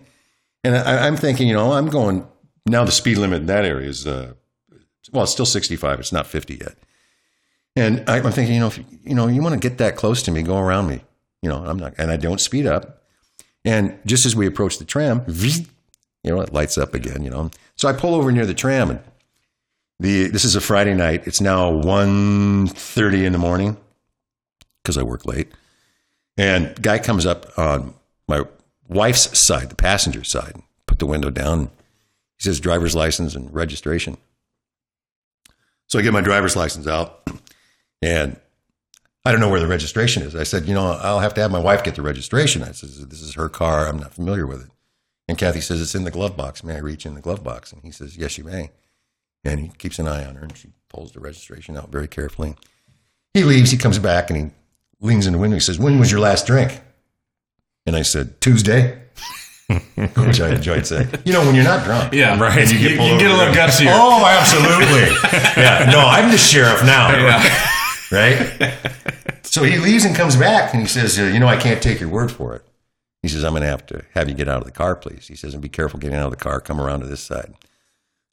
and 0.64 0.76
I, 0.76 1.08
I'm 1.08 1.16
thinking, 1.16 1.48
you 1.48 1.54
know, 1.54 1.72
I'm 1.72 1.88
going 1.88 2.28
now. 2.66 2.84
The 2.84 2.92
speed 2.92 3.18
limit 3.20 3.42
in 3.42 3.46
that 3.48 3.64
area 3.64 3.88
is, 3.88 4.06
uh, 4.06 4.34
well, 5.12 5.24
it's 5.24 5.32
still 5.32 5.46
65. 5.46 6.00
It's 6.00 6.12
not 6.12 6.28
50 6.28 6.56
yet. 6.56 6.76
And 7.76 8.04
I- 8.10 8.20
I'm 8.20 8.32
thinking, 8.32 8.56
you 8.56 8.60
know, 8.62 8.68
if 8.68 8.80
you 9.04 9.16
know, 9.16 9.28
you 9.28 9.42
want 9.42 9.54
to 9.62 9.70
get 9.70 9.78
that 9.80 9.96
close 9.96 10.22
to 10.24 10.32
me, 10.32 10.44
go 10.44 10.58
around 10.58 10.88
me. 10.88 11.04
You 11.42 11.50
know, 11.50 11.64
I'm 11.66 11.78
not, 11.78 11.94
and 11.98 12.12
I 12.12 12.18
don't 12.18 12.40
speed 12.42 12.66
up. 12.68 13.02
And 13.66 13.98
just 14.06 14.26
as 14.26 14.36
we 14.36 14.46
approach 14.48 14.78
the 14.78 14.86
tram, 14.86 15.24
you 15.28 15.66
know, 16.32 16.42
it 16.42 16.54
lights 16.54 16.78
up 16.78 16.94
again. 16.94 17.24
You 17.24 17.30
know, 17.30 17.52
so 17.76 17.88
I 17.88 17.94
pull 17.94 18.14
over 18.16 18.32
near 18.32 18.46
the 18.46 18.54
tram, 18.54 18.92
and 18.92 19.00
the 20.00 20.28
this 20.28 20.46
is 20.46 20.56
a 20.56 20.62
Friday 20.62 20.94
night. 20.94 21.26
It's 21.26 21.42
now 21.42 21.72
1.30 21.72 23.26
in 23.26 23.32
the 23.32 23.38
morning 23.40 23.78
because 24.84 24.98
I 24.98 25.04
work 25.04 25.26
late. 25.26 25.52
And 26.38 26.80
guy 26.82 26.98
comes 27.00 27.26
up 27.26 27.58
on 27.58 27.94
my 28.28 28.44
wife's 28.88 29.38
side, 29.40 29.70
the 29.70 29.76
passenger 29.76 30.24
side. 30.24 30.62
Put 30.88 31.00
the 31.00 31.06
window 31.06 31.30
down. 31.30 31.66
He 32.38 32.44
says 32.46 32.60
driver's 32.60 32.96
license 32.96 33.36
and 33.36 33.54
registration. 33.54 34.18
So 35.92 36.00
I 36.00 36.04
get 36.04 36.14
my 36.14 36.22
driver's 36.22 36.56
license 36.56 36.88
out, 36.88 37.28
and 38.02 38.40
I 39.26 39.32
don't 39.34 39.42
know 39.42 39.50
where 39.50 39.60
the 39.60 39.68
registration 39.68 40.24
is. 40.24 40.38
I 40.38 40.44
said, 40.44 40.66
you 40.66 40.74
know, 40.74 40.86
I'll 40.94 41.20
have 41.20 41.34
to 41.34 41.42
have 41.42 41.52
my 41.52 41.60
wife 41.60 41.84
get 41.84 41.96
the 41.96 42.02
registration. 42.02 42.64
I 42.64 42.72
said, 42.72 43.10
this 43.10 43.22
is 43.22 43.34
her 43.34 43.50
car. 43.50 43.90
I'm 43.90 44.00
not 44.00 44.14
familiar 44.14 44.48
with 44.48 44.62
it. 44.62 44.72
And 45.28 45.38
Kathy 45.38 45.60
says, 45.60 45.82
it's 45.82 45.94
in 45.94 46.06
the 46.06 46.10
glove 46.10 46.38
box. 46.38 46.64
May 46.64 46.76
I 46.76 46.80
reach 46.80 47.06
in 47.06 47.14
the 47.14 47.20
glove 47.20 47.44
box? 47.44 47.74
And 47.74 47.84
he 47.84 47.92
says, 47.92 48.16
yes, 48.16 48.38
you 48.38 48.46
may. 48.46 48.72
And 49.44 49.60
he 49.60 49.68
keeps 49.68 50.00
an 50.00 50.08
eye 50.08 50.24
on 50.24 50.36
her, 50.36 50.44
and 50.44 50.56
she 50.56 50.70
pulls 50.88 51.12
the 51.12 51.20
registration 51.20 51.76
out 51.76 51.92
very 51.92 52.08
carefully. 52.08 52.56
He 53.34 53.44
leaves. 53.44 53.72
He 53.72 53.78
comes 53.78 54.00
back, 54.00 54.30
and 54.30 54.40
he 54.40 55.06
leans 55.06 55.28
in 55.28 55.34
the 55.34 55.40
window. 55.40 55.56
He 55.56 55.60
says, 55.60 55.78
when 55.78 56.00
was 56.00 56.10
your 56.10 56.22
last 56.22 56.48
drink? 56.48 56.80
And 57.86 57.98
I 57.98 58.04
said, 58.04 58.40
Tuesday. 58.40 58.98
Which 60.26 60.42
I 60.42 60.56
enjoyed 60.56 60.86
saying. 60.86 61.10
You 61.26 61.34
know, 61.34 61.42
when 61.46 61.56
you're 61.56 61.64
not 61.64 61.84
drunk. 61.86 62.14
Yeah, 62.14 62.40
Right. 62.40 62.72
You, 62.72 62.78
You 62.78 62.90
you, 62.90 63.20
get 63.20 63.32
a 63.32 63.36
little 63.36 63.54
gutsier. 63.54 63.88
Oh, 63.90 64.26
absolutely. 64.26 65.16
yeah. 65.62 65.90
No, 65.92 66.00
I'm 66.00 66.32
the 66.32 66.38
sheriff 66.38 66.84
now. 66.84 67.12
Yeah. 67.12 67.68
Right? 68.12 68.74
So 69.44 69.64
he 69.64 69.78
leaves 69.78 70.06
and 70.06 70.16
comes 70.16 70.36
back 70.36 70.74
and 70.74 70.82
he 70.82 70.88
says, 70.88 71.18
You 71.18 71.40
know, 71.40 71.48
I 71.48 71.58
can't 71.58 71.82
take 71.82 72.00
your 72.00 72.10
word 72.10 72.32
for 72.32 72.56
it. 72.56 72.64
He 73.22 73.28
says, 73.28 73.44
I'm 73.44 73.52
going 73.52 73.62
to 73.62 73.68
have 73.68 73.86
to 73.88 74.04
have 74.16 74.28
you 74.28 74.36
get 74.36 74.48
out 74.48 74.60
of 74.60 74.66
the 74.66 74.72
car, 74.72 74.96
please. 74.96 75.28
He 75.28 75.36
says, 75.36 75.54
And 75.54 75.62
be 75.62 75.70
careful 75.70 76.00
getting 76.00 76.18
out 76.18 76.26
of 76.26 76.32
the 76.32 76.38
car. 76.44 76.60
Come 76.60 76.80
around 76.82 77.02
to 77.02 77.08
this 77.08 77.22
side. 77.22 77.54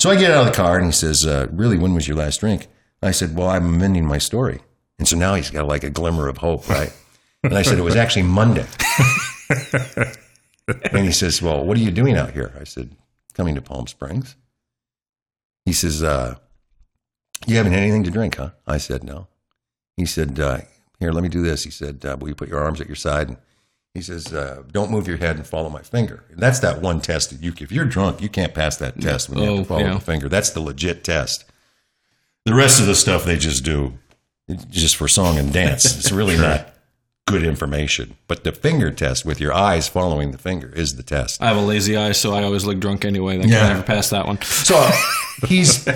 So 0.01 0.11
I 0.11 0.17
get 0.17 0.31
out 0.31 0.47
of 0.47 0.53
the 0.53 0.57
car 0.57 0.77
and 0.77 0.87
he 0.87 0.93
says, 0.93 1.27
uh, 1.27 1.47
Really, 1.53 1.77
when 1.77 1.95
was 1.95 2.07
your 2.09 2.17
last 2.17 2.41
drink? 2.41 2.69
I 3.03 3.11
said, 3.11 3.37
Well, 3.37 3.49
I'm 3.49 3.67
amending 3.67 4.07
my 4.07 4.19
story. 4.19 4.61
And 4.99 5.07
so 5.07 5.17
now 5.17 5.35
he's 5.35 5.51
got 5.51 5.67
like 5.69 5.85
a 5.85 5.91
glimmer 5.91 6.29
of 6.29 6.39
hope, 6.39 6.69
right? 6.69 6.93
And 7.45 7.57
I 7.57 7.63
said, 7.63 7.79
It 7.79 7.83
was 7.83 7.97
actually 7.97 8.23
Monday. 8.23 8.67
and 10.93 11.05
he 11.07 11.13
says, 11.13 11.41
Well, 11.43 11.65
what 11.65 11.77
are 11.77 11.81
you 11.81 11.91
doing 11.91 12.17
out 12.17 12.33
here? 12.33 12.53
I 12.61 12.65
said, 12.65 12.91
Coming 13.35 13.55
to 13.55 13.63
Palm 13.63 13.87
Springs. 13.87 14.37
He 15.65 15.73
says, 15.73 16.03
uh, 16.03 16.37
You 17.47 17.57
haven't 17.57 17.73
had 17.73 17.83
anything 17.83 18.05
to 18.05 18.11
drink, 18.11 18.37
huh? 18.37 18.51
I 18.67 18.79
said, 18.79 19.05
No. 19.05 19.29
He 19.97 20.07
said, 20.07 20.39
uh, 20.41 20.59
Here, 21.01 21.13
let 21.13 21.23
me 21.23 21.29
do 21.29 21.43
this. 21.43 21.65
He 21.65 21.71
said, 21.71 22.05
uh, 22.05 22.17
Will 22.21 22.29
you 22.29 22.35
put 22.35 22.49
your 22.49 22.63
arms 22.63 22.81
at 22.81 22.87
your 22.87 22.97
side? 22.97 23.29
And 23.29 23.37
he 23.95 24.03
says, 24.03 24.33
uh, 24.33 24.63
Don't 24.73 24.91
move 24.91 25.09
your 25.09 25.17
head 25.19 25.37
and 25.37 25.47
follow 25.47 25.69
my 25.71 25.83
finger. 25.83 26.25
And 26.31 26.39
that's 26.41 26.61
that 26.61 26.81
one 26.81 27.01
test 27.01 27.31
that 27.31 27.43
you, 27.43 27.53
if 27.59 27.73
you're 27.73 27.85
drunk, 27.85 28.21
you 28.23 28.29
can't 28.29 28.55
pass 28.55 28.77
that 28.77 29.01
test 29.01 29.29
when 29.29 29.39
you 29.39 29.45
have 29.45 29.55
Oh, 29.55 29.59
to 29.59 29.65
follow 29.65 29.81
yeah. 29.81 29.95
the 29.95 30.01
finger. 30.01 30.29
That's 30.29 30.51
the 30.51 30.61
legit 30.61 31.05
test. 31.05 31.45
The 32.45 32.55
rest 32.55 32.81
of 32.81 32.87
the 32.87 32.95
stuff 32.95 33.25
they 33.25 33.37
just 33.37 33.65
do 33.65 33.95
just 34.71 34.97
for 34.97 35.07
song 35.09 35.37
and 35.39 35.53
dance. 35.53 35.85
It's 35.99 36.11
really 36.11 36.37
not 36.39 36.73
good 37.29 37.43
information. 37.45 38.17
But 38.27 38.45
the 38.45 38.53
finger 38.53 38.91
test 38.91 39.25
with 39.25 39.41
your 39.41 39.53
eyes 39.53 39.89
following 39.89 40.31
the 40.33 40.39
finger 40.39 40.71
is 40.75 40.97
the 40.97 41.03
test. 41.03 41.41
I 41.43 41.49
have 41.49 41.57
a 41.57 41.61
lazy 41.61 41.97
eye, 41.97 42.13
so 42.13 42.35
I 42.35 42.43
always 42.43 42.65
look 42.65 42.79
drunk 42.81 43.05
anyway. 43.05 43.39
That 43.39 43.49
Yeah. 43.49 43.59
can 43.61 43.69
never 43.69 43.83
pass 43.83 44.11
that 44.11 44.27
one. 44.27 44.39
So 44.43 44.91
he's 45.47 45.87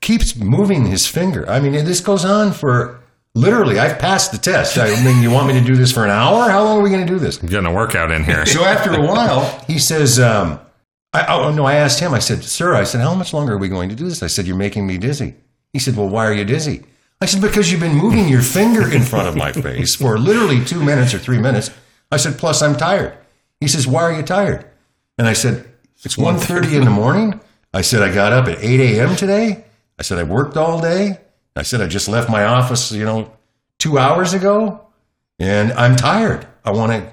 keeps 0.00 0.36
moving 0.36 0.86
his 0.86 1.06
finger. 1.06 1.48
I 1.48 1.60
mean, 1.60 1.72
this 1.84 2.00
goes 2.00 2.24
on 2.24 2.52
for 2.52 3.00
literally. 3.34 3.78
I've 3.78 3.98
passed 3.98 4.32
the 4.32 4.38
test. 4.38 4.78
I 4.78 4.88
mean, 5.04 5.22
you 5.22 5.30
want 5.30 5.48
me 5.48 5.54
to 5.54 5.60
do 5.64 5.76
this 5.76 5.92
for 5.92 6.04
an 6.04 6.10
hour? 6.10 6.48
How 6.50 6.62
long 6.64 6.78
are 6.78 6.82
we 6.82 6.90
going 6.90 7.06
to 7.06 7.12
do 7.12 7.18
this? 7.18 7.42
I'm 7.42 7.48
getting 7.48 7.66
a 7.66 7.72
workout 7.72 8.10
in 8.10 8.24
here. 8.24 8.46
So 8.46 8.64
after 8.64 8.92
a 8.92 9.00
while, 9.06 9.62
he 9.66 9.78
says, 9.78 10.18
um, 10.20 10.58
I, 11.12 11.24
"Oh 11.34 11.50
no!" 11.52 11.64
I 11.64 11.74
asked 11.76 12.00
him. 12.00 12.12
I 12.14 12.18
said, 12.18 12.44
"Sir," 12.44 12.74
I 12.74 12.84
said, 12.84 13.00
"How 13.00 13.14
much 13.14 13.32
longer 13.32 13.54
are 13.54 13.58
we 13.58 13.68
going 13.68 13.88
to 13.88 13.94
do 13.94 14.08
this?" 14.08 14.22
I 14.22 14.26
said, 14.26 14.46
"You're 14.46 14.56
making 14.56 14.86
me 14.86 14.98
dizzy." 14.98 15.34
He 15.72 15.78
said, 15.78 15.96
"Well, 15.96 16.08
why 16.08 16.26
are 16.26 16.32
you 16.34 16.44
dizzy?" 16.44 16.82
I 17.20 17.26
said, 17.26 17.40
"Because 17.40 17.70
you've 17.70 17.80
been 17.80 17.94
moving 17.94 18.28
your 18.28 18.42
finger 18.42 18.90
in 18.92 19.02
front 19.02 19.28
of 19.28 19.36
my 19.36 19.52
face 19.52 19.94
for 19.94 20.18
literally 20.18 20.64
two 20.64 20.82
minutes 20.82 21.14
or 21.14 21.18
three 21.18 21.38
minutes." 21.38 21.70
I 22.12 22.18
said, 22.18 22.38
"Plus, 22.38 22.62
I'm 22.62 22.76
tired." 22.76 23.16
He 23.60 23.68
says, 23.68 23.86
"Why 23.86 24.02
are 24.02 24.12
you 24.12 24.22
tired?" 24.22 24.66
And 25.18 25.26
I 25.26 25.32
said, 25.32 25.64
"It's 26.04 26.16
1.30 26.16 26.76
in 26.76 26.84
the 26.84 26.90
morning." 26.90 27.40
I 27.72 27.80
said, 27.80 28.02
"I 28.02 28.12
got 28.12 28.32
up 28.32 28.46
at 28.48 28.62
8 28.62 28.80
a.m. 28.80 29.16
today." 29.16 29.64
I 29.98 30.02
said, 30.02 30.18
"I 30.18 30.24
worked 30.24 30.56
all 30.56 30.80
day." 30.80 31.18
I 31.56 31.62
said, 31.62 31.80
"I 31.80 31.86
just 31.86 32.06
left 32.06 32.28
my 32.28 32.44
office, 32.44 32.92
you 32.92 33.04
know, 33.04 33.32
two 33.78 33.98
hours 33.98 34.34
ago, 34.34 34.82
and 35.38 35.72
I'm 35.72 35.96
tired. 35.96 36.46
I 36.64 36.72
want 36.72 36.92
to 36.92 37.12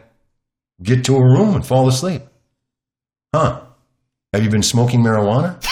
get 0.82 1.06
to 1.06 1.16
a 1.16 1.22
room 1.24 1.56
and 1.56 1.66
fall 1.66 1.88
asleep." 1.88 2.24
Huh? 3.34 3.62
Have 4.34 4.44
you 4.44 4.50
been 4.50 4.64
smoking 4.64 5.02
marijuana? 5.02 5.64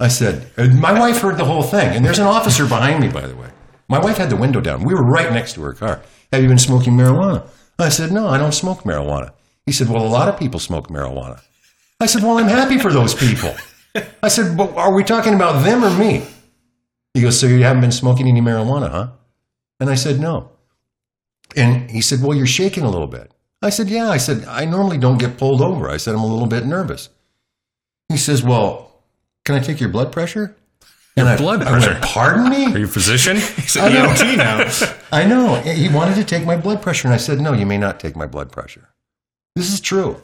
I 0.00 0.08
said, 0.08 0.50
my 0.56 0.98
wife 0.98 1.20
heard 1.20 1.38
the 1.38 1.44
whole 1.44 1.62
thing, 1.62 1.96
and 1.96 2.04
there's 2.04 2.20
an 2.20 2.26
officer 2.26 2.66
behind 2.66 3.00
me, 3.00 3.08
by 3.08 3.26
the 3.26 3.34
way. 3.34 3.48
My 3.88 3.98
wife 3.98 4.18
had 4.18 4.30
the 4.30 4.36
window 4.36 4.60
down. 4.60 4.84
We 4.84 4.94
were 4.94 5.02
right 5.02 5.32
next 5.32 5.54
to 5.54 5.62
her 5.62 5.72
car. 5.72 6.02
Have 6.32 6.42
you 6.42 6.48
been 6.48 6.58
smoking 6.58 6.92
marijuana? 6.92 7.46
I 7.78 7.88
said, 7.88 8.12
No, 8.12 8.28
I 8.28 8.38
don't 8.38 8.52
smoke 8.52 8.82
marijuana. 8.82 9.32
He 9.66 9.72
said, 9.72 9.88
Well, 9.88 10.04
a 10.04 10.08
lot 10.08 10.28
of 10.28 10.38
people 10.38 10.60
smoke 10.60 10.88
marijuana. 10.88 11.40
I 12.00 12.06
said, 12.06 12.22
Well, 12.22 12.38
I'm 12.38 12.48
happy 12.48 12.78
for 12.78 12.92
those 12.92 13.14
people. 13.14 13.54
I 14.22 14.28
said, 14.28 14.56
But 14.56 14.74
are 14.76 14.94
we 14.94 15.04
talking 15.04 15.34
about 15.34 15.64
them 15.64 15.84
or 15.84 15.90
me? 15.96 16.26
He 17.14 17.22
goes, 17.22 17.40
So 17.40 17.46
you 17.46 17.62
haven't 17.62 17.80
been 17.80 17.92
smoking 17.92 18.28
any 18.28 18.40
marijuana, 18.40 18.90
huh? 18.90 19.08
And 19.80 19.88
I 19.88 19.94
said, 19.94 20.20
No. 20.20 20.50
And 21.56 21.90
he 21.90 22.02
said, 22.02 22.20
Well, 22.22 22.36
you're 22.36 22.46
shaking 22.46 22.84
a 22.84 22.90
little 22.90 23.06
bit. 23.06 23.32
I 23.62 23.70
said, 23.70 23.88
Yeah. 23.88 24.10
I 24.10 24.18
said, 24.18 24.44
I 24.44 24.64
normally 24.64 24.98
don't 24.98 25.18
get 25.18 25.38
pulled 25.38 25.62
over. 25.62 25.88
I 25.88 25.96
said, 25.96 26.14
I'm 26.14 26.20
a 26.22 26.26
little 26.26 26.46
bit 26.46 26.66
nervous. 26.66 27.08
He 28.08 28.16
says, 28.16 28.42
Well, 28.42 28.87
can 29.48 29.54
I 29.54 29.60
take 29.60 29.80
your 29.80 29.88
blood 29.88 30.12
pressure? 30.12 30.54
And 31.16 31.26
I, 31.26 31.38
blood 31.38 31.62
I 31.62 31.70
went, 31.72 31.84
pressure? 31.84 31.98
Pardon 32.02 32.50
me? 32.50 32.66
Are 32.66 32.78
you 32.80 32.84
a 32.84 32.88
physician? 32.88 33.36
He's 33.36 33.78
I 33.78 33.86
an 33.86 33.94
know. 33.94 34.08
EMT 34.10 34.36
now. 34.36 34.94
I 35.18 35.24
know. 35.24 35.54
He 35.62 35.88
wanted 35.88 36.16
to 36.16 36.24
take 36.24 36.44
my 36.44 36.54
blood 36.54 36.82
pressure. 36.82 37.08
And 37.08 37.14
I 37.14 37.16
said, 37.16 37.40
No, 37.40 37.54
you 37.54 37.64
may 37.64 37.78
not 37.78 37.98
take 37.98 38.14
my 38.14 38.26
blood 38.26 38.52
pressure. 38.52 38.90
This 39.56 39.72
is 39.72 39.80
true. 39.80 40.22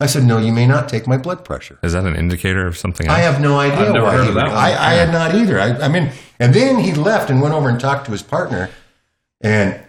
I 0.00 0.06
said, 0.06 0.24
No, 0.24 0.36
you 0.36 0.52
may 0.52 0.66
not 0.66 0.86
take 0.86 1.06
my 1.06 1.16
blood 1.16 1.46
pressure. 1.46 1.78
Is 1.82 1.94
that 1.94 2.04
an 2.04 2.14
indicator 2.14 2.66
of 2.66 2.76
something 2.76 3.06
else? 3.06 3.16
I 3.16 3.22
have 3.22 3.40
no 3.40 3.58
idea 3.58 3.86
I've 3.86 3.94
never 3.94 4.10
heard 4.10 4.24
he 4.24 4.28
of 4.28 4.34
that 4.34 4.48
one. 4.48 4.54
I, 4.54 4.90
I 4.90 4.92
had 4.96 5.12
not 5.12 5.34
either. 5.34 5.58
I, 5.58 5.70
I 5.78 5.88
mean, 5.88 6.12
and 6.38 6.52
then 6.52 6.78
he 6.78 6.92
left 6.92 7.30
and 7.30 7.40
went 7.40 7.54
over 7.54 7.70
and 7.70 7.80
talked 7.80 8.04
to 8.04 8.12
his 8.12 8.22
partner. 8.22 8.68
And 9.40 9.80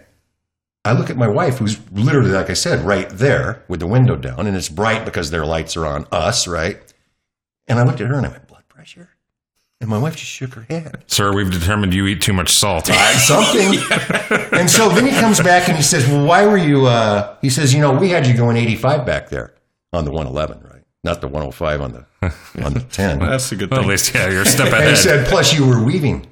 I 0.86 0.94
look 0.94 1.10
at 1.10 1.18
my 1.18 1.28
wife, 1.28 1.58
who's 1.58 1.78
literally, 1.92 2.30
like 2.30 2.48
I 2.48 2.54
said, 2.54 2.80
right 2.86 3.10
there 3.10 3.62
with 3.68 3.80
the 3.80 3.86
window 3.86 4.16
down, 4.16 4.46
and 4.46 4.56
it's 4.56 4.70
bright 4.70 5.04
because 5.04 5.30
their 5.30 5.44
lights 5.44 5.76
are 5.76 5.84
on 5.84 6.06
us, 6.10 6.48
right? 6.48 6.80
And 7.68 7.78
I 7.78 7.84
looked 7.84 8.00
at 8.00 8.08
her 8.08 8.14
and 8.14 8.26
I 8.26 8.30
went, 8.30 8.48
Blood 8.48 8.49
pressure? 8.80 9.10
And 9.82 9.90
my 9.90 9.98
wife 9.98 10.16
just 10.16 10.30
shook 10.30 10.54
her 10.54 10.62
head. 10.62 11.04
Sir, 11.06 11.34
we've 11.34 11.50
determined 11.50 11.92
you 11.92 12.06
eat 12.06 12.22
too 12.22 12.32
much 12.32 12.48
salt. 12.50 12.86
something. 13.18 13.74
And 14.52 14.70
so 14.70 14.88
then 14.88 15.04
he 15.04 15.10
comes 15.10 15.38
back 15.38 15.68
and 15.68 15.76
he 15.76 15.82
says, 15.82 16.08
"Well, 16.08 16.24
why 16.24 16.46
were 16.46 16.56
you?" 16.56 16.86
Uh, 16.86 17.36
he 17.42 17.50
says, 17.50 17.74
"You 17.74 17.82
know, 17.82 17.92
we 17.92 18.08
had 18.08 18.26
you 18.26 18.34
going 18.34 18.56
85 18.56 19.04
back 19.04 19.28
there 19.28 19.52
on 19.92 20.06
the 20.06 20.12
111, 20.12 20.62
right? 20.66 20.82
Not 21.04 21.20
the 21.20 21.28
105 21.28 21.80
on 21.82 21.92
the 21.92 22.32
on 22.64 22.72
the 22.72 22.80
10." 22.80 23.18
That's 23.18 23.52
a 23.52 23.56
good 23.56 23.70
Well, 23.70 23.80
at 23.80 23.86
least, 23.86 24.14
yeah, 24.14 24.30
you're 24.30 24.42
a 24.42 24.46
step 24.46 24.72
And 24.72 24.88
he 24.88 24.96
said, 24.96 25.28
"Plus, 25.28 25.52
you 25.52 25.66
were 25.66 25.82
weaving." 25.84 26.26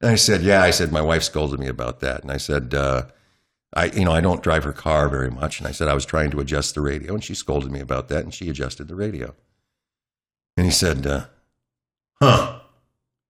And 0.00 0.10
I 0.10 0.14
said, 0.14 0.42
"Yeah." 0.42 0.62
I 0.62 0.70
said, 0.70 0.92
"My 0.92 1.02
wife 1.02 1.24
scolded 1.24 1.58
me 1.58 1.66
about 1.66 1.98
that." 2.00 2.22
And 2.22 2.30
I 2.30 2.36
said, 2.36 2.74
uh, 2.74 3.06
"I, 3.74 3.86
you 3.86 4.04
know, 4.04 4.12
I 4.12 4.20
don't 4.20 4.40
drive 4.40 4.62
her 4.62 4.72
car 4.72 5.08
very 5.08 5.32
much." 5.32 5.58
And 5.58 5.66
I 5.66 5.72
said, 5.72 5.88
"I 5.88 5.94
was 5.94 6.06
trying 6.06 6.30
to 6.30 6.38
adjust 6.38 6.76
the 6.76 6.80
radio, 6.80 7.14
and 7.14 7.24
she 7.24 7.34
scolded 7.34 7.72
me 7.72 7.80
about 7.80 8.06
that, 8.08 8.22
and 8.22 8.32
she 8.32 8.48
adjusted 8.48 8.86
the 8.86 8.94
radio." 8.94 9.34
And 10.56 10.66
he 10.66 10.72
said, 10.72 11.06
uh, 11.06 11.26
"Huh?" 12.22 12.60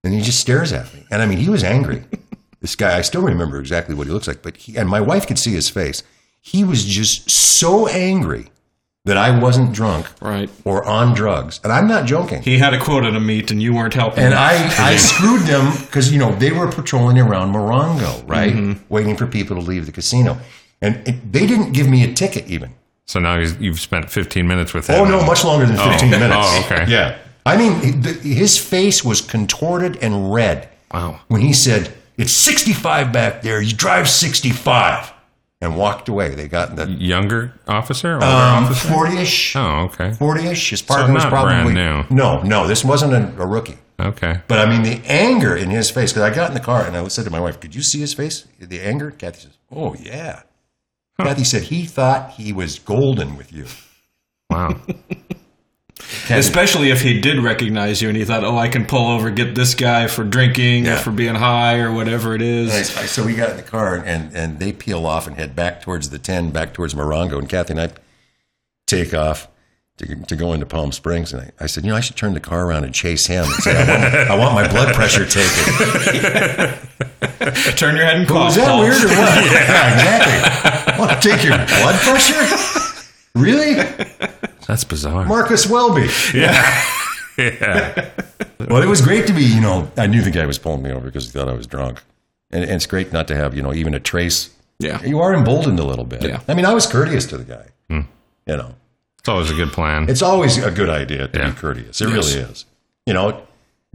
And 0.05 0.13
he 0.15 0.21
just 0.21 0.41
stares 0.41 0.73
at 0.73 0.93
me. 0.95 1.05
And 1.11 1.23
I 1.23 1.27
mean, 1.27 1.39
he 1.39 1.49
was 1.49 1.63
angry. 1.65 2.05
this 2.61 2.75
guy, 2.77 2.99
I 2.99 3.03
still 3.03 3.23
remember 3.23 3.59
exactly 3.61 3.95
what 3.95 4.07
he 4.07 4.13
looks 4.13 4.27
like, 4.29 4.43
but 4.43 4.57
he, 4.57 4.77
and 4.77 4.89
my 4.89 5.01
wife 5.01 5.27
could 5.27 5.39
see 5.39 5.53
his 5.53 5.69
face. 5.69 6.03
He 6.41 6.65
was 6.65 6.85
just 6.85 7.31
so 7.31 7.87
angry 7.89 8.47
that 9.05 9.17
I 9.17 9.37
wasn't 9.37 9.73
drunk 9.73 10.07
Right. 10.21 10.49
or 10.65 10.85
on 10.85 11.15
drugs. 11.15 11.61
And 11.65 11.73
I'm 11.73 11.87
not 11.89 12.07
joking. 12.07 12.43
He 12.43 12.59
had 12.59 12.73
a 12.75 12.79
quota 12.81 13.11
to 13.11 13.21
meet, 13.21 13.51
and 13.51 13.61
you 13.63 13.75
weren't 13.75 13.95
helping. 13.95 14.25
And. 14.25 14.35
I, 14.35 14.55
I 14.93 14.97
screwed 14.97 15.43
them 15.43 15.73
because, 15.87 16.13
you 16.13 16.19
know, 16.19 16.35
they 16.37 16.51
were 16.53 16.69
patrolling 16.71 17.19
around 17.19 17.53
Morongo, 17.53 18.29
right? 18.29 18.53
Mm-hmm. 18.53 18.83
Waiting 18.89 19.17
for 19.17 19.27
people 19.27 19.57
to 19.57 19.63
leave 19.63 19.87
the 19.87 19.93
casino. 19.93 20.39
And 20.81 20.97
it, 21.07 21.33
they 21.33 21.47
didn't 21.47 21.73
give 21.73 21.89
me 21.89 22.03
a 22.05 22.13
ticket 22.13 22.47
even. 22.49 22.75
so 23.07 23.19
now 23.21 23.37
you've 23.39 23.81
spent 23.81 24.11
15 24.11 24.47
minutes 24.47 24.73
with 24.75 24.89
oh, 24.91 25.05
him. 25.05 25.13
Oh, 25.15 25.19
no, 25.21 25.27
much 25.27 25.45
longer 25.45 25.67
than 25.67 25.77
15 25.77 26.11
minutes. 26.25 26.35
Oh, 26.37 26.63
okay. 26.67 26.91
Yeah. 26.91 27.19
I 27.45 27.57
mean, 27.57 28.03
his 28.23 28.59
face 28.59 29.05
was 29.05 29.21
contorted 29.21 29.97
and 30.03 30.33
red 30.33 30.69
Wow. 30.93 31.21
when 31.29 31.41
he 31.41 31.53
said, 31.53 31.93
It's 32.17 32.33
65 32.33 33.13
back 33.13 33.43
there. 33.43 33.61
You 33.61 33.73
drive 33.75 34.09
65. 34.09 35.13
And 35.61 35.77
walked 35.77 36.09
away. 36.09 36.35
They 36.35 36.49
got 36.49 36.75
the 36.75 36.91
Younger 36.91 37.55
officer? 37.69 38.15
Older 38.15 38.27
um, 38.27 38.65
officer? 38.65 38.89
40 38.89 39.17
ish. 39.19 39.55
Oh, 39.57 39.83
okay. 39.93 40.13
40 40.13 40.47
ish. 40.49 40.71
His 40.71 40.83
partner 40.83 41.15
was 41.15 41.23
not 41.23 41.31
probably. 41.31 41.73
brand 41.75 42.09
new. 42.11 42.17
No, 42.17 42.43
no, 42.43 42.67
this 42.67 42.85
wasn't 42.85 43.13
a, 43.13 43.41
a 43.43 43.47
rookie. 43.47 43.79
Okay. 44.01 44.41
But 44.49 44.59
I 44.59 44.69
mean, 44.69 44.83
the 44.83 45.01
anger 45.09 45.57
in 45.57 45.71
his 45.71 45.89
face, 45.89 46.13
because 46.13 46.25
I 46.25 46.35
got 46.35 46.49
in 46.49 46.55
the 46.55 46.61
car 46.61 46.85
and 46.85 46.97
I 46.97 47.07
said 47.07 47.25
to 47.27 47.31
my 47.31 47.39
wife, 47.39 47.61
Could 47.61 47.77
you 47.77 47.83
see 47.83 48.01
his 48.01 48.13
face? 48.13 48.47
The 48.59 48.81
anger? 48.81 49.13
Kathy 49.13 49.43
says, 49.43 49.59
Oh, 49.71 49.95
yeah. 49.95 50.43
Kathy 51.21 51.45
said 51.45 51.63
he 51.65 51.85
thought 51.87 52.33
he 52.33 52.53
was 52.53 52.81
golden 52.81 53.37
with 53.37 53.53
you. 53.53 53.67
Wow. 54.51 54.81
Kathy, 56.27 56.35
Especially 56.41 56.91
if 56.91 57.01
he 57.01 57.21
did 57.21 57.39
recognize 57.39 58.03
you 58.03 58.09
and 58.09 58.17
he 58.17 58.25
thought, 58.25 58.45
oh, 58.45 58.57
I 58.59 58.69
can 58.69 58.85
pull 58.87 59.11
over, 59.11 59.31
get 59.31 59.55
this 59.55 59.75
guy 59.75 60.07
for 60.09 60.25
drinking 60.25 60.85
Yeah. 60.85 60.95
or 60.95 60.99
for 60.99 61.11
being 61.11 61.35
high 61.35 61.79
or 61.79 61.91
whatever 61.93 62.35
it 62.35 62.43
is. 62.43 62.71
I- 62.97 63.07
so 63.07 63.25
we 63.25 63.35
got 63.35 63.51
in 63.51 63.57
the 63.57 63.63
car 63.63 63.97
and, 63.97 64.35
and 64.37 64.59
they 64.59 64.73
peel 64.73 65.07
off 65.07 65.27
and 65.27 65.37
head 65.37 65.57
back 65.57 65.81
towards 65.83 66.11
the 66.11 66.19
10, 66.19 66.51
back 66.51 66.75
towards 66.75 66.95
Morongo. 66.95 67.39
And 67.39 67.49
Kathy 67.49 67.73
and 67.73 67.81
I 67.81 67.91
take 68.87 69.15
off. 69.15 69.49
to, 69.99 70.17
to 70.27 70.37
go 70.37 70.53
into 70.53 70.67
Palm 70.67 70.91
Springs, 70.93 71.33
and 71.33 71.43
I, 71.43 71.65
I 71.65 71.67
said, 71.67 71.85
you 71.85 71.91
know, 71.91 71.97
I 71.97 72.01
should 72.01 72.17
turn 72.17 72.35
the 72.35 72.41
car 72.41 72.67
around 72.67 72.85
and 72.85 72.93
chase 72.95 73.27
him. 73.27 73.45
And 73.45 73.55
say, 73.63 73.77
I, 73.77 73.87
want, 73.87 74.31
I 74.31 74.37
want 74.37 74.55
my 74.55 74.67
blood 74.69 74.95
pressure 74.95 75.25
taken. 75.27 76.89
Turn 77.77 77.97
your 77.97 78.05
head 78.07 78.17
and 78.19 78.27
call. 78.29 78.45
Was 78.47 78.57
that 78.57 78.79
weird 78.79 78.95
or 79.03 79.09
what? 79.09 79.35
yeah, 79.51 79.95
exactly. 79.95 80.99
Want 80.99 81.11
to 81.11 81.29
take 81.29 81.43
your 81.45 81.57
blood 81.59 81.97
pressure? 82.01 82.39
Really, 83.35 83.75
That's 84.67 84.85
bizarre. 84.85 85.25
Marcus 85.25 85.69
Welby? 85.69 86.09
yeah. 86.35 86.85
yeah. 87.39 88.11
Well, 88.69 88.83
it 88.83 88.87
was 88.89 89.01
great 89.01 89.27
to 89.27 89.33
be. 89.33 89.43
You 89.43 89.61
know, 89.61 89.91
I 89.97 90.07
knew 90.07 90.21
the 90.21 90.31
guy 90.31 90.45
was 90.45 90.59
pulling 90.59 90.83
me 90.83 90.91
over 90.93 91.07
because 91.07 91.25
he 91.25 91.31
thought 91.31 91.49
I 91.49 91.55
was 91.55 91.67
drunk, 91.67 92.03
and, 92.51 92.63
and 92.63 92.73
it's 92.75 92.85
great 92.87 93.11
not 93.13 93.27
to 93.29 93.35
have 93.37 93.55
you 93.57 93.63
know 93.63 93.73
even 93.73 93.95
a 93.95 94.01
trace. 94.01 94.51
Yeah. 94.79 95.03
You 95.03 95.21
are 95.21 95.33
emboldened 95.33 95.79
a 95.79 95.85
little 95.85 96.05
bit. 96.05 96.23
Yeah. 96.23 96.41
I 96.49 96.55
mean, 96.55 96.67
I 96.67 96.75
was 96.75 96.87
courteous 96.87 97.25
to 97.27 97.39
the 97.39 97.45
guy. 97.45 97.67
Hmm. 97.89 98.01
You 98.47 98.57
know, 98.57 98.75
It's 99.21 99.29
always 99.29 99.51
a 99.51 99.55
good 99.55 99.71
plan. 99.73 100.09
it's 100.11 100.23
always 100.23 100.59
a 100.59 100.71
good 100.73 100.91
idea 100.91 101.29
to 101.29 101.39
Yeah. 101.39 101.51
be 101.51 101.57
courteous. 101.57 102.01
It 102.01 102.09
Yes. 102.09 102.35
really 102.35 102.51
is. 102.51 102.65
You 103.07 103.15
know, 103.15 103.43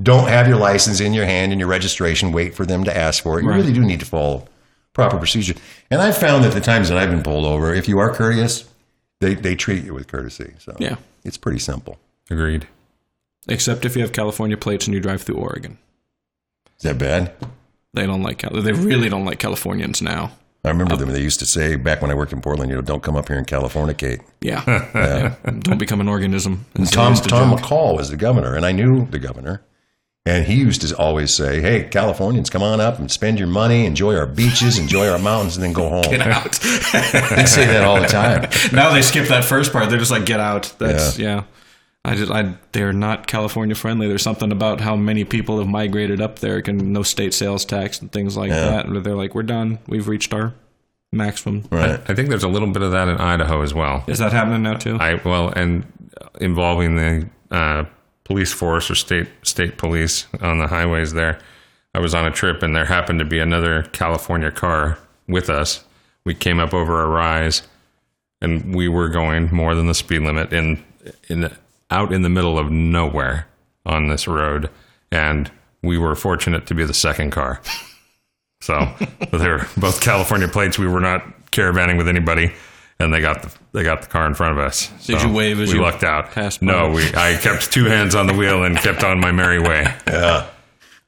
don't 0.02 0.30
have 0.30 0.48
your 0.48 0.56
license 0.58 1.00
in 1.02 1.14
your 1.14 1.26
hand 1.26 1.52
and 1.52 1.60
your 1.60 1.68
registration. 1.70 2.32
Wait 2.32 2.56
for 2.56 2.66
them 2.66 2.86
to 2.86 2.96
ask 2.98 3.22
for 3.22 3.38
it. 3.38 3.44
You 3.44 3.50
Right. 3.50 3.58
really 3.58 3.74
do 3.74 3.82
need 3.84 4.00
to 4.00 4.06
follow 4.06 4.46
proper 4.94 5.18
procedure. 5.18 5.56
And 5.92 6.02
I've 6.02 6.18
found 6.18 6.44
that 6.46 6.54
the 6.54 6.62
times 6.62 6.88
that 6.90 6.98
I've 6.98 7.10
been 7.10 7.24
pulled 7.24 7.46
over, 7.46 7.74
if 7.74 7.88
you 7.90 8.00
are 8.00 8.10
courteous, 8.14 8.64
they, 9.20 9.34
they 9.34 9.56
treat 9.56 9.84
you 9.84 9.94
with 9.94 10.08
courtesy. 10.08 10.54
So 10.60 10.76
Yeah. 10.80 10.96
it's 11.24 11.38
pretty 11.38 11.60
simple. 11.60 11.98
Agreed. 12.30 12.68
Except 13.48 13.86
if 13.86 13.96
you 13.96 14.02
have 14.02 14.12
California 14.12 14.58
plates 14.58 14.86
and 14.88 14.94
you 14.94 15.00
drive 15.00 15.22
through 15.22 15.36
Oregon. 15.38 15.78
Is 16.78 16.84
that 16.84 16.98
bad? 16.98 17.34
They 17.94 18.06
don't 18.06 18.22
like 18.22 18.40
Cal- 18.40 18.62
they 18.62 18.74
really 18.74 19.10
don't 19.10 19.26
like 19.26 19.40
Californians 19.40 20.02
now. 20.02 20.32
I 20.66 20.70
remember 20.70 20.98
them. 20.98 21.10
They 21.12 21.22
used 21.22 21.40
to 21.40 21.46
say 21.46 21.78
back 21.78 22.02
when 22.02 22.12
I 22.12 22.14
worked 22.14 22.34
in 22.34 22.42
Portland, 22.42 22.70
you 22.70 22.76
know, 22.76 22.82
don't 22.82 23.02
come 23.02 23.16
up 23.16 23.30
here 23.30 23.38
and 23.38 23.48
Californicate. 23.48 24.20
Yeah. 24.42 24.64
Yeah. 24.94 25.36
Don't 25.60 25.78
become 25.78 26.02
an 26.02 26.10
organism. 26.10 26.66
Tom 26.92 27.14
Tom 27.16 27.50
joke. 27.52 27.60
McCall 27.62 27.96
was 27.96 28.10
the 28.10 28.18
governor, 28.18 28.56
and 28.56 28.66
I 28.66 28.72
knew 28.74 29.08
the 29.08 29.20
governor. 29.20 29.62
And 30.28 30.46
he 30.46 30.56
used 30.56 30.82
to 30.82 30.96
always 30.98 31.36
say, 31.36 31.62
"Hey, 31.62 31.84
Californians, 31.84 32.50
come 32.50 32.62
on 32.64 32.82
up 32.82 33.00
and 33.00 33.10
spend 33.10 33.40
your 33.40 33.48
money, 33.48 33.86
enjoy 33.86 34.16
our 34.16 34.26
beaches, 34.26 34.78
enjoy 34.78 35.08
our 35.08 35.20
mountains, 35.20 35.56
and 35.56 35.64
then 35.64 35.74
go 35.74 35.90
home." 35.90 36.04
Get 36.04 36.22
out. 36.22 36.60
They 37.38 37.46
say 37.46 37.66
that 37.68 37.84
all 37.84 38.02
the 38.02 38.08
time. 38.08 38.50
now 38.72 38.92
they 38.94 39.02
skip 39.02 39.28
that 39.28 39.44
first 39.44 39.72
part. 39.72 39.90
They're 39.90 40.00
just 40.00 40.12
like, 40.12 40.26
get 40.26 40.40
out. 40.40 40.74
That's 40.80 41.18
yeah. 41.18 41.44
I 42.04 42.16
just, 42.16 42.32
I, 42.32 42.56
they're 42.72 42.94
not 42.94 43.28
California 43.28 43.76
friendly. 43.76 44.08
There's 44.08 44.22
something 44.22 44.52
about 44.52 44.80
how 44.80 44.96
many 44.96 45.26
people 45.26 45.60
have 45.60 45.68
migrated 45.68 46.22
up 46.22 46.40
there, 46.40 46.62
can 46.62 46.94
no 46.94 47.04
state 47.04 47.34
sales 47.34 47.66
tax 47.66 48.02
and 48.02 48.10
things 48.12 48.38
like 48.38 48.50
that. 48.50 48.86
And 48.86 48.96
they're 49.06 49.16
like, 49.16 49.36
we're 49.36 49.44
done. 49.44 49.80
We've 49.88 50.08
reached 50.08 50.34
our 50.34 50.54
maximum. 51.12 51.66
Right. 51.70 52.00
I 52.08 52.16
think 52.16 52.30
there's 52.30 52.44
a 52.44 52.48
little 52.48 52.72
bit 52.72 52.82
of 52.82 52.92
that 52.92 53.10
in 53.10 53.18
Idaho 53.18 53.62
as 53.62 53.74
well. 53.74 54.06
Is 54.08 54.20
that 54.20 54.32
happening 54.32 54.64
now 54.64 54.76
too? 54.76 54.98
I 54.98 55.16
well, 55.16 55.50
and 55.50 55.86
involving 56.40 56.96
the 56.96 57.30
uh, 57.52 57.86
police 58.28 58.52
force 58.52 58.92
or 58.92 58.96
state 58.96 59.28
state 59.42 59.78
police 59.78 60.28
on 60.42 60.60
the 60.60 60.68
highways 60.68 61.14
there. 61.14 61.40
I 61.96 62.00
was 62.00 62.14
on 62.14 62.28
a 62.28 62.32
trip, 62.32 62.62
and 62.62 62.76
there 62.76 62.86
happened 62.86 63.20
to 63.20 63.26
be 63.26 63.40
another 63.40 63.84
California 63.94 64.52
car 64.52 65.00
with 65.28 65.50
us. 65.50 65.84
We 66.26 66.36
came 66.36 66.60
up 66.60 66.74
over 66.74 67.02
a 67.02 67.08
rise, 67.08 67.64
and 68.42 68.76
we 68.76 68.90
were 68.90 69.08
going 69.08 69.50
more 69.52 69.74
than 69.74 69.88
the 69.88 69.96
speed 69.96 70.22
limit 70.22 70.52
in 70.52 70.84
in 71.30 71.50
out 71.90 72.12
in 72.12 72.22
the 72.22 72.30
middle 72.30 72.60
of 72.60 72.70
nowhere 72.70 73.48
on 73.86 74.10
this 74.10 74.28
road, 74.28 74.70
and 75.10 75.50
we 75.82 75.98
were 75.98 76.14
fortunate 76.14 76.68
to 76.68 76.76
be 76.76 76.84
the 76.84 76.94
second 76.94 77.32
car. 77.32 77.62
So 78.60 78.94
they're 79.32 79.66
both 79.78 80.02
California 80.02 80.50
plates. 80.50 80.78
We 80.78 80.88
were 80.88 81.00
not 81.00 81.52
caravanning 81.52 81.98
with 81.98 82.10
anybody, 82.10 82.52
and 83.00 83.14
they 83.14 83.22
got 83.22 83.42
the 83.42 83.58
they 83.78 83.84
got 83.84 84.02
the 84.02 84.08
car 84.08 84.26
in 84.26 84.34
front 84.34 84.58
of 84.58 84.66
us. 84.66 84.90
Did 85.06 85.22
you 85.22 85.32
wave 85.32 85.60
as 85.60 85.70
we 85.70 85.76
you 85.76 85.82
lucked 85.82 86.04
out? 86.04 86.32
passed? 86.32 86.62
No, 86.62 86.90
we 86.92 87.04
I 87.14 87.38
kept 87.42 87.72
two 87.72 87.86
hands 87.86 88.16
on 88.16 88.28
the 88.28 88.34
wheel 88.34 88.64
and 88.64 88.76
kept 88.78 89.04
on 89.04 89.20
my 89.20 89.32
merry 89.32 89.60
way. 89.60 89.94
Yeah. 90.08 90.48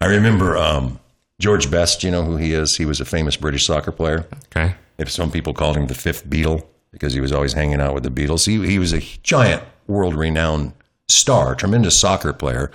I 0.02 0.06
remember 0.06 0.58
um, 0.58 1.00
George 1.42 1.70
Best. 1.70 2.04
You 2.04 2.12
know 2.12 2.24
who 2.24 2.38
he 2.38 2.54
is? 2.54 2.78
He 2.78 2.86
was 2.86 3.02
a 3.02 3.06
famous 3.06 3.36
British 3.36 3.66
soccer 3.66 3.92
player. 3.92 4.26
Okay, 4.56 4.76
If 4.98 5.12
some 5.12 5.30
people 5.32 5.54
called 5.54 5.76
him 5.76 5.88
the 5.88 5.94
fifth 5.94 6.26
Beatle 6.30 6.66
because 6.92 7.14
he 7.14 7.20
was 7.20 7.32
always 7.34 7.54
hanging 7.54 7.82
out 7.82 7.94
with 7.94 8.04
the 8.04 8.10
Beatles. 8.10 8.46
He, 8.46 8.66
he 8.66 8.80
was 8.80 8.94
a 8.94 9.00
giant, 9.24 9.62
world-renowned 9.88 10.72
star, 11.10 11.54
tremendous 11.56 12.00
soccer 12.00 12.32
player. 12.34 12.72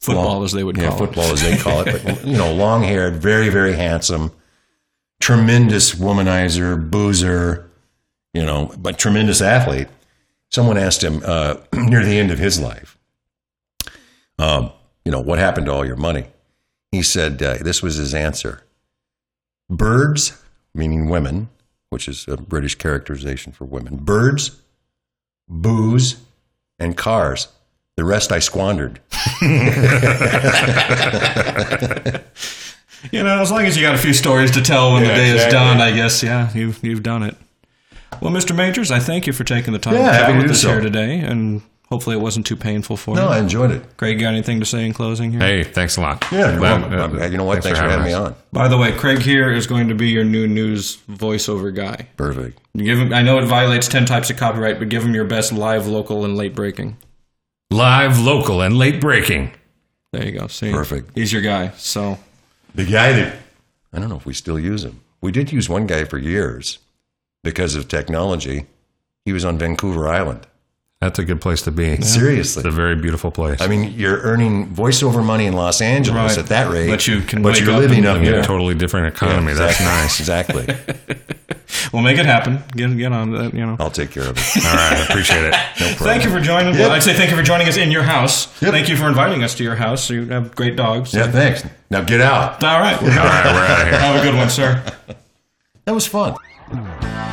Football, 0.00 0.24
Long- 0.34 0.44
as 0.44 0.52
they 0.52 0.64
would 0.64 0.76
yeah, 0.76 0.88
call 0.88 0.98
football 0.98 1.24
as 1.24 1.40
they 1.40 1.56
call 1.56 1.80
it. 1.80 2.04
But 2.04 2.24
you 2.26 2.36
know, 2.36 2.52
long 2.52 2.82
haired, 2.82 3.16
very 3.16 3.48
very 3.48 3.72
handsome, 3.72 4.30
tremendous 5.20 5.94
womanizer, 5.94 6.90
boozer, 6.90 7.70
you 8.34 8.44
know, 8.44 8.70
but 8.76 8.98
tremendous 8.98 9.40
athlete. 9.40 9.88
Someone 10.50 10.76
asked 10.76 11.02
him 11.02 11.22
uh, 11.24 11.56
near 11.72 12.04
the 12.04 12.18
end 12.18 12.30
of 12.30 12.38
his 12.38 12.60
life, 12.60 12.98
um, 14.38 14.70
you 15.04 15.10
know, 15.10 15.20
what 15.20 15.38
happened 15.38 15.66
to 15.66 15.72
all 15.72 15.86
your 15.86 15.96
money? 15.96 16.26
He 16.92 17.02
said 17.02 17.42
uh, 17.42 17.56
this 17.60 17.82
was 17.82 17.96
his 17.96 18.14
answer: 18.14 18.62
birds, 19.70 20.40
meaning 20.74 21.08
women, 21.08 21.48
which 21.90 22.06
is 22.08 22.26
a 22.28 22.36
British 22.36 22.74
characterization 22.76 23.52
for 23.52 23.64
women. 23.64 23.96
Birds, 23.96 24.60
booze, 25.48 26.16
and 26.78 26.96
cars. 26.96 27.48
The 27.96 28.04
rest 28.04 28.32
I 28.32 28.40
squandered. 28.40 29.00
You 33.12 33.22
know, 33.22 33.42
as 33.42 33.50
long 33.50 33.66
as 33.66 33.76
you 33.76 33.82
got 33.82 33.94
a 33.94 33.98
few 33.98 34.14
stories 34.14 34.50
to 34.52 34.62
tell 34.62 34.94
when 34.94 35.02
the 35.02 35.10
Yeah, 35.10 35.14
day 35.16 35.28
is 35.30 35.44
done, 35.52 35.78
I 35.78 35.92
guess, 35.92 36.22
yeah, 36.22 36.50
you've, 36.54 36.82
you've 36.82 37.02
done 37.02 37.22
it. 37.22 37.36
Well, 38.20 38.32
Mr. 38.32 38.54
Magers, 38.56 38.90
I 38.90 39.00
thank 39.00 39.26
you 39.26 39.32
for 39.32 39.44
taking 39.44 39.72
the 39.72 39.78
time 39.78 39.94
Yeah, 39.94 40.00
to 40.06 40.12
happy 40.12 40.32
chat 40.34 40.42
with 40.42 40.50
us 40.50 40.62
so. 40.62 40.68
here 40.68 40.80
today, 40.80 41.18
and 41.20 41.62
hopefully 41.88 42.16
it 42.16 42.20
wasn't 42.20 42.46
too 42.46 42.56
painful 42.56 42.96
for 42.96 43.14
No, 43.14 43.22
you. 43.22 43.28
No, 43.28 43.32
I 43.34 43.38
enjoyed 43.38 43.70
it. 43.70 43.96
Craig, 43.96 44.18
got 44.18 44.28
anything 44.28 44.60
to 44.60 44.66
say 44.66 44.84
in 44.86 44.92
closing 44.92 45.30
here? 45.32 45.40
hey, 45.40 45.62
thanks 45.64 45.96
a 45.96 46.00
lot. 46.00 46.24
Yeah, 46.32 46.56
Glad- 46.56 46.90
well, 46.90 47.22
uh, 47.22 47.26
you 47.26 47.36
know 47.36 47.44
what? 47.44 47.62
Thanks, 47.62 47.78
for 47.78 47.84
having 47.84 48.04
me 48.06 48.12
on. 48.12 48.34
By 48.52 48.68
the 48.68 48.76
way, 48.78 48.92
Craig 48.92 49.18
here 49.20 49.52
is 49.52 49.66
going 49.66 49.88
to 49.88 49.94
be 49.94 50.08
your 50.08 50.24
new 50.24 50.46
news 50.46 50.98
voiceover 51.10 51.74
guy. 51.74 52.08
Perfect. 52.16 52.58
You 52.74 52.84
give 52.84 52.98
him. 52.98 53.12
I 53.12 53.22
know 53.22 53.38
it 53.38 53.44
violates 53.44 53.86
ten 53.88 54.04
types 54.06 54.30
of 54.30 54.36
copyright, 54.36 54.78
but 54.78 54.88
give 54.88 55.02
him 55.04 55.14
your 55.14 55.24
best 55.24 55.52
live, 55.52 55.86
local, 55.86 56.24
and 56.24 56.36
late 56.36 56.54
breaking. 56.54 56.96
Live, 57.70 58.18
local, 58.20 58.60
and 58.60 58.76
late 58.78 59.00
breaking. 59.00 59.52
There 60.12 60.24
you 60.24 60.32
go. 60.38 60.46
See, 60.46 60.70
Perfect. 60.72 61.10
He's 61.16 61.32
your 61.32 61.42
guy. 61.42 61.72
So 61.76 62.18
The 62.74 62.84
guy 62.84 63.12
that 63.12 63.36
I 63.92 63.98
don't 63.98 64.08
know 64.08 64.16
if 64.16 64.26
we 64.26 64.32
still 64.34 64.58
use 64.60 64.84
him. 64.84 65.00
We 65.20 65.32
did 65.32 65.50
use 65.52 65.68
one 65.68 65.86
guy 65.86 66.04
for 66.04 66.18
years 66.18 66.78
because 67.44 67.76
of 67.76 67.86
technology. 67.86 68.66
He 69.24 69.32
was 69.32 69.44
on 69.44 69.56
Vancouver 69.58 70.08
Island. 70.08 70.46
That's 71.00 71.18
a 71.18 71.24
good 71.24 71.40
place 71.42 71.60
to 71.62 71.70
be. 71.70 72.00
Seriously. 72.00 72.60
It's 72.60 72.66
a 72.66 72.70
very 72.70 72.96
beautiful 72.96 73.30
place. 73.30 73.60
I 73.60 73.66
mean, 73.66 73.92
you're 73.92 74.20
earning 74.22 74.68
voiceover 74.74 75.22
money 75.24 75.44
in 75.44 75.52
Los 75.52 75.82
Angeles 75.82 76.36
Right. 76.36 76.38
at 76.38 76.46
that 76.46 76.72
rate, 76.72 76.88
But 76.88 77.06
you 77.06 77.20
can 77.20 77.42
but 77.42 77.52
wake 77.54 77.62
you're 77.62 77.72
up 77.74 77.80
living 77.80 77.98
and 77.98 78.06
up 78.06 78.14
live 78.16 78.24
here. 78.26 78.40
a 78.40 78.42
totally 78.42 78.74
different 78.74 79.08
economy. 79.14 79.52
That's 79.52 79.78
Exactly. 79.80 80.66
nice. 80.66 80.66
Exactly. 80.74 81.14
we'll 81.92 82.00
make 82.02 82.16
it 82.18 82.24
happen. 82.24 82.62
Get 82.74 82.96
get 82.96 83.12
on 83.12 83.32
that. 83.32 83.52
You 83.52 83.66
know. 83.66 83.76
I'll 83.78 83.90
take 83.90 84.12
care 84.12 84.22
of 84.22 84.36
it. 84.38 84.64
All 84.64 84.74
right, 84.74 84.92
I 84.98 85.04
appreciate 85.04 85.44
it. 85.44 85.54
Thank 85.98 86.24
you 86.24 86.30
for 86.30 86.40
joining. 86.40 86.72
Well, 86.74 86.90
I'd 86.90 87.02
say 87.02 87.12
thank 87.12 87.30
you 87.30 87.36
for 87.36 87.42
joining 87.42 87.68
us 87.68 87.76
in 87.76 87.90
your 87.90 88.04
house. 88.04 88.46
Yep. 88.62 88.72
Thank 88.72 88.88
you 88.88 88.96
for 88.96 89.06
inviting 89.08 89.42
us 89.44 89.54
to 89.56 89.64
your 89.64 89.74
house. 89.76 90.08
You 90.08 90.24
have 90.28 90.54
great 90.54 90.74
dogs. 90.76 91.12
Yeah, 91.12 91.30
thanks. 91.30 91.64
Now 91.90 92.00
get 92.02 92.22
out. 92.22 92.64
All 92.64 92.80
right. 92.80 92.96
All 92.96 93.06
right, 93.08 93.44
we're 93.44 93.66
out 93.66 93.80
of 93.82 93.88
here. 93.88 93.98
Have 93.98 94.16
a 94.16 94.22
good 94.26 94.36
one, 94.36 94.48
sir. 94.48 94.82
That 95.84 95.92
was 95.94 96.06
fun. 96.06 96.34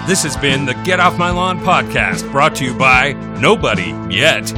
This 0.08 0.24
has 0.24 0.36
been 0.36 0.66
the 0.66 0.74
Get 0.84 1.00
Off 1.00 1.18
My 1.18 1.30
Lawn 1.30 1.60
podcast, 1.60 2.30
brought 2.32 2.56
to 2.56 2.66
you 2.66 2.74
by 2.74 3.14
Nobody 3.40 3.96
Yet. 4.14 4.50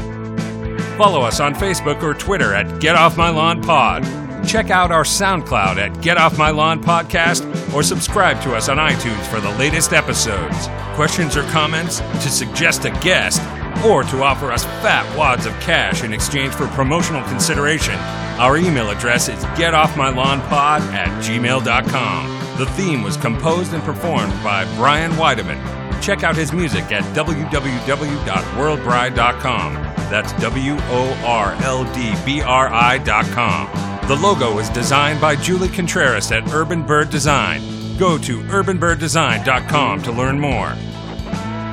Follow 0.97 1.21
us 1.21 1.39
on 1.39 1.53
Facebook 1.53 2.01
or 2.01 2.13
Twitter 2.13 2.53
at 2.53 2.79
Get 2.79 2.95
Off 2.95 3.17
My 3.17 3.29
Lawn 3.29 3.61
Pod. 3.61 4.03
Check 4.47 4.71
out 4.71 4.91
our 4.91 5.03
SoundCloud 5.03 5.77
at 5.77 6.01
Get 6.01 6.17
Off 6.17 6.37
My 6.37 6.49
Lawn 6.49 6.81
Podcast 6.81 7.43
or 7.73 7.83
subscribe 7.83 8.41
to 8.43 8.55
us 8.55 8.67
on 8.67 8.77
iTunes 8.77 9.25
for 9.27 9.39
the 9.39 9.51
latest 9.57 9.93
episodes. 9.93 10.67
Questions 10.95 11.37
or 11.37 11.43
comments, 11.43 11.99
to 11.99 12.29
suggest 12.29 12.85
a 12.85 12.89
guest, 13.01 13.41
or 13.85 14.03
to 14.03 14.23
offer 14.23 14.51
us 14.51 14.63
fat 14.63 15.05
wads 15.17 15.45
of 15.45 15.53
cash 15.59 16.03
in 16.03 16.13
exchange 16.13 16.53
for 16.53 16.67
promotional 16.67 17.23
consideration, 17.27 17.95
our 18.39 18.57
email 18.57 18.89
address 18.89 19.29
is 19.29 19.43
getoffmylawnpod 19.57 20.79
at 20.93 21.09
gmail.com. 21.23 22.42
The 22.57 22.65
theme 22.77 23.01
was 23.01 23.17
composed 23.17 23.73
and 23.73 23.83
performed 23.83 24.33
by 24.43 24.65
Brian 24.75 25.11
Weideman. 25.13 25.59
Check 26.01 26.23
out 26.23 26.35
his 26.35 26.53
music 26.53 26.91
at 26.91 27.03
www.worldbride.com. 27.15 29.73
That's 29.73 30.33
W 30.33 30.75
O 30.79 31.23
R 31.25 31.53
L 31.63 31.91
D 31.93 32.13
B 32.25 32.41
R 32.41 32.67
I.com. 32.67 33.69
The 34.07 34.15
logo 34.15 34.55
was 34.55 34.69
designed 34.69 35.21
by 35.21 35.35
Julie 35.35 35.69
Contreras 35.69 36.31
at 36.31 36.51
Urban 36.53 36.85
Bird 36.85 37.09
Design. 37.09 37.61
Go 37.97 38.17
to 38.17 38.41
urbanbirddesign.com 38.43 40.01
to 40.01 40.11
learn 40.11 40.39
more. 40.39 40.69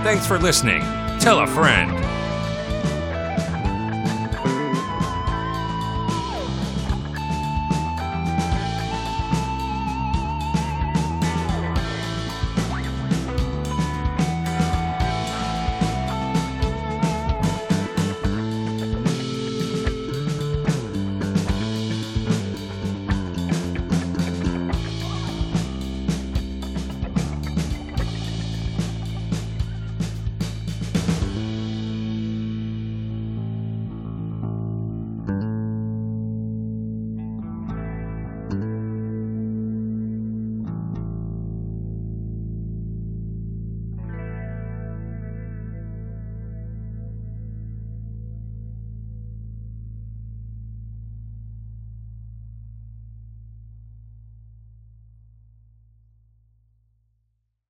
Thanks 0.05 0.27
for 0.27 0.39
listening. 0.39 0.81
Tell 1.19 1.41
a 1.41 1.47
friend. 1.47 1.91